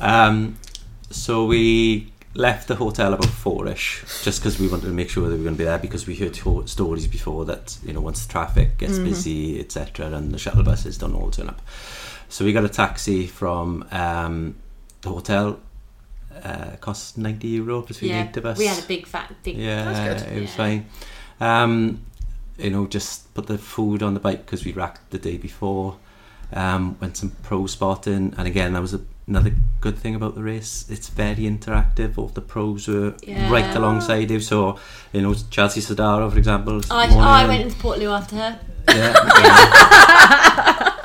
Um, 0.00 0.58
so 1.10 1.44
we 1.46 2.12
left 2.34 2.66
the 2.66 2.74
hotel 2.74 3.12
about 3.12 3.26
four-ish, 3.26 4.04
just 4.22 4.40
because 4.40 4.58
we 4.58 4.66
wanted 4.66 4.86
to 4.86 4.92
make 4.92 5.10
sure 5.10 5.24
that 5.28 5.34
we 5.34 5.38
were 5.38 5.44
going 5.44 5.54
to 5.54 5.58
be 5.58 5.64
there 5.64 5.78
because 5.78 6.06
we 6.06 6.16
heard 6.16 6.34
to- 6.34 6.66
stories 6.66 7.06
before 7.06 7.44
that 7.44 7.78
you 7.84 7.92
know 7.92 8.00
once 8.00 8.24
the 8.26 8.32
traffic 8.32 8.78
gets 8.78 8.98
busy, 8.98 9.60
etc., 9.60 10.06
and 10.06 10.32
the 10.32 10.38
shuttle 10.38 10.62
buses 10.62 10.98
don't 10.98 11.14
all 11.14 11.30
turn 11.30 11.48
up. 11.48 11.62
So 12.28 12.44
we 12.44 12.52
got 12.52 12.64
a 12.64 12.68
taxi 12.68 13.26
from 13.26 13.86
um, 13.92 14.56
the 15.02 15.10
hotel. 15.10 15.60
Uh, 16.42 16.76
cost 16.80 17.18
ninety 17.18 17.48
euro 17.48 17.82
between 17.82 18.10
yeah. 18.10 18.26
eight 18.26 18.36
of 18.38 18.46
us. 18.46 18.58
We 18.58 18.64
had 18.66 18.82
a 18.82 18.86
big 18.86 19.06
fat 19.06 19.32
big 19.42 19.58
Yeah, 19.58 20.12
it 20.14 20.40
was 20.40 20.50
Yeah. 20.50 20.56
fine. 20.56 20.86
Um, 21.38 22.00
you 22.58 22.70
know, 22.70 22.86
just 22.86 23.32
put 23.34 23.46
the 23.46 23.58
food 23.58 24.02
on 24.02 24.14
the 24.14 24.20
bike 24.20 24.44
because 24.46 24.64
we 24.64 24.72
racked 24.72 25.10
the 25.10 25.18
day 25.18 25.36
before. 25.36 25.96
Um, 26.54 26.98
went 27.00 27.16
some 27.16 27.30
pro 27.42 27.66
spotting, 27.66 28.34
and 28.36 28.46
again, 28.46 28.74
that 28.74 28.82
was 28.82 28.92
a, 28.92 29.00
another 29.26 29.52
good 29.80 29.96
thing 29.98 30.14
about 30.14 30.34
the 30.34 30.42
race. 30.42 30.84
It's 30.90 31.08
very 31.08 31.44
interactive. 31.44 32.18
All 32.18 32.28
the 32.28 32.42
pros 32.42 32.88
were 32.88 33.14
Yeah. 33.22 33.50
right 33.50 33.74
alongside 33.74 34.30
you. 34.30 34.38
So, 34.40 34.78
you 35.14 35.22
know, 35.22 35.34
Chelsea 35.50 35.80
Sodaro, 35.80 36.30
for 36.30 36.36
example. 36.36 36.80
this 36.80 36.90
I, 36.90 37.06
morning, 37.08 37.20
I 37.22 37.46
went 37.48 37.62
into 37.62 37.76
Portaloo 37.76 38.12
after 38.16 38.36
her. 38.36 38.60
Yeah. 38.88 39.14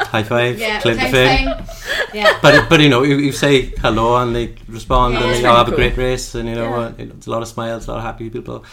High 0.08 0.24
five. 0.24 0.58
Yeah, 0.60 0.80
clip 0.82 0.96
the 0.96 1.12
same, 1.12 1.12
thing. 1.12 1.66
Yeah. 2.14 2.40
But 2.42 2.70
but 2.70 2.80
you 2.80 2.90
know, 2.90 3.04
you, 3.04 3.18
you 3.18 3.32
say 3.32 3.74
hello 3.82 4.18
and 4.18 4.36
they 4.36 4.56
respond 4.68 5.14
Yeah, 5.14 5.24
and 5.24 5.30
they 5.34 5.46
all 5.46 5.54
really 5.54 5.58
have 5.66 5.68
a 5.74 5.76
great 5.76 5.98
race 5.98 6.34
and 6.36 6.48
you 6.50 6.56
know, 6.56 6.70
Yeah. 6.70 6.78
uh, 6.88 6.94
you 6.98 7.06
know 7.08 7.14
it's 7.18 7.28
a 7.28 7.32
lot 7.32 7.42
of 7.42 7.48
smiles, 7.48 7.88
a 7.88 7.92
lot 7.92 7.98
of 8.00 8.04
happy 8.04 8.30
people. 8.30 8.64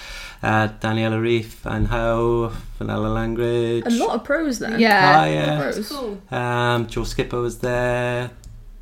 Uh, 0.44 0.68
Daniela 0.80 1.18
Ryf 1.28 1.64
and 1.64 1.86
Haug, 1.88 2.52
Fenella 2.78 3.08
Langridge. 3.08 3.86
A 3.86 3.90
lot 3.90 4.10
of 4.16 4.24
pros 4.24 4.58
then. 4.58 4.78
Yeah. 4.78 5.14
Ah, 5.20 5.24
yeah. 5.24 5.58
Pros. 5.60 5.88
Cool. 5.88 6.20
Um, 6.30 6.86
Joe 6.86 7.04
Skipper 7.04 7.40
was 7.40 7.58
there. 7.60 8.30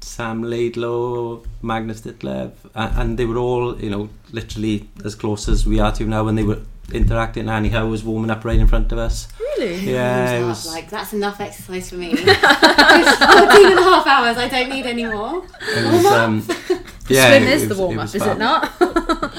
Sam 0.01 0.43
Laidlow, 0.43 1.44
Magnus 1.62 2.01
Ditlev, 2.01 2.51
and, 2.74 2.98
and 3.01 3.18
they 3.18 3.24
were 3.24 3.39
all, 3.39 3.80
you 3.80 3.89
know, 3.89 4.09
literally 4.32 4.89
as 5.05 5.14
close 5.14 5.48
as 5.48 5.64
we 5.64 5.78
are 5.78 5.93
to 5.93 6.05
now 6.05 6.24
when 6.24 6.34
they 6.34 6.43
were 6.43 6.59
interacting. 6.93 7.48
Annie 7.48 7.68
Haug 7.68 7.89
was 7.89 8.02
warming 8.02 8.30
up 8.30 8.44
right 8.44 8.59
in 8.59 8.66
front 8.66 8.90
of 8.90 8.98
us. 8.98 9.28
Really? 9.39 9.93
Yeah, 9.93 10.32
it 10.40 10.44
was. 10.44 10.66
like 10.66 10.90
that's 10.90 11.12
enough 11.12 11.40
exercise 11.40 11.89
for 11.90 11.97
me. 11.97 12.14
It's 12.94 13.16
14 13.16 13.70
and 13.70 13.78
a 13.78 13.82
half 13.82 14.06
hours. 14.06 14.36
I 14.36 14.48
don't 14.48 14.68
need 14.68 14.84
any 14.86 15.05
more. 15.05 15.44
It 15.62 15.93
was 15.93 16.05
um, 16.06 16.44
yeah, 17.09 17.28
Swim 17.30 17.43
it- 17.44 17.48
is 17.48 17.62
it 17.62 17.66
the 17.68 17.74
was- 17.74 17.78
warm 17.80 17.98
up, 17.98 18.02
was 18.05 18.14
is 18.16 18.22
it 18.26 18.39
not? 18.39 18.72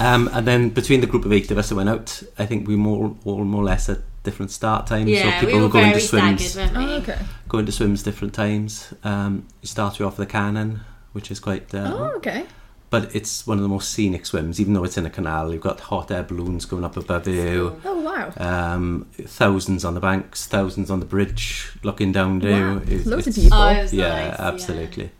Um, 0.00 0.28
and 0.32 0.46
then 0.46 0.70
between 0.70 1.00
the 1.00 1.06
group 1.06 1.24
of 1.24 1.32
eight 1.32 1.50
of 1.50 1.58
us 1.58 1.68
that 1.68 1.74
went 1.76 1.88
out, 1.88 2.22
I 2.38 2.46
think 2.46 2.66
we 2.66 2.74
more 2.76 3.14
all 3.24 3.44
more 3.44 3.62
or 3.62 3.64
less 3.64 3.88
at 3.88 3.98
different 4.22 4.50
start 4.50 4.86
times. 4.86 5.08
Yeah, 5.10 5.38
so 5.40 5.46
people 5.46 5.46
we 5.46 5.54
were 5.60 5.66
were 5.66 5.72
going 5.72 5.90
very 5.90 6.00
to 6.00 6.06
swims, 6.06 6.50
staggered, 6.50 6.74
weren't 6.74 6.88
we? 6.88 6.94
oh, 6.94 6.96
okay. 6.98 7.18
going 7.48 7.66
to 7.66 7.72
swims 7.72 8.02
different 8.02 8.34
times. 8.34 8.92
Um, 9.04 9.46
you 9.62 9.68
start 9.68 9.98
you 9.98 10.06
off 10.06 10.18
with 10.18 10.28
a 10.28 10.30
cannon, 10.32 10.80
which 11.12 11.30
is 11.30 11.38
quite. 11.40 11.74
Uh, 11.74 11.92
Oh, 11.96 12.16
okay. 12.16 12.46
But 12.90 13.14
it's 13.14 13.46
one 13.46 13.56
of 13.56 13.62
the 13.62 13.68
most 13.68 13.90
scenic 13.90 14.26
swims, 14.26 14.60
even 14.60 14.72
though 14.74 14.82
it's 14.82 14.96
in 14.98 15.06
a 15.06 15.10
canal. 15.10 15.52
You've 15.52 15.62
got 15.62 15.78
hot 15.78 16.10
air 16.10 16.24
balloons 16.24 16.64
going 16.64 16.82
up 16.84 16.96
above 16.96 17.28
you. 17.28 17.80
Oh, 17.84 18.00
wow. 18.00 18.32
Um, 18.36 19.06
thousands 19.16 19.84
on 19.84 19.94
the 19.94 20.00
banks, 20.00 20.48
thousands 20.48 20.90
on 20.90 20.98
the 20.98 21.06
bridge, 21.06 21.70
looking 21.84 22.10
down 22.10 22.40
to 22.40 22.50
Wow. 22.50 22.76
It's- 22.78 23.06
Loads 23.06 23.28
of 23.28 23.34
people. 23.36 23.56
Oh, 23.56 23.68
it 23.68 23.82
was 23.82 23.94
yeah, 23.94 24.08
nice, 24.08 24.38
yeah. 24.40 24.44
absolutely. 24.48 25.10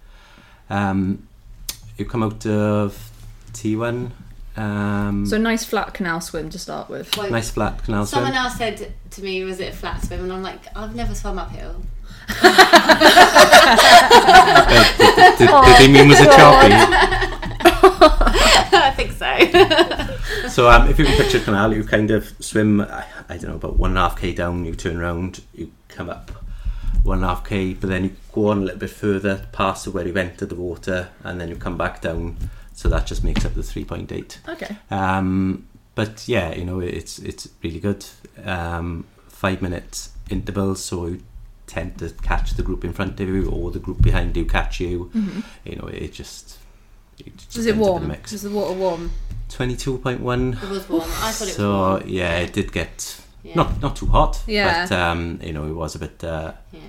Um, 0.68 1.28
you 1.96 2.06
come 2.06 2.24
out 2.24 2.44
of 2.44 3.10
T1. 3.52 4.10
Um, 4.56 5.24
So 5.26 5.38
nice 5.38 5.64
flat 5.64 5.94
canal 5.94 6.20
swim 6.20 6.50
to 6.50 6.58
start 6.58 6.88
with. 6.90 7.16
Well, 7.16 7.30
nice 7.30 7.50
flat 7.50 7.82
canal 7.84 8.04
swim. 8.06 8.24
Someone 8.24 8.34
else 8.34 8.56
said 8.56 8.92
to 9.10 9.22
me, 9.22 9.44
"Was 9.44 9.60
it 9.60 9.72
a 9.72 9.76
flat 9.76 10.02
swim?" 10.02 10.24
And 10.24 10.32
I'm 10.32 10.42
like, 10.42 10.60
"I've 10.76 10.94
never 10.94 11.14
swum 11.14 11.38
uphill." 11.38 11.82
Uh, 12.42 12.56
did, 14.98 15.38
did, 15.38 15.48
did 15.48 15.76
they 15.78 15.88
mean 15.92 16.08
was 16.08 16.20
it 16.20 16.30
choppy? 16.32 16.72
I 18.72 18.92
think 18.96 19.12
so. 19.12 20.16
So 20.48 20.68
um, 20.68 20.88
if 20.88 20.98
you 20.98 21.04
can 21.04 21.16
picture 21.16 21.38
a 21.38 21.42
canal, 21.42 21.72
you 21.74 21.84
kind 21.84 22.10
of 22.10 22.32
swim, 22.40 22.80
I, 22.80 23.04
I 23.28 23.36
don't 23.36 23.50
know, 23.50 23.56
about 23.56 23.76
one 23.78 23.90
and 23.90 23.98
a 23.98 24.02
half 24.02 24.18
k 24.20 24.32
down, 24.32 24.64
you 24.64 24.74
turn 24.74 24.96
around, 24.96 25.42
you 25.54 25.70
come 25.88 26.10
up 26.10 26.30
one 27.04 27.18
and 27.18 27.24
a 27.24 27.28
half 27.28 27.44
k, 27.48 27.74
but 27.74 27.88
then 27.88 28.04
you 28.04 28.16
go 28.32 28.48
on 28.48 28.58
a 28.58 28.60
little 28.62 28.78
bit 28.78 28.90
further 28.90 29.46
past 29.52 29.86
where 29.88 30.04
you've 30.06 30.16
entered 30.16 30.48
the 30.48 30.54
water, 30.56 31.08
and 31.22 31.40
then 31.40 31.48
you 31.48 31.54
come 31.56 31.76
back 31.78 32.00
down. 32.00 32.36
So 32.80 32.88
that 32.88 33.06
just 33.06 33.22
makes 33.22 33.44
up 33.44 33.52
the 33.54 33.60
3.8. 33.60 34.48
Okay. 34.48 34.74
Um, 34.90 35.66
but 35.94 36.26
yeah, 36.26 36.54
you 36.54 36.64
know, 36.64 36.80
it's 36.80 37.18
it's 37.18 37.46
really 37.62 37.78
good. 37.78 38.06
Um, 38.42 39.04
five 39.28 39.60
minutes 39.60 40.12
intervals, 40.30 40.82
so 40.82 41.06
you 41.08 41.22
tend 41.66 41.98
to 41.98 42.08
catch 42.22 42.54
the 42.54 42.62
group 42.62 42.82
in 42.84 42.94
front 42.94 43.20
of 43.20 43.28
you, 43.28 43.50
or 43.50 43.70
the 43.70 43.80
group 43.80 44.00
behind 44.00 44.34
you 44.34 44.46
catch 44.46 44.80
you. 44.80 45.10
You 45.64 45.76
know, 45.76 45.88
it 45.88 46.14
just. 46.14 46.56
It 47.18 47.36
just 47.36 47.58
Is 47.58 47.66
it 47.66 47.72
ends 47.74 47.86
warm? 47.86 48.02
the 48.04 48.08
mix. 48.08 48.32
Is 48.32 48.42
the 48.42 48.50
water 48.50 48.72
warm? 48.72 49.10
22.1. 49.50 50.62
It 50.62 50.68
was 50.70 50.88
warm. 50.88 51.02
I 51.02 51.32
thought 51.32 51.42
it 51.42 51.50
was 51.50 51.54
So 51.56 51.70
warm. 51.70 52.02
yeah, 52.08 52.38
it 52.38 52.54
did 52.54 52.72
get 52.72 53.20
Yeah. 53.42 53.56
not 53.56 53.82
not 53.82 53.96
too 53.96 54.06
hot. 54.06 54.42
Yeah. 54.46 54.86
But 54.88 54.92
um, 54.96 55.38
you 55.42 55.52
know, 55.52 55.66
it 55.66 55.74
was 55.74 55.94
a 55.96 55.98
bit. 55.98 56.24
Uh, 56.24 56.52
Yeah. 56.72 56.80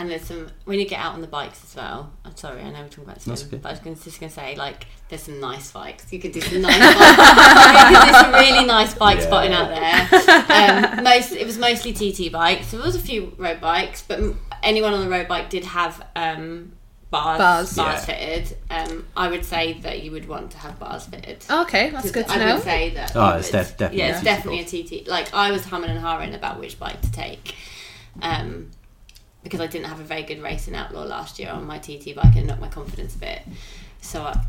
And 0.00 0.08
there's 0.08 0.22
some 0.22 0.48
when 0.64 0.78
you 0.78 0.86
get 0.86 1.00
out 1.00 1.14
on 1.14 1.22
the 1.22 1.26
bikes 1.26 1.60
as 1.64 1.74
well. 1.74 2.12
I'm 2.24 2.36
sorry, 2.36 2.60
I 2.62 2.70
know 2.70 2.82
we're 2.82 2.88
talking 2.88 3.04
about 3.04 3.20
swim, 3.20 3.36
okay. 3.36 3.56
but 3.56 3.68
I 3.68 3.72
was 3.72 3.80
gonna, 3.80 3.96
just 3.96 4.20
going 4.20 4.30
to 4.30 4.34
say 4.34 4.54
like 4.54 4.86
there's 5.08 5.22
some 5.22 5.40
nice 5.40 5.72
bikes. 5.72 6.12
You 6.12 6.20
could 6.20 6.30
do 6.30 6.40
some 6.40 6.60
nice 6.62 6.78
bikes. 6.78 8.02
there's 8.04 8.16
some 8.22 8.32
really 8.32 8.64
nice 8.64 8.94
bike 8.94 9.18
Yeah. 9.18 9.26
spotting 9.26 9.52
out 9.52 9.68
there. 9.70 10.98
Um, 10.98 11.02
most 11.02 11.32
it 11.32 11.44
was 11.46 11.58
mostly 11.58 11.92
TT 11.92 12.30
bikes. 12.30 12.70
There 12.70 12.80
was 12.80 12.94
a 12.94 13.00
few 13.00 13.32
road 13.38 13.60
bikes, 13.60 14.02
but 14.02 14.20
anyone 14.62 14.94
on 14.94 15.00
the 15.04 15.10
road 15.10 15.26
bike 15.26 15.50
did 15.50 15.64
have 15.64 16.06
um, 16.14 16.72
bars 17.10 17.38
Bars. 17.38 17.74
bars 17.74 18.08
Yeah. 18.08 18.14
fitted. 18.44 18.56
Um, 18.70 19.06
I 19.16 19.26
would 19.28 19.44
say 19.44 19.80
that 19.80 20.02
you 20.04 20.12
would 20.12 20.28
want 20.28 20.52
to 20.52 20.58
have 20.58 20.78
bars 20.78 21.06
fitted. 21.06 21.44
Okay, 21.50 21.90
that's 21.90 22.12
good 22.12 22.24
to 22.28 22.32
I 22.34 22.36
know. 22.36 22.46
I 22.46 22.54
would 22.54 22.62
say 22.62 22.90
that. 22.90 23.16
Oh, 23.16 23.30
it's 23.38 23.50
def- 23.50 23.76
definitely 23.76 23.98
Yeah, 23.98 24.06
a 24.06 24.10
it's 24.10 24.20
TT 24.20 24.24
definitely 24.24 24.60
a 24.60 25.00
TT. 25.02 25.08
Like 25.08 25.34
I 25.34 25.50
was 25.50 25.64
humming 25.64 25.90
and 25.90 25.98
hawing 25.98 26.34
about 26.34 26.60
which 26.60 26.78
bike 26.78 27.00
to 27.00 27.10
take, 27.10 27.56
um, 28.22 28.70
because 29.42 29.60
I 29.60 29.66
didn't 29.66 29.86
have 29.86 30.00
a 30.00 30.04
very 30.04 30.22
good 30.22 30.42
race 30.42 30.68
in 30.68 30.74
Outlaw 30.74 31.04
last 31.04 31.38
year 31.38 31.50
on 31.50 31.66
my 31.66 31.78
TT 31.78 32.14
bike 32.14 32.34
and 32.36 32.46
knocked 32.46 32.60
my 32.60 32.68
confidence 32.68 33.14
a 33.14 33.18
bit. 33.18 33.42
So, 34.00 34.22
I, 34.22 34.40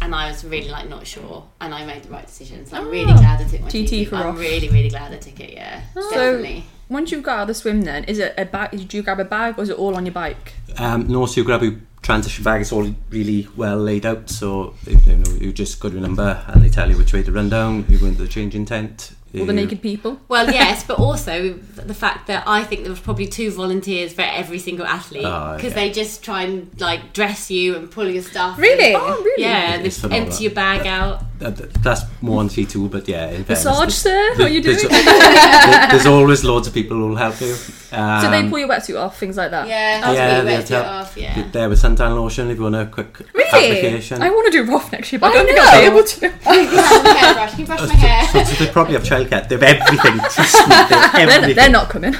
and 0.00 0.14
I 0.14 0.28
was 0.30 0.44
really 0.44 0.68
like 0.68 0.88
not 0.88 1.06
sure, 1.06 1.44
and 1.60 1.72
I 1.74 1.84
made 1.86 2.02
the 2.04 2.10
right 2.10 2.26
decision. 2.26 2.66
So 2.66 2.76
I'm 2.76 2.88
really 2.88 3.12
Oh. 3.12 3.16
glad 3.16 3.40
I 3.40 3.44
took 3.44 3.60
my 3.60 3.68
TT 3.68 3.86
TT. 4.04 4.08
for 4.08 4.16
I'm 4.16 4.26
off. 4.28 4.38
really 4.38 4.68
really 4.68 4.88
glad 4.90 5.12
I 5.12 5.16
took 5.18 5.38
it. 5.40 5.52
Yeah, 5.52 5.82
So- 5.94 6.10
definitely. 6.10 6.64
Once 6.88 7.10
you've 7.10 7.22
got 7.22 7.36
out 7.38 7.42
of 7.42 7.48
the 7.48 7.54
swim, 7.54 7.82
then 7.82 8.04
is 8.04 8.18
it 8.18 8.34
a 8.36 8.44
bag? 8.44 8.70
Did 8.72 8.92
you 8.92 9.02
grab 9.02 9.18
a 9.18 9.24
bag, 9.24 9.58
or 9.58 9.62
is 9.62 9.70
it 9.70 9.78
all 9.78 9.96
on 9.96 10.04
your 10.04 10.12
bike? 10.12 10.52
um, 10.78 11.06
no, 11.08 11.24
so 11.26 11.40
you 11.40 11.44
grab 11.44 11.62
your 11.62 11.76
transition 12.02 12.42
bag. 12.44 12.60
It's 12.60 12.72
all 12.72 12.94
really 13.10 13.48
well 13.56 13.78
laid 13.78 14.04
out. 14.04 14.28
So 14.28 14.74
you 14.86 14.96
know, 15.16 15.30
you 15.40 15.52
just 15.52 15.80
got 15.80 15.92
your 15.92 16.02
number, 16.02 16.44
and 16.48 16.62
they 16.62 16.68
tell 16.68 16.90
you 16.90 16.96
which 16.98 17.12
way 17.14 17.22
to 17.22 17.32
run 17.32 17.48
down. 17.48 17.86
You 17.88 17.98
go 17.98 18.06
into 18.06 18.22
the 18.22 18.28
changing 18.28 18.66
tent. 18.66 19.12
All 19.38 19.46
the 19.46 19.52
naked 19.52 19.80
people? 19.80 20.20
Well, 20.28 20.46
yes, 20.52 20.84
but 20.84 20.98
also 20.98 21.54
the 21.54 21.94
fact 21.94 22.26
that 22.26 22.44
I 22.46 22.64
think 22.64 22.82
there 22.82 22.90
was 22.90 23.00
probably 23.00 23.26
two 23.26 23.50
volunteers 23.50 24.12
for 24.12 24.20
every 24.22 24.58
single 24.58 24.84
athlete 24.86 25.24
Oh, 25.24 25.54
because 25.56 25.70
yeah. 25.70 25.74
they 25.76 25.90
just 25.90 26.22
try 26.22 26.42
and 26.42 26.70
like 26.80 27.12
dress 27.14 27.50
you 27.50 27.74
and 27.76 27.90
pull 27.90 28.08
your 28.08 28.22
stuff. 28.22 28.58
Really? 28.58 28.94
Oh, 28.94 29.22
really? 29.22 29.42
Yeah, 29.42 29.76
It's 29.76 30.02
they 30.02 30.16
empty 30.18 30.44
your 30.44 30.52
bag 30.52 30.86
out. 30.86 31.22
Uh, 31.42 31.50
that's 31.82 32.02
more 32.20 32.38
on 32.40 32.48
T 32.48 32.64
two, 32.64 32.88
but 32.88 33.08
yeah, 33.08 33.26
in 33.30 33.44
fairness, 33.44 33.64
Massage, 33.64 33.92
sir? 33.94 34.10
there's- 34.10 34.38
What 34.38 34.46
are 34.50 34.54
you 34.54 34.62
doing? 34.62 34.76
there- 34.88 35.88
there's 35.90 36.06
always 36.06 36.44
loads 36.44 36.68
of 36.68 36.74
people 36.74 36.96
who'll 36.96 37.16
help 37.16 37.40
you. 37.40 37.54
Um, 37.92 38.22
so 38.22 38.30
they 38.30 38.48
pull 38.48 38.58
your 38.58 38.68
wetsuit 38.68 38.98
off, 38.98 39.18
things 39.18 39.36
like 39.36 39.50
that? 39.50 39.66
Yeah, 39.68 40.00
yeah, 40.00 40.12
yeah, 40.12 40.34
they'll 40.36 40.44
wet 40.46 40.60
it 40.60 40.66
tell- 40.66 40.84
off. 40.84 41.16
Yeah. 41.16 41.48
There 41.52 41.68
with 41.68 41.82
suntan 41.82 42.14
lotion 42.14 42.50
if 42.50 42.56
you 42.56 42.62
want 42.62 42.76
a 42.76 42.86
quick 42.86 43.18
Really? 43.34 43.48
application. 43.78 44.22
I 44.22 44.30
want 44.30 44.46
to 44.52 44.52
do 44.64 44.70
Roth 44.70 44.90
next 44.92 45.12
year, 45.12 45.18
but 45.20 45.26
I, 45.26 45.30
I 45.30 45.34
don't 45.34 45.46
think 45.46 45.58
I'll 45.60 45.80
be 45.80 45.86
able 45.86 46.04
to. 46.04 46.20
Can 46.30 46.64
you 46.64 46.76
have? 46.78 47.50
Can 47.50 47.60
you 47.60 47.66
brush 47.66 47.80
my 47.88 47.94
hair? 47.94 48.28
So, 48.46 48.52
so 48.52 48.64
they 48.64 48.70
probably 48.70 48.94
have 48.94 49.02
childcare. 49.02 49.48
They 49.48 49.56
have 49.56 49.62
everything. 49.82 50.18
Trust 50.30 50.68
me, 50.68 50.74
they 50.88 50.96
have 50.96 51.28
They're, 51.42 51.54
they're 51.54 51.70
not 51.70 51.90
coming. 51.90 52.14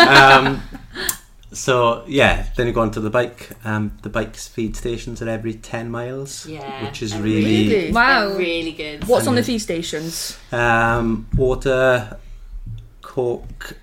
um, 0.00 0.62
so 1.52 2.04
yeah, 2.06 2.46
then 2.56 2.66
you 2.66 2.72
go 2.72 2.80
onto 2.80 3.00
the 3.00 3.10
bike. 3.10 3.50
Um, 3.64 3.96
the 4.02 4.08
bike 4.08 4.36
feed 4.36 4.76
stations 4.76 5.20
are 5.22 5.28
every 5.28 5.54
ten 5.54 5.90
miles, 5.90 6.46
Yeah, 6.46 6.84
which 6.84 7.02
is 7.02 7.16
really, 7.16 7.68
Really? 7.68 7.92
Wow. 7.92 8.28
They're 8.30 8.38
really 8.38 8.72
good. 8.72 9.04
What's 9.08 9.26
on 9.26 9.34
the 9.34 9.38
And- 9.38 9.46
feed 9.46 9.58
stations? 9.60 10.38
um, 10.52 11.26
water, 11.36 12.18
coke. 13.02 13.76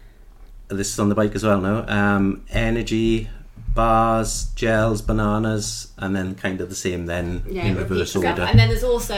This 0.70 0.92
is 0.94 1.00
on 1.00 1.10
the 1.10 1.16
bike 1.16 1.34
as 1.36 1.44
well 1.44 1.62
now. 1.62 1.86
Um, 1.88 2.44
energy, 2.50 3.30
bars, 3.74 4.48
gels, 4.56 5.02
bananas, 5.02 5.88
and 5.98 6.16
then 6.16 6.36
kind 6.36 6.60
of 6.62 6.70
the 6.70 6.76
same 6.76 7.06
then 7.06 7.44
Yeah, 7.50 7.66
in 7.66 7.76
reverse 7.76 7.90
repeats 7.92 8.16
itself. 8.16 8.26
order. 8.26 8.42
And 8.44 8.60
then 8.60 8.68
there's 8.70 8.84
also 8.84 9.16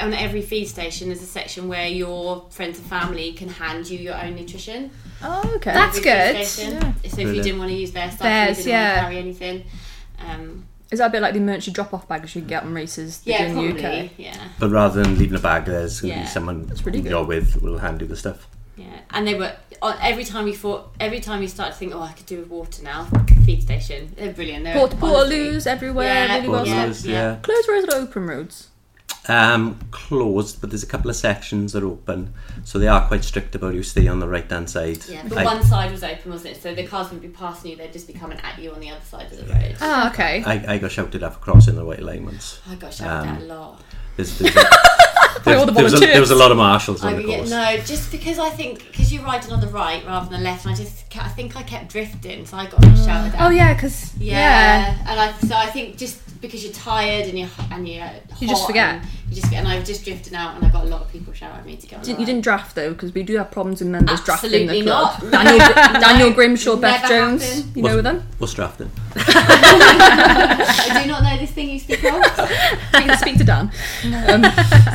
on 0.00 0.12
every 0.14 0.42
feed 0.42 0.66
station 0.66 1.08
there's 1.08 1.22
a 1.22 1.26
section 1.26 1.68
where 1.68 1.86
your 1.88 2.46
friends 2.50 2.78
and 2.78 2.86
family 2.86 3.32
can 3.32 3.48
hand 3.48 3.88
you 3.88 3.98
your 3.98 4.14
own 4.14 4.34
nutrition. 4.36 4.90
Oh, 5.22 5.52
okay. 5.56 5.72
That's 5.72 5.98
Every 5.98 6.10
good. 6.10 6.36
Yeah. 6.36 6.92
So 7.10 7.20
if 7.20 7.34
you 7.34 7.42
didn't 7.42 7.58
want 7.58 7.70
to 7.70 7.76
use 7.76 7.92
their 7.92 8.08
stuff, 8.10 8.20
Theirs, 8.22 8.58
you 8.58 8.64
didn't 8.64 8.68
yeah. 8.70 8.94
want 8.94 8.96
to 8.96 9.02
carry 9.02 9.16
anything. 9.18 9.64
Um, 10.20 10.66
Is 10.90 10.98
that 11.00 11.06
a 11.06 11.10
bit 11.10 11.22
like 11.22 11.32
the 11.34 11.40
emergency 11.40 11.72
drop-off 11.72 12.06
bags 12.08 12.34
you 12.34 12.40
can 12.42 12.48
get 12.48 12.62
on 12.62 12.72
races 12.74 13.20
yeah, 13.24 13.44
in 13.46 13.52
probably. 13.54 13.72
the 13.72 14.04
UK? 14.04 14.10
Yeah. 14.16 14.48
But 14.58 14.70
rather 14.70 15.02
than 15.02 15.18
leaving 15.18 15.36
a 15.36 15.40
bag, 15.40 15.64
there's 15.64 16.00
going 16.00 16.12
to 16.14 16.18
Yeah. 16.20 16.24
be 16.24 16.28
someone 16.28 16.66
That's 16.66 16.84
really 16.86 17.00
good. 17.00 17.10
you're 17.10 17.24
with 17.24 17.60
will 17.62 17.78
hand 17.78 18.00
you 18.00 18.06
the 18.06 18.16
stuff. 18.16 18.46
Yeah, 18.76 19.00
and 19.10 19.26
they 19.26 19.34
were 19.34 19.52
every 20.00 20.22
time 20.24 20.46
you 20.46 20.54
thought, 20.54 20.94
every 21.00 21.18
time 21.18 21.42
you 21.42 21.48
start 21.48 21.72
to 21.72 21.78
think, 21.78 21.92
oh, 21.96 22.00
I 22.00 22.12
could 22.12 22.26
do 22.26 22.38
with 22.38 22.48
water 22.48 22.82
now. 22.84 23.08
Feed 23.44 23.62
station, 23.62 24.12
they're 24.16 24.32
brilliant. 24.32 24.62
They're 24.64 24.74
Port 24.74 24.94
honestly- 25.02 25.36
Portaloos 25.38 25.66
everywhere, 25.66 26.06
Yeah, 26.26 26.36
really 26.36 26.48
well 26.48 26.66
yeah. 26.66 26.86
Portaloos, 26.86 27.04
yeah. 27.04 27.36
Closed 27.42 27.68
roads 27.68 27.92
or 27.92 27.96
open 27.98 28.26
roads? 28.26 28.67
Um, 29.28 29.78
closed, 29.90 30.60
but 30.60 30.70
there's 30.70 30.82
a 30.82 30.86
couple 30.86 31.10
of 31.10 31.16
sections 31.16 31.72
that 31.74 31.82
are 31.82 31.86
open, 31.86 32.32
so 32.64 32.78
they 32.78 32.88
are 32.88 33.06
quite 33.06 33.22
strict 33.24 33.54
about 33.54 33.74
you 33.74 33.82
stay 33.82 34.08
on 34.08 34.20
the 34.20 34.28
right 34.28 34.50
hand 34.50 34.70
side. 34.70 34.98
Yeah, 35.08 35.22
but 35.28 35.36
I, 35.38 35.44
one 35.44 35.62
side 35.62 35.90
was 35.92 36.02
open, 36.02 36.32
wasn't 36.32 36.56
it? 36.56 36.62
So 36.62 36.74
the 36.74 36.86
cars 36.86 37.06
wouldn't 37.10 37.22
be 37.22 37.28
passing 37.28 37.70
you; 37.72 37.76
they'd 37.76 37.92
just 37.92 38.06
be 38.06 38.14
coming 38.14 38.38
at 38.42 38.58
you 38.58 38.72
on 38.72 38.80
the 38.80 38.90
other 38.90 39.04
side 39.04 39.30
of 39.30 39.36
the 39.46 39.52
road. 39.52 39.76
Oh, 39.82 40.08
okay. 40.08 40.42
I, 40.44 40.74
I 40.74 40.78
got 40.78 40.90
shouted 40.92 41.22
at 41.22 41.34
for 41.34 41.40
crossing 41.40 41.76
the 41.76 41.84
white 41.84 42.02
line 42.02 42.24
once. 42.24 42.60
I 42.68 42.74
got 42.76 42.94
shouted 42.94 43.28
Um, 43.28 43.36
at 43.36 43.42
a 43.42 43.44
lot. 43.44 43.82
There's, 44.16 44.36
there's 44.38 44.56
a, 44.56 44.58
there's- 45.44 45.64
the 45.66 45.72
there, 45.72 45.84
was 45.84 45.94
a, 45.94 45.98
there 45.98 46.20
was 46.20 46.30
a 46.30 46.34
lot 46.34 46.50
of 46.50 46.56
marshals 46.56 47.04
I, 47.04 47.12
on 47.12 47.22
the 47.22 47.28
yeah, 47.28 47.36
course. 47.36 47.50
no, 47.50 47.76
just 47.84 48.10
because 48.10 48.38
I 48.38 48.50
think 48.50 48.78
because 48.90 49.12
you're 49.12 49.22
riding 49.22 49.52
on 49.52 49.60
the 49.60 49.68
right 49.68 50.04
rather 50.06 50.28
than 50.30 50.40
the 50.40 50.44
left, 50.44 50.64
and 50.64 50.74
I 50.74 50.76
just 50.76 51.04
I 51.16 51.28
think 51.28 51.54
I 51.54 51.62
kept 51.62 51.90
drifting, 51.92 52.44
so 52.46 52.56
I 52.56 52.66
got 52.66 52.80
shouted 52.96 53.34
at. 53.34 53.40
Oh 53.40 53.50
yeah, 53.50 53.74
because 53.74 54.16
Yeah, 54.16 54.96
and 55.06 55.20
I 55.20 55.32
so 55.38 55.54
I 55.54 55.66
think 55.66 55.96
just 55.98 56.18
because 56.40 56.62
you're 56.64 56.72
tired 56.72 57.26
and 57.26 57.38
you're 57.38 57.48
and 57.72 57.88
you're 57.88 58.08
You 58.40 58.48
just 58.48 58.60
hot 58.62 58.66
forget. 58.68 58.94
and 58.96 59.06
you 59.30 59.40
just 59.40 59.52
and 59.52 59.66
I've 59.68 59.84
just 59.84 60.04
drifted 60.04 60.34
out 60.34 60.54
and 60.56 60.64
I 60.64 60.70
got 60.70 60.84
a 60.84 60.88
lot 60.88 61.02
of 61.02 61.10
people 61.12 61.32
shouting 61.32 61.58
at 61.58 61.66
me 61.66 61.76
to 61.76 61.86
go. 61.86 61.96
On 61.96 62.02
Didn't, 62.02 62.20
you 62.20 62.26
didn't 62.26 62.42
draft 62.42 62.74
though, 62.74 62.92
because 62.92 63.12
we 63.14 63.22
do 63.22 63.36
have 63.38 63.50
problems 63.50 63.80
with 63.80 63.88
members 63.90 64.20
drafting 64.22 64.50
Absolutely 64.68 64.80
the 64.82 64.86
club. 64.86 65.22
not. 65.22 65.32
Daniel, 65.32 65.68
Daniel 66.00 66.32
Grimshaw, 66.32 66.76
Beth 66.76 67.08
Jones, 67.08 67.42
happened. 67.44 67.76
you 67.76 67.82
know 67.82 68.00
them. 68.00 68.22
What's 68.38 68.54
drafting? 68.54 68.90
I 69.16 71.00
do 71.02 71.08
not 71.08 71.22
know 71.22 71.36
this 71.38 71.50
thing 71.50 71.70
you 71.70 71.78
speak 71.78 72.04
of. 72.04 72.24
Speak, 72.98 73.10
speak 73.18 73.38
to 73.38 73.44
Dan. 73.44 73.70
Um, 74.28 74.44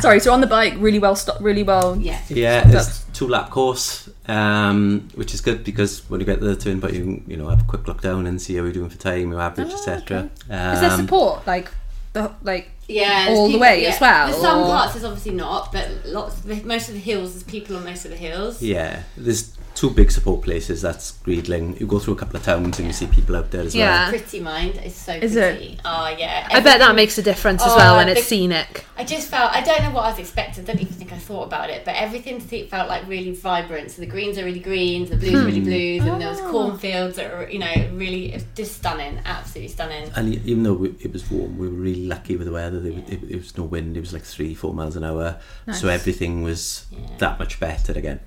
sorry, 0.00 0.20
so 0.20 0.32
on 0.32 0.40
the 0.40 0.46
bike, 0.46 0.74
really 0.78 0.98
well, 0.98 1.16
sto- 1.16 1.36
really 1.40 1.62
well. 1.62 1.96
yeah. 2.00 2.20
Yeah, 2.28 2.62
That's- 2.64 2.72
there's, 2.72 3.03
two 3.14 3.28
lap 3.28 3.48
course, 3.50 4.08
um, 4.28 5.08
which 5.14 5.32
is 5.32 5.40
good 5.40 5.64
because 5.64 6.08
when 6.10 6.20
you 6.20 6.26
get 6.26 6.40
to 6.40 6.44
the 6.44 6.56
turnpike, 6.56 6.92
you 6.92 7.22
you 7.26 7.36
know 7.36 7.48
have 7.48 7.60
a 7.62 7.64
quick 7.64 7.86
look 7.88 8.00
down 8.02 8.26
and 8.26 8.40
see 8.42 8.56
how 8.56 8.62
you're 8.64 8.72
doing 8.72 8.90
for 8.90 8.98
time, 8.98 9.30
your 9.30 9.40
average, 9.40 9.68
Oh, 9.70 9.74
etc. 9.76 10.24
Is 10.24 10.80
there 10.80 10.90
Um, 10.90 11.00
support 11.00 11.46
like 11.46 11.70
the 12.12 12.30
like? 12.42 12.70
Yeah, 12.86 13.24
there's 13.26 13.38
All 13.38 13.48
the 13.50 13.56
way 13.58 13.86
as 13.86 13.98
well, 13.98 14.26
There's 14.28 14.42
some 14.42 14.60
or- 14.60 14.66
parts 14.66 14.92
there's 14.92 15.04
obviously 15.06 15.32
not, 15.32 15.72
but 15.72 15.88
lots. 16.04 16.44
Most 16.44 16.88
of 16.88 16.94
the 16.94 17.00
hills, 17.00 17.32
there's 17.32 17.42
people 17.42 17.76
on 17.78 17.84
most 17.84 18.04
of 18.04 18.10
the 18.10 18.16
hills. 18.18 18.60
Yeah, 18.60 19.04
there's 19.16 19.56
two 19.74 19.90
big 19.90 20.10
support 20.10 20.42
places. 20.42 20.82
That's 20.82 21.12
Greding. 21.24 21.76
You 21.78 21.86
go 21.86 21.98
through 21.98 22.14
a 22.14 22.16
couple 22.16 22.36
of 22.36 22.44
towns 22.44 22.78
and 22.78 22.86
you 22.86 22.92
see 22.92 23.06
people 23.06 23.36
out 23.36 23.50
there 23.50 23.62
as 23.62 23.74
well. 23.74 23.84
Yeah. 23.84 24.08
Pretty 24.08 24.40
mind 24.40 24.80
is 24.84 24.94
so 24.94 25.12
Is 25.12 25.36
it? 25.36 25.56
pretty. 25.56 25.78
Oh 25.84 26.14
yeah. 26.18 26.48
I 26.50 26.60
bet 26.60 26.78
that 26.78 26.94
makes 26.94 27.18
a 27.18 27.22
difference 27.22 27.62
as 27.62 27.72
Oh, 27.72 27.76
well 27.76 27.96
when 27.96 28.08
it's 28.08 28.24
scenic. 28.24 28.84
I 28.96 29.04
just 29.04 29.28
felt 29.28 29.52
I 29.52 29.60
don't 29.62 29.82
know 29.82 29.90
what 29.90 30.04
I 30.04 30.10
was 30.10 30.18
expecting. 30.18 30.62
I 30.64 30.66
don't 30.66 30.80
even 30.80 30.92
think 30.92 31.12
I 31.12 31.18
thought 31.18 31.44
about 31.44 31.70
it, 31.70 31.84
but 31.84 31.96
everything 31.96 32.40
felt 32.40 32.88
like 32.88 33.06
really 33.08 33.32
vibrant. 33.32 33.90
So 33.90 34.00
the 34.00 34.06
greens 34.06 34.38
are 34.38 34.44
really 34.44 34.60
greens, 34.60 35.10
the 35.10 35.16
blues 35.16 35.34
are 35.34 35.44
really 35.44 35.58
hmm. 35.60 35.64
blues, 35.64 36.04
and 36.04 36.20
there 36.20 36.28
was 36.30 36.40
Oh. 36.40 36.50
cornfields 36.50 37.16
that 37.16 37.32
were 37.32 37.48
you 37.48 37.58
know 37.58 37.74
really 37.94 38.40
just 38.54 38.76
stunning, 38.76 39.20
absolutely 39.24 39.68
stunning. 39.72 40.10
And 40.14 40.34
even 40.46 40.62
though 40.62 40.74
we- 40.74 40.94
it 41.00 41.12
was 41.12 41.28
warm, 41.30 41.58
we 41.58 41.68
were 41.68 41.74
really 41.74 42.06
lucky 42.06 42.36
with 42.36 42.46
the 42.46 42.52
weather. 42.52 42.78
There, 42.80 42.92
it, 42.92 43.22
it 43.28 43.36
was 43.36 43.56
no 43.56 43.64
wind. 43.64 43.96
It 43.96 44.00
was 44.00 44.12
like 44.12 44.22
three, 44.22 44.54
four 44.54 44.72
miles 44.72 44.96
an 44.96 45.04
hour. 45.04 45.36
nice. 45.66 45.80
So 45.80 45.88
everything 45.88 46.42
was 46.42 46.86
Yeah. 46.90 46.98
that 47.18 47.38
much 47.38 47.58
better 47.58 47.92
again. 47.92 48.20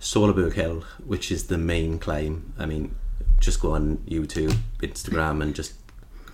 Solarberg 0.00 0.54
Hill, 0.54 0.84
which 1.04 1.30
is 1.30 1.46
the 1.46 1.58
main 1.58 1.98
claim. 1.98 2.52
I 2.58 2.66
mean, 2.66 2.94
just 3.38 3.60
go 3.60 3.74
on 3.74 3.98
YouTube, 4.08 4.56
Instagram, 4.80 5.42
and 5.42 5.54
just 5.54 5.74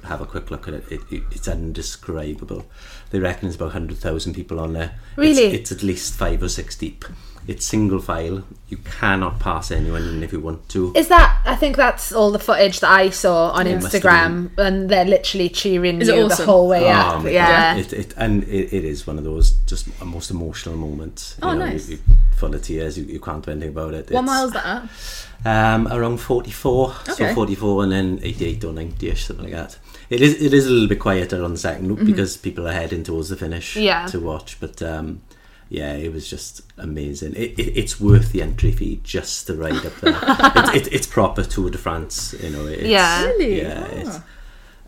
have 0.04 0.20
a 0.20 0.26
quick 0.26 0.50
look 0.50 0.68
at 0.68 0.74
it. 0.74 0.84
it, 0.90 1.00
it 1.10 1.22
it's 1.30 1.48
indescribable. 1.48 2.66
They 3.10 3.18
reckon 3.18 3.42
there's 3.42 3.56
about 3.56 3.66
100,000 3.66 4.34
people 4.34 4.60
on 4.60 4.72
there. 4.72 4.98
Really? 5.16 5.44
It's, 5.44 5.70
it's 5.70 5.72
at 5.72 5.82
least 5.82 6.14
five 6.14 6.42
or 6.42 6.48
six 6.48 6.76
deep. 6.76 7.04
It's 7.48 7.64
single 7.64 8.00
file. 8.00 8.42
You 8.68 8.78
cannot 8.78 9.38
pass 9.38 9.70
anyone 9.70 10.02
even 10.02 10.22
if 10.22 10.32
you 10.32 10.40
want 10.40 10.68
to. 10.70 10.92
Is 10.96 11.06
that? 11.08 11.40
I 11.44 11.54
think 11.54 11.76
that's 11.76 12.10
all 12.12 12.32
the 12.32 12.38
footage 12.40 12.80
that 12.80 12.90
I 12.90 13.10
saw 13.10 13.50
on 13.50 13.66
It 13.68 13.80
must 13.80 13.92
have 13.92 14.02
Instagram, 14.02 14.50
and 14.58 14.88
they're 14.88 15.04
literally 15.04 15.48
cheering 15.48 16.00
Is 16.00 16.08
it 16.08 16.16
you 16.16 16.28
the 16.28 16.34
whole 16.44 16.66
way 16.68 16.84
Oh 16.86 16.88
up. 16.88 17.22
my 17.22 17.30
Yeah. 17.30 17.76
It, 17.76 17.92
it, 17.92 18.14
and 18.16 18.42
it, 18.44 18.72
it 18.72 18.84
is 18.84 19.06
one 19.06 19.18
of 19.18 19.24
those 19.24 19.52
just 19.66 19.86
most 20.04 20.30
emotional 20.32 20.76
moments. 20.76 21.36
You 21.40 21.48
Oh, 21.48 21.52
know, 21.54 21.66
nice. 21.66 21.88
You, 21.88 21.96
you, 21.96 22.02
full 22.36 22.52
of 22.54 22.62
tears. 22.62 22.98
You, 22.98 23.04
you 23.04 23.20
can't 23.20 23.44
do 23.44 23.52
anything 23.52 23.68
about 23.70 23.94
it. 23.94 24.10
What 24.10 24.20
It's, 24.22 24.26
mile's 24.26 24.52
that 24.52 24.66
at? 24.66 25.74
Um, 25.74 25.86
around 25.88 26.16
44. 26.18 26.94
So 27.14 27.34
44 27.34 27.84
and 27.84 27.92
then 27.92 28.20
88 28.22 28.64
or 28.64 28.72
90ish, 28.72 29.18
something 29.18 29.44
like 29.44 29.54
that. 29.54 29.78
It 30.10 30.20
is 30.20 30.40
it 30.42 30.52
is 30.52 30.66
a 30.66 30.70
little 30.70 30.88
bit 30.88 30.98
quieter 31.00 31.44
on 31.44 31.52
the 31.52 31.58
second 31.58 31.88
loop 31.88 32.04
because 32.04 32.36
people 32.36 32.66
are 32.66 32.72
heading 32.72 33.02
towards 33.04 33.28
the 33.28 33.36
finish 33.36 33.74
Mm-hmm. 33.74 33.84
Yeah. 33.84 34.06
to 34.06 34.18
watch. 34.20 34.58
But 34.60 34.80
um, 34.82 35.22
yeah, 35.68 35.94
it 35.94 36.12
was 36.12 36.28
just 36.28 36.62
amazing. 36.78 37.34
It, 37.34 37.58
it, 37.58 37.76
it's 37.76 38.00
worth 38.00 38.32
the 38.32 38.42
entry 38.42 38.72
fee 38.72 39.00
just 39.02 39.46
to 39.48 39.54
ride 39.54 39.84
up 39.84 39.94
there. 40.00 40.18
it, 40.74 40.86
it, 40.86 40.92
it's 40.92 41.06
proper 41.06 41.42
Tour 41.42 41.70
de 41.70 41.78
France, 41.78 42.34
you 42.42 42.50
know. 42.50 42.66
It's, 42.66 42.82
Yeah. 42.82 43.24
Really? 43.24 43.60
Yeah, 43.62 43.86
Ah. 43.88 44.24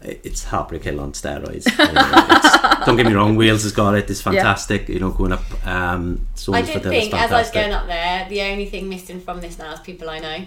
it's, 0.02 0.26
it's 0.26 0.44
Heartbreak 0.44 0.84
Hill 0.84 1.00
on 1.00 1.12
steroids. 1.12 1.66
You 1.76 1.92
know, 1.92 2.84
don't 2.86 2.96
get 2.96 3.06
me 3.06 3.12
wrong, 3.14 3.34
Wales 3.36 3.64
has 3.64 3.72
got 3.72 3.94
it. 3.96 4.08
It's 4.08 4.20
fantastic. 4.20 4.88
You 4.88 5.00
know, 5.00 5.10
going 5.10 5.32
up. 5.32 5.42
Um, 5.66 6.28
so 6.36 6.54
I 6.54 6.62
did 6.62 6.82
think 6.84 7.12
as 7.12 7.32
I 7.32 7.40
was 7.40 7.50
fantastic. 7.50 7.54
going 7.54 7.72
up 7.72 7.86
there, 7.88 8.28
the 8.28 8.42
only 8.42 8.66
thing 8.66 8.88
missing 8.88 9.20
from 9.20 9.40
this 9.40 9.58
now 9.58 9.72
is 9.72 9.80
people 9.80 10.08
I 10.08 10.20
know. 10.20 10.44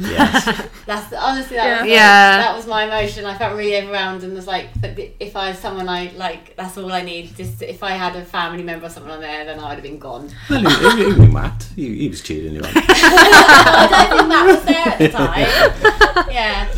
Yes. 0.00 0.68
That's 0.86 1.12
honestly 1.12 1.56
that 1.56 1.66
Yeah. 1.66 1.80
was 1.82 1.90
Yeah. 1.90 2.36
that 2.38 2.56
was 2.56 2.66
my 2.66 2.84
emotion. 2.84 3.24
I 3.26 3.36
felt 3.36 3.56
really 3.56 3.76
overwhelmed 3.76 4.22
and 4.24 4.34
was 4.34 4.46
like, 4.46 4.68
but 4.80 4.98
if 5.20 5.36
I 5.36 5.50
was 5.50 5.58
someone 5.58 5.88
I 5.88 6.10
like, 6.16 6.56
that's 6.56 6.76
all 6.78 6.90
I 6.92 7.02
need. 7.02 7.36
Just 7.36 7.62
if 7.62 7.82
I 7.82 7.90
had 7.92 8.16
a 8.16 8.24
family 8.24 8.62
member 8.62 8.86
or 8.86 8.88
someone 8.90 9.12
on 9.12 9.20
there, 9.20 9.44
then 9.44 9.58
I 9.60 9.68
would 9.68 9.74
have 9.74 9.82
been 9.82 9.98
gone. 9.98 10.30
well, 10.50 10.96
he, 10.96 11.04
he, 11.04 11.12
he, 11.14 11.26
Matt, 11.26 11.62
he, 11.76 11.98
he 11.98 12.08
was 12.08 12.20
cheering 12.22 12.54
you 12.54 12.60
on. 12.64 12.72
I 12.74 13.86
don't 14.08 14.18
think 14.18 14.28
Matt 14.28 14.46
was 14.46 14.64
there 14.64 14.88
at 14.88 14.98
the 14.98 15.08
time. 15.08 16.30
Yeah. 16.32 16.68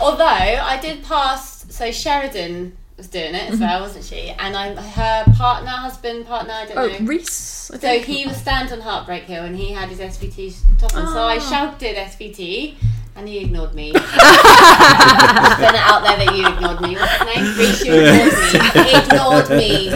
Although 0.00 0.24
I 0.24 0.78
did 0.80 1.02
pass, 1.02 1.66
so 1.68 1.90
Sheridan 1.90 2.76
was 2.98 3.06
doing 3.08 3.34
it 3.34 3.50
as 3.50 3.60
well, 3.60 3.80
wasn't 3.80 4.04
she? 4.04 4.28
And 4.38 4.54
I'm 4.56 4.76
her 4.76 5.24
partner, 5.36 5.70
husband, 5.70 6.26
partner. 6.26 6.52
I 6.52 6.66
don't 6.66 6.76
know. 6.76 6.82
Oh, 6.82 6.88
know. 6.98 7.06
Reese. 7.06 7.70
I 7.70 7.78
So 7.78 7.98
he 8.00 8.26
was 8.26 8.36
stand 8.36 8.72
on 8.72 8.80
Heartbreak 8.80 9.22
Hill 9.22 9.44
and 9.44 9.56
he 9.56 9.72
had 9.72 9.88
his 9.88 10.00
SVT 10.00 10.54
top 10.78 10.94
on. 10.96 11.06
So 11.06 11.20
I 11.22 11.36
Ah. 11.36 11.48
shouted 11.50 11.96
SVT 11.96 12.74
and 13.16 13.28
he 13.28 13.38
ignored 13.38 13.72
me. 13.74 13.92
Just 13.92 14.04
putting 14.04 15.74
it 15.74 15.86
out 15.86 16.02
there 16.02 16.16
that 16.24 16.34
you 16.36 16.46
ignored 16.48 16.80
me. 16.80 16.96
What's 16.96 17.12
his 17.12 17.26
name? 17.36 17.58
Reece, 17.58 17.84
you 17.84 17.94
ignored 17.94 18.30
me. 18.50 18.82
He 18.82 18.96
ignored 18.98 19.50
me. 19.50 19.90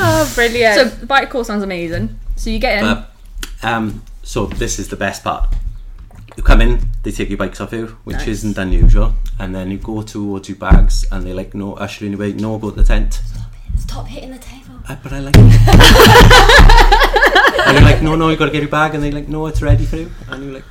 Oh, 0.00 0.32
brilliant. 0.36 0.74
So 0.76 0.84
the 0.84 1.06
bike 1.06 1.28
course 1.30 1.48
sounds 1.48 1.62
amazing. 1.64 2.18
So 2.36 2.50
you 2.50 2.58
get 2.60 2.78
in. 2.78 2.84
But 2.84 3.10
um, 3.68 4.02
so 4.22 4.46
this 4.46 4.78
is 4.78 4.88
the 4.88 4.96
best 4.96 5.24
part. 5.24 5.48
You 6.38 6.44
come 6.44 6.60
in, 6.60 6.78
they 7.02 7.10
take 7.10 7.30
your 7.30 7.36
bikes 7.36 7.60
off 7.60 7.72
you, 7.72 7.86
which 8.04 8.18
Nice. 8.18 8.28
isn't 8.28 8.56
unusual, 8.58 9.12
and 9.40 9.52
then 9.52 9.72
you 9.72 9.78
go 9.78 10.02
towards 10.02 10.48
your 10.48 10.56
bags, 10.56 11.04
and 11.10 11.26
they 11.26 11.32
like 11.32 11.52
no 11.52 11.72
usher 11.74 12.04
in 12.04 12.12
your 12.12 12.20
way, 12.20 12.32
no 12.32 12.58
go 12.58 12.70
to 12.70 12.76
the 12.76 12.84
tent. 12.84 13.20
Stop 13.76 14.06
hitting 14.06 14.30
the 14.30 14.38
table. 14.38 14.76
I, 14.88 14.94
but 14.94 15.12
I 15.12 15.18
like 15.18 15.34
it. 15.36 15.42
and 17.66 17.76
you're 17.76 17.84
like, 17.84 18.02
no, 18.02 18.14
no, 18.14 18.28
you've 18.28 18.38
got 18.38 18.44
to 18.46 18.52
get 18.52 18.62
your 18.62 18.70
bag, 18.70 18.94
and 18.94 19.02
they're 19.02 19.10
like, 19.10 19.26
no, 19.26 19.48
it's 19.48 19.60
ready 19.62 19.84
for 19.84 19.96
you, 19.96 20.12
and 20.28 20.44
you're 20.44 20.52
like, 20.54 20.64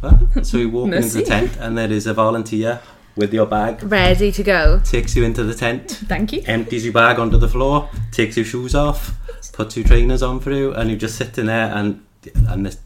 what? 0.00 0.44
So 0.46 0.58
you 0.58 0.68
walk 0.68 0.92
into 0.92 1.08
the 1.08 1.22
tent, 1.22 1.56
and 1.58 1.78
there 1.78 1.90
is 1.90 2.06
a 2.06 2.12
volunteer 2.12 2.78
with 3.16 3.32
your 3.32 3.46
bag, 3.46 3.82
ready 3.84 4.30
to 4.30 4.42
go. 4.42 4.78
takes 4.84 5.16
you 5.16 5.24
into 5.24 5.42
the 5.42 5.54
tent, 5.54 5.90
Thank 6.06 6.34
you. 6.34 6.42
empties 6.46 6.84
your 6.84 6.92
bag 6.92 7.18
onto 7.18 7.38
the 7.38 7.48
floor, 7.48 7.88
takes 8.12 8.36
your 8.36 8.44
shoes 8.44 8.74
off, 8.74 9.14
puts 9.54 9.74
your 9.74 9.86
trainers 9.86 10.22
on 10.22 10.38
for 10.38 10.50
you, 10.52 10.74
and 10.74 10.90
you 10.90 10.96
just 10.98 11.16
sitting 11.16 11.46
there 11.46 11.72
and 11.74 12.04
and 12.48 12.66
this, 12.66 12.76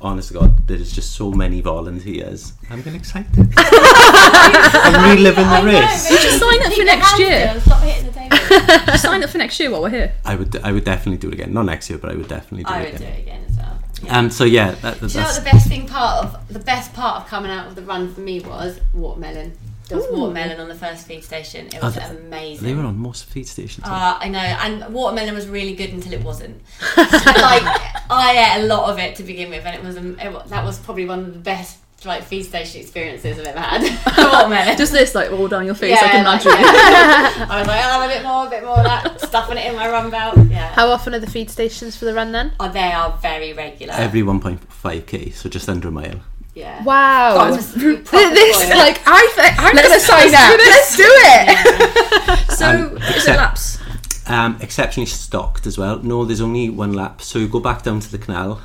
honest 0.00 0.28
to 0.28 0.34
God, 0.34 0.66
there's 0.68 0.92
just 0.92 1.12
so 1.14 1.30
many 1.32 1.60
volunteers. 1.60 2.52
I'm 2.70 2.78
getting 2.78 3.00
excited. 3.00 3.28
I'm 3.56 5.16
reliving 5.16 5.44
the 5.48 5.62
race. 5.64 6.10
You 6.10 6.18
should 6.18 6.40
sign 6.40 6.62
up 6.66 6.72
for 6.72 6.84
next 6.84 7.18
year. 7.18 7.60
Stop 7.60 7.82
hitting 7.82 8.06
the 8.06 8.12
table. 8.12 8.36
Just 8.86 9.02
sign 9.02 9.22
up 9.24 9.30
for 9.30 9.38
next 9.38 9.58
year 9.58 9.70
while 9.70 9.82
we're 9.82 9.90
here. 9.90 10.12
I 10.24 10.36
would 10.36 10.56
I 10.62 10.70
would 10.72 10.84
definitely 10.84 11.18
do 11.18 11.28
it 11.28 11.34
again. 11.34 11.52
Not 11.52 11.64
next 11.64 11.90
year, 11.90 11.98
but 11.98 12.10
I 12.10 12.14
would 12.14 12.28
definitely 12.28 12.64
do 12.64 12.72
I 12.72 12.80
it 12.80 12.92
would 12.92 12.98
do 12.98 13.04
again. 13.04 13.16
it 13.16 13.22
again 13.22 13.44
as 13.48 13.56
well. 13.56 13.78
Um. 14.08 14.30
So 14.30 14.44
yeah, 14.44 14.70
that, 14.82 15.00
Do 15.00 15.06
you 15.06 15.14
know 15.14 15.20
what 15.20 15.34
that's 15.34 15.38
the 15.38 15.44
best 15.44 15.68
thing 15.68 15.86
part 15.88 16.24
of 16.24 16.48
the 16.48 16.60
best 16.60 16.92
part 16.94 17.22
of 17.22 17.28
coming 17.28 17.50
out 17.50 17.66
of 17.66 17.74
the 17.74 17.82
run 17.82 18.12
for 18.14 18.20
me 18.20 18.40
was 18.40 18.80
watermelon. 18.94 19.56
There 19.88 19.98
was 19.98 20.06
watermelon 20.10 20.58
on 20.60 20.68
the 20.68 20.74
first 20.74 21.06
feed 21.06 21.22
station. 21.22 21.66
It 21.66 21.78
Oh, 21.80 21.86
was 21.86 21.96
amazing. 21.96 22.66
they 22.66 22.74
were 22.74 22.82
on 22.84 22.98
most 22.98 23.24
feed 23.26 23.46
stations. 23.46 23.86
Uh, 23.86 24.16
I 24.20 24.28
know, 24.28 24.38
and 24.40 24.92
watermelon 24.92 25.34
was 25.34 25.46
really 25.46 25.74
good 25.74 25.90
until 25.92 26.12
it 26.12 26.22
wasn't. 26.24 26.60
like 26.96 27.62
I 28.10 28.54
ate 28.56 28.64
a 28.64 28.66
lot 28.66 28.90
of 28.90 28.98
it 28.98 29.16
to 29.16 29.22
begin 29.22 29.50
with, 29.50 29.64
and 29.64 29.76
it 29.76 29.82
was 29.84 29.96
um, 29.96 30.18
it, 30.18 30.48
that 30.48 30.64
was 30.64 30.78
probably 30.80 31.06
one 31.06 31.20
of 31.20 31.32
the 31.32 31.38
best 31.38 31.78
like 32.04 32.22
feed 32.24 32.42
station 32.44 32.80
experiences 32.80 33.38
I've 33.38 33.46
ever 33.46 33.58
had. 33.60 33.82
watermelon. 34.32 34.76
Just 34.76 34.92
this, 34.92 35.14
like 35.14 35.30
all 35.32 35.48
down 35.48 35.64
your 35.66 35.74
face, 35.74 35.90
Yeah, 35.98 36.02
like 36.06 36.14
a 36.14 36.16
like- 36.18 36.44
nudge. 36.44 36.46
I 36.46 37.58
was 37.58 37.66
like, 37.68 37.84
I'll 37.84 38.00
have 38.00 38.10
a 38.10 38.14
bit 38.14 38.22
more, 38.22 38.46
a 38.46 38.50
bit 38.50 38.64
more 38.64 38.78
of 38.78 38.84
that, 38.84 39.20
stuffing 39.26 39.56
it 39.56 39.66
in 39.66 39.74
my 39.76 39.88
run 39.88 40.10
belt. 40.10 40.36
Yeah, 40.50 40.72
How 40.74 40.88
often 40.90 41.14
are 41.14 41.18
the 41.18 41.30
feed 41.30 41.50
stations 41.50 41.96
for 41.96 42.04
the 42.04 42.12
run 42.14 42.32
then? 42.32 42.52
oh, 42.60 42.68
they 42.68 42.92
are 42.92 43.16
very 43.22 43.52
regular. 43.54 43.94
Every 43.94 44.22
1.5k, 44.22 45.32
so 45.32 45.48
just 45.48 45.68
under 45.68 45.88
a 45.88 45.90
mile. 45.90 46.20
Yeah. 46.56 46.82
Wow. 46.82 47.36
Proper- 47.54 47.98
proper 48.02 48.34
this 48.34 48.56
spoiled. 48.56 48.78
like 48.78 49.00
I 49.06 49.28
think 49.36 49.54
I'm 49.62 49.76
Let's- 49.76 49.88
gonna 49.88 50.00
sign 50.00 50.32
let's 50.32 50.52
up. 50.52 50.58
Let's 50.58 50.96
do 50.96 51.08
it. 51.08 52.48
So 52.56 52.66
Um, 52.70 52.96
is 52.98 53.26
it 53.28 53.36
laps? 53.36 53.78
Um, 54.26 54.56
exceptionally 54.60 55.06
stocked 55.06 55.66
as 55.66 55.76
well. 55.76 55.98
No, 55.98 56.24
there's 56.24 56.40
only 56.40 56.70
one 56.70 56.94
lap. 56.94 57.20
So 57.20 57.38
you 57.38 57.46
go 57.48 57.60
back 57.60 57.82
down 57.82 58.00
to 58.00 58.10
the 58.10 58.16
canal, 58.18 58.60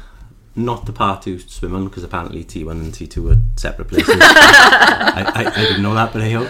not 0.56 0.86
the 0.86 0.94
part 0.94 1.22
two 1.24 1.40
swim 1.40 1.76
on, 1.76 1.84
because 1.86 2.04
apparently 2.06 2.44
T1 2.46 2.72
and 2.72 2.94
T2 2.94 3.32
are 3.36 3.42
separate 3.58 3.90
places. 3.90 4.16
I, 4.22 5.24
I, 5.36 5.52
I 5.52 5.62
didn't 5.66 5.84
know 5.84 5.94
that, 5.94 6.14
but 6.14 6.22
I 6.22 6.30
hope. 6.32 6.50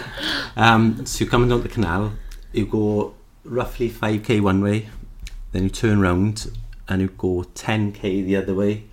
Um, 0.56 1.04
so 1.04 1.24
you 1.24 1.30
come 1.30 1.48
down 1.48 1.62
the 1.62 1.68
canal, 1.68 2.12
you 2.52 2.64
go 2.64 3.14
roughly 3.44 3.90
5k 3.90 4.40
one 4.40 4.62
way, 4.62 4.88
then 5.50 5.64
you 5.64 5.70
turn 5.70 6.00
round 6.00 6.50
and 6.88 7.02
you 7.02 7.08
go 7.08 7.42
10k 7.54 8.24
the 8.24 8.36
other 8.36 8.54
way, 8.54 8.84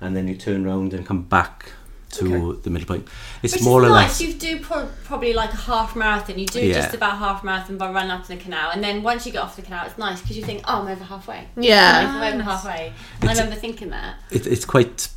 and 0.00 0.14
then 0.14 0.28
you 0.28 0.36
turn 0.36 0.62
round 0.64 0.92
and 0.92 1.06
come 1.06 1.22
back 1.22 1.72
to 2.18 2.60
the 2.62 2.70
middle 2.70 2.86
point. 2.86 3.08
It's 3.42 3.54
Which 3.54 3.62
more 3.62 3.82
is 3.82 3.88
or 3.88 3.92
nice. 3.92 4.20
less. 4.20 4.20
You 4.20 4.34
do 4.34 4.60
pro- 4.60 4.88
probably 5.04 5.32
like 5.32 5.52
a 5.52 5.56
half 5.56 5.94
marathon. 5.96 6.38
You 6.38 6.46
do 6.46 6.60
Yeah. 6.64 6.74
just 6.74 6.94
about 6.94 7.18
half 7.18 7.42
marathon 7.44 7.76
by 7.78 7.90
running 7.90 8.10
up 8.10 8.22
to 8.22 8.28
the 8.28 8.36
canal, 8.36 8.70
and 8.70 8.82
then 8.82 9.02
once 9.02 9.26
you 9.26 9.32
get 9.32 9.42
off 9.42 9.56
the 9.56 9.62
canal, 9.62 9.86
it's 9.86 9.98
nice 9.98 10.20
because 10.20 10.36
you 10.36 10.44
think, 10.44 10.62
"Oh, 10.66 10.82
I'm 10.82 10.88
over 10.88 11.04
halfway." 11.04 11.48
Yeah. 11.56 12.14
I'm 12.22 12.34
over 12.34 12.42
halfway. 12.42 12.92
And 13.20 13.28
I 13.30 13.32
It's- 13.32 13.38
remember 13.38 13.60
thinking 13.60 13.90
that. 13.90 14.16
it, 14.30 14.46
it's 14.46 14.64
quite 14.64 15.08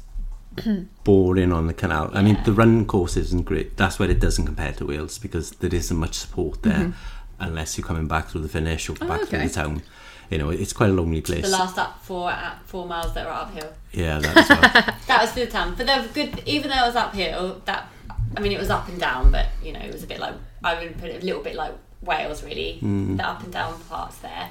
boring 1.04 1.52
on 1.52 1.68
the 1.68 1.74
canal. 1.74 2.10
I 2.14 2.22
mean, 2.22 2.38
the 2.46 2.54
run 2.54 2.86
course 2.86 3.16
isn't 3.18 3.46
great. 3.46 3.78
That's 3.78 4.00
where 4.00 4.10
it 4.10 4.20
doesn't 4.20 4.46
compare 4.46 4.74
to 4.74 4.86
Wales 4.86 5.18
because 5.18 5.52
there 5.52 5.74
isn't 5.74 5.98
much 5.98 6.16
support 6.16 6.64
there 6.64 6.74
mm-hmm. 6.74 6.92
unless 7.40 7.78
you're 7.78 7.86
coming 7.86 8.08
back 8.08 8.30
through 8.30 8.42
the 8.42 8.50
finish 8.50 8.90
or 8.90 8.96
oh, 9.02 9.08
back 9.08 9.22
through 9.22 9.40
okay. 9.40 9.48
the 9.48 9.54
town. 9.54 9.82
You 10.30 10.38
know, 10.38 10.50
it's 10.50 10.74
quite 10.74 10.90
a 10.90 10.94
lonely 10.94 11.22
place. 11.22 11.44
The 11.44 11.50
last 11.50 11.78
up 11.78 12.04
four 12.04 12.30
at 12.32 12.62
four 12.66 12.86
miles 12.86 13.14
that 13.14 13.26
were 13.26 13.32
uphill. 13.32 13.72
yeah, 13.94 14.20
that 14.20 14.38
as 14.38 14.50
well. 14.50 14.96
That 15.08 15.22
was 15.22 15.32
for 15.32 15.40
the 15.40 15.48
town, 15.48 15.76
but 15.78 15.88
they 15.88 15.98
were 16.00 16.08
good. 16.14 16.44
Even 16.46 16.70
though 16.70 16.84
it 16.84 16.88
was 16.88 16.96
uphill, 16.96 17.62
that 17.66 17.90
I 18.36 18.42
mean, 18.42 18.52
it 18.52 18.60
was 18.60 18.70
up 18.70 18.88
and 18.90 19.00
down, 19.00 19.32
but 19.32 19.48
you 19.64 19.72
know, 19.74 19.80
it 19.80 19.92
was 19.94 20.04
a 20.04 20.08
bit 20.08 20.20
like 20.20 20.34
I 20.64 20.78
would 20.84 20.98
put 21.00 21.10
it 21.10 21.24
a 21.24 21.26
little 21.26 21.42
bit 21.42 21.56
like 21.56 21.74
Wales, 22.02 22.44
really. 22.44 22.80
Mm. 22.82 23.18
The 23.18 23.28
up 23.28 23.42
and 23.44 23.54
down 23.54 23.80
parts 23.84 24.18
there. 24.18 24.50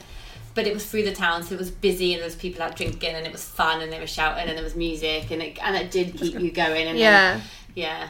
but 0.54 0.66
it 0.66 0.72
was 0.72 0.86
through 0.86 1.02
the 1.02 1.12
town, 1.12 1.42
so 1.42 1.54
it 1.54 1.58
was 1.58 1.70
busy 1.70 2.12
and 2.14 2.20
there 2.20 2.26
was 2.26 2.34
people 2.36 2.62
out 2.62 2.74
drinking 2.76 3.14
and 3.14 3.26
it 3.26 3.32
was 3.32 3.44
fun 3.44 3.82
and 3.82 3.92
they 3.92 4.00
were 4.00 4.06
shouting 4.06 4.48
and 4.48 4.56
there 4.56 4.64
was 4.64 4.74
music 4.74 5.30
and 5.30 5.42
it 5.42 5.58
and 5.62 5.76
it 5.76 5.90
did 5.90 6.16
keep 6.16 6.34
you 6.40 6.50
going. 6.50 6.86
And 6.88 6.98
Yeah. 6.98 7.34
then, 7.34 7.42
yeah. 7.74 8.08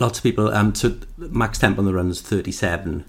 Lots 0.00 0.18
of 0.18 0.24
people. 0.24 0.48
Um, 0.52 0.74
so 0.74 0.96
max 1.16 1.58
temp 1.58 1.78
on 1.78 1.84
the 1.84 1.94
run 1.94 2.10
is 2.10 2.20
thirty-seven. 2.20 3.04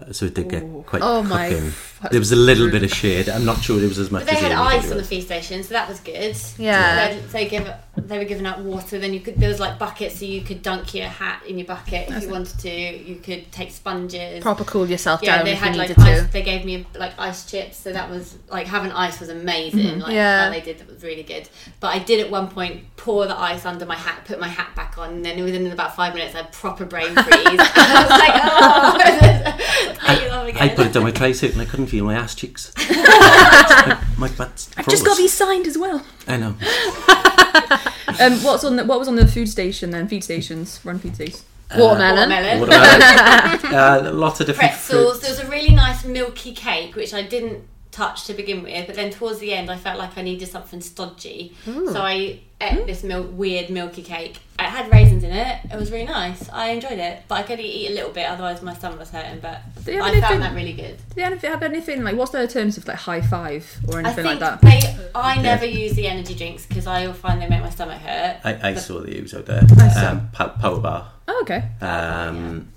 Uh, 0.00 0.12
So 0.12 0.26
it 0.26 0.34
did 0.34 0.48
get 0.48 0.62
quite 0.86 1.02
Oh 1.02 1.22
my 1.22 1.48
cooking. 1.50 1.72
There 2.10 2.20
was 2.20 2.32
a 2.32 2.36
little 2.36 2.70
bit 2.70 2.82
of 2.82 2.90
shade. 2.92 3.28
I'm 3.28 3.44
not 3.44 3.60
sure 3.62 3.82
it 3.82 3.88
was 3.88 3.98
as 3.98 4.10
much 4.10 4.24
But 4.26 4.30
they 4.32 4.36
as 4.36 4.42
had 4.42 4.52
ice 4.52 4.90
on 4.90 4.96
the 4.98 5.02
it. 5.02 5.06
feed 5.06 5.22
station, 5.22 5.62
so 5.62 5.74
that 5.74 5.88
was 5.88 6.00
good. 6.00 6.36
Yeah. 6.58 7.14
They, 7.14 7.20
they 7.32 7.48
give 7.48 7.68
they 8.06 8.18
were 8.18 8.24
giving 8.24 8.46
out 8.46 8.60
water. 8.60 8.98
Then 8.98 9.12
you 9.12 9.20
could 9.20 9.36
there 9.36 9.48
was 9.48 9.60
like 9.60 9.78
buckets, 9.78 10.18
so 10.18 10.24
you 10.24 10.42
could 10.42 10.62
dunk 10.62 10.94
your 10.94 11.06
hat 11.06 11.42
in 11.46 11.58
your 11.58 11.66
bucket 11.66 12.08
if 12.10 12.22
you 12.22 12.30
wanted 12.30 12.58
to. 12.60 12.70
You 12.70 13.16
could 13.16 13.50
take 13.52 13.70
sponges. 13.70 14.42
Proper 14.42 14.64
cool 14.64 14.88
yourself 14.88 15.20
yeah, 15.22 15.36
down 15.36 15.44
they 15.44 15.52
if 15.52 15.58
had 15.58 15.74
you 15.74 15.78
like 15.78 15.88
needed 15.90 16.02
ice. 16.02 16.20
to. 16.26 16.32
They 16.32 16.42
gave 16.42 16.64
me 16.64 16.86
like 16.94 17.12
ice 17.18 17.50
chips, 17.50 17.76
so 17.76 17.92
that 17.92 18.08
was 18.10 18.36
like 18.50 18.66
having 18.66 18.92
ice 18.92 19.20
was 19.20 19.28
amazing. 19.28 19.80
Mm-hmm. 19.80 20.00
Like 20.00 20.12
Yeah. 20.14 20.44
how 20.44 20.50
they 20.50 20.60
did 20.60 20.78
that 20.78 20.88
was 20.88 21.02
really 21.02 21.22
good. 21.22 21.48
But 21.80 21.94
I 21.94 21.98
did 21.98 22.20
at 22.20 22.30
one 22.30 22.48
point 22.48 22.84
pour 22.96 23.26
the 23.26 23.38
ice 23.38 23.64
under 23.66 23.86
my 23.86 23.96
hat, 23.96 24.24
put 24.24 24.38
my 24.40 24.48
hat 24.48 24.74
back 24.74 24.98
on, 24.98 25.10
and 25.14 25.24
then 25.24 25.42
within 25.42 25.66
about 25.70 25.94
five 25.96 26.14
minutes 26.14 26.34
I 26.34 26.38
had 26.38 26.52
proper 26.52 26.84
brain 26.84 27.14
freeze. 27.14 27.46
and 27.46 27.60
I 27.60 28.02
was 28.02 28.10
like, 28.10 28.32
oh, 28.44 29.98
take 30.14 30.22
it 30.26 30.32
off 30.32 30.46
again. 30.46 30.62
I 30.62 30.68
put 30.74 30.86
it 30.86 30.92
down 30.92 31.02
my 31.04 31.12
trisuit 31.12 31.52
and 31.52 31.60
I 31.62 31.64
couldn't 31.64 31.86
feel 31.88 32.04
my 32.04 32.14
ass 32.14 32.34
cheeks. 32.34 32.72
my, 32.76 34.04
my 34.18 34.28
butt's 34.28 34.70
I've 34.76 34.88
just 34.88 35.04
got 35.04 35.16
these 35.16 35.32
signed 35.32 35.66
as 35.66 35.76
well. 35.78 36.04
I 36.28 36.36
know. 36.36 36.54
Um, 38.20 38.42
what's 38.42 38.64
on 38.64 38.76
the, 38.76 38.84
what 38.84 38.98
was 38.98 39.06
on 39.06 39.14
the 39.16 39.26
food 39.26 39.48
station 39.48 39.90
then? 39.90 40.08
Feed 40.08 40.24
stations, 40.24 40.80
run 40.82 40.98
feed 40.98 41.14
stations. 41.14 41.44
Watermelon. 41.76 42.30
Watermelon. 42.30 42.60
Watermelon. 42.60 43.74
uh, 43.74 44.10
lots 44.12 44.40
of 44.40 44.46
different 44.46 44.70
pretzels. 44.72 45.20
fruits. 45.20 45.20
There 45.20 45.30
was 45.30 45.40
a 45.40 45.50
really 45.50 45.74
nice 45.74 46.04
milky 46.04 46.52
cake 46.52 46.96
which 46.96 47.12
I 47.14 47.22
didn't 47.22 47.64
touch 47.90 48.24
to 48.26 48.34
begin 48.34 48.62
with, 48.62 48.86
but 48.86 48.96
then 48.96 49.10
towards 49.10 49.38
the 49.38 49.52
end 49.52 49.70
I 49.70 49.76
felt 49.76 49.98
like 49.98 50.16
I 50.18 50.22
needed 50.22 50.48
something 50.48 50.80
stodgy, 50.80 51.54
so 51.64 52.00
I 52.00 52.40
ate 52.60 52.86
this 52.86 53.02
mil- 53.04 53.22
weird 53.22 53.70
milky 53.70 54.02
cake. 54.02 54.38
It 54.58 54.64
had 54.64 54.90
raisins 54.92 55.22
in 55.22 55.30
it. 55.30 55.60
It 55.72 55.76
was 55.76 55.92
really 55.92 56.04
nice. 56.06 56.48
I 56.50 56.70
enjoyed 56.70 56.98
it, 56.98 57.22
but 57.28 57.36
I 57.36 57.42
could 57.42 57.58
only 57.60 57.70
eat 57.70 57.90
a 57.92 57.94
little 57.94 58.10
bit, 58.10 58.28
otherwise 58.28 58.60
my 58.62 58.74
stomach 58.74 58.98
was 58.98 59.10
hurting. 59.10 59.38
But 59.40 59.60
Do 59.84 59.92
you 59.92 59.98
have 59.98 60.06
I 60.06 60.10
anything- 60.10 60.28
found 60.28 60.42
that 60.42 60.54
really 60.54 60.72
good. 60.72 60.96
Do 60.96 61.14
they 61.14 61.22
have 61.22 61.40
have 61.42 61.62
anything 61.62 62.02
like 62.02 62.16
what's 62.16 62.32
the 62.32 62.40
alternative 62.40 62.86
like 62.86 62.96
high 62.98 63.20
five 63.20 63.64
or 63.88 63.96
I 63.96 64.00
anything 64.00 64.24
think 64.24 64.40
like 64.40 64.60
that? 64.60 64.60
they. 64.60 65.08
I 65.14 65.40
never 65.40 65.64
use 65.64 65.94
the 65.94 66.06
energy 66.08 66.34
drinks 66.34 66.66
because 66.66 66.86
I 66.86 67.06
will 67.06 67.14
find 67.14 67.40
they 67.40 67.48
make 67.48 67.62
my 67.62 67.70
stomach 67.70 68.00
hurt. 68.02 68.40
I, 68.44 68.70
I 68.70 68.74
saw 68.74 69.00
the 69.00 69.14
use 69.14 69.32
out 69.34 69.46
there. 69.46 69.62
Um, 70.04 70.28
power 70.32 70.78
bar. 70.80 71.12
Oh, 71.28 71.38
okay. 71.42 71.62
Um, 71.80 72.68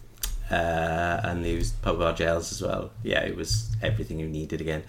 uh, 0.52 1.22
and 1.24 1.46
they 1.46 1.52
used 1.52 1.82
power 1.82 1.98
bar 1.98 2.14
gels 2.14 2.52
as 2.52 2.62
well. 2.62 2.92
Yeah, 3.04 3.22
it 3.24 3.36
was 3.36 3.74
everything 3.82 4.20
you 4.20 4.28
needed 4.28 4.60
again. 4.60 4.84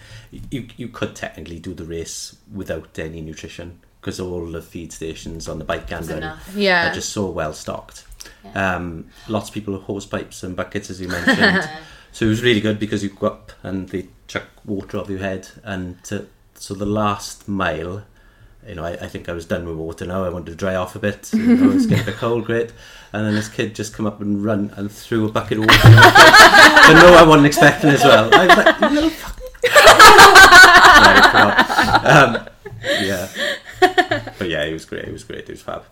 You, 0.51 0.67
you 0.75 0.89
could 0.89 1.15
technically 1.15 1.59
do 1.59 1.73
the 1.73 1.85
race 1.85 2.35
without 2.53 2.99
any 2.99 3.21
nutrition 3.21 3.79
because 4.01 4.19
all 4.19 4.45
the 4.45 4.61
feed 4.61 4.91
stations 4.91 5.47
on 5.47 5.59
the 5.59 5.63
bike 5.63 5.89
and 5.91 6.05
run. 6.09 6.37
Yeah. 6.53 6.91
are 6.91 6.93
just 6.93 7.09
so 7.09 7.29
well 7.29 7.53
stocked. 7.53 8.05
Um, 8.53 9.07
lots 9.29 9.47
of 9.47 9.53
people 9.53 9.73
with 9.73 9.83
hose 9.83 10.05
pipes 10.05 10.43
and 10.43 10.53
buckets, 10.53 10.89
as 10.89 10.99
you 10.99 11.07
mentioned. 11.07 11.69
so 12.11 12.25
it 12.25 12.29
was 12.29 12.43
really 12.43 12.59
good 12.59 12.77
because 12.77 13.01
you 13.01 13.09
go 13.09 13.27
up 13.27 13.53
and 13.63 13.87
they 13.87 14.09
chuck 14.27 14.43
water 14.65 14.97
off 14.97 15.09
your 15.09 15.19
head, 15.19 15.47
and 15.63 16.03
to, 16.05 16.27
so 16.55 16.73
the 16.73 16.85
last 16.85 17.47
mile. 17.47 18.03
You 18.67 18.75
know, 18.75 18.85
I, 18.85 18.91
I 18.91 19.07
think 19.09 19.27
I 19.27 19.33
was 19.33 19.45
done 19.45 19.65
with 19.67 19.75
water 19.75 20.05
now. 20.05 20.23
I 20.23 20.29
wanted 20.29 20.51
to 20.51 20.55
dry 20.55 20.75
off 20.75 20.95
a 20.95 20.99
bit. 20.99 21.33
You 21.33 21.55
know, 21.57 21.71
it's 21.71 21.85
getting 21.85 22.03
a 22.03 22.11
bit 22.11 22.15
cold, 22.15 22.45
great. 22.45 22.71
And 23.13 23.25
then 23.25 23.35
this 23.35 23.47
kid 23.47 23.75
just 23.75 23.93
come 23.93 24.05
up 24.07 24.19
and 24.21 24.43
run 24.43 24.71
and 24.75 24.91
threw 24.91 25.27
a 25.27 25.31
bucket 25.31 25.59
of 25.59 25.65
water. 25.65 25.79
but 25.83 26.93
no, 26.93 27.13
I 27.15 27.23
wasn't 27.27 27.45
expecting 27.45 27.91
as 27.91 28.03
well. 28.03 28.29
I 28.33 28.47
was 28.47 28.57
like, 28.57 28.81
"You 28.81 28.89
little 28.89 29.09
fuck. 29.11 29.39
Um, 32.05 32.47
yeah, 33.01 33.27
but 34.37 34.49
yeah, 34.49 34.63
it 34.63 34.73
was 34.73 34.85
great. 34.85 35.05
It 35.05 35.13
was 35.13 35.23
great. 35.23 35.41
It 35.41 35.49
was 35.49 35.61
fab. 35.61 35.83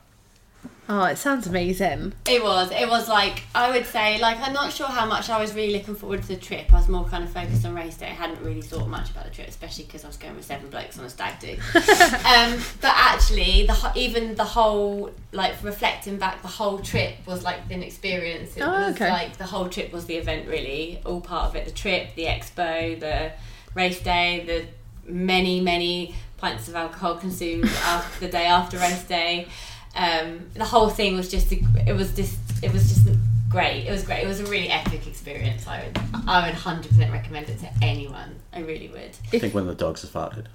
Oh, 0.89 1.05
it 1.05 1.17
sounds 1.17 1.47
amazing. 1.47 2.11
It 2.27 2.43
was. 2.43 2.69
It 2.71 2.89
was 2.89 3.07
like 3.07 3.43
I 3.55 3.71
would 3.71 3.85
say, 3.85 4.19
like 4.19 4.39
I'm 4.41 4.51
not 4.51 4.73
sure 4.73 4.87
how 4.87 5.05
much 5.05 5.29
I 5.29 5.39
was 5.39 5.53
really 5.53 5.71
looking 5.73 5.95
forward 5.95 6.21
to 6.23 6.27
the 6.29 6.35
trip. 6.35 6.73
I 6.73 6.77
was 6.77 6.89
more 6.89 7.05
kind 7.05 7.23
of 7.23 7.29
focused 7.31 7.65
on 7.65 7.73
race 7.75 7.95
day. 7.95 8.07
I 8.07 8.09
hadn't 8.09 8.41
really 8.43 8.61
thought 8.61 8.87
much 8.89 9.09
about 9.11 9.23
the 9.25 9.29
trip, 9.29 9.47
especially 9.47 9.85
because 9.85 10.03
I 10.03 10.07
was 10.07 10.17
going 10.17 10.35
with 10.35 10.43
seven 10.43 10.69
blokes 10.69 10.99
on 10.99 11.05
a 11.05 11.09
stag 11.09 11.39
do. 11.39 11.51
um, 11.73 12.59
but 12.81 12.93
actually, 12.93 13.65
the 13.67 13.91
even 13.95 14.35
the 14.35 14.43
whole 14.43 15.11
like 15.31 15.53
reflecting 15.63 16.17
back, 16.17 16.41
the 16.41 16.47
whole 16.49 16.79
trip 16.79 17.15
was 17.25 17.43
like 17.43 17.59
an 17.69 17.83
experience. 17.83 18.57
It 18.57 18.61
Oh, 18.61 18.71
was 18.71 18.95
okay. 18.95 19.09
like 19.09 19.37
the 19.37 19.45
whole 19.45 19.69
trip 19.69 19.93
was 19.93 20.07
the 20.07 20.15
event, 20.15 20.47
really. 20.49 20.99
All 21.05 21.21
part 21.21 21.45
of 21.47 21.55
it. 21.55 21.65
The 21.65 21.71
trip, 21.71 22.15
the 22.15 22.25
expo, 22.25 22.99
the 22.99 23.31
race 23.75 24.01
day, 24.01 24.43
the 24.45 25.11
many 25.11 25.61
many 25.61 26.15
pints 26.37 26.67
of 26.67 26.75
alcohol 26.75 27.15
consumed 27.15 27.65
after 27.85 28.25
the 28.25 28.31
day 28.31 28.45
after 28.47 28.77
race 28.77 29.03
day. 29.03 29.47
Um, 29.95 30.49
the 30.53 30.65
whole 30.65 30.89
thing 30.89 31.15
was 31.15 31.29
just 31.29 31.51
it 31.51 31.95
was 31.95 32.15
just 32.15 32.37
it 32.63 32.71
was 32.71 32.89
just 32.89 33.07
great. 33.49 33.85
It 33.85 33.91
was 33.91 34.03
great. 34.03 34.23
It 34.23 34.27
was 34.27 34.39
a 34.39 34.45
really 34.45 34.69
epic 34.69 35.05
experience. 35.07 35.67
I 35.67 35.83
would 35.83 35.99
I 36.27 36.45
would 36.47 36.55
hundred 36.55 36.89
percent 36.89 37.11
recommend 37.11 37.49
it 37.49 37.59
to 37.59 37.69
anyone. 37.81 38.35
I 38.53 38.59
really 38.59 38.87
would. 38.87 39.17
I 39.33 39.39
think 39.39 39.53
one 39.53 39.63
of 39.63 39.69
the 39.69 39.75
dogs 39.75 40.01
has 40.01 40.09
farted. 40.09 40.45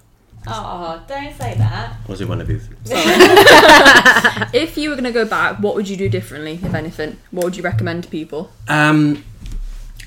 Oh, 0.49 1.03
don't 1.07 1.35
say 1.35 1.55
that. 1.55 1.97
Was 2.07 2.21
it 2.21 2.27
one 2.29 2.39
of 2.41 2.49
you? 2.49 2.61
If 4.53 4.77
you 4.77 4.89
were 4.89 4.95
going 4.95 5.03
to 5.03 5.11
go 5.11 5.25
back, 5.25 5.59
what 5.59 5.75
would 5.75 5.89
you 5.89 5.97
do 5.97 6.07
differently, 6.07 6.53
if 6.53 6.73
anything? 6.73 7.17
What 7.31 7.43
would 7.43 7.57
you 7.57 7.63
recommend 7.63 8.03
to 8.05 8.09
people? 8.09 8.49
Um, 8.69 9.25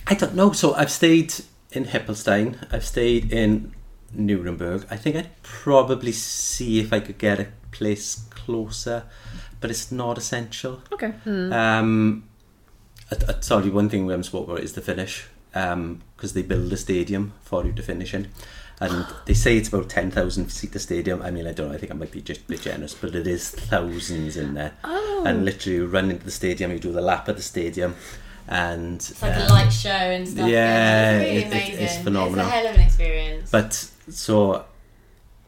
I 0.06 0.14
don't 0.14 0.34
know. 0.34 0.52
So 0.52 0.74
I've 0.74 0.90
stayed 0.90 1.34
in 1.72 1.84
Hilpoltstein. 1.84 2.56
I've 2.72 2.84
stayed 2.86 3.32
in 3.32 3.74
Nuremberg. 4.14 4.86
I 4.90 4.96
think 4.96 5.16
I'd 5.16 5.42
probably 5.42 6.12
see 6.12 6.80
if 6.80 6.92
I 6.92 7.00
could 7.00 7.18
get 7.18 7.38
a 7.38 7.48
place 7.70 8.24
closer, 8.44 9.04
but 9.60 9.70
it's 9.70 9.90
not 9.92 10.18
essential. 10.18 10.82
Okay. 10.92 11.12
Um, 11.26 12.24
I, 13.10 13.16
I, 13.28 13.40
sorry, 13.40 13.70
one 13.70 13.88
thing 13.88 14.06
we 14.06 14.12
haven't 14.12 14.24
spoke 14.24 14.46
about 14.48 14.60
is 14.60 14.72
the 14.74 14.80
finish, 14.80 15.26
because 15.52 16.32
they 16.32 16.42
build 16.42 16.72
a 16.72 16.76
stadium 16.76 17.32
for 17.42 17.64
you 17.64 17.72
to 17.72 17.82
finish 17.82 18.14
in. 18.14 18.28
And 18.82 19.04
they 19.26 19.34
say 19.34 19.58
it's 19.58 19.68
about 19.68 19.90
10,000 19.90 20.48
seat 20.48 20.72
the 20.72 20.78
stadium. 20.78 21.20
I 21.20 21.30
mean, 21.30 21.46
I 21.46 21.52
don't 21.52 21.68
know, 21.68 21.74
I 21.74 21.78
think 21.78 21.92
I 21.92 21.94
might 21.94 22.10
be 22.12 22.22
just 22.22 22.40
a 22.40 22.44
bit 22.44 22.62
generous, 22.62 22.94
but 22.94 23.14
it 23.14 23.26
is 23.26 23.50
thousands 23.50 24.38
in 24.38 24.54
there. 24.54 24.72
Oh. 24.84 25.24
And 25.26 25.44
literally, 25.44 25.76
you 25.76 25.86
run 25.86 26.10
into 26.10 26.24
the 26.24 26.30
stadium, 26.30 26.72
you 26.72 26.78
do 26.78 26.90
the 26.90 27.02
lap 27.02 27.28
of 27.28 27.36
the 27.36 27.42
stadium, 27.42 27.94
and. 28.48 28.96
It's 28.96 29.20
like 29.20 29.36
um, 29.36 29.42
a 29.42 29.48
light 29.50 29.68
show 29.70 29.90
and 29.90 30.26
stuff. 30.26 30.48
yeah, 30.48 31.18
it's 31.18 31.52
really 31.52 31.62
it- 31.66 31.74
it- 31.74 31.82
it's 31.82 31.98
phenomenal. 31.98 32.46
It's 32.46 32.48
a 32.48 32.50
hell 32.50 32.66
of 32.68 32.74
an 32.76 32.80
experience. 32.80 33.50
But 33.50 33.74
so 34.08 34.64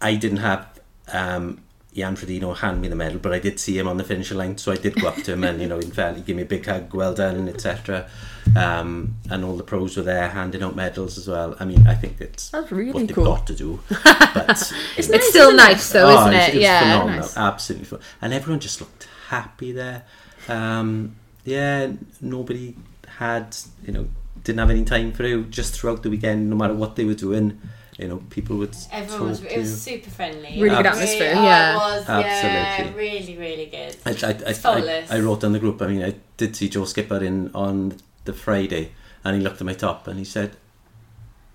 I 0.03 0.15
didn't 0.17 0.39
have 0.39 0.69
um, 1.11 1.62
Jan 1.95 2.17
Frodeno 2.17 2.57
hand 2.57 2.81
me 2.81 2.89
the 2.89 2.97
medal, 2.97 3.19
but 3.19 3.33
I 3.33 3.39
did 3.39 3.61
see 3.61 3.79
him 3.79 3.87
on 3.87 3.97
the 3.99 4.05
finishing 4.05 4.39
line, 4.39 4.57
so 4.57 4.73
I 4.73 4.77
did 4.77 4.95
go 5.01 5.09
up 5.09 5.17
to 5.25 5.33
him 5.35 5.45
and 5.45 5.61
you 5.61 5.69
know, 5.69 5.79
in 5.79 5.91
fact, 5.91 6.17
he 6.17 6.23
gave 6.23 6.37
me 6.37 6.43
a 6.43 6.47
big 6.47 6.65
hug, 6.65 6.95
well 6.95 7.13
done, 7.15 7.49
etc. 7.49 8.09
Um, 8.57 9.17
and 9.31 9.45
all 9.45 9.57
the 9.57 9.63
pros 9.63 9.97
were 9.97 10.03
there 10.03 10.29
handing 10.31 10.63
out 10.63 10.75
medals 10.75 11.19
as 11.19 11.29
well. 11.29 11.55
I 11.61 11.65
mean, 11.65 11.87
I 11.87 11.95
think 11.95 12.21
it's 12.21 12.49
That's 12.51 12.71
really 12.73 12.93
what 12.93 13.07
they've 13.07 13.15
cool. 13.15 13.25
got 13.27 13.47
to 13.47 13.55
do, 13.55 13.81
but 14.05 14.73
It's 14.97 15.29
still 15.29 15.55
nice 15.55 15.91
though, 15.93 16.07
Oh, 16.09 16.21
isn't 16.23 16.35
it 16.35 16.49
it? 16.49 16.55
was 16.55 16.63
yeah. 16.63 16.81
phenomenal, 16.81 17.21
nice. 17.21 17.37
absolutely, 17.37 17.87
ph- 17.89 18.03
and 18.23 18.33
everyone 18.33 18.61
just 18.61 18.81
looked 18.81 19.07
happy 19.29 19.73
there. 19.73 20.05
Um, 20.49 21.15
yeah, 21.45 21.93
nobody 22.21 22.77
had 23.19 23.57
you 23.85 23.93
know 23.93 24.09
didn't 24.45 24.59
have 24.59 24.71
any 24.71 24.85
time 24.85 25.13
for 25.13 25.23
it. 25.25 25.51
Just 25.51 25.75
throughout 25.75 26.03
the 26.03 26.11
weekend, 26.11 26.49
no 26.51 26.57
matter 26.57 26.75
what 26.75 26.97
they 26.97 27.05
were 27.05 27.15
doing, 27.15 27.61
you 28.03 28.09
know, 28.09 28.21
people 28.31 28.57
would 28.57 28.75
Everyone 28.91 29.29
was 29.29 29.41
talk 29.41 29.51
it 29.51 29.55
to 29.55 29.61
was 29.61 29.81
super 29.81 30.11
friendly. 30.11 30.61
Really 30.61 30.77
good 30.77 30.87
atmosphere. 30.87 31.35
oh, 31.37 31.43
Yeah. 31.45 31.73
it 31.73 31.77
was 31.77 32.09
Absolutely. 32.09 32.51
yeah, 32.51 32.95
really 32.97 33.37
really 33.39 33.67
good. 33.67 33.97
I, 34.05 34.11
I, 34.11 34.33
I, 34.51 34.55
I, 35.13 35.17
I 35.17 35.21
wrote 35.21 35.41
down 35.43 35.53
the 35.53 35.61
group. 35.61 35.81
I 35.81 35.87
mean, 35.87 36.03
I 36.03 36.15
did 36.37 36.57
see 36.57 36.69
Joe 36.69 36.85
Skipper 36.85 37.23
in 37.23 37.53
on 37.55 37.97
the 38.25 38.33
Friday, 38.33 38.91
and 39.25 39.37
he 39.37 39.43
looked 39.43 39.61
at 39.61 39.67
my 39.67 39.75
top 39.75 40.09
and 40.09 40.19
he 40.19 40.25
said, 40.25 40.57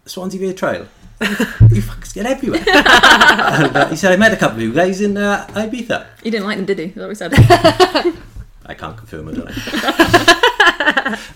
"Swansea 0.06 0.40
Bay 0.40 0.53
Trial, 0.53 0.88
you 1.19 1.82
fuckers 1.82 2.14
get 2.14 2.26
everywhere." 2.26 2.61
and, 2.65 3.76
uh, 3.76 3.90
he 3.90 3.98
said, 3.98 4.14
"I 4.14 4.15
met 4.15 4.32
a 4.32 4.38
couple 4.38 4.57
of 4.57 4.64
you 4.64 4.72
guys 4.74 5.02
in 5.02 5.18
uh, 5.18 5.45
Ibiza." 5.49 6.06
You 6.24 6.32
didn't 6.32 6.48
like 6.48 6.57
them, 6.57 6.65
did 6.65 6.80
he? 6.80 6.86
Is 6.86 6.94
that 6.95 7.02
what 7.02 7.10
he 7.10 7.15
said? 7.15 7.34
I 8.65 8.74
can't 8.74 8.95
confirm 8.98 9.28
it, 9.30 9.36
don't 9.36 9.52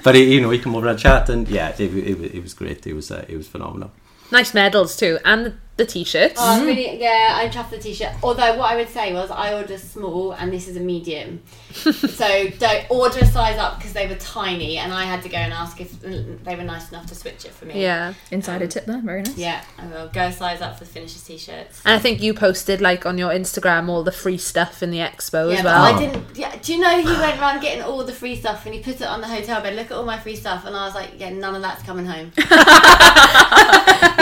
but 0.04 0.16
he, 0.16 0.34
you 0.36 0.42
know, 0.42 0.50
he 0.50 0.60
come 0.60 0.76
over 0.76 0.88
and 0.88 1.00
chat, 1.00 1.30
and 1.30 1.48
yeah, 1.48 1.70
it, 1.70 1.80
it, 1.80 1.94
it, 1.96 2.36
it 2.36 2.42
was 2.44 2.54
great. 2.54 2.86
It 2.88 2.94
was 2.94 3.12
uh, 3.12 3.26
it 3.28 3.38
was 3.38 3.48
phenomenal. 3.48 3.92
Nice 4.32 4.54
medals 4.54 4.96
too, 4.96 5.20
and 5.26 5.58
the, 5.78 5.84
the 5.84 5.92
t-shirts. 5.92 6.36
Oh, 6.38 6.60
I'm 6.60 6.66
really, 6.66 7.00
yeah, 7.02 7.34
I 7.40 7.48
chuffed 7.50 7.70
the 7.72 7.78
t-shirt. 7.78 8.12
Although 8.24 8.58
what 8.58 8.72
I 8.72 8.76
would 8.76 8.90
say 8.90 9.14
was 9.14 9.32
I 9.32 9.54
ordered 9.54 9.72
a 9.72 9.78
small 9.78 10.32
and 10.34 10.52
this 10.52 10.68
is 10.68 10.78
a 10.78 10.80
medium. 10.80 11.42
so 11.72 12.48
don't 12.60 12.86
order 12.92 13.20
a 13.20 13.26
size 13.26 13.58
up 13.58 13.78
because 13.78 13.94
they 13.94 14.08
were 14.08 14.16
tiny 14.16 14.78
and 14.78 14.94
I 14.94 15.06
had 15.06 15.24
to 15.24 15.30
go 15.30 15.38
and 15.38 15.54
ask 15.54 15.80
if 15.82 16.00
they 16.02 16.56
were 16.56 16.64
nice 16.64 16.90
enough 16.92 17.06
to 17.08 17.16
switch 17.16 17.46
it 17.46 17.52
for 17.52 17.66
me. 17.66 17.82
yeah. 17.82 18.14
Insider 18.32 18.66
um, 18.66 18.70
tip 18.70 18.86
there, 18.86 19.02
very 19.02 19.22
nice. 19.22 19.38
Yeah, 19.38 19.64
I 19.78 19.88
will. 19.88 20.08
Go 20.10 20.30
size 20.32 20.62
up 20.62 20.78
for 20.78 20.84
the 20.86 20.90
finishers 20.92 21.24
t-shirts. 21.24 21.82
And 21.86 21.96
I 21.96 22.00
think 22.00 22.22
you 22.22 22.34
posted 22.34 22.82
like 22.82 23.06
on 23.06 23.18
your 23.18 23.32
Instagram 23.32 23.88
all 23.90 24.04
the 24.04 24.12
free 24.12 24.38
stuff 24.38 24.84
in 24.84 24.92
the 24.92 25.00
expo 25.00 25.50
Yeah, 25.52 25.58
as 25.58 25.64
but 25.64 25.66
well. 25.66 25.84
I 25.84 26.00
didn't. 26.00 26.38
Yeah, 26.38 26.56
do 26.62 26.74
you 26.74 26.80
know 26.82 27.00
he 27.00 27.06
went 27.06 27.40
around 27.40 27.62
getting 27.62 27.82
all 27.84 28.04
the 28.04 28.14
free 28.14 28.36
stuff 28.36 28.66
and 28.66 28.76
he 28.76 28.82
put 28.82 28.96
it 28.96 29.04
on 29.08 29.22
the 29.22 29.28
hotel 29.28 29.62
bed? 29.62 29.76
Look 29.76 29.88
at 29.88 29.94
all 29.94 30.06
my 30.06 30.20
free 30.20 30.36
stuff, 30.36 30.66
and 30.66 30.76
I 30.76 30.86
was 30.86 30.96
like, 30.96 31.12
yeah, 31.18 31.30
none 31.30 31.56
of 31.56 31.62
that's 31.62 31.82
coming 31.84 32.06
home. 32.06 32.32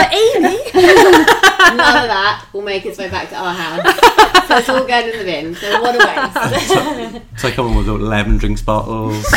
But 0.00 0.12
Amy, 0.14 0.56
None 1.68 2.02
of 2.02 2.08
that 2.08 2.46
will 2.52 2.62
make 2.62 2.84
its 2.86 2.98
way 2.98 3.08
back 3.10 3.28
to 3.30 3.36
our 3.36 3.52
house. 3.54 3.82
so 4.48 4.56
it's 4.56 4.68
all 4.68 4.86
going 4.86 5.08
in 5.08 5.18
the 5.18 5.24
bin. 5.24 5.54
So 5.54 5.80
what 5.82 5.94
a 5.94 5.98
waste. 5.98 7.22
It's 7.34 7.44
like 7.44 7.54
coming 7.54 7.74
with 7.74 7.88
11 7.88 8.36
drinks 8.38 8.60
bottles, 8.62 9.24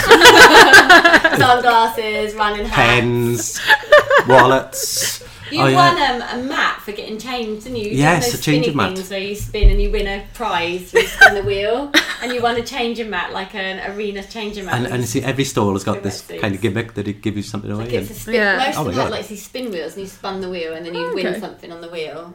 Sunglasses, 1.38 2.34
running 2.36 2.66
hats. 2.66 3.60
pens, 3.60 4.28
wallets. 4.28 5.24
You 5.52 5.60
Oh, 5.60 5.64
won 5.64 5.74
yeah. 5.98 6.30
um, 6.32 6.40
a 6.40 6.44
mat 6.44 6.82
for 6.82 6.91
getting 6.94 7.18
changed, 7.20 7.64
didn't 7.64 7.78
you? 7.78 7.90
you 7.90 7.98
Yes, 7.98 8.32
did 8.32 8.40
a 8.40 8.44
changing 8.44 8.64
spinny 8.74 8.76
mat. 8.76 8.95
Things 8.95 9.10
where 9.10 9.20
you 9.20 9.36
spin 9.36 9.70
and 9.70 9.82
you 9.82 9.91
win 9.91 10.07
a 10.07 10.26
prize. 10.34 10.94
You 10.94 11.06
spin 11.07 11.36
the 11.36 11.44
wheel, 11.44 11.91
and 12.22 12.32
you 12.32 12.41
won 12.41 12.56
a 12.56 12.64
changing 12.64 13.10
mat, 13.10 13.34
like 13.34 13.53
an 13.56 13.91
arena 13.91 14.24
changing 14.24 14.65
mat. 14.65 14.76
And, 14.76 14.88
and 14.88 14.98
you 15.02 15.07
see, 15.07 15.22
every 15.22 15.44
stall 15.44 15.74
has 15.74 15.84
got 15.84 16.02
this 16.03 16.22
message. 16.28 16.41
kind 16.41 16.56
of 16.56 16.61
gimmick 16.61 16.94
that 16.95 17.07
it 17.07 17.22
gives 17.22 17.38
you 17.38 17.44
something 17.44 17.70
away. 17.72 17.86
Like 17.86 17.94
it's 17.94 18.10
a 18.11 18.14
spin. 18.14 18.36
Yeah. 18.36 18.57
Most 18.57 18.78
Oh 18.78 18.82
of 18.82 18.88
my 18.88 18.91
them 18.94 19.02
have 19.02 19.11
like 19.11 19.28
these 19.28 19.44
spin 19.45 19.72
wheels, 19.72 19.94
and 19.94 20.02
you 20.02 20.07
spun 20.07 20.41
the 20.41 20.49
wheel, 20.49 20.74
and 20.74 20.86
then 20.86 20.94
you 20.95 21.06
Okay. 21.07 21.24
win 21.32 21.40
something 21.40 21.72
on 21.72 21.82
the 21.82 21.90
wheel. 21.90 22.34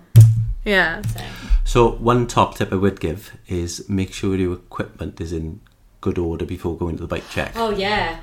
yeah. 0.64 1.02
So 1.02 1.20
So 1.64 1.90
one 1.93 2.26
top 2.26 2.56
tip 2.56 2.72
I 2.72 2.76
would 2.76 3.01
give 3.01 3.36
is 3.48 3.89
make 3.89 4.12
sure 4.12 4.36
your 4.36 4.52
equipment 4.55 5.20
is 5.20 5.32
in 5.32 5.60
good 6.01 6.18
order 6.18 6.44
before 6.44 6.76
going 6.76 6.97
to 6.97 7.02
the 7.02 7.09
bike 7.09 7.28
check. 7.30 7.52
Oh 7.56 7.70
yeah, 7.70 8.18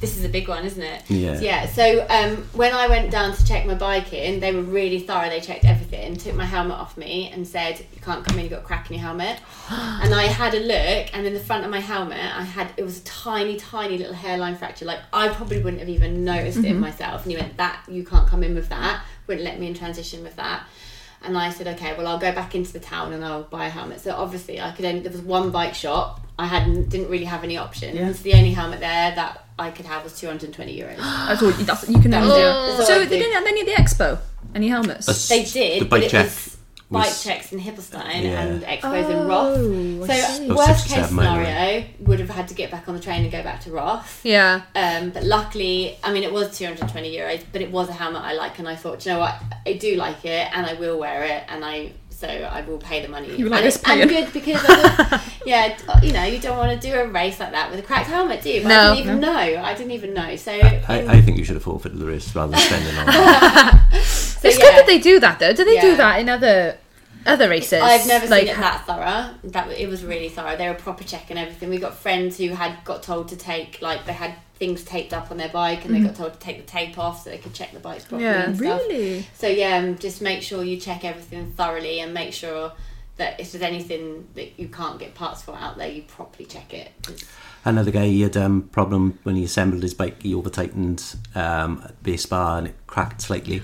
this 0.00 0.16
is 0.16 0.24
a 0.24 0.28
big 0.28 0.48
one, 0.48 0.64
isn't 0.64 0.82
it? 0.82 1.02
Yeah. 1.10 1.38
Yeah, 1.40 1.66
so 1.66 2.06
um, 2.08 2.36
when 2.54 2.72
I 2.72 2.88
went 2.88 3.10
down 3.10 3.36
to 3.36 3.46
check 3.46 3.66
my 3.66 3.74
bike 3.74 4.12
in, 4.12 4.40
they 4.40 4.54
were 4.54 4.62
really 4.62 5.00
thorough. 5.00 5.28
They 5.28 5.40
checked 5.40 5.64
everything, 5.64 6.16
took 6.16 6.34
my 6.34 6.46
helmet 6.46 6.78
off 6.78 6.96
me, 6.96 7.30
and 7.32 7.46
said, 7.46 7.78
"You 7.94 8.00
can't 8.00 8.24
come 8.24 8.38
in. 8.38 8.44
You've 8.44 8.52
got 8.52 8.60
a 8.60 8.64
crack 8.64 8.90
in 8.90 8.96
your 8.96 9.02
helmet." 9.02 9.38
and 9.70 10.14
I 10.14 10.24
had 10.24 10.54
a 10.54 10.60
look, 10.60 11.14
and 11.14 11.26
in 11.26 11.34
the 11.34 11.40
front 11.40 11.64
of 11.64 11.70
my 11.70 11.80
helmet, 11.80 12.18
I 12.18 12.42
had 12.42 12.72
it 12.76 12.82
was 12.82 13.00
a 13.00 13.04
tiny, 13.04 13.56
tiny 13.56 13.98
little 13.98 14.14
hairline 14.14 14.56
fracture. 14.56 14.86
Like 14.86 15.00
I 15.12 15.28
probably 15.28 15.62
wouldn't 15.62 15.80
have 15.80 15.90
even 15.90 16.24
noticed 16.24 16.64
it 16.64 16.74
myself. 16.74 17.22
And 17.22 17.32
he 17.32 17.36
went, 17.36 17.58
"That 17.58 17.84
you 17.88 18.04
can't 18.04 18.26
come 18.26 18.42
in 18.42 18.54
with 18.54 18.70
that. 18.70 19.04
Wouldn't 19.26 19.44
let 19.44 19.60
me 19.60 19.66
in 19.66 19.74
transition 19.74 20.22
with 20.22 20.36
that." 20.36 20.66
And 21.22 21.36
I 21.36 21.50
said, 21.50 21.66
okay, 21.68 21.94
well, 21.96 22.06
I'll 22.06 22.18
go 22.18 22.32
back 22.32 22.54
into 22.54 22.72
the 22.72 22.80
town 22.80 23.12
and 23.12 23.22
I'll 23.22 23.42
buy 23.42 23.66
a 23.66 23.68
helmet. 23.68 24.00
So 24.00 24.14
obviously, 24.16 24.58
I 24.58 24.72
could 24.72 24.86
only 24.86 25.00
there 25.00 25.12
was 25.12 25.20
one 25.20 25.50
bike 25.50 25.74
shop. 25.74 26.22
I 26.38 26.46
hadn't 26.46 26.88
didn't 26.88 27.10
really 27.10 27.26
have 27.26 27.44
any 27.44 27.58
options. 27.58 27.98
It's 27.98 28.22
the 28.22 28.32
only 28.32 28.52
helmet 28.52 28.80
there 28.80 29.14
that 29.14 29.44
I 29.60 29.70
could 29.70 29.86
have 29.86 30.02
was 30.04 30.18
two 30.18 30.26
hundred 30.26 30.44
and 30.46 30.54
twenty 30.54 30.78
euros. 30.78 30.96
That's 31.28 31.42
all. 31.42 31.50
That's 31.52 31.88
you 31.88 32.00
can 32.00 32.10
That 32.10 32.22
only 32.22 32.34
do. 32.34 32.42
That's 32.42 32.80
all 32.80 32.86
So 32.86 32.94
I 32.94 32.98
they 32.98 33.04
could 33.04 33.10
didn't 33.10 33.32
have 33.34 33.46
any 33.46 33.60
at 33.60 33.66
the 33.66 33.72
expo. 33.82 34.18
Any 34.54 34.68
helmets? 34.68 35.06
That's- 35.06 35.28
They 35.28 35.44
did, 35.44 35.82
The 35.82 35.84
but 35.86 35.90
bike 36.00 36.02
it 36.04 36.10
check 36.10 36.24
was 36.26 36.56
bike 36.90 37.06
was- 37.06 37.22
checks 37.22 37.52
in 37.52 37.60
Hilpoltstein 37.60 38.22
Yeah. 38.24 38.40
and 38.42 38.62
expos 38.64 39.10
in 39.10 39.26
Roth. 39.28 39.58
Oh, 39.58 40.04
I 40.04 40.06
So. 40.06 40.44
About 40.46 40.56
worst 40.56 40.80
six 40.80 40.92
or 40.92 40.94
case 40.94 40.94
seven 41.02 41.14
mile 41.16 41.44
scenario 41.44 41.84
would 42.00 42.18
have 42.18 42.30
had 42.30 42.48
to 42.48 42.54
get 42.54 42.70
back 42.72 42.88
on 42.88 42.94
the 42.96 43.00
train 43.00 43.22
and 43.22 43.30
go 43.30 43.42
back 43.44 43.60
to 43.60 43.70
Roth. 43.70 44.20
Yeah. 44.24 44.62
Um, 44.74 45.10
but 45.10 45.22
luckily, 45.22 45.96
I 46.02 46.12
mean, 46.12 46.24
it 46.24 46.32
was 46.32 46.56
220 46.58 47.14
euros, 47.16 47.44
but 47.52 47.60
it 47.62 47.70
was 47.70 47.88
a 47.88 47.92
helmet 47.92 48.22
I 48.22 48.32
like, 48.32 48.58
and 48.58 48.66
I 48.68 48.74
thought, 48.74 49.00
"Do 49.00 49.10
you 49.10 49.14
know 49.14 49.20
what, 49.20 49.34
I 49.66 49.74
do 49.74 49.94
like 49.94 50.24
it, 50.24 50.48
and 50.52 50.66
I 50.66 50.72
will 50.74 50.98
wear 50.98 51.22
it, 51.24 51.44
and 51.48 51.64
I 51.64 51.92
so 52.20 52.28
I 52.28 52.60
will 52.60 52.76
pay 52.76 53.00
the 53.00 53.08
money. 53.08 53.34
You 53.34 53.48
like 53.48 53.60
and 53.60 53.66
this 53.66 53.76
it's 53.76 53.88
and 53.88 54.10
good 54.10 54.30
because 54.34 54.62
I 54.62 55.22
yeah, 55.46 55.78
you 56.02 56.12
know, 56.12 56.24
you 56.24 56.38
don't 56.38 56.58
want 56.58 56.78
to 56.78 56.86
do 56.86 56.94
a 56.94 57.06
race 57.06 57.40
like 57.40 57.52
that 57.52 57.70
with 57.70 57.80
a 57.80 57.82
cracked 57.82 58.08
helmet, 58.08 58.42
do 58.42 58.50
you? 58.50 58.62
But 58.62 58.68
No. 58.68 58.74
I 58.74 58.94
didn't 58.94 59.08
even 59.08 59.20
know. 59.20 59.30
I 59.30 59.74
didn't 59.74 59.92
even 59.92 60.12
know. 60.12 60.36
So, 60.36 60.52
I, 60.52 60.82
I 60.88 61.22
think 61.22 61.38
you 61.38 61.44
should 61.44 61.56
have 61.56 61.62
forfeited 61.62 61.98
the 61.98 62.04
race 62.04 62.34
rather 62.36 62.52
than 62.52 62.60
spending 62.60 62.94
on 62.94 63.06
it. 63.08 64.02
so 64.04 64.48
It's 64.48 64.58
yeah. 64.58 64.64
good 64.64 64.74
that 64.76 64.84
they 64.86 64.98
do 64.98 65.18
that 65.18 65.38
though. 65.38 65.54
Do 65.54 65.64
they 65.64 65.80
do 65.80 65.96
that 65.96 66.20
in 66.20 66.28
other 66.28 66.76
other 67.26 67.48
races? 67.48 67.80
I've 67.82 68.06
never 68.06 68.26
like, 68.28 68.42
seen 68.46 68.50
it 68.50 68.56
that 68.56 68.86
thorough. 68.86 69.34
That 69.50 69.68
it 69.70 69.88
was 69.88 70.04
really 70.04 70.28
thorough. 70.28 70.56
They 70.56 70.68
were 70.68 70.74
proper 70.74 71.04
checking 71.04 71.38
everything. 71.38 71.68
We 71.70 71.78
got 71.78 71.94
friends 71.94 72.38
who 72.38 72.48
had 72.50 72.82
got 72.84 73.02
told 73.02 73.28
to 73.28 73.36
take 73.36 73.80
like 73.82 74.04
they 74.06 74.12
had 74.12 74.34
things 74.54 74.84
taped 74.84 75.14
up 75.14 75.30
on 75.30 75.38
their 75.38 75.48
bike 75.48 75.84
and 75.86 75.94
they 75.94 76.00
got 76.00 76.14
told 76.14 76.34
to 76.34 76.38
take 76.38 76.58
the 76.58 76.66
tape 76.70 76.98
off 76.98 77.24
so 77.24 77.30
they 77.30 77.38
could 77.38 77.54
check 77.54 77.72
the 77.72 77.80
bikes 77.80 78.04
properly 78.04 78.24
Yeah, 78.24 78.42
and 78.44 78.56
stuff. 78.58 78.80
Really? 78.88 79.26
So 79.34 79.46
yeah, 79.48 79.78
um, 79.78 79.96
just 79.98 80.20
make 80.20 80.42
sure 80.42 80.62
you 80.62 80.76
check 80.78 81.02
everything 81.04 81.52
thoroughly 81.52 82.00
and 82.00 82.12
make 82.12 82.34
sure 82.34 82.72
that 83.16 83.40
if 83.40 83.52
there's 83.52 83.62
anything 83.62 84.28
that 84.34 84.58
you 84.58 84.68
can't 84.68 84.98
get 84.98 85.14
parts 85.14 85.42
for 85.42 85.54
out 85.56 85.78
there, 85.78 85.88
you 85.88 86.02
properly 86.02 86.44
check 86.46 86.72
it. 86.74 86.90
'Cause- 87.02 87.24
Another 87.64 87.90
guy, 87.90 88.06
he 88.06 88.22
had 88.22 88.38
um, 88.38 88.62
problem 88.72 89.18
when 89.22 89.36
he 89.36 89.44
assembled 89.44 89.82
his 89.82 89.92
bike. 89.92 90.22
He 90.22 90.34
over 90.34 90.48
tightened 90.48 91.04
um, 91.34 91.86
base 92.02 92.24
bar 92.24 92.56
and 92.58 92.68
it 92.68 92.74
cracked 92.86 93.20
slightly. 93.20 93.62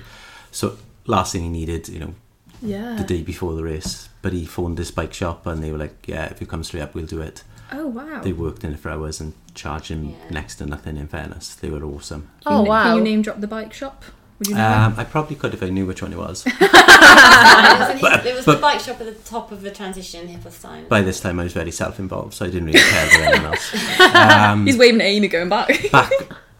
So 0.51 0.77
last 1.07 1.33
thing 1.33 1.43
he 1.45 1.49
needed, 1.49 1.89
you 1.89 2.01
know, 2.01 2.15
Yeah. 2.63 2.95
the 2.97 3.05
day 3.05 3.23
before 3.23 3.55
the 3.55 3.63
race. 3.65 4.09
But 4.23 4.33
he 4.33 4.45
phoned 4.47 4.77
this 4.77 4.91
bike 4.91 5.13
shop 5.15 5.47
and 5.47 5.63
they 5.63 5.71
were 5.71 5.79
like, 5.79 6.07
"Yeah, 6.07 6.25
if 6.27 6.41
you 6.41 6.47
come 6.47 6.65
straight 6.65 6.81
up, 6.83 6.95
we'll 6.95 7.07
do 7.07 7.21
it." 7.21 7.43
Oh 7.73 7.87
wow. 7.87 8.21
They 8.23 8.33
worked 8.33 8.65
in 8.65 8.73
it 8.73 8.79
for 8.81 8.91
hours 8.91 9.21
and 9.21 9.35
charged 9.55 9.89
him 9.91 10.05
Yeah. 10.11 10.17
next 10.31 10.57
to 10.57 10.67
nothing. 10.67 10.97
In 10.97 11.07
fairness, 11.09 11.55
they 11.55 11.69
were 11.71 11.85
awesome. 11.85 12.29
Can 12.45 12.53
you 12.53 12.59
Oh 12.59 12.63
na- 12.63 12.69
wow. 12.69 12.83
Can 12.85 12.97
you 12.99 13.03
name 13.03 13.23
drop 13.23 13.41
the 13.41 13.47
bike 13.49 13.73
shop? 13.73 14.05
Would 14.39 14.49
you? 14.49 14.57
Um, 14.57 14.95
I 14.99 15.05
probably 15.05 15.35
could 15.37 15.55
if 15.55 15.63
I 15.63 15.71
knew 15.71 15.87
which 15.87 16.03
one 16.03 16.13
it 16.13 16.19
was. 16.19 16.45
it 16.47 16.53
was, 16.61 17.91
in, 17.91 18.01
But- 18.01 18.27
it 18.27 18.35
was 18.37 18.45
but- 18.45 18.57
the 18.57 18.61
bike 18.61 18.81
shop 18.81 19.01
at 19.01 19.07
the 19.07 19.29
top 19.31 19.51
of 19.53 19.63
the 19.63 19.71
transition 19.71 20.29
in 20.29 20.39
Hilpoltstein. 20.39 20.89
By 20.89 21.03
this 21.03 21.21
time, 21.21 21.41
I 21.41 21.45
was 21.45 21.53
very 21.55 21.71
self-involved, 21.71 22.35
so 22.35 22.45
I 22.45 22.49
didn't 22.51 22.67
really 22.67 22.79
care 22.81 23.07
about 23.07 23.21
anyone 23.35 23.53
else. 23.53 23.75
Um, 24.15 24.67
He's 24.67 24.77
waving 24.77 25.01
at 25.01 25.07
Amy 25.07 25.29
going 25.29 25.49
back. 25.49 25.91
back, 25.91 26.11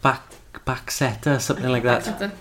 back, 0.01 0.65
back 0.65 0.89
setter, 0.91 1.37
something 1.39 1.69
like 1.69 1.83
that. 1.83 2.31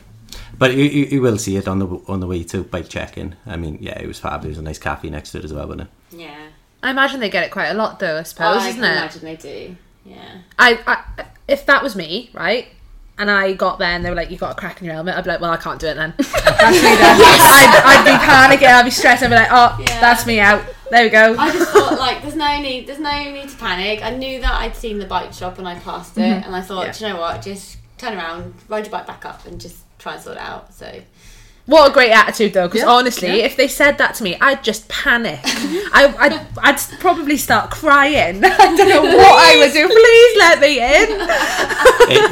But 0.59 0.75
you, 0.75 0.85
you, 0.85 1.05
you 1.07 1.21
will 1.23 1.39
see 1.39 1.57
it 1.57 1.69
on 1.69 1.79
the 1.79 1.87
on 2.09 2.21
the 2.21 2.27
way 2.27 2.43
to 2.45 2.65
bike 2.65 2.89
checking. 2.89 3.35
I 3.47 3.57
mean, 3.57 3.79
yeah, 3.81 3.99
it 3.99 4.07
was 4.07 4.19
fab. 4.19 4.43
There 4.43 4.49
was 4.49 4.59
a 4.59 4.63
nice 4.63 4.79
cafe 4.79 5.11
next 5.11 5.33
to 5.33 5.39
it 5.39 5.45
as 5.45 5.53
well, 5.53 5.67
wasn't 5.67 5.83
it? 5.83 5.89
yeah. 6.19 6.47
I 6.83 6.91
imagine 6.91 7.21
they 7.21 7.31
get 7.31 7.43
it 7.43 7.51
quite 7.51 7.69
a 7.69 7.75
lot 7.75 7.99
though. 7.99 8.17
I 8.17 8.21
oh, 8.21 8.23
suppose, 8.23 8.63
I 8.63 8.69
isn't 8.69 8.81
can 8.81 8.93
it? 8.93 8.97
imagine 8.97 9.25
they 9.25 9.37
do. 9.37 9.77
Yeah. 10.05 10.39
I, 10.59 10.79
I 10.87 11.25
if 11.49 11.67
that 11.67 11.83
was 11.83 11.97
me, 11.97 12.31
right? 12.33 12.69
And 13.19 13.31
I 13.31 13.55
got 13.55 13.79
there 13.79 13.89
and 13.89 14.05
they 14.05 14.11
were 14.11 14.15
like, 14.15 14.31
"You've 14.31 14.41
got 14.41 14.53
a 14.53 14.55
crack 14.55 14.81
in 14.81 14.85
your 14.85 14.95
helmet." 14.95 15.17
I'd 15.17 15.25
be 15.25 15.31
like, 15.31 15.41
"Well, 15.41 15.51
I 15.51 15.57
can't 15.57 15.81
do 15.81 15.87
it 15.89 15.95
then." 15.95 16.13
that's 16.19 16.77
me 16.77 16.95
then. 16.95 17.19
I'd, 17.19 17.83
I'd 17.87 18.05
be 18.05 18.57
panicking. 18.57 18.69
I'd 18.69 18.85
be 18.85 18.91
stressed. 18.91 19.23
I'd 19.23 19.31
be 19.31 19.35
like, 19.35 19.49
"Oh, 19.51 19.77
Yeah. 19.81 20.01
that's 20.01 20.27
me 20.27 20.39
out." 20.39 20.63
There 20.91 21.03
we 21.03 21.09
go. 21.09 21.35
I 21.37 21.51
just 21.51 21.73
thought 21.73 21.99
like 21.99 22.23
there's 22.23 22.37
no 22.37 22.61
need 22.61 22.87
there's 22.87 23.01
no 23.01 23.33
need 23.33 23.49
to 23.49 23.57
panic. 23.57 24.05
I 24.05 24.11
knew 24.11 24.41
that 24.41 24.53
I'd 24.53 24.77
seen 24.77 24.99
the 24.99 25.07
bike 25.07 25.33
shop 25.33 25.59
and 25.59 25.67
I 25.67 25.77
passed 25.77 26.17
it 26.19 26.21
mm-hmm. 26.21 26.45
and 26.47 26.55
I 26.55 26.61
thought, 26.61 26.87
Yeah. 26.87 26.93
Do 26.93 27.05
you 27.07 27.13
know 27.13 27.21
what, 27.21 27.43
just 27.43 27.79
turn 27.99 28.17
around, 28.17 28.55
ride 28.69 28.85
your 28.85 28.93
bike 28.93 29.07
back 29.07 29.25
up 29.25 29.45
and 29.47 29.61
just 29.61 29.79
try 29.99 30.15
and 30.15 30.23
sort 30.23 30.37
it 30.37 30.43
out. 30.43 30.73
So 30.75 31.01
What 31.67 31.91
a 31.91 31.93
great 31.93 32.11
attitude 32.13 32.53
though, 32.53 32.69
because 32.69 32.83
Yeah, 32.83 32.89
honestly, 32.89 33.29
yeah. 33.29 33.45
if 33.47 33.57
they 33.57 33.67
said 33.69 33.99
that 33.99 34.15
to 34.17 34.23
me, 34.25 34.37
I'd 34.41 34.63
just 34.63 34.89
panic. 34.89 35.41
I, 35.45 36.15
I'd, 36.19 36.47
I'd 36.63 36.79
probably 37.01 37.37
start 37.37 37.71
crying. 37.71 38.41
I 38.45 38.77
don't 38.77 38.89
know 38.89 39.03
what 39.03 39.35
I 39.49 39.57
would 39.59 39.73
do. 39.73 39.87
Please 39.89 40.37
let 40.39 40.61
me 40.61 40.79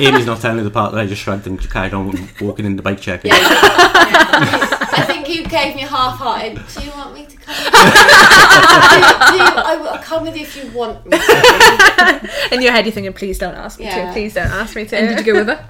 in. 0.01 0.09
Amy's 0.15 0.27
not 0.27 0.41
telling 0.41 0.59
you 0.59 0.65
the 0.65 0.71
part 0.71 0.93
that 0.93 1.01
I 1.01 1.07
just 1.07 1.21
shrugged 1.23 1.47
and 1.47 1.59
carried 1.71 1.95
on 1.95 2.29
walking 2.41 2.65
in 2.67 2.77
the 2.77 2.83
bike 2.83 3.01
checking. 3.01 3.33
I 3.35 5.05
think 5.07 5.29
you 5.29 5.45
gave 5.47 5.75
me 5.75 5.83
a 5.83 5.87
half 5.87 6.19
hearted, 6.19 6.61
do 6.77 6.85
you 6.85 6.91
want 6.93 7.15
me 7.15 7.27
to 7.27 7.37
come 7.37 7.57
with 7.65 7.65
you? 7.65 7.73
do, 7.73 9.01
do 9.31 9.37
you, 9.37 9.51
I 9.65 9.77
will 9.81 9.99
come 9.99 10.23
with 10.23 10.37
you 10.37 10.43
if 10.43 10.57
you 10.57 10.71
want 10.71 11.05
me 11.07 11.19
to. 11.19 12.55
In 12.55 12.63
your 12.63 12.73
head, 12.73 12.85
you're 12.87 12.93
thinking, 12.93 13.13
"Please 13.13 13.39
don't 13.39 13.55
ask 13.55 13.79
me 13.81 13.87
to. 13.87 14.11
Please 14.13 14.35
don't 14.35 14.51
ask 14.51 14.77
me 14.77 14.85
to." 14.87 14.97
and 14.97 15.09
did 15.17 15.27
you 15.27 15.33
go 15.33 15.39
with 15.41 15.49
her? 15.49 15.67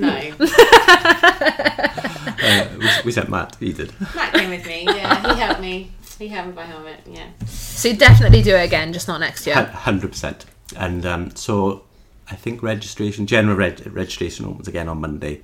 No. 0.00 0.32
Uh, 2.40 2.68
we, 2.78 2.86
we 3.06 3.12
sent 3.12 3.28
Matt. 3.28 3.56
He 3.58 3.72
did. 3.72 3.92
Matt 4.14 4.32
came 4.32 4.48
with 4.50 4.64
me, 4.64 4.84
yeah, 4.84 5.34
he 5.34 5.40
helped 5.40 5.60
me. 5.60 5.90
He 6.20 6.28
helped 6.28 6.48
me 6.50 6.54
buy 6.54 6.64
helmet, 6.64 7.00
yeah. 7.04 7.26
So 7.46 7.88
you 7.88 7.96
definitely 7.96 8.42
do 8.42 8.54
it 8.54 8.64
again, 8.64 8.92
just 8.92 9.08
not 9.08 9.18
next 9.18 9.44
year. 9.46 9.56
Hundred 9.56 10.12
percent. 10.12 10.46
And 10.76 11.04
um, 11.04 11.34
so 11.34 11.82
I 12.30 12.36
think 12.36 12.62
registration, 12.62 13.26
general 13.26 13.56
reg- 13.56 13.84
registration 13.92 14.46
opens 14.46 14.68
again 14.68 14.88
on 14.88 15.00
Monday. 15.00 15.40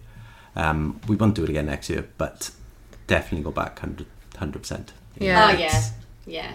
Um, 0.55 1.01
we 1.09 1.17
won't 1.17 1.35
do 1.35 1.43
it 1.43 1.51
again 1.51 1.67
next 1.67 1.91
year, 1.91 2.09
but 2.17 2.51
definitely 3.09 3.43
go 3.43 3.51
back 3.51 3.83
100 3.83 4.07
percent. 4.53 4.93
Yeah. 5.19 5.51
Oh 5.53 5.59
yeah. 5.59 5.83
Yeah. 6.27 6.53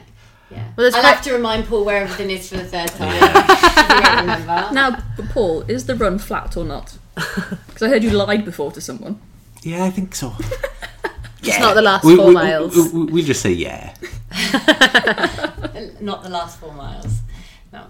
Yeah. 0.51 0.57
Well, 0.76 0.84
there's 0.84 0.95
I'll 0.95 1.01
quite- 1.01 1.15
have 1.15 1.23
to 1.26 1.34
remind 1.34 1.65
Paul 1.67 1.85
where 1.85 2.01
everything 2.03 2.30
is 2.31 2.49
for 2.49 2.57
the 2.57 2.63
third 2.65 2.89
time. 2.89 3.13
Yeah. 3.15 3.45
If 3.49 3.89
you 3.95 4.01
don't 4.01 4.19
remember. 4.21 4.73
Now, 4.73 5.03
Paul, 5.34 5.61
is 5.67 5.85
the 5.85 5.95
run 5.95 6.17
flat 6.19 6.57
or 6.57 6.65
not? 6.65 6.97
Because 7.67 7.84
I 7.84 7.89
heard 7.89 8.03
you 8.03 8.09
lied 8.11 8.45
before 8.45 8.71
to 8.71 8.81
someone. 8.81 9.19
Yeah, 9.61 9.84
I 9.85 9.89
think 9.91 10.15
so. 10.15 10.34
It's 11.41 11.59
not 11.59 11.73
the 11.73 11.81
last 11.81 12.03
we, 12.03 12.15
four 12.17 12.27
we, 12.27 12.34
miles. 12.34 12.76
We, 12.76 12.89
we, 13.05 13.11
we 13.13 13.23
just 13.23 13.41
say 13.41 13.51
yeah. 13.53 13.93
Not 16.01 16.21
the 16.23 16.30
last 16.30 16.59
four 16.59 16.73
miles. 16.73 17.19
No. 17.71 17.85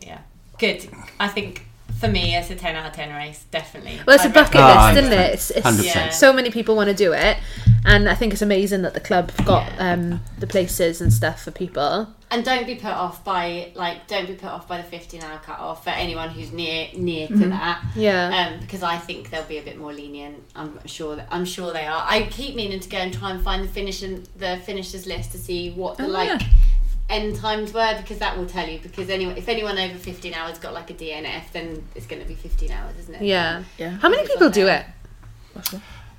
Yeah. 0.00 0.20
Good. 0.58 0.88
I 1.20 1.28
think 1.28 1.66
for 2.04 2.10
me, 2.10 2.34
it's 2.36 2.50
a 2.50 2.54
10 2.56 2.76
out 2.76 2.86
of 2.86 2.92
10 2.92 3.14
race, 3.14 3.44
definitely. 3.50 4.00
Well, 4.06 4.16
it's 4.16 4.24
a 4.24 4.28
bucket 4.30 4.60
list, 4.60 4.98
isn't 4.98 5.12
it? 5.12 5.34
It's, 5.34 5.50
it's 5.50 5.66
100%. 5.66 5.84
Yeah. 5.84 6.08
so 6.10 6.32
many 6.32 6.50
people 6.50 6.76
want 6.76 6.88
to 6.90 6.94
do 6.94 7.12
it, 7.12 7.36
and 7.84 8.08
I 8.08 8.14
think 8.14 8.32
it's 8.32 8.42
amazing 8.42 8.82
that 8.82 8.94
the 8.94 9.00
club 9.00 9.32
got 9.44 9.70
Yeah. 9.74 9.92
um, 9.92 10.20
the 10.38 10.46
places 10.46 11.00
and 11.00 11.12
stuff 11.12 11.42
for 11.42 11.50
people. 11.50 12.08
And 12.30 12.44
don't 12.44 12.66
be 12.66 12.74
put 12.74 12.90
off 12.90 13.22
by 13.22 13.70
like 13.76 14.08
don't 14.08 14.26
be 14.26 14.34
put 14.34 14.48
off 14.48 14.66
by 14.66 14.78
the 14.78 14.82
15 14.82 15.22
hour 15.22 15.38
cut 15.38 15.60
off 15.60 15.84
for 15.84 15.90
anyone 15.90 16.30
who's 16.30 16.50
near 16.52 16.88
near 16.96 17.28
to 17.28 17.34
that. 17.50 17.84
Yeah. 17.94 18.48
Um, 18.54 18.60
because 18.60 18.82
I 18.82 18.96
think 18.98 19.30
they'll 19.30 19.44
be 19.44 19.58
a 19.58 19.62
bit 19.62 19.78
more 19.78 19.92
lenient. 19.92 20.42
I'm 20.56 20.84
sure 20.84 21.14
that 21.14 21.28
I'm 21.30 21.44
sure 21.44 21.72
they 21.72 21.86
are. 21.86 22.02
I 22.04 22.22
keep 22.32 22.56
meaning 22.56 22.80
to 22.80 22.88
go 22.88 22.96
and 22.96 23.14
try 23.14 23.30
and 23.30 23.40
find 23.40 23.62
the 23.62 23.68
finish 23.68 24.02
and 24.02 24.26
the 24.36 24.56
finishers 24.64 25.06
list 25.06 25.30
to 25.32 25.38
see 25.38 25.70
what 25.70 25.96
the 25.96 26.06
Oh, 26.06 26.08
like 26.08 26.40
yeah. 26.40 26.48
End 27.08 27.36
times 27.36 27.72
were 27.72 27.96
because 28.00 28.18
that 28.18 28.36
will 28.36 28.46
tell 28.46 28.68
you. 28.68 28.78
Because 28.78 29.10
anyone 29.10 29.36
if 29.36 29.48
anyone 29.48 29.78
over 29.78 29.94
15 29.98 30.34
hours 30.34 30.58
got 30.58 30.72
like 30.74 30.90
a 30.90 30.94
DNF, 30.94 31.52
then 31.52 31.86
it's 31.94 32.06
going 32.06 32.22
to 32.22 32.28
be 32.28 32.34
15 32.34 32.70
hours, 32.70 32.96
isn't 33.00 33.14
it? 33.16 33.22
Yeah. 33.22 33.62
Yeah. 33.78 33.90
How 33.90 34.08
many 34.08 34.26
people 34.26 34.50
do 34.50 34.66
it? 34.68 34.84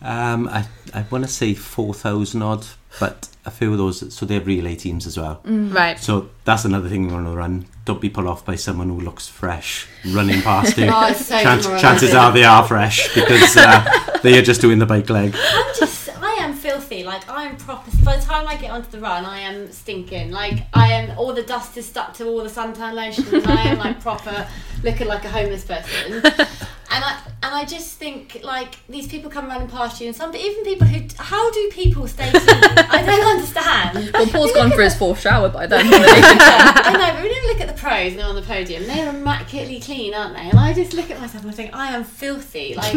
Um, 0.01 0.47
I, 0.49 0.65
I 0.93 1.05
want 1.09 1.23
to 1.23 1.29
say 1.29 1.53
4,000 1.55 2.41
odd, 2.41 2.65
but 2.99 3.27
a 3.45 3.51
few 3.51 3.71
of 3.71 3.77
those, 3.77 4.13
so 4.13 4.25
they're 4.25 4.41
relay 4.41 4.75
teams 4.75 5.07
as 5.07 5.17
well. 5.17 5.41
Right. 5.43 5.97
So 5.99 6.29
that's 6.43 6.63
another 6.65 6.89
thing 6.89 7.07
we 7.07 7.13
want 7.13 7.25
to 7.27 7.31
run. 7.31 7.65
Don't 7.85 8.01
be 8.01 8.09
put 8.09 8.27
off 8.27 8.45
by 8.45 8.55
someone 8.55 8.89
who 8.89 8.99
looks 8.99 9.27
fresh 9.27 9.87
running 10.07 10.41
past 10.41 10.77
you. 10.77 10.85
Oh, 10.93 11.11
so 11.13 11.39
Chan- 11.41 11.61
chances 11.79 12.13
are 12.13 12.31
they 12.31 12.43
are 12.43 12.67
fresh 12.67 13.13
because 13.15 13.57
uh, 13.57 14.19
they 14.21 14.37
are 14.37 14.41
just 14.43 14.61
doing 14.61 14.79
the 14.79 14.85
bike 14.85 15.09
leg. 15.09 15.35
I'm 15.53 15.75
just, 15.79 16.09
I 16.21 16.33
am 16.41 16.53
filthy. 16.95 17.05
Like 17.05 17.30
I 17.30 17.45
am 17.45 17.57
proper. 17.57 17.91
By 18.03 18.17
the 18.17 18.23
time 18.23 18.47
I 18.47 18.55
get 18.55 18.72
onto 18.72 18.89
the 18.89 18.99
run, 18.99 19.26
I 19.26 19.39
am 19.39 19.72
stinking. 19.72 20.31
Like 20.31 20.67
I 20.73 20.93
am. 20.93 21.17
All 21.17 21.34
the 21.34 21.43
dust 21.43 21.77
is 21.77 21.85
stuck 21.85 22.13
to 22.15 22.27
all 22.27 22.43
the 22.43 22.49
suntan 22.49 22.93
lotion, 22.93 23.26
and 23.34 23.47
I 23.47 23.69
am 23.69 23.77
like 23.77 23.99
proper 24.01 24.47
looking 24.84 25.07
like 25.07 25.26
a 25.26 25.30
homeless 25.30 25.65
person. 25.65 26.23
And 26.91 27.03
I 27.03 27.19
and 27.43 27.53
I 27.53 27.65
just 27.65 27.97
think 27.97 28.39
like 28.43 28.76
these 28.88 29.07
people 29.07 29.30
come 29.30 29.47
running 29.47 29.67
past 29.67 29.99
you, 29.99 30.07
and 30.07 30.15
some 30.15 30.34
even 30.34 30.63
people 30.63 30.88
who 30.88 31.01
how 31.17 31.51
do 31.51 31.69
people 31.73 32.07
stay 32.07 32.30
clean? 32.30 32.43
I 32.45 33.03
don't 33.05 33.27
understand. 33.35 34.11
Well, 34.13 34.27
Paul's 34.27 34.53
gone 34.53 34.72
for 34.72 34.81
his 34.81 34.95
fourth 34.95 35.19
shower 35.19 35.49
by 35.49 35.65
then. 35.65 35.81
I 35.91 36.91
know, 36.93 37.13
but 37.13 37.23
when 37.23 37.26
you 37.26 37.47
look 37.47 37.59
at 37.59 37.67
the 37.67 37.73
pros 37.73 38.11
and 38.11 38.19
they're 38.19 38.27
on 38.27 38.35
the 38.35 38.43
podium, 38.43 38.85
they're 38.85 39.09
immaculately 39.09 39.81
clean, 39.81 40.13
aren't 40.13 40.35
they? 40.35 40.47
And 40.47 40.57
I 40.57 40.73
just 40.73 40.93
look 40.93 41.09
at 41.09 41.19
myself 41.19 41.43
and 41.43 41.51
I 41.51 41.55
think 41.55 41.76
I 41.76 41.88
am 41.88 42.05
filthy, 42.05 42.76
like 42.76 42.93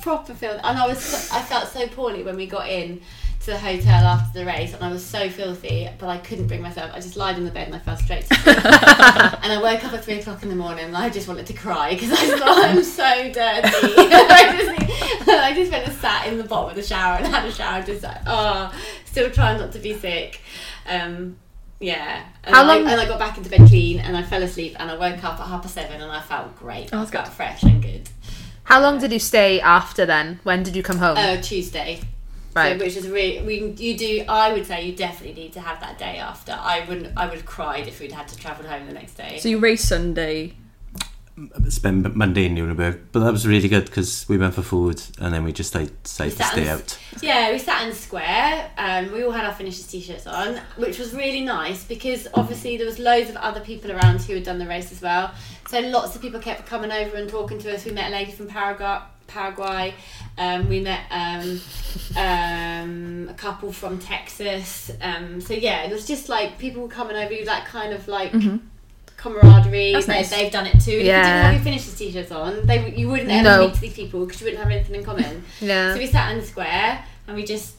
proper 0.00 0.34
filthy. 0.34 0.60
And 0.62 0.76
I 0.76 0.86
was, 0.86 0.98
so, 0.98 1.34
I 1.34 1.40
felt 1.40 1.68
so 1.68 1.86
poorly 1.86 2.24
when 2.24 2.36
we 2.36 2.46
got 2.46 2.68
in 2.68 3.00
to 3.40 3.46
the 3.52 3.58
hotel 3.58 4.04
after 4.04 4.38
the 4.40 4.44
race, 4.44 4.74
and 4.74 4.82
I 4.84 4.90
was 4.90 5.04
so 5.04 5.30
filthy, 5.30 5.88
but 5.98 6.08
I 6.08 6.18
couldn't 6.18 6.48
bring 6.48 6.60
myself. 6.60 6.90
I 6.92 7.00
just 7.00 7.16
lied 7.16 7.38
in 7.38 7.44
the 7.44 7.50
bed 7.50 7.66
and 7.68 7.76
I 7.76 7.78
fell 7.78 7.96
straight 7.96 8.26
to 8.26 8.34
sleep. 8.34 8.56
and 8.56 9.52
I 9.52 9.58
woke 9.62 9.84
up 9.84 9.92
at 9.92 10.04
three 10.04 10.18
o'clock 10.18 10.42
in 10.42 10.48
the 10.48 10.54
morning 10.56 10.84
and 10.86 10.96
I 10.96 11.08
just 11.08 11.28
wanted 11.28 11.46
to 11.46 11.52
cry 11.52 11.94
because 11.94 12.12
I 12.12 12.38
thought 12.38 12.64
I'm 12.64 12.82
so 12.82 13.04
dirty. 13.32 13.94
I 13.96 14.56
just, 14.58 15.28
I 15.28 15.54
just 15.54 15.70
went 15.72 15.86
and 15.88 15.96
sat 15.98 16.26
in 16.26 16.36
the 16.38 16.44
bottom 16.44 16.70
of 16.70 16.76
the 16.76 16.82
shower 16.82 17.16
and 17.18 17.26
had 17.26 17.44
a 17.46 17.52
shower, 17.52 17.82
just 17.82 18.02
like, 18.02 18.18
oh, 18.26 18.72
still 19.04 19.30
trying 19.30 19.58
not 19.58 19.72
to 19.72 19.78
be 19.78 19.94
sick. 19.94 20.40
Um, 20.86 21.38
yeah. 21.80 22.24
And 22.44 22.54
How 22.56 22.64
I, 22.64 22.66
long- 22.66 22.86
And 22.88 23.00
I 23.00 23.06
got 23.06 23.18
back 23.18 23.38
into 23.38 23.48
bed 23.50 23.68
clean 23.68 24.00
and 24.00 24.16
I 24.16 24.22
fell 24.24 24.42
asleep 24.42 24.76
and 24.80 24.90
I 24.90 24.96
woke 24.96 25.22
up 25.22 25.38
at 25.40 25.46
half 25.46 25.62
past 25.62 25.74
seven 25.74 26.00
and 26.00 26.10
I 26.10 26.20
felt 26.20 26.56
great. 26.58 26.90
Oh, 26.92 27.02
I 27.02 27.06
felt 27.06 27.26
good. 27.26 27.32
fresh 27.34 27.62
and 27.62 27.80
good. 27.80 28.08
How 28.64 28.82
long 28.82 28.98
did 28.98 29.12
you 29.12 29.18
stay 29.18 29.60
after 29.60 30.04
then? 30.04 30.40
When 30.42 30.62
did 30.62 30.76
you 30.76 30.82
come 30.82 30.98
home? 30.98 31.16
Uh, 31.16 31.40
Tuesday. 31.40 32.00
Right. 32.54 32.78
So, 32.78 32.84
which 32.84 32.96
is 32.96 33.08
really, 33.08 33.42
we, 33.42 33.70
you 33.72 33.96
do, 33.96 34.24
I 34.28 34.52
would 34.52 34.66
say 34.66 34.86
you 34.86 34.94
definitely 34.94 35.42
need 35.42 35.52
to 35.54 35.60
have 35.60 35.80
that 35.80 35.98
day 35.98 36.18
after. 36.18 36.52
I 36.52 36.84
wouldn't, 36.88 37.16
I 37.16 37.26
would 37.26 37.36
have 37.36 37.46
cried 37.46 37.86
if 37.88 38.00
we'd 38.00 38.12
had 38.12 38.28
to 38.28 38.36
travel 38.36 38.66
home 38.66 38.86
the 38.86 38.92
next 38.94 39.14
day. 39.14 39.38
so 39.38 39.48
you 39.48 39.58
race 39.58 39.84
Sunday. 39.84 40.54
Spend 41.68 42.16
Monday 42.16 42.46
in 42.46 42.54
Nuremberg, 42.54 43.00
but 43.12 43.20
that 43.20 43.30
was 43.30 43.46
really 43.46 43.68
good 43.68 43.84
because 43.84 44.28
we 44.28 44.36
went 44.36 44.54
for 44.54 44.62
food 44.62 45.00
and 45.20 45.32
then 45.32 45.44
we 45.44 45.52
just 45.52 45.72
like, 45.72 46.02
decided 46.02 46.36
to 46.36 46.42
stay 46.44 46.62
in- 46.62 46.68
out. 46.68 46.98
Yeah, 47.22 47.52
we 47.52 47.58
sat 47.58 47.84
in 47.84 47.90
the 47.90 47.94
square. 47.94 48.68
Um, 48.76 49.12
we 49.12 49.22
all 49.22 49.30
had 49.30 49.44
our 49.44 49.54
finishers 49.54 49.86
t-shirts 49.86 50.26
on, 50.26 50.60
which 50.78 50.98
was 50.98 51.14
really 51.14 51.42
nice 51.42 51.84
because 51.84 52.26
obviously 52.34 52.76
there 52.76 52.86
was 52.86 52.98
loads 52.98 53.30
of 53.30 53.36
other 53.36 53.60
people 53.60 53.92
around 53.92 54.20
who 54.22 54.34
had 54.34 54.42
done 54.42 54.58
the 54.58 54.66
race 54.66 54.90
as 54.90 55.00
well. 55.00 55.32
So 55.68 55.78
lots 55.78 56.16
of 56.16 56.22
people 56.22 56.40
kept 56.40 56.66
coming 56.66 56.90
over 56.90 57.16
and 57.16 57.30
talking 57.30 57.60
to 57.60 57.72
us. 57.72 57.84
We 57.84 57.92
met 57.92 58.08
a 58.08 58.12
lady 58.12 58.32
from 58.32 58.48
Paraguay. 58.48 58.98
Paraguay. 59.28 59.94
Um, 60.36 60.68
we 60.68 60.80
met 60.80 61.00
um, 61.10 61.60
um, 62.16 63.28
a 63.30 63.34
couple 63.34 63.72
from 63.72 63.98
Texas. 63.98 64.90
Um, 65.00 65.40
so 65.40 65.54
yeah, 65.54 65.84
it 65.84 65.92
was 65.92 66.06
just 66.06 66.28
like 66.28 66.58
people 66.58 66.82
were 66.82 66.88
coming 66.88 67.16
over. 67.16 67.32
You 67.32 67.44
that 67.44 67.66
kind 67.66 67.92
of 67.92 68.08
like 68.08 68.32
camaraderie. 69.16 69.92
That's 69.92 70.06
They, 70.06 70.12
nice. 70.14 70.30
They've 70.30 70.52
done 70.52 70.66
it 70.66 70.80
too. 70.80 70.92
If 70.92 71.02
you 71.02 71.06
Yeah. 71.08 71.22
didn't 71.22 71.42
have 71.44 71.54
your 71.54 71.62
finishers 71.64 71.94
t-shirts 71.96 72.30
on, 72.32 72.66
they 72.66 72.94
you 72.94 73.08
wouldn't 73.08 73.30
ever 73.30 73.42
No. 73.42 73.68
meet 73.68 73.74
these 73.80 73.94
people 73.94 74.24
because 74.26 74.40
you 74.40 74.46
wouldn't 74.46 74.62
have 74.62 74.72
anything 74.72 74.94
in 74.96 75.04
common. 75.04 75.44
yeah. 75.60 75.92
So 75.94 75.98
we 75.98 76.06
sat 76.06 76.32
in 76.32 76.38
the 76.40 76.46
square 76.46 77.04
and 77.26 77.36
we 77.36 77.44
just, 77.44 77.74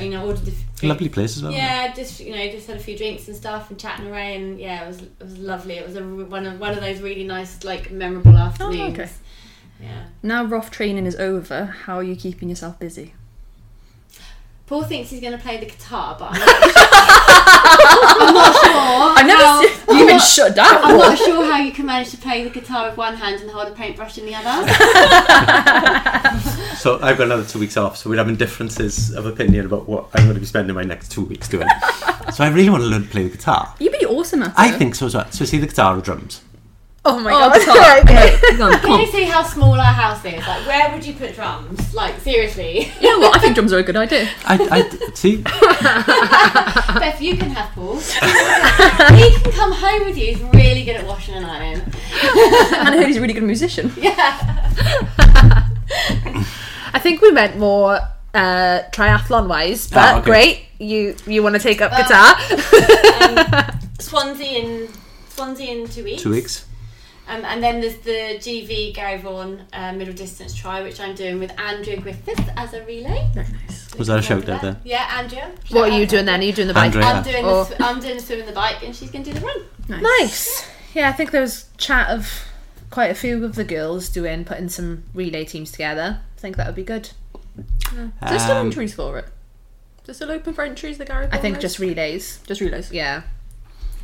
you 0.00 0.10
know, 0.10 0.26
ordered 0.26 0.48
a 0.48 0.50
few. 0.50 0.88
Lovely 0.88 1.08
place 1.08 1.36
as 1.36 1.42
well. 1.42 1.52
Yeah, 1.52 1.92
just 1.94 2.20
you 2.20 2.34
know, 2.34 2.50
just 2.50 2.66
had 2.66 2.76
a 2.76 2.80
few 2.80 2.96
drinks 2.96 3.28
and 3.28 3.36
stuff 3.36 3.70
and 3.70 3.78
chatting 3.78 4.06
away, 4.08 4.36
and 4.36 4.58
yeah, 4.58 4.84
it 4.84 4.88
was 4.88 5.02
it 5.02 5.10
was 5.22 5.38
lovely. 5.38 5.74
It 5.76 5.86
was 5.86 5.96
a, 5.96 6.02
one 6.04 6.44
of 6.46 6.58
one 6.60 6.72
of 6.72 6.80
those 6.80 7.00
really 7.00 7.24
nice, 7.24 7.62
like 7.64 7.90
memorable 7.90 8.36
afternoons. 8.36 8.98
okay. 8.98 9.08
Yeah. 9.80 10.06
Now 10.22 10.44
Roth 10.44 10.70
training 10.70 11.06
is 11.06 11.16
over. 11.16 11.66
How 11.66 11.96
are 11.96 12.02
you 12.02 12.16
keeping 12.16 12.48
yourself 12.48 12.78
busy? 12.78 13.14
Paul 14.66 14.82
thinks 14.82 15.10
he's 15.10 15.20
going 15.20 15.32
to 15.32 15.38
play 15.38 15.58
the 15.58 15.66
guitar, 15.66 16.16
but 16.18 16.28
I'm 16.32 16.40
not, 16.40 16.48
I'm 18.18 18.34
not 18.34 18.52
sure. 18.52 19.14
I 19.16 19.22
never 19.24 19.44
how, 19.44 19.62
see, 19.62 19.96
you've 19.96 20.08
been 20.08 20.18
shut 20.18 20.56
down. 20.56 20.78
I'm 20.82 20.98
not 20.98 21.16
sure 21.24 21.44
how 21.44 21.58
you 21.58 21.70
can 21.70 21.86
manage 21.86 22.10
to 22.10 22.16
play 22.16 22.42
the 22.42 22.50
guitar 22.50 22.88
with 22.88 22.96
one 22.96 23.14
hand 23.14 23.40
and 23.42 23.48
hold 23.48 23.68
a 23.68 23.70
paintbrush 23.70 24.18
in 24.18 24.26
the 24.26 24.34
other. 24.34 24.66
So 26.76 27.00
I've 27.02 27.16
got 27.18 27.24
another 27.24 27.44
two 27.44 27.58
weeks 27.58 27.76
off, 27.76 27.96
so 27.96 28.08
we're 28.10 28.16
having 28.18 28.36
differences 28.36 29.12
of 29.14 29.24
opinion 29.26 29.66
about 29.66 29.88
what 29.88 30.08
I'm 30.14 30.24
going 30.24 30.34
to 30.34 30.40
be 30.40 30.46
spending 30.46 30.74
my 30.76 30.84
next 30.84 31.10
two 31.10 31.24
weeks 31.24 31.48
doing. 31.48 31.66
so 32.32 32.44
I 32.44 32.48
really 32.48 32.68
want 32.70 32.82
to 32.82 32.86
learn 32.88 33.02
to 33.04 33.08
play 33.08 33.24
the 33.24 33.30
guitar. 33.30 33.74
You'd 33.80 33.98
be 33.98 34.04
awesome 34.06 34.42
at 34.42 34.48
it. 34.50 34.54
I 34.56 34.70
think 34.70 34.94
so 34.94 35.06
as 35.06 35.14
well. 35.14 35.28
So 35.32 35.44
see 35.46 35.58
the 35.58 35.66
guitar 35.66 35.96
or 35.98 36.00
drums? 36.00 36.42
Oh 37.08 37.18
my 37.20 37.32
Oh, 37.32 37.50
god. 37.50 37.58
guitar. 37.60 37.98
okay. 38.02 38.36
Come 38.50 38.62
on, 38.62 38.72
come 38.72 38.80
Can 38.80 38.90
on. 38.92 39.00
you 39.00 39.06
see 39.06 39.22
how 39.24 39.42
small 39.44 39.74
our 39.74 39.84
house 40.02 40.24
is? 40.24 40.44
Like, 40.46 40.66
where 40.66 40.92
would 40.92 41.04
you 41.06 41.14
put 41.14 41.34
drums? 41.36 41.94
Like, 41.94 42.18
seriously. 42.20 42.90
You 43.00 43.10
know 43.10 43.20
what? 43.20 43.36
I 43.36 43.40
think 43.40 43.54
drums 43.58 43.72
are 43.72 43.78
a 43.78 43.82
good 43.84 43.96
idea. 43.96 44.28
I, 44.44 44.58
I 44.70 45.12
see. 45.14 45.36
Beth, 45.42 47.20
you 47.22 47.36
can 47.36 47.50
have 47.50 47.70
Paul. 47.74 47.96
he 49.16 49.30
can 49.40 49.52
come 49.52 49.72
home 49.72 50.04
with 50.06 50.18
you. 50.18 50.34
He's 50.34 50.42
really 50.52 50.84
good 50.84 50.96
at 50.96 51.06
washing 51.06 51.34
and 51.36 51.46
ironing. 51.46 51.80
And 51.82 52.88
I 52.88 52.96
heard 52.96 53.06
he's 53.06 53.18
a 53.18 53.20
really 53.20 53.34
good 53.34 53.44
musician. 53.44 53.92
Yeah. 53.96 54.16
I 56.92 56.98
think 57.00 57.20
we 57.20 57.30
meant 57.30 57.56
more 57.58 58.00
uh, 58.34 58.80
triathlon 58.92 59.48
wise, 59.48 59.88
but 59.88 59.98
Ah, 59.98 60.16
okay. 60.18 60.24
great. 60.24 60.62
You 60.78 61.14
you 61.26 61.42
want 61.42 61.54
to 61.54 61.60
take 61.60 61.80
up 61.80 61.92
Well, 61.92 62.02
guitar? 62.02 62.36
Swansea 64.00 64.58
in 64.58 64.88
Swansea 65.28 65.70
in 65.74 65.88
two 65.88 66.04
weeks. 66.04 66.22
Two 66.22 66.30
weeks. 66.30 66.64
Um, 67.28 67.44
and 67.44 67.60
then 67.62 67.80
there's 67.80 67.96
the 67.98 68.38
GV 68.38 68.94
Gary 68.94 69.18
Vaughan 69.20 69.64
uh, 69.72 69.92
middle 69.92 70.14
distance 70.14 70.54
try, 70.54 70.82
which 70.82 71.00
I'm 71.00 71.14
doing 71.14 71.40
with 71.40 71.58
Andrea 71.58 72.00
Griffith 72.00 72.48
as 72.56 72.72
a 72.72 72.84
relay. 72.84 73.28
Very 73.34 73.48
nice. 73.48 73.94
Was 73.96 74.06
that 74.08 74.18
a 74.18 74.22
shout 74.22 74.42
Remember 74.42 74.52
out 74.54 74.62
there? 74.62 74.76
Yeah, 74.84 75.18
Andrea. 75.18 75.50
what 75.70 75.90
are 75.90 75.98
you 75.98 76.06
doing 76.06 76.24
then? 76.26 76.40
Are 76.40 76.44
you 76.44 76.52
doing 76.52 76.68
the 76.68 76.74
bike? 76.74 76.94
Andrea. 76.94 77.04
I'm 77.06 77.22
doing 77.24 77.44
Oh. 77.44 77.64
the 77.64 77.82
I'm 77.84 77.98
doing 78.00 78.14
the 78.16 78.22
swim 78.22 78.40
and 78.40 78.48
the 78.48 78.52
bike, 78.52 78.82
and 78.84 78.94
she's 78.94 79.10
going 79.10 79.24
to 79.24 79.32
do 79.32 79.38
the 79.40 79.44
run. 79.44 79.56
Nice. 79.88 80.02
Nice. 80.02 80.70
Yeah, 80.94 81.08
I 81.08 81.12
think 81.12 81.30
there 81.32 81.40
was 81.40 81.66
chat 81.78 82.10
of 82.10 82.44
quite 82.90 83.10
a 83.10 83.14
few 83.14 83.44
of 83.44 83.54
the 83.56 83.64
girls 83.64 84.08
doing 84.08 84.44
putting 84.44 84.68
some 84.68 85.02
relay 85.12 85.44
teams 85.44 85.72
together. 85.72 86.20
I 86.36 86.40
think 86.40 86.56
that 86.56 86.66
would 86.66 86.76
be 86.76 86.84
good. 86.84 87.10
Is 87.58 87.92
there 88.20 88.38
still 88.38 88.56
Um, 88.56 88.66
entries 88.68 88.94
for 88.94 89.18
it? 89.18 89.24
Is 90.04 90.10
it 90.10 90.14
still 90.14 90.30
open 90.30 90.54
for 90.54 90.62
entries, 90.62 90.98
the 90.98 91.04
Gary 91.04 91.26
I 91.32 91.38
think 91.38 91.56
race? 91.56 91.62
just 91.62 91.78
relays. 91.80 92.38
Just 92.46 92.60
relays. 92.60 92.92
Yeah. 92.92 93.22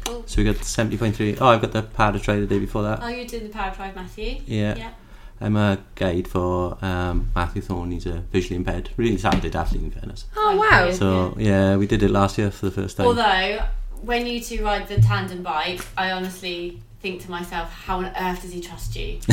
So 0.05 0.39
we 0.39 0.45
got 0.45 0.57
70.3. 0.57 1.39
Oh, 1.41 1.47
I've 1.47 1.61
got 1.61 1.73
the 1.73 1.83
Para 1.83 2.19
Tri 2.19 2.41
the 2.41 2.47
day 2.47 2.59
before 2.59 2.83
that. 2.83 3.01
Oh, 3.03 3.09
you're 3.09 3.27
doing 3.27 3.45
the 3.45 3.51
power 3.51 3.75
drive, 3.75 3.95
Matthew. 3.95 4.41
Yeah. 4.47 4.77
Yeah. 4.77 4.93
I'm 5.41 5.57
a 5.57 5.79
guide 5.97 6.29
for 6.29 6.79
um, 6.85 7.31
Matthew 7.35 7.63
Thorne. 7.63 7.91
He's 7.91 8.07
a 8.07 8.19
visually 8.33 8.57
impaired, 8.57 8.91
really 8.97 9.17
talented 9.17 9.57
athlete 9.57 9.83
in 9.83 9.91
fairness. 9.91 10.27
Oh 10.37 10.57
wow. 10.57 10.93
So 10.93 11.35
yeah, 11.37 11.77
we 11.77 11.89
did 11.89 12.03
it 12.05 12.11
last 12.11 12.39
year 12.39 12.53
for 12.53 12.67
the 12.67 12.73
first 12.73 12.97
time. 12.97 13.07
Although, 13.07 13.65
when 14.03 14.25
you 14.27 14.41
two 14.41 14.65
ride 14.65 14.87
the 14.87 15.01
tandem 15.01 15.43
bike, 15.43 15.85
I 15.97 16.13
honestly 16.13 16.81
think 17.01 17.21
to 17.23 17.31
myself, 17.31 17.73
how 17.73 17.99
on 17.99 18.07
earth 18.17 18.43
does 18.43 18.53
he 18.53 18.61
trust 18.61 18.95
you? 18.95 19.21
so 19.23 19.33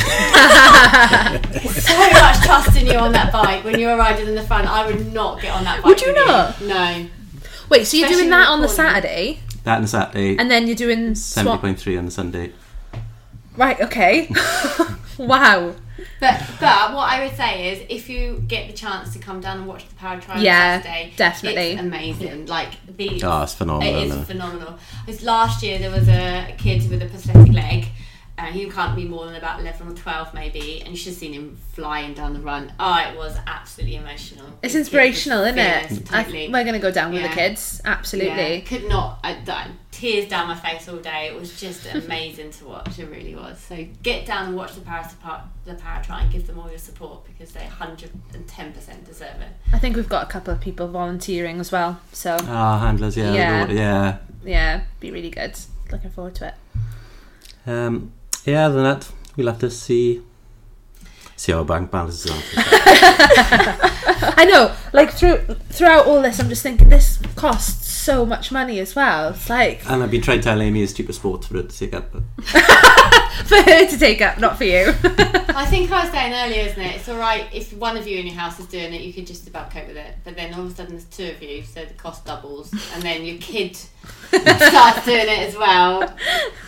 much 2.10 2.40
trust 2.44 2.76
in 2.76 2.88
you 2.88 2.98
on 2.98 3.12
that 3.12 3.32
bike. 3.32 3.64
When 3.64 3.80
you 3.80 3.86
were 3.86 3.98
riding 3.98 4.28
in 4.28 4.34
the 4.34 4.42
front, 4.44 4.68
I 4.68 4.88
would 4.88 5.14
not 5.14 5.40
get 5.40 5.54
on 5.54 5.64
that 5.66 5.84
bike. 5.84 5.86
Would 5.86 6.02
you 6.02 6.08
with 6.08 6.26
not? 6.26 6.60
No. 6.62 7.06
Wait, 7.70 7.86
so 7.86 7.98
you're 7.98 8.08
Especially 8.08 8.24
doing 8.24 8.32
that 8.32 8.48
on 8.50 8.62
the 8.62 8.68
the. 8.68 8.74
Saturday, 8.74 9.42
that 9.64 9.78
and 9.80 9.90
Saturday, 9.90 10.38
and 10.38 10.50
then 10.50 10.68
you're 10.68 10.76
doing 10.76 11.16
swap. 11.16 11.62
70.3 11.62 11.98
on 12.00 12.06
the 12.06 12.12
Sunday. 12.12 12.52
Right. 13.58 13.80
Okay. 13.82 14.30
wow. 15.18 15.74
But 16.22 16.42
but 16.62 16.94
what 16.94 17.10
I 17.10 17.26
would 17.26 17.36
say 17.36 17.74
is, 17.74 17.86
if 17.90 18.10
you 18.10 18.44
get 18.48 18.68
the 18.68 18.74
chance 18.74 19.12
to 19.14 19.20
come 19.20 19.42
down 19.42 19.58
and 19.58 19.68
watch 19.68 19.88
the 19.88 19.96
Power 19.96 20.20
Trial 20.20 20.42
Yeah, 20.42 20.76
on 20.78 20.84
Saturday, 20.84 21.14
definitely. 21.18 21.62
it's 21.72 21.82
amazing. 21.82 22.46
Like 22.46 22.74
the 22.98 23.22
Oh, 23.24 23.44
it's 23.44 23.54
phenomenal. 23.54 23.94
It 23.96 24.06
isn't 24.06 24.18
is 24.20 24.24
it? 24.24 24.32
phenomenal. 24.32 24.80
Because 25.06 25.24
last 25.24 25.62
year 25.64 25.78
there 25.80 25.92
was 25.92 26.08
a 26.08 26.54
kid 26.58 26.90
with 26.90 27.02
a 27.02 27.06
prosthetic 27.08 27.52
leg, 27.54 27.88
and 28.40 28.56
he 28.56 28.70
can't 28.70 28.96
be 28.96 29.06
more 29.06 29.26
than 29.26 29.36
about 29.36 29.60
eleven 29.60 29.88
or 29.88 29.94
twelve 29.94 30.34
maybe, 30.34 30.82
and 30.82 30.90
you 30.90 30.96
should 30.98 31.10
have 31.14 31.18
seen 31.20 31.34
him 31.34 31.58
flying 31.74 32.14
down 32.14 32.34
the 32.34 32.40
run. 32.40 32.72
Oh, 32.80 32.98
it 33.12 33.18
was 33.18 33.38
absolutely 33.48 33.98
emotional. 33.98 34.48
It's 34.64 34.74
The 34.74 34.80
inspirational, 34.80 35.44
isn't 35.44 35.56
fearless, 35.56 35.92
it? 35.98 36.14
I, 36.14 36.24
Totally. 36.24 36.50
we're 36.50 36.64
gonna 36.64 36.80
go 36.80 36.92
down 36.92 37.12
with 37.14 37.22
the 37.24 37.30
kids. 37.30 37.82
Absolutely. 37.86 38.56
Yeah, 38.56 38.60
could 38.62 38.88
not. 38.88 39.20
I, 39.24 39.32
I, 39.48 39.68
tears 39.92 40.30
down 40.30 40.48
my 40.48 40.56
face 40.56 40.88
all 40.88 40.98
day. 40.98 41.28
It 41.28 41.38
was 41.40 41.60
just 41.60 41.86
amazing 41.94 42.52
to 42.52 42.66
watch. 42.66 42.98
It 43.00 43.10
really 43.10 43.36
was. 43.36 43.60
So 43.60 43.86
get 44.04 44.26
down 44.26 44.48
and 44.48 44.56
watch 44.56 44.74
the 44.76 44.82
Paris 44.82 45.12
Depart- 45.12 45.44
the 45.66 45.74
Para 45.76 46.04
Tri 46.04 46.22
and 46.22 46.32
give 46.32 46.48
them 46.48 46.58
all 46.60 46.70
your 46.70 46.78
support 46.80 47.26
because 47.26 47.52
they 47.52 47.66
hundred 47.66 48.12
and 48.34 48.48
ten 48.48 48.72
percent 48.74 49.06
deserve 49.06 49.42
it. 49.42 49.50
I 49.74 49.80
think 49.80 49.96
we've 49.96 50.08
got 50.10 50.24
a 50.24 50.32
couple 50.32 50.54
of 50.54 50.62
people 50.62 50.88
volunteering 50.88 51.60
as 51.60 51.72
well. 51.72 52.00
So 52.14 52.38
Ah, 52.48 52.80
handlers, 52.80 53.18
yeah, 53.18 53.34
Yeah. 53.34 53.68
yeah. 53.68 53.74
yeah. 53.74 54.18
yeah, 54.44 54.84
be 55.00 55.12
really 55.12 55.30
good. 55.32 55.58
Looking 55.92 56.12
forward 56.12 56.36
to 56.36 56.48
it. 56.50 56.54
Um, 57.68 58.14
yeah, 58.46 58.66
other 58.66 58.76
than 58.76 58.84
that, 58.84 59.12
we'll 59.36 59.48
have 59.48 59.60
to 59.60 59.70
see 59.70 60.22
see 61.36 61.52
how 61.54 61.60
our 61.60 61.66
bank 61.66 61.90
balance 61.90 62.26
is. 62.26 62.32
I 62.58 64.46
know. 64.46 64.76
Like 64.92 65.12
through 65.12 65.38
throughout 65.70 66.06
all 66.06 66.22
this, 66.22 66.40
I'm 66.40 66.50
just 66.50 66.64
thinking 66.64 66.90
this 66.90 67.20
costs 67.36 67.79
so 68.00 68.26
much 68.26 68.52
money 68.52 68.80
as 68.80 68.96
well. 68.96 69.30
It's 69.30 69.50
like 69.50 69.90
And 69.90 70.02
I've 70.02 70.12
been 70.12 70.22
trying 70.22 70.40
to 70.40 70.44
tell 70.44 70.62
Amy 70.62 70.82
it's 70.82 70.94
cheaper 70.94 71.14
sport 71.14 71.46
for 71.46 71.56
her 71.56 71.64
to 71.64 71.78
take 71.78 71.94
up. 71.94 72.12
But 72.12 72.24
for 73.46 73.62
her 73.62 73.86
to 73.88 73.98
take 73.98 74.22
up, 74.22 74.40
not 74.40 74.58
for 74.58 74.64
you. 74.64 74.94
I 75.04 75.66
think 75.66 75.92
I 75.92 76.04
was 76.04 76.12
saying 76.12 76.34
earlier, 76.34 76.70
isn't 76.70 76.82
it? 76.82 76.96
It's 76.96 77.10
all 77.10 77.18
right 77.18 77.48
if 77.54 77.74
one 77.74 77.98
of 77.98 78.08
you 78.08 78.18
in 78.18 78.28
your 78.28 78.36
house 78.36 78.60
is 78.60 78.68
doing 78.68 78.94
it, 78.94 79.02
you 79.02 79.12
can 79.12 79.26
just 79.26 79.48
about 79.48 79.72
cope 79.72 79.88
with 79.88 79.98
it. 79.98 80.16
But 80.24 80.36
then 80.36 80.54
all 80.54 80.62
of 80.62 80.72
a 80.72 80.76
sudden 80.76 80.94
there's 80.94 81.06
two 81.06 81.32
of 81.32 81.44
you, 81.44 81.64
so 81.64 81.84
the 81.84 81.94
cost 81.96 82.26
doubles, 82.26 82.72
and 82.94 83.04
then 83.04 83.26
your 83.26 83.38
kid 83.38 83.76
starts 83.76 85.06
doing 85.06 85.28
it 85.28 85.50
as 85.50 85.56
well, 85.56 86.04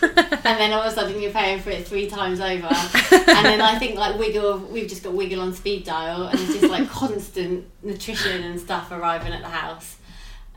and 0.02 0.42
then 0.44 0.72
all 0.72 0.82
of 0.82 0.92
a 0.92 0.94
sudden 0.94 1.20
you're 1.20 1.32
paying 1.32 1.60
for 1.60 1.70
it 1.70 1.86
three 1.86 2.08
times 2.08 2.40
over. 2.40 2.68
And 2.68 3.46
then 3.46 3.60
I 3.60 3.78
think 3.78 3.96
like 3.96 4.18
Wiggle, 4.18 4.58
we've 4.58 4.88
just 4.88 5.02
got 5.02 5.14
Wiggle 5.14 5.40
on 5.40 5.54
speed 5.54 5.84
dial, 5.84 6.24
and 6.24 6.38
it's 6.38 6.52
just 6.52 6.70
like 6.70 6.88
constant 6.90 7.64
nutrition 7.82 8.42
and 8.42 8.60
stuff 8.60 8.90
arriving 8.90 9.32
at 9.32 9.42
the 9.42 9.48
house. 9.48 9.96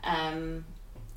Um, 0.06 0.64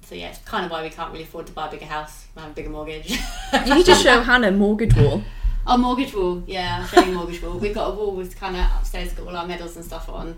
so 0.01 0.15
yeah, 0.15 0.29
it's 0.29 0.39
kind 0.39 0.65
of 0.65 0.71
why 0.71 0.81
we 0.81 0.89
can't 0.89 1.11
really 1.11 1.23
afford 1.23 1.45
to 1.47 1.53
buy 1.53 1.67
a 1.67 1.71
bigger 1.71 1.85
house, 1.85 2.25
we 2.35 2.41
have 2.41 2.51
a 2.51 2.53
bigger 2.53 2.69
mortgage. 2.69 3.11
You 3.53 3.75
need 3.75 3.85
to 3.85 3.95
show 3.95 4.21
Hannah 4.21 4.51
mortgage 4.51 4.95
wall. 4.95 5.23
Our 5.67 5.77
mortgage 5.77 6.15
wall, 6.15 6.41
yeah, 6.47 6.79
I'm 6.81 6.87
showing 6.87 7.13
mortgage 7.13 7.43
wall. 7.43 7.59
We've 7.59 7.75
got 7.75 7.91
a 7.91 7.93
wall 7.93 8.15
with 8.15 8.35
kind 8.35 8.55
of 8.55 8.65
upstairs, 8.79 9.13
got 9.13 9.27
all 9.27 9.37
our 9.37 9.45
medals 9.45 9.75
and 9.75 9.85
stuff 9.85 10.09
on. 10.09 10.29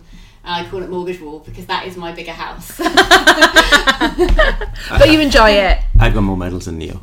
And 0.44 0.46
I 0.68 0.70
call 0.70 0.84
it 0.84 0.90
mortgage 0.90 1.22
wall 1.22 1.40
because 1.40 1.66
that 1.68 1.88
is 1.88 1.96
my 1.96 2.12
bigger 2.12 2.34
house. 2.34 2.78
but 4.90 5.10
you 5.10 5.22
enjoy 5.22 5.52
it. 5.52 5.78
I've 6.00 6.14
got 6.14 6.22
more 6.22 6.36
medals 6.36 6.66
than 6.66 6.80
Neo. 6.80 7.02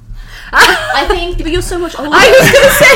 I 0.52 1.06
think 1.08 1.38
But 1.38 1.50
you're 1.52 1.62
so 1.62 1.78
much 1.78 1.96
older. 1.98 2.10
I 2.12 2.28
was 2.28 2.50
gonna 2.52 2.70
say. 2.70 2.94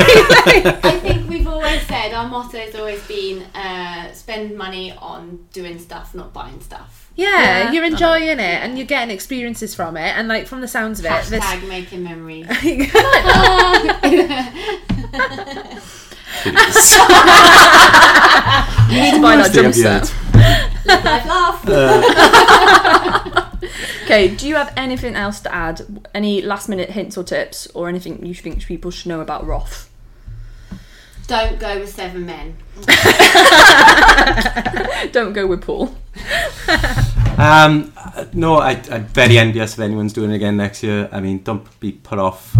Like, 0.64 0.84
I 0.94 0.98
think 1.00 1.28
we've 1.28 1.46
always 1.46 1.82
said 1.86 2.12
our 2.14 2.26
motto 2.28 2.58
has 2.58 2.74
always 2.74 3.02
been 3.06 3.42
uh, 3.54 4.12
spend 4.12 4.56
money 4.56 4.92
on 4.92 5.46
doing 5.52 5.78
stuff, 5.78 6.14
not 6.14 6.32
buying 6.32 6.60
stuff. 6.60 7.10
yeah, 7.14 7.28
Yeah. 7.64 7.72
you're 7.72 7.84
enjoying 7.84 8.38
it 8.40 8.40
and 8.40 8.78
you're 8.78 8.86
getting 8.86 9.10
experiences 9.14 9.74
from 9.74 9.96
it, 9.96 10.14
and 10.16 10.28
like 10.28 10.46
from 10.46 10.60
the 10.62 10.68
sounds 10.68 10.98
of 11.00 11.06
it, 11.06 11.24
this. 11.26 11.44
Hashtag 11.44 11.68
making 11.68 12.02
memories. 12.04 12.46
You 18.90 19.00
need 19.00 19.14
to 19.14 19.22
buy 19.22 19.36
that 19.36 19.50
Stay 19.52 19.62
jump 19.62 19.74
set. 19.74 20.12
Head. 20.86 21.26
Live, 21.26 21.64
laugh. 21.64 23.48
Okay, 24.04 24.34
do 24.34 24.48
you 24.48 24.56
have 24.56 24.72
anything 24.76 25.14
else 25.14 25.40
to 25.40 25.54
add? 25.54 26.06
Any 26.14 26.42
last 26.42 26.68
minute 26.68 26.90
hints 26.90 27.16
or 27.16 27.24
tips, 27.24 27.66
or 27.68 27.88
anything 27.88 28.24
you 28.26 28.34
think 28.34 28.66
people 28.66 28.90
should 28.90 29.08
know 29.08 29.20
about 29.20 29.46
Roth? 29.46 29.88
Don't 31.28 31.58
go 31.58 31.78
with 31.78 31.88
seven 31.88 32.26
men. 32.26 32.56
Don't 35.12 35.32
go 35.32 35.46
with 35.46 35.62
Paul. 35.62 35.96
Um, 37.38 37.94
uh, 37.96 38.26
no, 38.34 38.56
I, 38.56 38.72
I'm 38.90 39.06
very 39.06 39.38
envious 39.38 39.72
if 39.72 39.80
anyone's 39.80 40.12
doing 40.12 40.32
it 40.32 40.36
again 40.36 40.58
next 40.58 40.82
year. 40.82 41.08
I 41.10 41.20
mean, 41.20 41.42
don't 41.42 41.66
be 41.80 41.92
put 41.92 42.18
off 42.18 42.54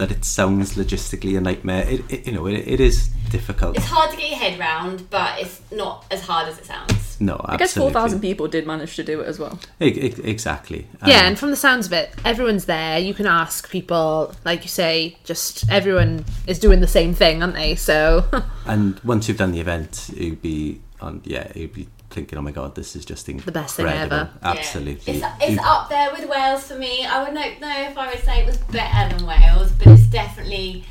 that 0.00 0.10
it 0.10 0.24
sounds 0.24 0.74
logistically 0.76 1.36
a 1.36 1.40
nightmare. 1.40 1.86
It, 1.86 2.10
it 2.10 2.26
you 2.26 2.32
know, 2.32 2.46
it, 2.46 2.66
it 2.66 2.80
is 2.80 3.08
difficult. 3.30 3.76
It's 3.76 3.86
hard 3.86 4.10
to 4.10 4.16
get 4.16 4.30
your 4.30 4.38
head 4.38 4.58
round, 4.58 5.08
but 5.10 5.38
it's 5.38 5.60
not 5.70 6.06
as 6.10 6.22
hard 6.22 6.48
as 6.48 6.58
it 6.58 6.64
sounds. 6.64 7.20
No, 7.20 7.38
I 7.44 7.58
guess 7.58 7.72
absolutely. 7.72 7.92
4,000 7.92 8.20
people 8.20 8.48
did 8.48 8.66
manage 8.66 8.96
to 8.96 9.04
do 9.04 9.20
it 9.20 9.28
as 9.28 9.38
well. 9.38 9.58
E- 9.78 10.14
exactly. 10.24 10.86
Yeah, 11.06 11.20
Um, 11.20 11.26
and 11.26 11.38
from 11.38 11.50
the 11.50 11.56
sounds 11.56 11.86
of 11.86 11.92
it, 11.92 12.14
everyone's 12.24 12.64
there. 12.64 12.98
You 12.98 13.12
can 13.12 13.26
ask 13.26 13.70
people, 13.70 14.34
like 14.46 14.62
you 14.62 14.68
say, 14.68 15.18
just 15.24 15.70
everyone 15.70 16.24
is 16.46 16.58
doing 16.58 16.80
the 16.80 16.88
same 16.88 17.12
thing, 17.12 17.42
aren't 17.42 17.54
they? 17.54 17.74
So, 17.74 18.24
and 18.66 18.98
once 19.00 19.28
you've 19.28 19.36
done 19.36 19.52
the 19.52 19.60
event, 19.60 20.08
it'd 20.16 20.40
be 20.40 20.80
on. 21.02 21.20
Yeah, 21.24 21.46
it'd 21.54 21.74
be 21.74 21.88
thinking, 22.10 22.38
"Oh 22.38 22.42
my 22.42 22.50
god, 22.50 22.74
this 22.74 22.94
is 22.96 23.04
just 23.04 23.28
incredible." 23.28 23.52
The 23.52 23.60
best 23.60 23.76
thing 23.76 23.86
ever. 23.86 24.30
Absolutely. 24.42 25.18
Yeah. 25.18 25.34
It's, 25.40 25.52
it's 25.52 25.62
up 25.62 25.88
there 25.88 26.10
with 26.12 26.28
Wales 26.28 26.64
for 26.66 26.76
me. 26.76 27.06
I 27.06 27.22
would 27.24 27.32
not 27.34 27.60
know 27.60 27.82
if 27.90 27.96
I 27.96 28.10
would 28.10 28.22
say 28.24 28.40
it 28.42 28.46
was 28.46 28.56
better 28.58 29.16
than 29.16 29.26
Wales, 29.26 29.72
but 29.72 29.86
it's 29.88 30.06
definitely 30.06 30.84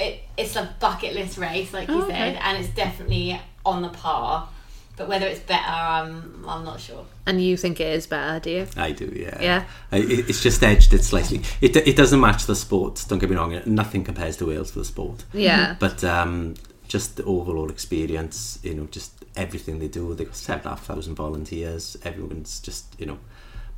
it, 0.00 0.20
it's 0.36 0.54
a 0.56 0.74
bucket 0.80 1.14
list 1.14 1.38
race, 1.38 1.72
like 1.72 1.88
you 1.88 1.94
Oh, 1.94 2.02
okay. 2.02 2.12
said, 2.12 2.38
and 2.42 2.58
it's 2.64 2.72
definitely 2.74 3.40
on 3.66 3.82
the 3.82 3.88
par. 3.88 4.48
But 4.96 5.08
whether 5.08 5.26
it's 5.28 5.38
better, 5.38 5.62
um, 5.70 6.44
I'm 6.48 6.64
not 6.64 6.80
sure. 6.80 7.04
and 7.24 7.40
you 7.40 7.56
think 7.56 7.78
it 7.78 7.86
is 7.94 8.08
better, 8.08 8.40
do 8.40 8.50
you? 8.50 8.66
I 8.76 8.90
do, 8.90 9.04
yeah. 9.14 9.38
Yeah. 9.40 9.64
It- 9.92 10.28
it's 10.28 10.42
just 10.42 10.60
edged 10.62 10.92
it 10.92 11.04
slightly. 11.04 11.42
It, 11.60 11.76
it 11.76 11.94
doesn't 11.96 12.18
match 12.20 12.46
the 12.46 12.56
sports, 12.56 13.04
Don't 13.04 13.20
get 13.20 13.30
me 13.30 13.36
wrong. 13.36 13.60
Nothing 13.64 14.02
compares 14.02 14.36
to 14.38 14.46
Wales 14.46 14.72
for 14.72 14.80
the 14.80 14.84
sport. 14.84 15.24
Yeah. 15.32 15.76
But 15.78 16.02
um, 16.02 16.54
just 16.88 17.16
the 17.16 17.22
overall 17.24 17.70
experience, 17.70 18.58
you 18.64 18.74
know, 18.74 18.86
just 18.90 19.17
everything 19.38 19.78
they 19.78 19.88
do. 19.88 20.14
They've 20.14 20.26
got 20.26 20.36
seven 20.36 20.60
and 20.60 20.66
a 20.66 20.68
half 20.70 20.84
thousand 20.84 21.14
volunteers. 21.14 21.96
Everyone's 22.04 22.60
just, 22.60 22.98
you 22.98 23.06
know, 23.06 23.18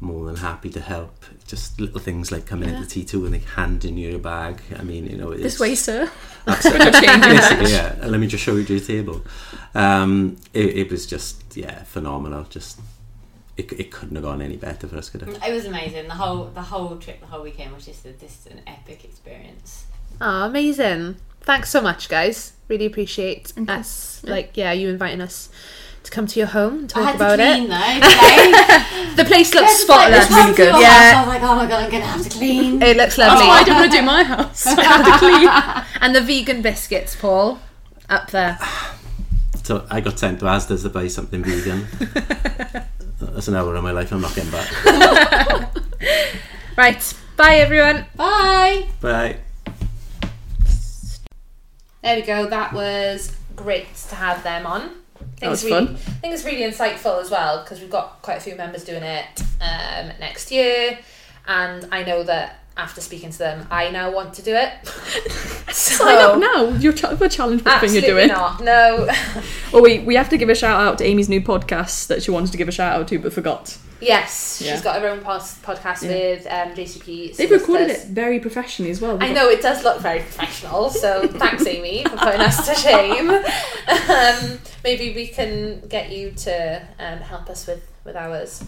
more 0.01 0.25
than 0.27 0.37
happy 0.37 0.71
to 0.71 0.81
help. 0.81 1.25
Just 1.47 1.79
little 1.79 2.01
things 2.01 2.33
like 2.33 2.47
coming 2.47 2.71
into 2.71 2.83
T2 2.83 3.27
and 3.27 3.35
they 3.35 3.39
hand 3.39 3.85
in 3.85 3.99
your 3.99 4.19
bag. 4.19 4.63
I 4.77 4.83
mean, 4.83 5.07
you 5.07 5.17
know, 5.17 5.31
it's, 5.31 5.43
This 5.43 5.61
way, 5.61 5.75
sir. 5.75 6.11
Absolutely. 6.47 6.87
Put 6.87 6.95
your 6.95 7.03
change 7.13 7.27
in 7.27 7.37
Basically, 7.37 7.73
yeah. 7.73 7.97
Let 8.07 8.19
me 8.19 8.27
just 8.27 8.43
show 8.43 8.57
you 8.57 8.63
your 8.63 8.81
table. 8.81 9.23
Um, 9.75 10.39
it, 10.55 10.77
it 10.77 10.91
was 10.91 11.07
just, 11.07 11.57
yeah, 11.57 11.85
phenomenal. 11.85 12.45
Just, 12.45 12.81
it, 13.59 13.71
it 13.73 13.91
couldn't 13.91 14.17
have 14.17 14.25
gone 14.25 14.41
any 14.41 14.57
better 14.57 14.89
for 14.89 14.97
us, 14.97 15.11
could 15.11 15.23
it? 15.23 15.39
It 15.47 15.53
was 15.53 15.67
amazing. 15.67 16.09
The 16.09 16.15
whole 16.15 16.47
the 16.47 16.63
whole 16.63 16.97
trip, 16.97 17.21
the 17.21 17.27
whole 17.27 17.43
weekend 17.43 17.75
was 17.75 17.85
just 17.85 18.07
a, 18.07 18.13
just 18.13 18.47
an 18.47 18.63
epic 18.67 19.05
experience. 19.05 19.85
Oh, 20.21 20.47
amazing. 20.47 21.17
Thanks 21.43 21.71
so 21.71 21.83
much, 21.83 22.09
guys. 22.09 22.55
Really 22.71 22.87
appreciate 22.87 23.53
Okay. 23.59 23.73
us, 23.73 24.21
like, 24.25 24.57
yeah, 24.57 24.71
you 24.73 24.89
inviting 24.89 25.21
us 25.21 25.49
to 26.05 26.11
come 26.11 26.27
to 26.29 26.39
your 26.39 26.47
home 26.49 26.75
and 26.81 26.85
I 26.85 26.87
talk 26.95 27.05
had 27.05 27.15
about 27.17 27.37
to 27.37 27.43
clean 27.45 27.65
it. 27.65 27.69
though. 27.69 28.01
Today. 29.11 29.15
The 29.17 29.25
place 29.25 29.53
looks 29.55 29.73
It's 29.81 29.89
like, 29.89 29.99
spotless. 30.15 30.25
it's 30.27 30.29
time 30.35 30.55
for 30.55 30.63
Yeah. 30.63 30.73
house. 30.73 31.15
I 31.17 31.21
was 31.21 31.29
like, 31.29 31.43
oh 31.43 31.57
my 31.57 31.67
god, 31.67 31.85
I'm 31.85 31.91
gonna 31.91 32.05
have 32.07 32.23
to 32.23 32.31
clean. 32.31 32.81
It 32.81 32.97
looks 32.97 33.19
lovely. 33.19 33.47
why 33.47 33.59
I 33.59 33.65
didn't 33.65 33.77
want 33.81 33.91
to 33.93 33.99
do 33.99 34.05
my 34.05 34.23
house. 34.35 34.67
I 34.67 34.83
had 34.83 35.03
to 35.13 35.19
clean. 35.19 35.85
and 36.01 36.15
the 36.15 36.21
vegan 36.21 36.63
biscuits, 36.63 37.17
Paul, 37.17 37.59
up 38.09 38.31
there. 38.31 38.57
So 39.65 39.85
I 39.91 40.01
got 40.01 40.19
sent 40.19 40.39
to 40.41 40.47
Asda's 40.47 40.85
to 40.85 40.91
buy 40.91 41.09
something 41.09 41.43
vegan. 41.45 41.87
That's 43.21 43.49
an 43.49 43.57
hour 43.57 43.75
of 43.75 43.83
my 43.83 43.91
life 43.91 44.13
I'm 44.13 44.21
not 44.21 44.35
getting 44.35 44.51
back. 44.53 44.71
Right. 46.77 47.15
Bye, 47.37 47.57
everyone. 47.57 48.07
Bye. 48.17 48.87
Bye. 49.01 49.37
There 52.03 52.17
we 52.17 52.23
go. 52.23 52.47
That 52.47 52.73
was 52.73 53.37
great 53.57 53.95
to 54.09 54.15
have 54.15 54.43
them 54.43 54.67
on. 54.67 54.91
Think 55.37 55.51
was 55.51 55.65
really, 55.65 55.87
fun. 55.87 55.95
I 55.95 55.99
think 55.99 56.35
it's 56.35 56.45
really 56.45 56.63
insightful 56.63 57.21
as 57.21 57.31
well 57.31 57.63
because 57.63 57.81
we've 57.81 57.91
got 57.91 58.23
quite 58.23 58.37
a 58.37 58.41
few 58.41 58.55
members 58.57 58.85
doing 58.85 59.03
it 59.03 59.43
um, 59.61 60.13
next 60.19 60.51
year, 60.51 60.99
and 61.47 61.87
I 61.93 62.03
know 62.05 62.23
that 62.23 62.60
after 62.77 63.01
speaking 63.01 63.31
to 63.31 63.39
them, 63.39 63.67
I 63.71 63.91
now 63.91 64.11
want 64.13 64.35
to 64.35 64.43
do 64.43 64.55
it. 64.55 64.73
so, 65.73 65.97
Sign 66.05 66.19
up 66.19 66.39
now. 66.39 66.69
You're 66.79 66.93
ch- 66.95 67.05
a 67.05 67.29
challenge 67.29 67.65
what 67.65 67.81
thing 67.81 67.91
you're 67.93 68.03
Absolutely 68.03 68.09
doing. 68.09 68.29
not. 68.29 68.63
No. 68.63 69.09
Oh, 69.73 69.81
we, 69.81 70.01
we 70.01 70.17
have 70.17 70.29
to 70.31 70.37
give 70.37 70.49
a 70.49 70.55
shout 70.57 70.81
out 70.81 70.99
to 70.99 71.05
Amy's 71.05 71.29
new 71.29 71.41
podcast 71.41 72.09
that 72.09 72.25
she 72.25 72.33
wanted 72.33 72.51
to 72.51 72.59
give 72.59 72.67
a 72.67 72.73
shout 72.73 72.93
out 72.99 73.07
to 73.07 73.19
but 73.21 73.33
forgot. 73.33 73.79
yes, 74.01 74.61
Yeah. 74.65 74.73
she's 74.73 74.83
got 74.83 75.01
her 75.01 75.07
own 75.09 75.21
pos- 75.21 75.59
podcast 75.61 76.03
Yeah. 76.03 76.09
with 76.11 76.47
um, 76.49 76.75
JCP. 76.75 77.37
They've 77.37 77.49
recorded 77.53 77.91
it 77.91 78.07
very 78.09 78.41
professionally 78.41 78.91
as 78.91 79.01
well. 79.01 79.17
I 79.23 79.33
know 79.33 79.49
it 79.49 79.63
does 79.63 79.85
look 79.85 80.01
very 80.01 80.21
professional, 80.21 80.91
so 80.91 81.29
thanks, 81.29 81.65
Amy, 81.69 82.03
for 82.05 82.17
putting 82.17 82.41
us 82.41 82.67
to 82.69 82.75
shame. 82.75 83.31
Um, 83.91 84.59
maybe 84.85 85.15
we 85.15 85.27
can 85.29 85.81
get 85.89 86.11
you 86.11 86.31
to 86.33 86.83
um, 86.99 87.19
help 87.19 87.49
us 87.51 87.67
with, 87.67 87.87
with 88.05 88.17
ours. 88.17 88.63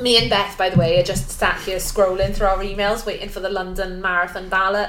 Me 0.00 0.16
and 0.16 0.30
Beth, 0.30 0.56
by 0.56 0.70
the 0.70 0.78
way, 0.78 0.98
are 0.98 1.02
just 1.02 1.30
sat 1.30 1.60
here 1.60 1.76
scrolling 1.76 2.34
through 2.34 2.46
our 2.46 2.58
emails, 2.58 3.04
waiting 3.04 3.28
for 3.28 3.40
the 3.40 3.50
London 3.50 4.00
Marathon 4.00 4.48
ballot 4.48 4.88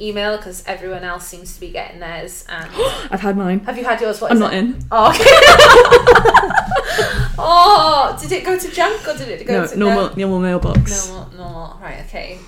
email 0.00 0.36
because 0.36 0.64
everyone 0.66 1.04
else 1.04 1.26
seems 1.26 1.54
to 1.54 1.60
be 1.60 1.70
getting 1.70 2.00
theirs. 2.00 2.44
And 2.48 2.68
I've 3.10 3.20
had 3.20 3.36
mine. 3.36 3.60
have 3.60 3.76
you 3.78 3.84
had 3.84 4.00
yours? 4.00 4.20
What 4.20 4.32
I'm 4.32 4.38
not 4.38 4.52
it? 4.54 4.58
in. 4.58 4.84
Oh, 4.90 5.10
okay. 5.10 5.24
oh, 7.38 8.18
did 8.20 8.32
it 8.32 8.44
go 8.44 8.58
to 8.58 8.68
junk 8.70 9.06
or 9.06 9.16
did 9.16 9.28
it 9.28 9.46
go 9.46 9.60
No, 9.60 9.66
to 9.66 9.78
normal, 9.78 10.16
normal 10.16 10.40
mailbox. 10.40 11.08
no, 11.08 11.28
no, 11.36 11.78
right, 11.80 12.00
okay. 12.06 12.38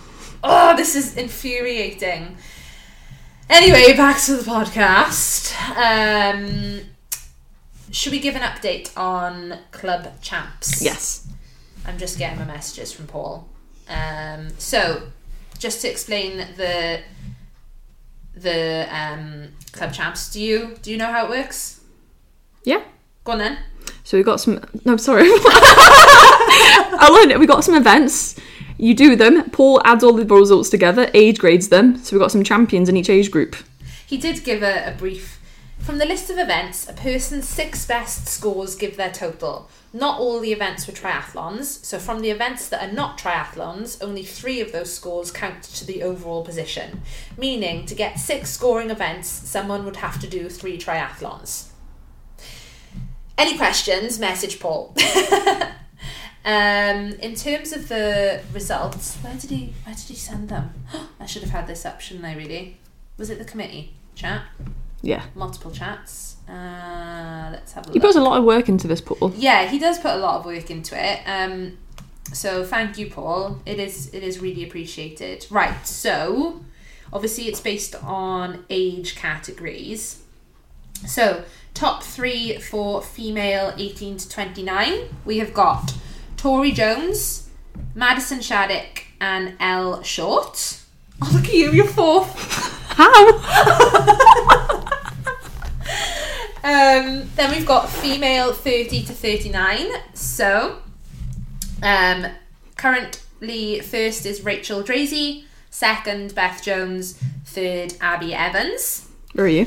Oh, 0.42 0.74
this 0.76 0.96
is 0.96 1.16
infuriating. 1.16 2.36
Anyway, 3.48 3.94
back 3.96 4.20
to 4.22 4.36
the 4.36 4.42
podcast. 4.50 5.52
Um, 5.76 6.80
should 7.90 8.12
we 8.12 8.18
give 8.18 8.34
an 8.34 8.42
update 8.42 8.96
on 8.96 9.58
Club 9.70 10.20
Champs? 10.22 10.82
Yes. 10.82 11.21
I'm 11.86 11.98
just 11.98 12.18
getting 12.18 12.38
my 12.38 12.44
messages 12.44 12.92
from 12.92 13.06
Paul. 13.06 13.48
Um, 13.88 14.48
so, 14.58 15.02
just 15.58 15.80
to 15.82 15.90
explain 15.90 16.38
the 16.56 17.00
the 18.34 18.88
um, 18.90 19.48
Club 19.72 19.92
Champs, 19.92 20.30
do 20.32 20.40
you 20.40 20.76
do 20.82 20.90
you 20.90 20.96
know 20.96 21.10
how 21.12 21.26
it 21.26 21.30
works? 21.30 21.80
Yeah. 22.64 22.82
Go 23.24 23.32
on 23.32 23.38
then. 23.38 23.58
So 24.04 24.16
we 24.16 24.22
got 24.22 24.40
some. 24.40 24.60
No, 24.84 24.96
sorry. 24.96 25.28
I'll 26.98 27.14
learn 27.14 27.30
it. 27.30 27.38
We 27.38 27.46
got 27.46 27.64
some 27.64 27.74
events. 27.74 28.38
You 28.78 28.94
do 28.94 29.14
them. 29.14 29.48
Paul 29.50 29.80
adds 29.84 30.02
all 30.02 30.12
the 30.12 30.24
results 30.24 30.68
together, 30.68 31.08
age 31.14 31.38
grades 31.38 31.68
them. 31.68 31.98
So 31.98 32.16
we 32.16 32.20
got 32.20 32.32
some 32.32 32.42
champions 32.42 32.88
in 32.88 32.96
each 32.96 33.10
age 33.10 33.30
group. 33.30 33.54
He 34.06 34.16
did 34.16 34.44
give 34.44 34.62
a, 34.62 34.88
a 34.88 34.94
brief 34.98 35.40
From 35.78 35.98
the 35.98 36.04
list 36.04 36.30
of 36.30 36.38
events, 36.38 36.88
a 36.88 36.92
person's 36.92 37.48
six 37.48 37.86
best 37.86 38.26
scores 38.28 38.74
give 38.74 38.96
their 38.96 39.12
total. 39.12 39.68
Not 39.94 40.18
all 40.18 40.40
the 40.40 40.52
events 40.52 40.86
were 40.86 40.94
triathlons, 40.94 41.84
so 41.84 41.98
from 41.98 42.20
the 42.20 42.30
events 42.30 42.68
that 42.70 42.82
are 42.82 42.92
not 42.92 43.18
triathlons, 43.18 44.02
only 44.02 44.22
three 44.22 44.60
of 44.60 44.72
those 44.72 44.94
scores 44.94 45.30
count 45.30 45.62
to 45.64 45.84
the 45.84 46.02
overall 46.02 46.44
position. 46.44 47.02
Meaning, 47.36 47.84
to 47.86 47.94
get 47.94 48.18
six 48.18 48.50
scoring 48.50 48.90
events, 48.90 49.28
someone 49.28 49.84
would 49.84 49.96
have 49.96 50.18
to 50.20 50.26
do 50.26 50.48
three 50.48 50.78
triathlons. 50.78 51.68
Any 53.36 53.58
questions? 53.58 54.18
Message 54.18 54.60
Paul. 54.60 54.94
um, 56.44 57.12
in 57.20 57.34
terms 57.34 57.72
of 57.72 57.88
the 57.88 58.40
results, 58.54 59.16
where 59.16 59.34
did 59.34 59.50
he 59.50 59.74
where 59.84 59.94
did 59.94 60.04
he 60.04 60.14
send 60.14 60.48
them? 60.48 60.72
I 61.20 61.26
should 61.26 61.42
have 61.42 61.50
had 61.50 61.66
this 61.66 61.84
up, 61.84 62.00
shouldn't 62.00 62.24
I? 62.24 62.34
Really? 62.34 62.78
Was 63.18 63.28
it 63.28 63.38
the 63.38 63.44
committee 63.44 63.94
chat? 64.14 64.42
Yeah. 65.02 65.24
Multiple 65.34 65.70
chats. 65.70 66.31
Uh, 66.48 67.48
let's 67.52 67.72
have 67.72 67.86
a 67.86 67.88
He 67.90 67.94
look. 67.94 68.02
puts 68.02 68.16
a 68.16 68.20
lot 68.20 68.38
of 68.38 68.44
work 68.44 68.68
into 68.68 68.86
this, 68.88 69.00
Paul. 69.00 69.32
Yeah, 69.36 69.66
he 69.68 69.78
does 69.78 69.98
put 69.98 70.10
a 70.12 70.16
lot 70.18 70.40
of 70.40 70.44
work 70.44 70.70
into 70.70 70.94
it. 70.98 71.20
Um, 71.26 71.78
so 72.32 72.64
thank 72.64 72.98
you, 72.98 73.10
Paul. 73.10 73.60
It 73.66 73.78
is 73.78 74.12
it 74.14 74.22
is 74.22 74.38
really 74.40 74.64
appreciated. 74.64 75.46
Right. 75.50 75.86
So 75.86 76.64
obviously 77.12 77.44
it's 77.48 77.60
based 77.60 77.94
on 78.02 78.64
age 78.70 79.14
categories. 79.16 80.22
So 81.06 81.44
top 81.74 82.02
three 82.02 82.58
for 82.58 83.02
female 83.02 83.72
eighteen 83.78 84.16
to 84.18 84.28
twenty 84.28 84.62
nine. 84.62 85.08
We 85.24 85.38
have 85.38 85.52
got 85.54 85.94
Tori 86.36 86.72
Jones, 86.72 87.48
Madison 87.94 88.40
Shattuck, 88.40 89.04
and 89.20 89.54
Elle 89.60 90.02
Short. 90.02 90.80
Oh, 91.22 91.30
look 91.34 91.44
at 91.44 91.54
you, 91.54 91.70
you're 91.72 91.86
fourth. 91.86 92.34
How? 92.96 93.38
Um, 96.64 97.28
then 97.34 97.50
we've 97.50 97.66
got 97.66 97.88
female 97.88 98.52
30 98.52 99.04
to 99.04 99.12
39. 99.12 99.86
So, 100.14 100.78
um, 101.82 102.26
currently 102.76 103.80
first 103.80 104.26
is 104.26 104.44
Rachel 104.44 104.82
Drazy, 104.82 105.44
second 105.70 106.34
Beth 106.34 106.62
Jones, 106.62 107.20
third 107.44 107.94
Abby 108.00 108.32
Evans. 108.32 109.08
Where 109.32 109.46
are 109.46 109.48
you? 109.48 109.66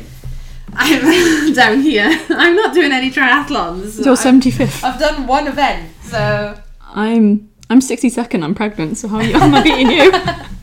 I'm 0.74 1.54
down 1.54 1.82
here. 1.82 2.18
I'm 2.30 2.56
not 2.56 2.74
doing 2.74 2.92
any 2.92 3.12
triathlons. 3.12 4.04
You're 4.04 4.14
I've, 4.14 4.20
seventy 4.20 4.52
fifth. 4.52 4.84
I've 4.84 5.00
done 5.00 5.28
one 5.28 5.48
event, 5.48 5.90
so 6.02 6.58
I'm 6.82 7.50
I'm 7.70 7.82
sixty 7.82 8.10
second. 8.10 8.44
I'm 8.44 8.56
pregnant. 8.56 8.98
So 8.98 9.08
how, 9.08 9.20
how 9.20 9.46
am 9.46 9.56
I 9.56 9.64
beating 9.64 9.92
you? 9.92 10.12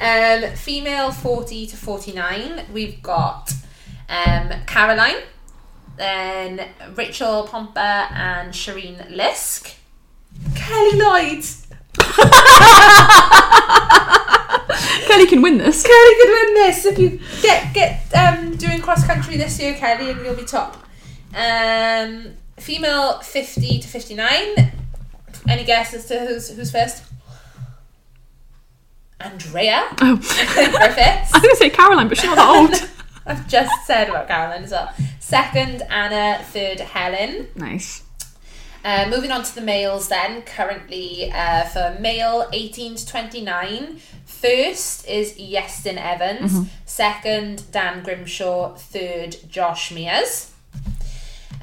um, 0.00 0.56
female 0.56 1.10
40 1.12 1.66
to 1.66 1.76
49. 1.76 2.66
We've 2.72 3.02
got 3.02 3.52
um, 4.08 4.50
Caroline, 4.66 5.16
then 6.00 6.66
Rachel 6.94 7.46
Pomper 7.46 7.78
and 7.78 8.52
Shireen 8.52 9.14
Lisk. 9.14 9.74
Kelly 10.56 10.98
Lloyd. 10.98 11.44
Kelly 15.06 15.26
can 15.26 15.42
win 15.42 15.58
this. 15.58 15.82
Kelly 15.82 16.14
can 16.22 16.30
win 16.30 16.54
this 16.54 16.84
if 16.86 16.98
you 16.98 17.20
get 17.42 17.74
get 17.74 18.02
um, 18.14 18.56
doing 18.56 18.80
cross 18.80 19.04
country 19.06 19.36
this 19.36 19.60
year, 19.60 19.74
Kelly, 19.74 20.10
and 20.10 20.24
you'll 20.24 20.34
be 20.34 20.44
top. 20.44 20.76
Um, 21.34 22.34
female 22.58 23.18
fifty 23.20 23.78
to 23.80 23.88
fifty 23.88 24.14
nine. 24.14 24.72
Any 25.48 25.64
guesses 25.64 26.06
to 26.06 26.18
who's 26.20 26.48
who's 26.50 26.70
first? 26.70 27.02
Andrea 29.20 29.84
Oh, 30.00 30.16
Griffiths. 30.16 31.34
I 31.34 31.34
was 31.34 31.42
gonna 31.42 31.56
say 31.56 31.68
Caroline, 31.70 32.08
but 32.08 32.16
she's 32.16 32.26
not 32.26 32.36
that 32.36 32.48
old. 32.48 32.88
I've 33.26 33.46
just 33.46 33.86
said 33.86 34.08
about 34.08 34.28
Caroline 34.28 34.64
as 34.64 34.70
well. 34.70 34.90
Second, 35.30 35.82
Anna. 35.88 36.42
Third, 36.42 36.80
Helen. 36.80 37.46
nice. 37.54 38.02
Uh, 38.84 39.06
moving 39.08 39.30
on 39.30 39.44
to 39.44 39.54
the 39.54 39.60
males 39.60 40.08
then, 40.08 40.42
currently 40.42 41.30
uh, 41.32 41.62
for 41.66 41.96
male 42.00 42.48
18 42.52 42.96
to 42.96 43.06
29, 43.06 44.00
first 44.24 45.06
is 45.06 45.34
Iestyn 45.38 45.98
Evans, 45.98 46.68
second, 46.84 47.70
Dan 47.70 48.02
Grimshaw, 48.02 48.74
third, 48.74 49.36
Josh 49.48 49.92
Mears. 49.92 50.50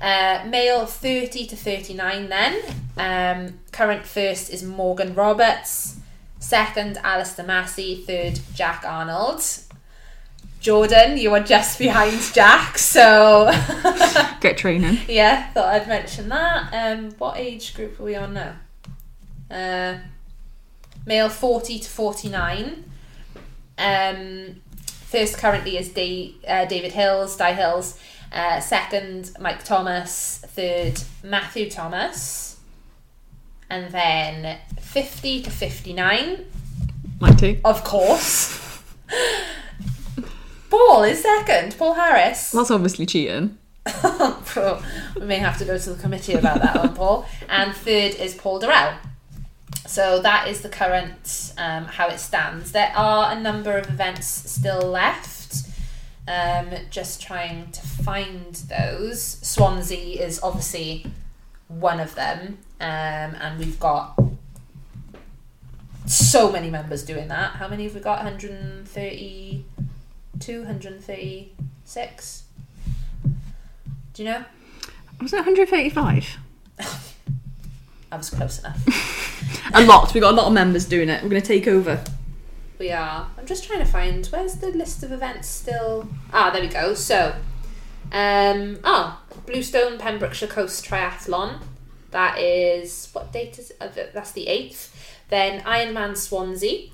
Uh, 0.02 0.46
male 0.48 0.86
30 0.86 1.48
to 1.48 1.56
39 1.58 2.30
then, 2.30 2.62
um, 2.98 3.60
current 3.74 4.06
first 4.06 4.50
is 4.50 4.64
Morgan 4.64 5.14
Roberts, 5.14 5.98
second, 6.40 7.00
Alistair 7.04 7.46
Massey, 7.46 7.96
third, 7.96 8.40
Jack 8.56 8.84
Arnold. 8.86 9.44
Jordan, 10.60 11.18
you 11.18 11.34
are 11.34 11.40
just 11.40 11.78
behind 11.80 12.20
Jack, 12.34 12.78
so 12.78 13.46
Get 14.42 14.58
training. 14.58 14.98
yeah, 15.08 15.52
thought 15.52 15.68
I'd 15.74 15.88
mention 15.88 16.30
that. 16.30 16.74
Um, 16.74 17.12
what 17.18 17.38
age 17.38 17.74
group 17.76 18.00
are 18.00 18.04
we 18.04 18.16
on 18.16 18.34
now? 18.34 18.56
Uh, 19.50 19.98
male 21.06 21.30
40 21.30 21.80
to 21.80 21.90
49. 21.90 22.84
Um, 23.78 24.62
first 25.06 25.38
currently 25.38 25.78
is 25.78 25.90
Da- 25.90 26.36
uh, 26.48 26.66
David 26.66 26.92
Hills, 26.92 27.38
Di 27.38 27.54
Hills. 27.54 28.00
Uh, 28.34 28.60
second, 28.60 29.32
Mike 29.40 29.64
Thomas. 29.64 30.44
Third, 30.48 31.02
Matthew 31.24 31.70
Thomas. 31.70 32.60
And 33.70 33.92
then 33.94 34.58
50 34.82 35.44
to 35.44 35.50
59, 35.52 36.46
Like 37.22 37.38
two. 37.38 37.60
of 37.64 37.84
course. 37.84 38.82
Paul 40.70 41.04
is 41.04 41.22
second, 41.22 41.78
Paul 41.78 41.94
Harris. 41.94 42.52
That's 42.52 42.72
obviously 42.72 43.06
cheating. 43.06 43.58
we 45.16 45.26
may 45.26 45.38
have 45.38 45.58
to 45.60 45.66
go 45.66 45.78
to 45.78 45.94
the 45.94 46.02
committee 46.02 46.34
about 46.34 46.62
that 46.62 46.76
one, 46.76 46.94
Paul. 46.94 47.26
And 47.48 47.74
third 47.74 48.16
is 48.16 48.36
Paul 48.36 48.60
Durrell. 48.60 48.98
So 49.86 50.22
that 50.22 50.50
is 50.50 50.62
the 50.62 50.70
current 50.70 51.54
um, 51.58 51.86
how 51.86 52.08
it 52.10 52.20
stands. 52.20 52.74
There 52.74 52.92
are 52.96 53.32
a 53.32 53.40
number 53.40 53.78
of 53.78 53.88
events 53.88 54.28
still 54.28 54.82
left. 54.82 55.64
Um, 56.28 56.72
just 56.90 57.22
trying 57.22 57.72
to 57.72 57.82
find 57.82 58.54
those. 58.54 59.22
Swansea 59.24 60.22
is 60.22 60.42
obviously 60.44 61.06
one 61.70 62.02
of 62.02 62.16
them, 62.16 62.58
um, 62.82 63.36
and 63.40 63.58
we've 63.58 63.80
got 63.80 64.20
so 66.06 66.52
many 66.52 66.70
members 66.70 67.04
doing 67.04 67.30
that. 67.30 67.52
How 67.52 67.70
many 67.70 67.86
have 67.86 67.96
we 67.96 68.02
got? 68.02 68.18
132, 68.24 69.64
136? 70.46 72.44
Do 74.14 74.24
you 74.24 74.30
know? 74.30 74.46
Was 75.22 75.34
it 75.34 75.38
135? 75.38 76.38
I 78.12 78.18
was 78.18 78.30
close 78.30 78.60
enough. 78.60 79.14
A 79.74 79.84
lot. 79.84 80.14
We've 80.14 80.22
got 80.22 80.34
a 80.34 80.36
lot 80.36 80.48
of 80.48 80.54
members 80.54 80.86
doing 80.86 81.10
it. 81.10 81.22
We're 81.22 81.30
gonna 81.30 81.42
take 81.42 81.68
over. 81.68 82.02
We 82.80 82.92
are. 82.92 83.30
I'm 83.38 83.46
just 83.46 83.66
trying 83.66 83.80
to 83.80 83.86
find 83.86 84.26
where's 84.28 84.56
the 84.56 84.70
list 84.70 85.04
of 85.04 85.12
events 85.12 85.50
still. 85.50 86.08
Ah, 86.32 86.52
there 86.52 86.62
we 86.62 86.68
go. 86.70 86.94
So, 86.94 87.36
um, 88.12 88.80
oh, 88.84 89.22
Bluestone 89.46 89.98
Pembrokeshire 89.98 90.48
Coast 90.48 90.86
Triathlon. 90.86 91.60
That 92.12 92.40
is 92.40 93.10
what 93.12 93.34
date 93.34 93.60
is? 93.60 93.74
Th- 93.94 94.12
that's 94.14 94.32
the 94.32 94.48
eighth. 94.48 94.94
Then 95.30 95.62
Ironman 95.64 96.16
Swansea, 96.16 96.90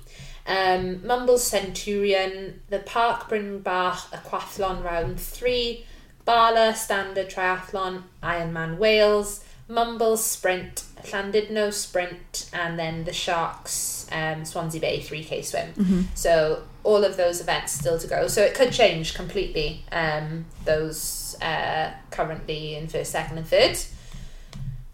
um, 0.46 1.06
Mumbles 1.06 1.44
Centurion, 1.44 2.60
the 2.68 2.80
Parc 2.80 3.28
Bryn 3.28 3.60
Bach 3.60 4.10
Aquathlon 4.12 4.82
Round 4.84 5.18
Three, 5.18 5.86
Bala 6.24 6.74
Standard 6.74 7.30
Triathlon, 7.30 8.02
Ironman 8.22 8.78
Wales, 8.78 9.44
Mumbles 9.68 10.24
Sprint, 10.24 10.84
Llandudno 11.02 11.72
Sprint, 11.72 12.50
and 12.52 12.78
then 12.78 13.04
the 13.04 13.12
Sharks 13.12 14.06
um, 14.12 14.44
Swansea 14.44 14.80
Bay 14.80 15.00
3K 15.00 15.44
swim. 15.44 15.72
So 16.14 16.62
all 16.82 17.02
of 17.04 17.16
those 17.16 17.40
events 17.40 17.72
still 17.72 17.98
to 17.98 18.06
go. 18.06 18.28
So 18.28 18.42
it 18.42 18.54
could 18.54 18.72
change 18.72 19.14
completely. 19.14 19.84
Um, 19.90 20.44
those 20.66 21.36
uh, 21.40 21.92
currently 22.10 22.74
in 22.76 22.88
first, 22.88 23.10
second, 23.12 23.38
and 23.38 23.46
third. 23.46 23.78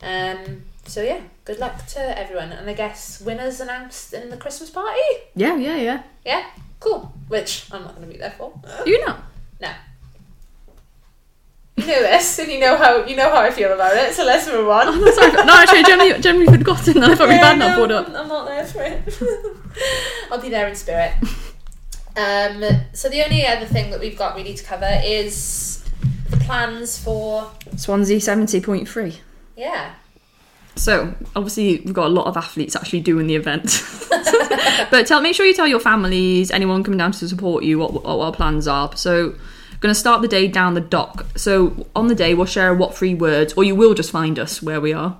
Um, 0.02 0.62
so 0.86 1.02
yeah, 1.02 1.20
good 1.44 1.59
luck 1.59 1.86
to 1.89 2.19
everyone. 2.19 2.52
And 2.52 2.69
I 2.69 2.74
guess 2.74 3.20
winners 3.20 3.61
announced 3.61 4.12
in 4.12 4.31
the 4.31 4.36
Christmas 4.36 4.70
party. 4.70 5.01
Yeah, 5.35 5.57
yeah, 5.57 5.77
yeah. 5.77 6.02
Yeah, 6.24 6.44
cool. 6.81 7.12
Which 7.28 7.66
I'm 7.73 7.82
not 7.82 7.94
going 7.97 8.07
to 8.09 8.12
be 8.12 8.19
there 8.19 8.32
for. 8.32 8.52
You 8.86 9.07
know. 9.07 9.16
No. 9.61 9.70
You 11.77 11.86
know 11.86 12.02
this, 12.02 12.39
and 12.39 12.51
you 12.52 12.61
know 12.61 12.77
how 12.77 13.05
you 13.07 13.16
know 13.16 13.31
how 13.31 13.40
I 13.40 13.51
feel 13.51 13.73
about 13.73 13.97
it. 13.97 14.12
So 14.12 14.24
let's 14.24 14.47
move 14.47 14.69
on. 14.69 14.86
Oh, 14.89 15.11
sorry. 15.12 15.32
No, 15.32 15.55
actually, 15.55 15.82
generally, 15.85 16.20
generally 16.20 16.59
forgotten 16.59 17.01
that 17.01 17.11
I 17.11 17.15
thought 17.15 17.28
we 17.28 17.35
Yeah, 17.36 17.40
bad 17.40 17.59
now 17.59 17.69
no, 17.69 17.74
pulled 17.77 17.93
up. 17.93 18.09
I'm 18.09 18.28
not 18.28 18.47
there 18.47 18.65
for 18.66 18.82
it. 18.82 19.19
I'll 20.31 20.40
be 20.40 20.51
there 20.51 20.69
in 20.69 20.74
spirit. 20.74 21.12
Um, 22.16 22.62
so 22.93 23.09
the 23.09 23.24
only 23.24 23.47
other 23.47 23.65
thing 23.65 23.90
that 23.93 24.01
we've 24.01 24.19
got 24.19 24.36
really 24.36 24.52
to 24.55 24.65
cover 24.65 25.01
is 25.02 25.82
the 26.28 26.36
plans 26.39 26.98
for 26.98 27.51
Swansea 27.77 28.19
70.3. 28.19 29.16
yeah. 29.57 29.94
So, 30.76 31.14
obviously, 31.36 31.80
we've 31.84 31.94
got 31.94 32.06
a 32.06 32.10
lot 32.10 32.26
of 32.26 32.36
athletes 32.36 32.74
actually 32.74 33.01
doing 33.01 33.26
the 33.26 33.34
event. 33.34 33.84
but 34.90 35.06
tell, 35.06 35.20
make 35.20 35.34
sure 35.34 35.44
you 35.44 35.55
tell 35.55 35.66
your 35.66 35.80
families, 35.80 36.51
anyone 36.51 36.82
coming 36.82 36.98
down 36.98 37.12
to 37.12 37.28
support 37.28 37.64
you, 37.64 37.78
what, 37.78 37.92
what 37.92 38.06
our 38.06 38.32
plans 38.32 38.66
are. 38.66 38.97
So, 38.97 39.34
going 39.80 39.92
to 39.92 39.98
start 39.98 40.22
the 40.22 40.28
day 40.28 40.47
down 40.47 40.74
the 40.74 40.80
dock. 40.80 41.26
So 41.36 41.86
on 41.97 42.06
the 42.09 42.14
day, 42.14 42.34
we'll 42.34 42.47
share 42.47 42.72
what 42.74 42.94
three 42.94 43.14
words, 43.14 43.55
or 43.55 43.64
you 43.64 43.74
will 43.74 43.94
just 43.94 44.10
find 44.10 44.38
us 44.38 44.62
where 44.62 44.80
we 44.80 44.92
are. 44.92 45.18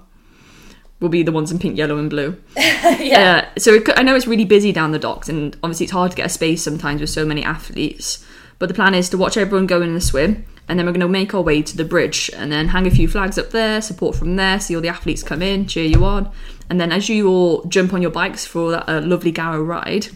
We'll 1.01 1.09
be 1.09 1.23
the 1.23 1.33
ones 1.33 1.51
in 1.51 1.59
pink, 1.59 1.79
yellow, 1.79 1.97
and 1.97 2.11
blue. 2.11 2.41
yeah. 2.57 3.49
Uh, 3.55 3.59
so 3.59 3.75
it, 3.75 3.89
I 3.97 4.03
know 4.03 4.15
it's 4.15 4.27
really 4.27 4.45
busy 4.45 4.71
down 4.71 4.93
the 4.93 4.99
docks, 4.99 5.31
and 5.31 5.57
obviously 5.63 5.85
it's 5.85 5.93
hard 5.93 6.11
to 6.11 6.17
get 6.17 6.27
a 6.27 6.31
space 6.31 6.63
sometimes 6.63 7.01
with 7.01 7.09
so 7.11 7.25
many 7.25 7.43
athletes. 7.43 8.25
But 8.59 8.69
the 8.69 8.75
plan 8.75 8.95
is 8.95 9.09
to 9.11 9.19
watch 9.19 9.39
everyone 9.39 9.67
go 9.67 9.81
in 9.81 9.95
the 9.95 10.01
swim, 10.01 10.45
and 10.71 10.79
then 10.79 10.87
we're 10.87 10.93
going 10.93 11.01
to 11.01 11.09
make 11.09 11.35
our 11.35 11.43
way 11.43 11.63
to 11.63 11.77
the 11.77 11.85
bridge, 11.85 12.31
and 12.37 12.53
then 12.53 12.69
hang 12.69 12.87
a 12.87 12.91
few 12.91 13.09
flags 13.09 13.37
up 13.37 13.51
there, 13.51 13.83
support 13.83 14.15
from 14.15 14.37
there, 14.37 14.61
see 14.61 14.77
all 14.77 14.81
the 14.81 14.89
athletes 14.89 15.25
come 15.25 15.43
in, 15.43 15.67
cheer 15.67 15.85
you 15.85 16.05
on, 16.05 16.31
and 16.71 16.81
then 16.81 16.93
as 16.93 17.09
you 17.09 17.29
all 17.29 17.65
jump 17.65 17.93
on 17.93 18.01
your 18.01 18.13
bikes 18.13 18.47
for 18.47 18.71
that 18.71 18.89
uh, 18.89 19.01
lovely 19.01 19.33
Gower 19.33 19.65
ride, 19.65 20.07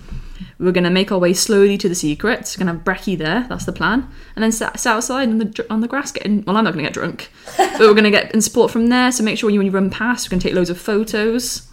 we're 0.60 0.70
going 0.70 0.84
to 0.84 0.90
make 0.90 1.10
our 1.10 1.18
way 1.18 1.32
slowly 1.32 1.76
to 1.78 1.88
the 1.88 1.94
secret. 1.96 2.54
We're 2.56 2.64
going 2.64 2.72
to 2.72 2.78
have 2.78 2.84
Brecky 2.84 3.18
there. 3.18 3.46
That's 3.48 3.64
the 3.64 3.72
plan. 3.72 4.08
And 4.36 4.44
then 4.44 4.52
sit, 4.52 4.78
sit 4.78 4.88
outside 4.88 5.28
on 5.28 5.38
the 5.38 5.66
on 5.68 5.80
the 5.80 5.88
grass 5.88 6.12
getting. 6.12 6.44
Well, 6.44 6.56
I'm 6.56 6.62
not 6.62 6.72
going 6.72 6.84
to 6.84 6.88
get 6.88 6.94
drunk, 6.94 7.30
but 7.56 7.80
we're 7.80 7.92
going 7.92 8.04
to 8.04 8.10
get 8.10 8.32
in 8.32 8.40
support 8.40 8.70
from 8.70 8.86
there. 8.86 9.10
So 9.10 9.24
make 9.24 9.36
sure 9.36 9.50
when 9.50 9.60
you 9.60 9.70
run 9.72 9.90
past, 9.90 10.28
we're 10.28 10.30
going 10.30 10.40
to 10.40 10.48
take 10.48 10.54
loads 10.54 10.70
of 10.70 10.80
photos. 10.80 11.68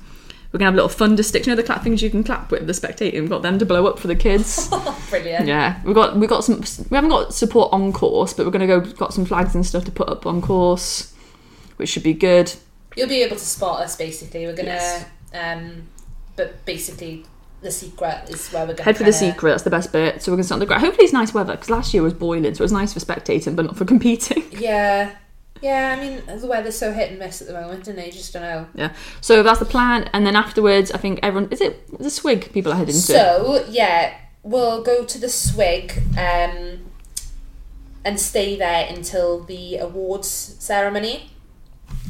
We're 0.52 0.58
going 0.60 0.66
to 0.66 0.72
have 0.72 0.74
a 0.74 0.84
little 0.84 0.90
thunder 0.90 1.24
sticks. 1.24 1.48
You 1.48 1.52
know 1.52 1.56
the 1.56 1.64
clap 1.64 1.82
things 1.82 2.02
you 2.02 2.10
can 2.10 2.24
clap 2.26 2.52
with 2.52 2.68
the 2.68 2.74
spectator. 2.74 3.22
We've 3.22 3.30
got 3.30 3.42
them 3.42 3.58
to 3.60 3.66
blow 3.66 3.88
up 3.88 3.98
for 4.00 4.08
the 4.08 4.16
kids. 4.18 4.68
Brilliant. 5.10 5.48
yeah, 5.48 5.82
we've 5.86 5.96
got 5.96 6.18
we've 6.18 6.30
got 6.30 6.44
some. 6.44 6.62
We 6.90 6.96
haven't 6.96 7.10
got 7.10 7.34
support 7.34 7.72
on 7.72 7.94
course, 7.94 8.34
but 8.34 8.46
we're 8.46 8.52
going 8.52 8.68
to 8.68 8.80
go. 8.80 8.82
Got 8.82 9.14
some 9.14 9.24
flags 9.26 9.56
and 9.56 9.66
stuff 9.66 9.86
to 9.86 9.92
put 9.92 10.10
up 10.10 10.26
on 10.26 10.42
course, 10.42 11.14
which 11.78 11.90
should 11.90 12.04
be 12.04 12.14
good. 12.14 12.54
You'll 12.98 13.08
be 13.08 13.22
able 13.24 13.38
to 13.38 13.46
spot 13.46 13.82
us 13.82 13.96
basically. 13.96 14.46
We're 14.46 14.56
gonna, 14.56 14.70
Yes. 14.72 15.06
um, 15.34 15.84
but 16.36 16.66
basically 16.66 17.26
the 17.62 17.72
secret 17.72 18.28
is 18.30 18.50
where 18.50 18.64
we're 18.66 18.74
gonna 18.74 18.84
Head 18.84 18.98
for 18.98 19.04
the 19.04 19.14
secret. 19.14 19.52
That's 19.52 19.64
the 19.64 19.70
best 19.70 19.92
bit. 19.94 20.22
So 20.22 20.32
we're 20.32 20.38
going 20.38 20.42
to 20.42 20.48
start 20.48 20.56
on 20.58 20.60
the 20.60 20.66
ground. 20.66 20.82
Hopefully 20.84 21.06
it's 21.06 21.14
nice 21.14 21.34
weather 21.34 21.54
because 21.54 21.70
last 21.70 21.94
year 21.94 22.04
was 22.04 22.14
boiling, 22.14 22.54
so 22.56 22.62
it 22.62 22.66
was 22.66 22.72
nice 22.74 22.92
for 22.92 23.00
spectating, 23.00 23.56
but 23.56 23.66
not 23.66 23.78
for 23.78 23.86
competing. 23.86 24.44
Yeah, 24.52 25.16
yeah. 25.62 25.96
I 25.98 26.02
mean, 26.02 26.40
the 26.40 26.48
weather's 26.48 26.78
so 26.78 26.92
hit 26.92 27.10
and 27.10 27.20
miss 27.20 27.42
at 27.42 27.48
the 27.48 27.54
moment, 27.54 27.88
and 27.88 27.98
they 27.98 28.10
just 28.10 28.34
don't 28.34 28.42
know. 28.42 28.68
Yeah. 28.74 28.94
So 29.22 29.44
that's 29.44 29.60
the 29.60 29.66
plan, 29.66 30.10
and 30.14 30.26
then 30.26 30.36
afterwards, 30.36 30.92
I 30.92 30.98
think 30.98 31.20
everyone 31.24 31.52
is 31.52 31.62
it 31.62 31.98
the 31.98 32.10
swig 32.10 32.52
people 32.54 32.72
are 32.72 32.76
heading 32.76 32.96
to. 32.96 33.02
So 33.02 33.66
yeah, 33.70 34.16
we'll 34.44 34.84
go 34.84 35.06
to 35.06 35.18
the 35.20 35.30
swig 35.30 36.02
um, 36.18 36.92
and 38.04 38.20
stay 38.20 38.58
there 38.58 38.88
until 38.90 39.44
the 39.44 39.78
awards 39.78 40.28
ceremony, 40.28 41.32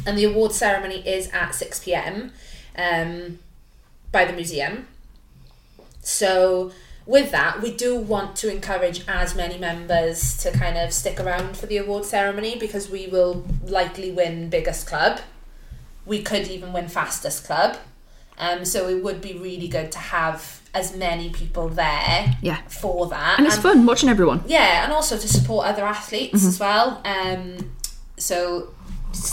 and 0.06 0.18
the 0.18 0.26
awards 0.26 0.56
ceremony 0.56 1.08
is 1.08 1.30
at 1.30 1.54
six 1.56 1.80
pm 1.80 2.32
um, 2.78 3.40
by 4.12 4.26
the 4.26 4.34
museum. 4.34 4.88
So 6.02 6.72
with 7.12 7.30
that, 7.32 7.62
we 7.62 7.72
do 7.86 7.90
want 8.14 8.36
to 8.38 8.46
encourage 8.52 9.00
as 9.08 9.36
many 9.36 9.58
members 9.58 10.38
to 10.38 10.52
kind 10.52 10.78
of 10.78 10.92
stick 10.94 11.20
around 11.20 11.58
for 11.58 11.66
the 11.68 11.78
award 11.78 12.06
ceremony 12.06 12.54
because 12.58 12.90
we 12.90 13.08
will 13.08 13.46
likely 13.78 14.10
win 14.12 14.50
biggest 14.50 14.88
club. 14.88 15.20
We 16.06 16.22
could 16.24 16.48
even 16.48 16.74
win 16.74 16.88
fastest 16.88 17.46
club. 17.46 17.78
Um, 18.38 18.66
so 18.66 18.88
it 18.88 19.04
would 19.04 19.22
be 19.22 19.34
really 19.48 19.68
good 19.68 19.92
to 19.92 20.00
have 20.00 20.62
as 20.74 20.96
many 20.96 21.30
people 21.30 21.68
there 21.70 22.36
Yeah. 22.42 22.60
for 22.70 23.08
that. 23.08 23.36
And 23.38 23.46
it's 23.46 23.58
fun 23.58 23.86
watching 23.86 24.10
everyone. 24.10 24.42
Yeah, 24.48 24.84
and 24.86 24.94
also 24.94 25.18
to 25.18 25.28
support 25.28 25.68
other 25.68 25.84
athletes 25.86 26.40
Mm-hmm. 26.40 26.48
as 26.48 26.60
well. 26.60 27.02
Um, 27.06 27.72
so 28.18 28.74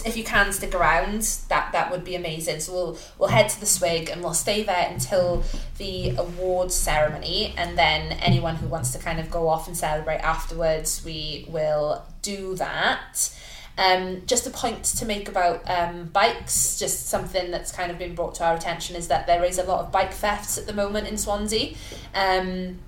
if 0.04 0.16
you 0.16 0.24
can 0.24 0.52
stick 0.52 0.74
around, 0.74 1.22
that 1.48 1.72
that 1.72 1.90
would 1.90 2.04
be 2.04 2.14
amazing. 2.14 2.60
So 2.60 2.72
we'll 2.72 2.98
we'll 3.18 3.28
head 3.28 3.48
to 3.50 3.60
the 3.60 3.66
swig 3.66 4.08
and 4.08 4.22
we'll 4.22 4.34
stay 4.34 4.62
there 4.62 4.88
until 4.90 5.44
the 5.78 6.10
awards 6.16 6.74
ceremony, 6.74 7.54
and 7.56 7.78
then 7.78 8.12
anyone 8.12 8.56
who 8.56 8.68
wants 8.68 8.92
to 8.92 8.98
kind 8.98 9.20
of 9.20 9.30
go 9.30 9.48
off 9.48 9.66
and 9.66 9.76
celebrate 9.76 10.18
afterwards, 10.18 11.04
we 11.04 11.46
will 11.48 12.04
do 12.22 12.54
that. 12.56 13.34
Um, 13.78 14.22
just 14.26 14.44
a 14.44 14.50
point 14.50 14.82
to 14.84 15.06
make 15.06 15.28
about 15.28 15.62
um, 15.70 16.06
bikes, 16.06 16.76
just 16.80 17.06
something 17.06 17.52
that's 17.52 17.70
kind 17.70 17.92
of 17.92 17.98
been 17.98 18.16
brought 18.16 18.34
to 18.36 18.44
our 18.44 18.56
attention 18.56 18.96
is 18.96 19.06
that 19.06 19.28
there 19.28 19.44
is 19.44 19.56
a 19.56 19.62
lot 19.62 19.84
of 19.84 19.92
bike 19.92 20.12
thefts 20.12 20.58
at 20.58 20.66
the 20.66 20.72
moment 20.72 21.06
in 21.06 21.16
Swansea. 21.16 21.76
Um, 22.12 22.80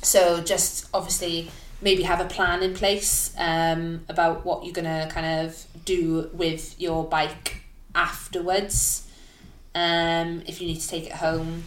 so 0.00 0.40
just 0.40 0.86
obviously 0.94 1.50
maybe 1.80 2.04
have 2.04 2.20
a 2.20 2.24
plan 2.24 2.62
in 2.62 2.72
place 2.72 3.34
um, 3.36 4.04
about 4.08 4.44
what 4.44 4.64
you're 4.64 4.72
gonna 4.72 5.08
kind 5.10 5.26
of 5.26 5.66
do 5.84 6.30
with 6.32 6.78
your 6.80 7.04
bike 7.04 7.62
afterwards. 7.94 9.08
Um, 9.74 10.42
if 10.46 10.60
you 10.60 10.66
need 10.68 10.80
to 10.80 10.88
take 10.88 11.06
it 11.06 11.12
home, 11.12 11.64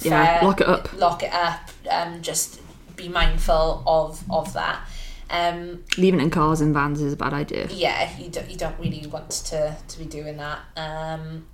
Yeah, 0.00 0.40
fair, 0.40 0.48
lock 0.48 0.60
it 0.60 0.66
up. 0.68 0.92
Lock 0.98 1.22
it 1.22 1.32
up. 1.32 1.70
Um, 1.90 2.20
just 2.22 2.60
be 2.96 3.08
mindful 3.08 3.82
of 3.86 4.22
of 4.30 4.52
that. 4.52 4.86
Um, 5.28 5.82
Leaving 5.98 6.20
it 6.20 6.24
in 6.24 6.30
cars 6.30 6.60
and 6.60 6.72
vans 6.72 7.00
is 7.00 7.12
a 7.14 7.16
bad 7.16 7.32
idea. 7.32 7.66
yeah, 7.70 8.16
you 8.18 8.28
don't 8.28 8.48
you 8.50 8.56
don't 8.56 8.78
really 8.78 9.06
want 9.06 9.30
to 9.30 9.76
to 9.88 9.98
be 9.98 10.04
doing 10.04 10.36
that. 10.36 10.60
Um, 10.76 11.46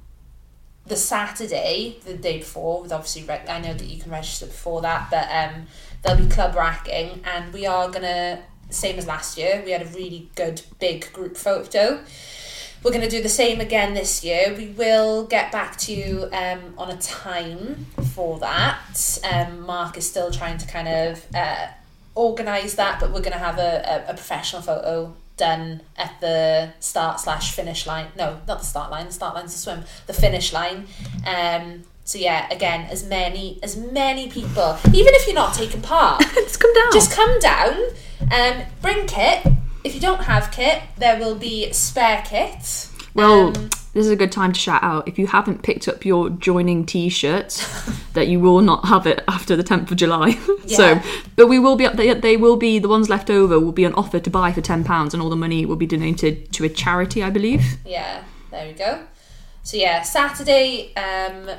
the 0.85 0.97
Saturday, 0.97 1.97
the 2.05 2.15
day 2.15 2.39
before, 2.39 2.83
with 2.83 2.93
obviously 2.93 3.25
I 3.31 3.61
know 3.61 3.73
that 3.73 3.87
you 3.87 4.03
can 4.03 4.11
register 4.11 4.47
before 4.47 4.81
that, 4.83 5.09
but 5.13 5.29
um, 5.31 5.67
there'll 6.03 6.21
be 6.21 6.29
club 6.29 6.57
racking, 6.57 7.21
and 7.25 7.53
we 7.53 7.67
are 7.67 7.89
gonna 7.89 8.43
same 8.73 8.99
as 8.99 9.07
last 9.07 9.39
year. 9.39 9.63
We 9.65 9.71
had 9.71 9.83
a 9.83 9.87
really 9.87 10.31
good 10.35 10.63
big 10.79 11.13
group 11.13 11.37
photo. 11.37 12.03
We're 12.83 12.91
going 12.91 13.03
to 13.03 13.09
do 13.09 13.23
the 13.23 13.29
same 13.29 13.61
again 13.61 13.95
this 13.95 14.25
year. 14.25 14.53
We 14.57 14.69
will 14.69 15.25
get 15.25 15.53
back 15.53 15.77
to 15.79 15.95
you 15.95 16.29
um, 16.33 16.75
on 16.77 16.91
a 16.91 16.97
time 16.97 17.87
for 18.13 18.41
that. 18.41 19.21
Um, 19.31 19.61
Mark 19.61 19.97
is 19.97 20.09
still 20.09 20.33
trying 20.33 20.59
to 20.59 20.67
kind 20.67 20.89
of 20.89 21.25
uh, 21.33 21.69
organise 22.17 22.75
that, 22.75 22.99
but 22.99 23.11
we're 23.13 23.21
going 23.21 23.33
to 23.33 23.39
have 23.39 23.59
a, 23.59 24.05
a, 24.09 24.11
a 24.11 24.15
professional 24.15 24.63
photo 24.63 25.15
done 25.37 25.81
at 25.97 26.21
the 26.21 26.73
start 26.81 27.21
slash 27.21 27.53
finish 27.53 27.87
line. 27.87 28.09
No, 28.17 28.41
not 28.49 28.59
the 28.59 28.67
start 28.67 28.91
line. 28.91 29.07
The 29.07 29.13
start 29.13 29.35
line's 29.35 29.53
the 29.53 29.59
swim. 29.59 29.85
The 30.07 30.13
finish 30.13 30.53
line. 30.53 30.87
Um, 31.25 31.85
so 32.05 32.19
yeah, 32.19 32.49
again, 32.53 32.83
as 32.91 33.05
many 33.05 33.59
as 33.63 33.77
many 33.77 34.29
people, 34.29 34.79
even 34.93 35.15
if 35.15 35.27
you're 35.27 35.35
not 35.35 35.55
taking 35.55 35.81
part, 35.83 36.21
Let's 36.37 36.57
come 36.57 36.73
down. 36.75 36.93
just 36.93 37.13
come 37.13 37.39
down, 37.41 37.75
um, 38.33 38.63
bring 38.81 39.07
kit. 39.07 39.47
If 39.85 39.95
you 39.95 40.01
don't 40.01 40.23
have 40.25 40.51
kit, 40.53 40.81
there 40.99 41.19
will 41.19 41.35
be 41.35 41.73
spare 41.73 42.23
kit. 42.27 42.89
well, 43.15 43.49
Um, 43.57 43.71
this 43.95 44.07
is 44.07 44.11
a 44.11 44.17
good 44.17 44.33
time 44.33 44.53
to 44.53 44.61
shout 44.61 44.83
out. 44.83 45.07
If 45.07 45.19
you 45.19 45.27
haven't 45.27 45.63
picked 45.63 45.87
up 45.87 46.05
your 46.07 46.31
joining 46.31 46.87
T-shirts, 46.87 47.67
that 48.15 48.27
you 48.29 48.41
will 48.41 48.61
not 48.63 48.87
have 48.87 49.07
it 49.07 49.23
after 49.29 49.55
the 49.57 49.63
10th 49.65 49.91
of 49.91 49.97
July. 49.99 50.31
so, 50.67 50.99
but 51.37 51.47
we 51.49 51.59
will 51.59 51.77
be 51.77 51.85
up 51.85 51.95
they, 51.95 52.15
they 52.15 52.37
will 52.37 52.57
be 52.57 52.79
the 52.79 52.89
ones 52.89 53.09
left 53.11 53.29
over 53.29 53.59
will 53.61 53.73
be 53.73 53.85
on 53.85 53.93
offer 53.95 54.19
to 54.21 54.31
buy 54.31 54.51
for 54.53 54.61
ten 54.63 54.83
pounds, 54.85 55.13
and 55.15 55.23
all 55.23 55.29
the 55.31 55.37
money 55.37 55.67
will 55.67 55.77
be 55.77 55.87
donated 55.87 56.53
to 56.53 56.65
a 56.65 56.69
charity, 56.69 57.23
I 57.23 57.31
believe. 57.31 57.77
yeah, 57.85 58.23
there 58.51 58.67
we 58.69 58.73
go. 58.75 59.01
So 59.65 59.77
yeah, 59.77 60.03
Saturday, 60.03 60.95
um, 60.97 61.51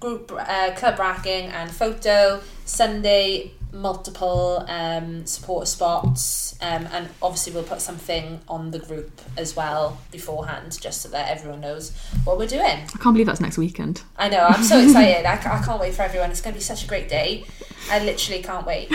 group 0.00 0.32
uh, 0.32 0.72
club 0.76 0.98
racking 0.98 1.46
and 1.46 1.70
photo. 1.70 2.40
Sunday, 2.64 3.52
multiple 3.72 4.64
um, 4.68 5.24
supporter 5.26 5.66
spots, 5.66 6.56
um, 6.60 6.86
and 6.92 7.08
obviously 7.22 7.52
we'll 7.52 7.62
put 7.62 7.80
something 7.80 8.40
on 8.48 8.70
the 8.70 8.78
group 8.78 9.10
as 9.36 9.56
well 9.56 9.98
beforehand, 10.10 10.78
just 10.80 11.02
so 11.02 11.08
that 11.10 11.30
everyone 11.30 11.60
knows 11.60 11.96
what 12.24 12.38
we're 12.38 12.46
doing. 12.46 12.62
I 12.62 12.98
can't 13.00 13.14
believe 13.14 13.26
that's 13.26 13.40
next 13.40 13.58
weekend. 13.58 14.02
I 14.16 14.28
know, 14.28 14.44
I'm 14.44 14.62
so 14.62 14.78
excited. 14.78 15.24
I, 15.24 15.34
I 15.60 15.64
can't 15.64 15.80
wait 15.80 15.94
for 15.94 16.02
everyone. 16.02 16.30
It's 16.30 16.40
going 16.40 16.54
to 16.54 16.58
be 16.58 16.64
such 16.64 16.84
a 16.84 16.86
great 16.86 17.08
day. 17.08 17.44
I 17.90 18.04
literally 18.04 18.42
can't 18.42 18.66
wait. 18.66 18.92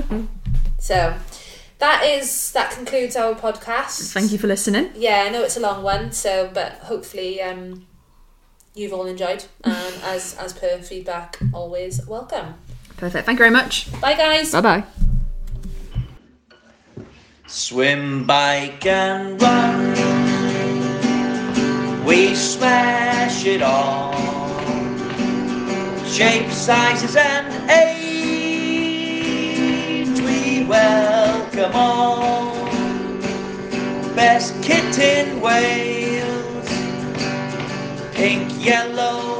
so, 0.78 1.16
that 1.78 2.04
is 2.04 2.52
that 2.52 2.72
concludes 2.72 3.16
our 3.16 3.34
podcast. 3.34 4.12
Thank 4.12 4.32
you 4.32 4.38
for 4.38 4.46
listening. 4.46 4.90
Yeah, 4.94 5.24
I 5.26 5.30
know 5.30 5.42
it's 5.42 5.56
a 5.56 5.60
long 5.60 5.82
one, 5.82 6.12
so 6.12 6.50
but 6.52 6.72
hopefully 6.74 7.40
um, 7.40 7.86
you've 8.74 8.92
all 8.92 9.06
enjoyed. 9.06 9.44
Um, 9.64 9.72
and 9.72 10.02
as 10.04 10.36
as 10.36 10.52
per 10.52 10.78
feedback, 10.78 11.38
always 11.52 12.06
welcome. 12.06 12.54
Perfect. 12.96 13.24
Thank 13.26 13.36
you 13.38 13.44
very 13.44 13.50
much. 13.50 13.90
Bye, 14.00 14.14
guys. 14.14 14.52
Bye 14.52 14.60
bye. 14.60 14.84
Swim, 17.46 18.26
bike, 18.26 18.86
and 18.86 19.40
run. 19.42 19.90
We 22.04 22.34
smash 22.34 23.44
it 23.46 23.62
all. 23.62 24.12
Shapes, 26.04 26.56
sizes, 26.56 27.16
and 27.16 27.70
age. 27.70 28.10
We 30.20 30.64
welcome 30.64 31.72
all. 31.74 32.54
Best 34.14 34.54
kit 34.62 34.98
in 34.98 35.40
Wales. 35.40 36.39
Pink, 38.14 38.64
yellow. 38.64 39.39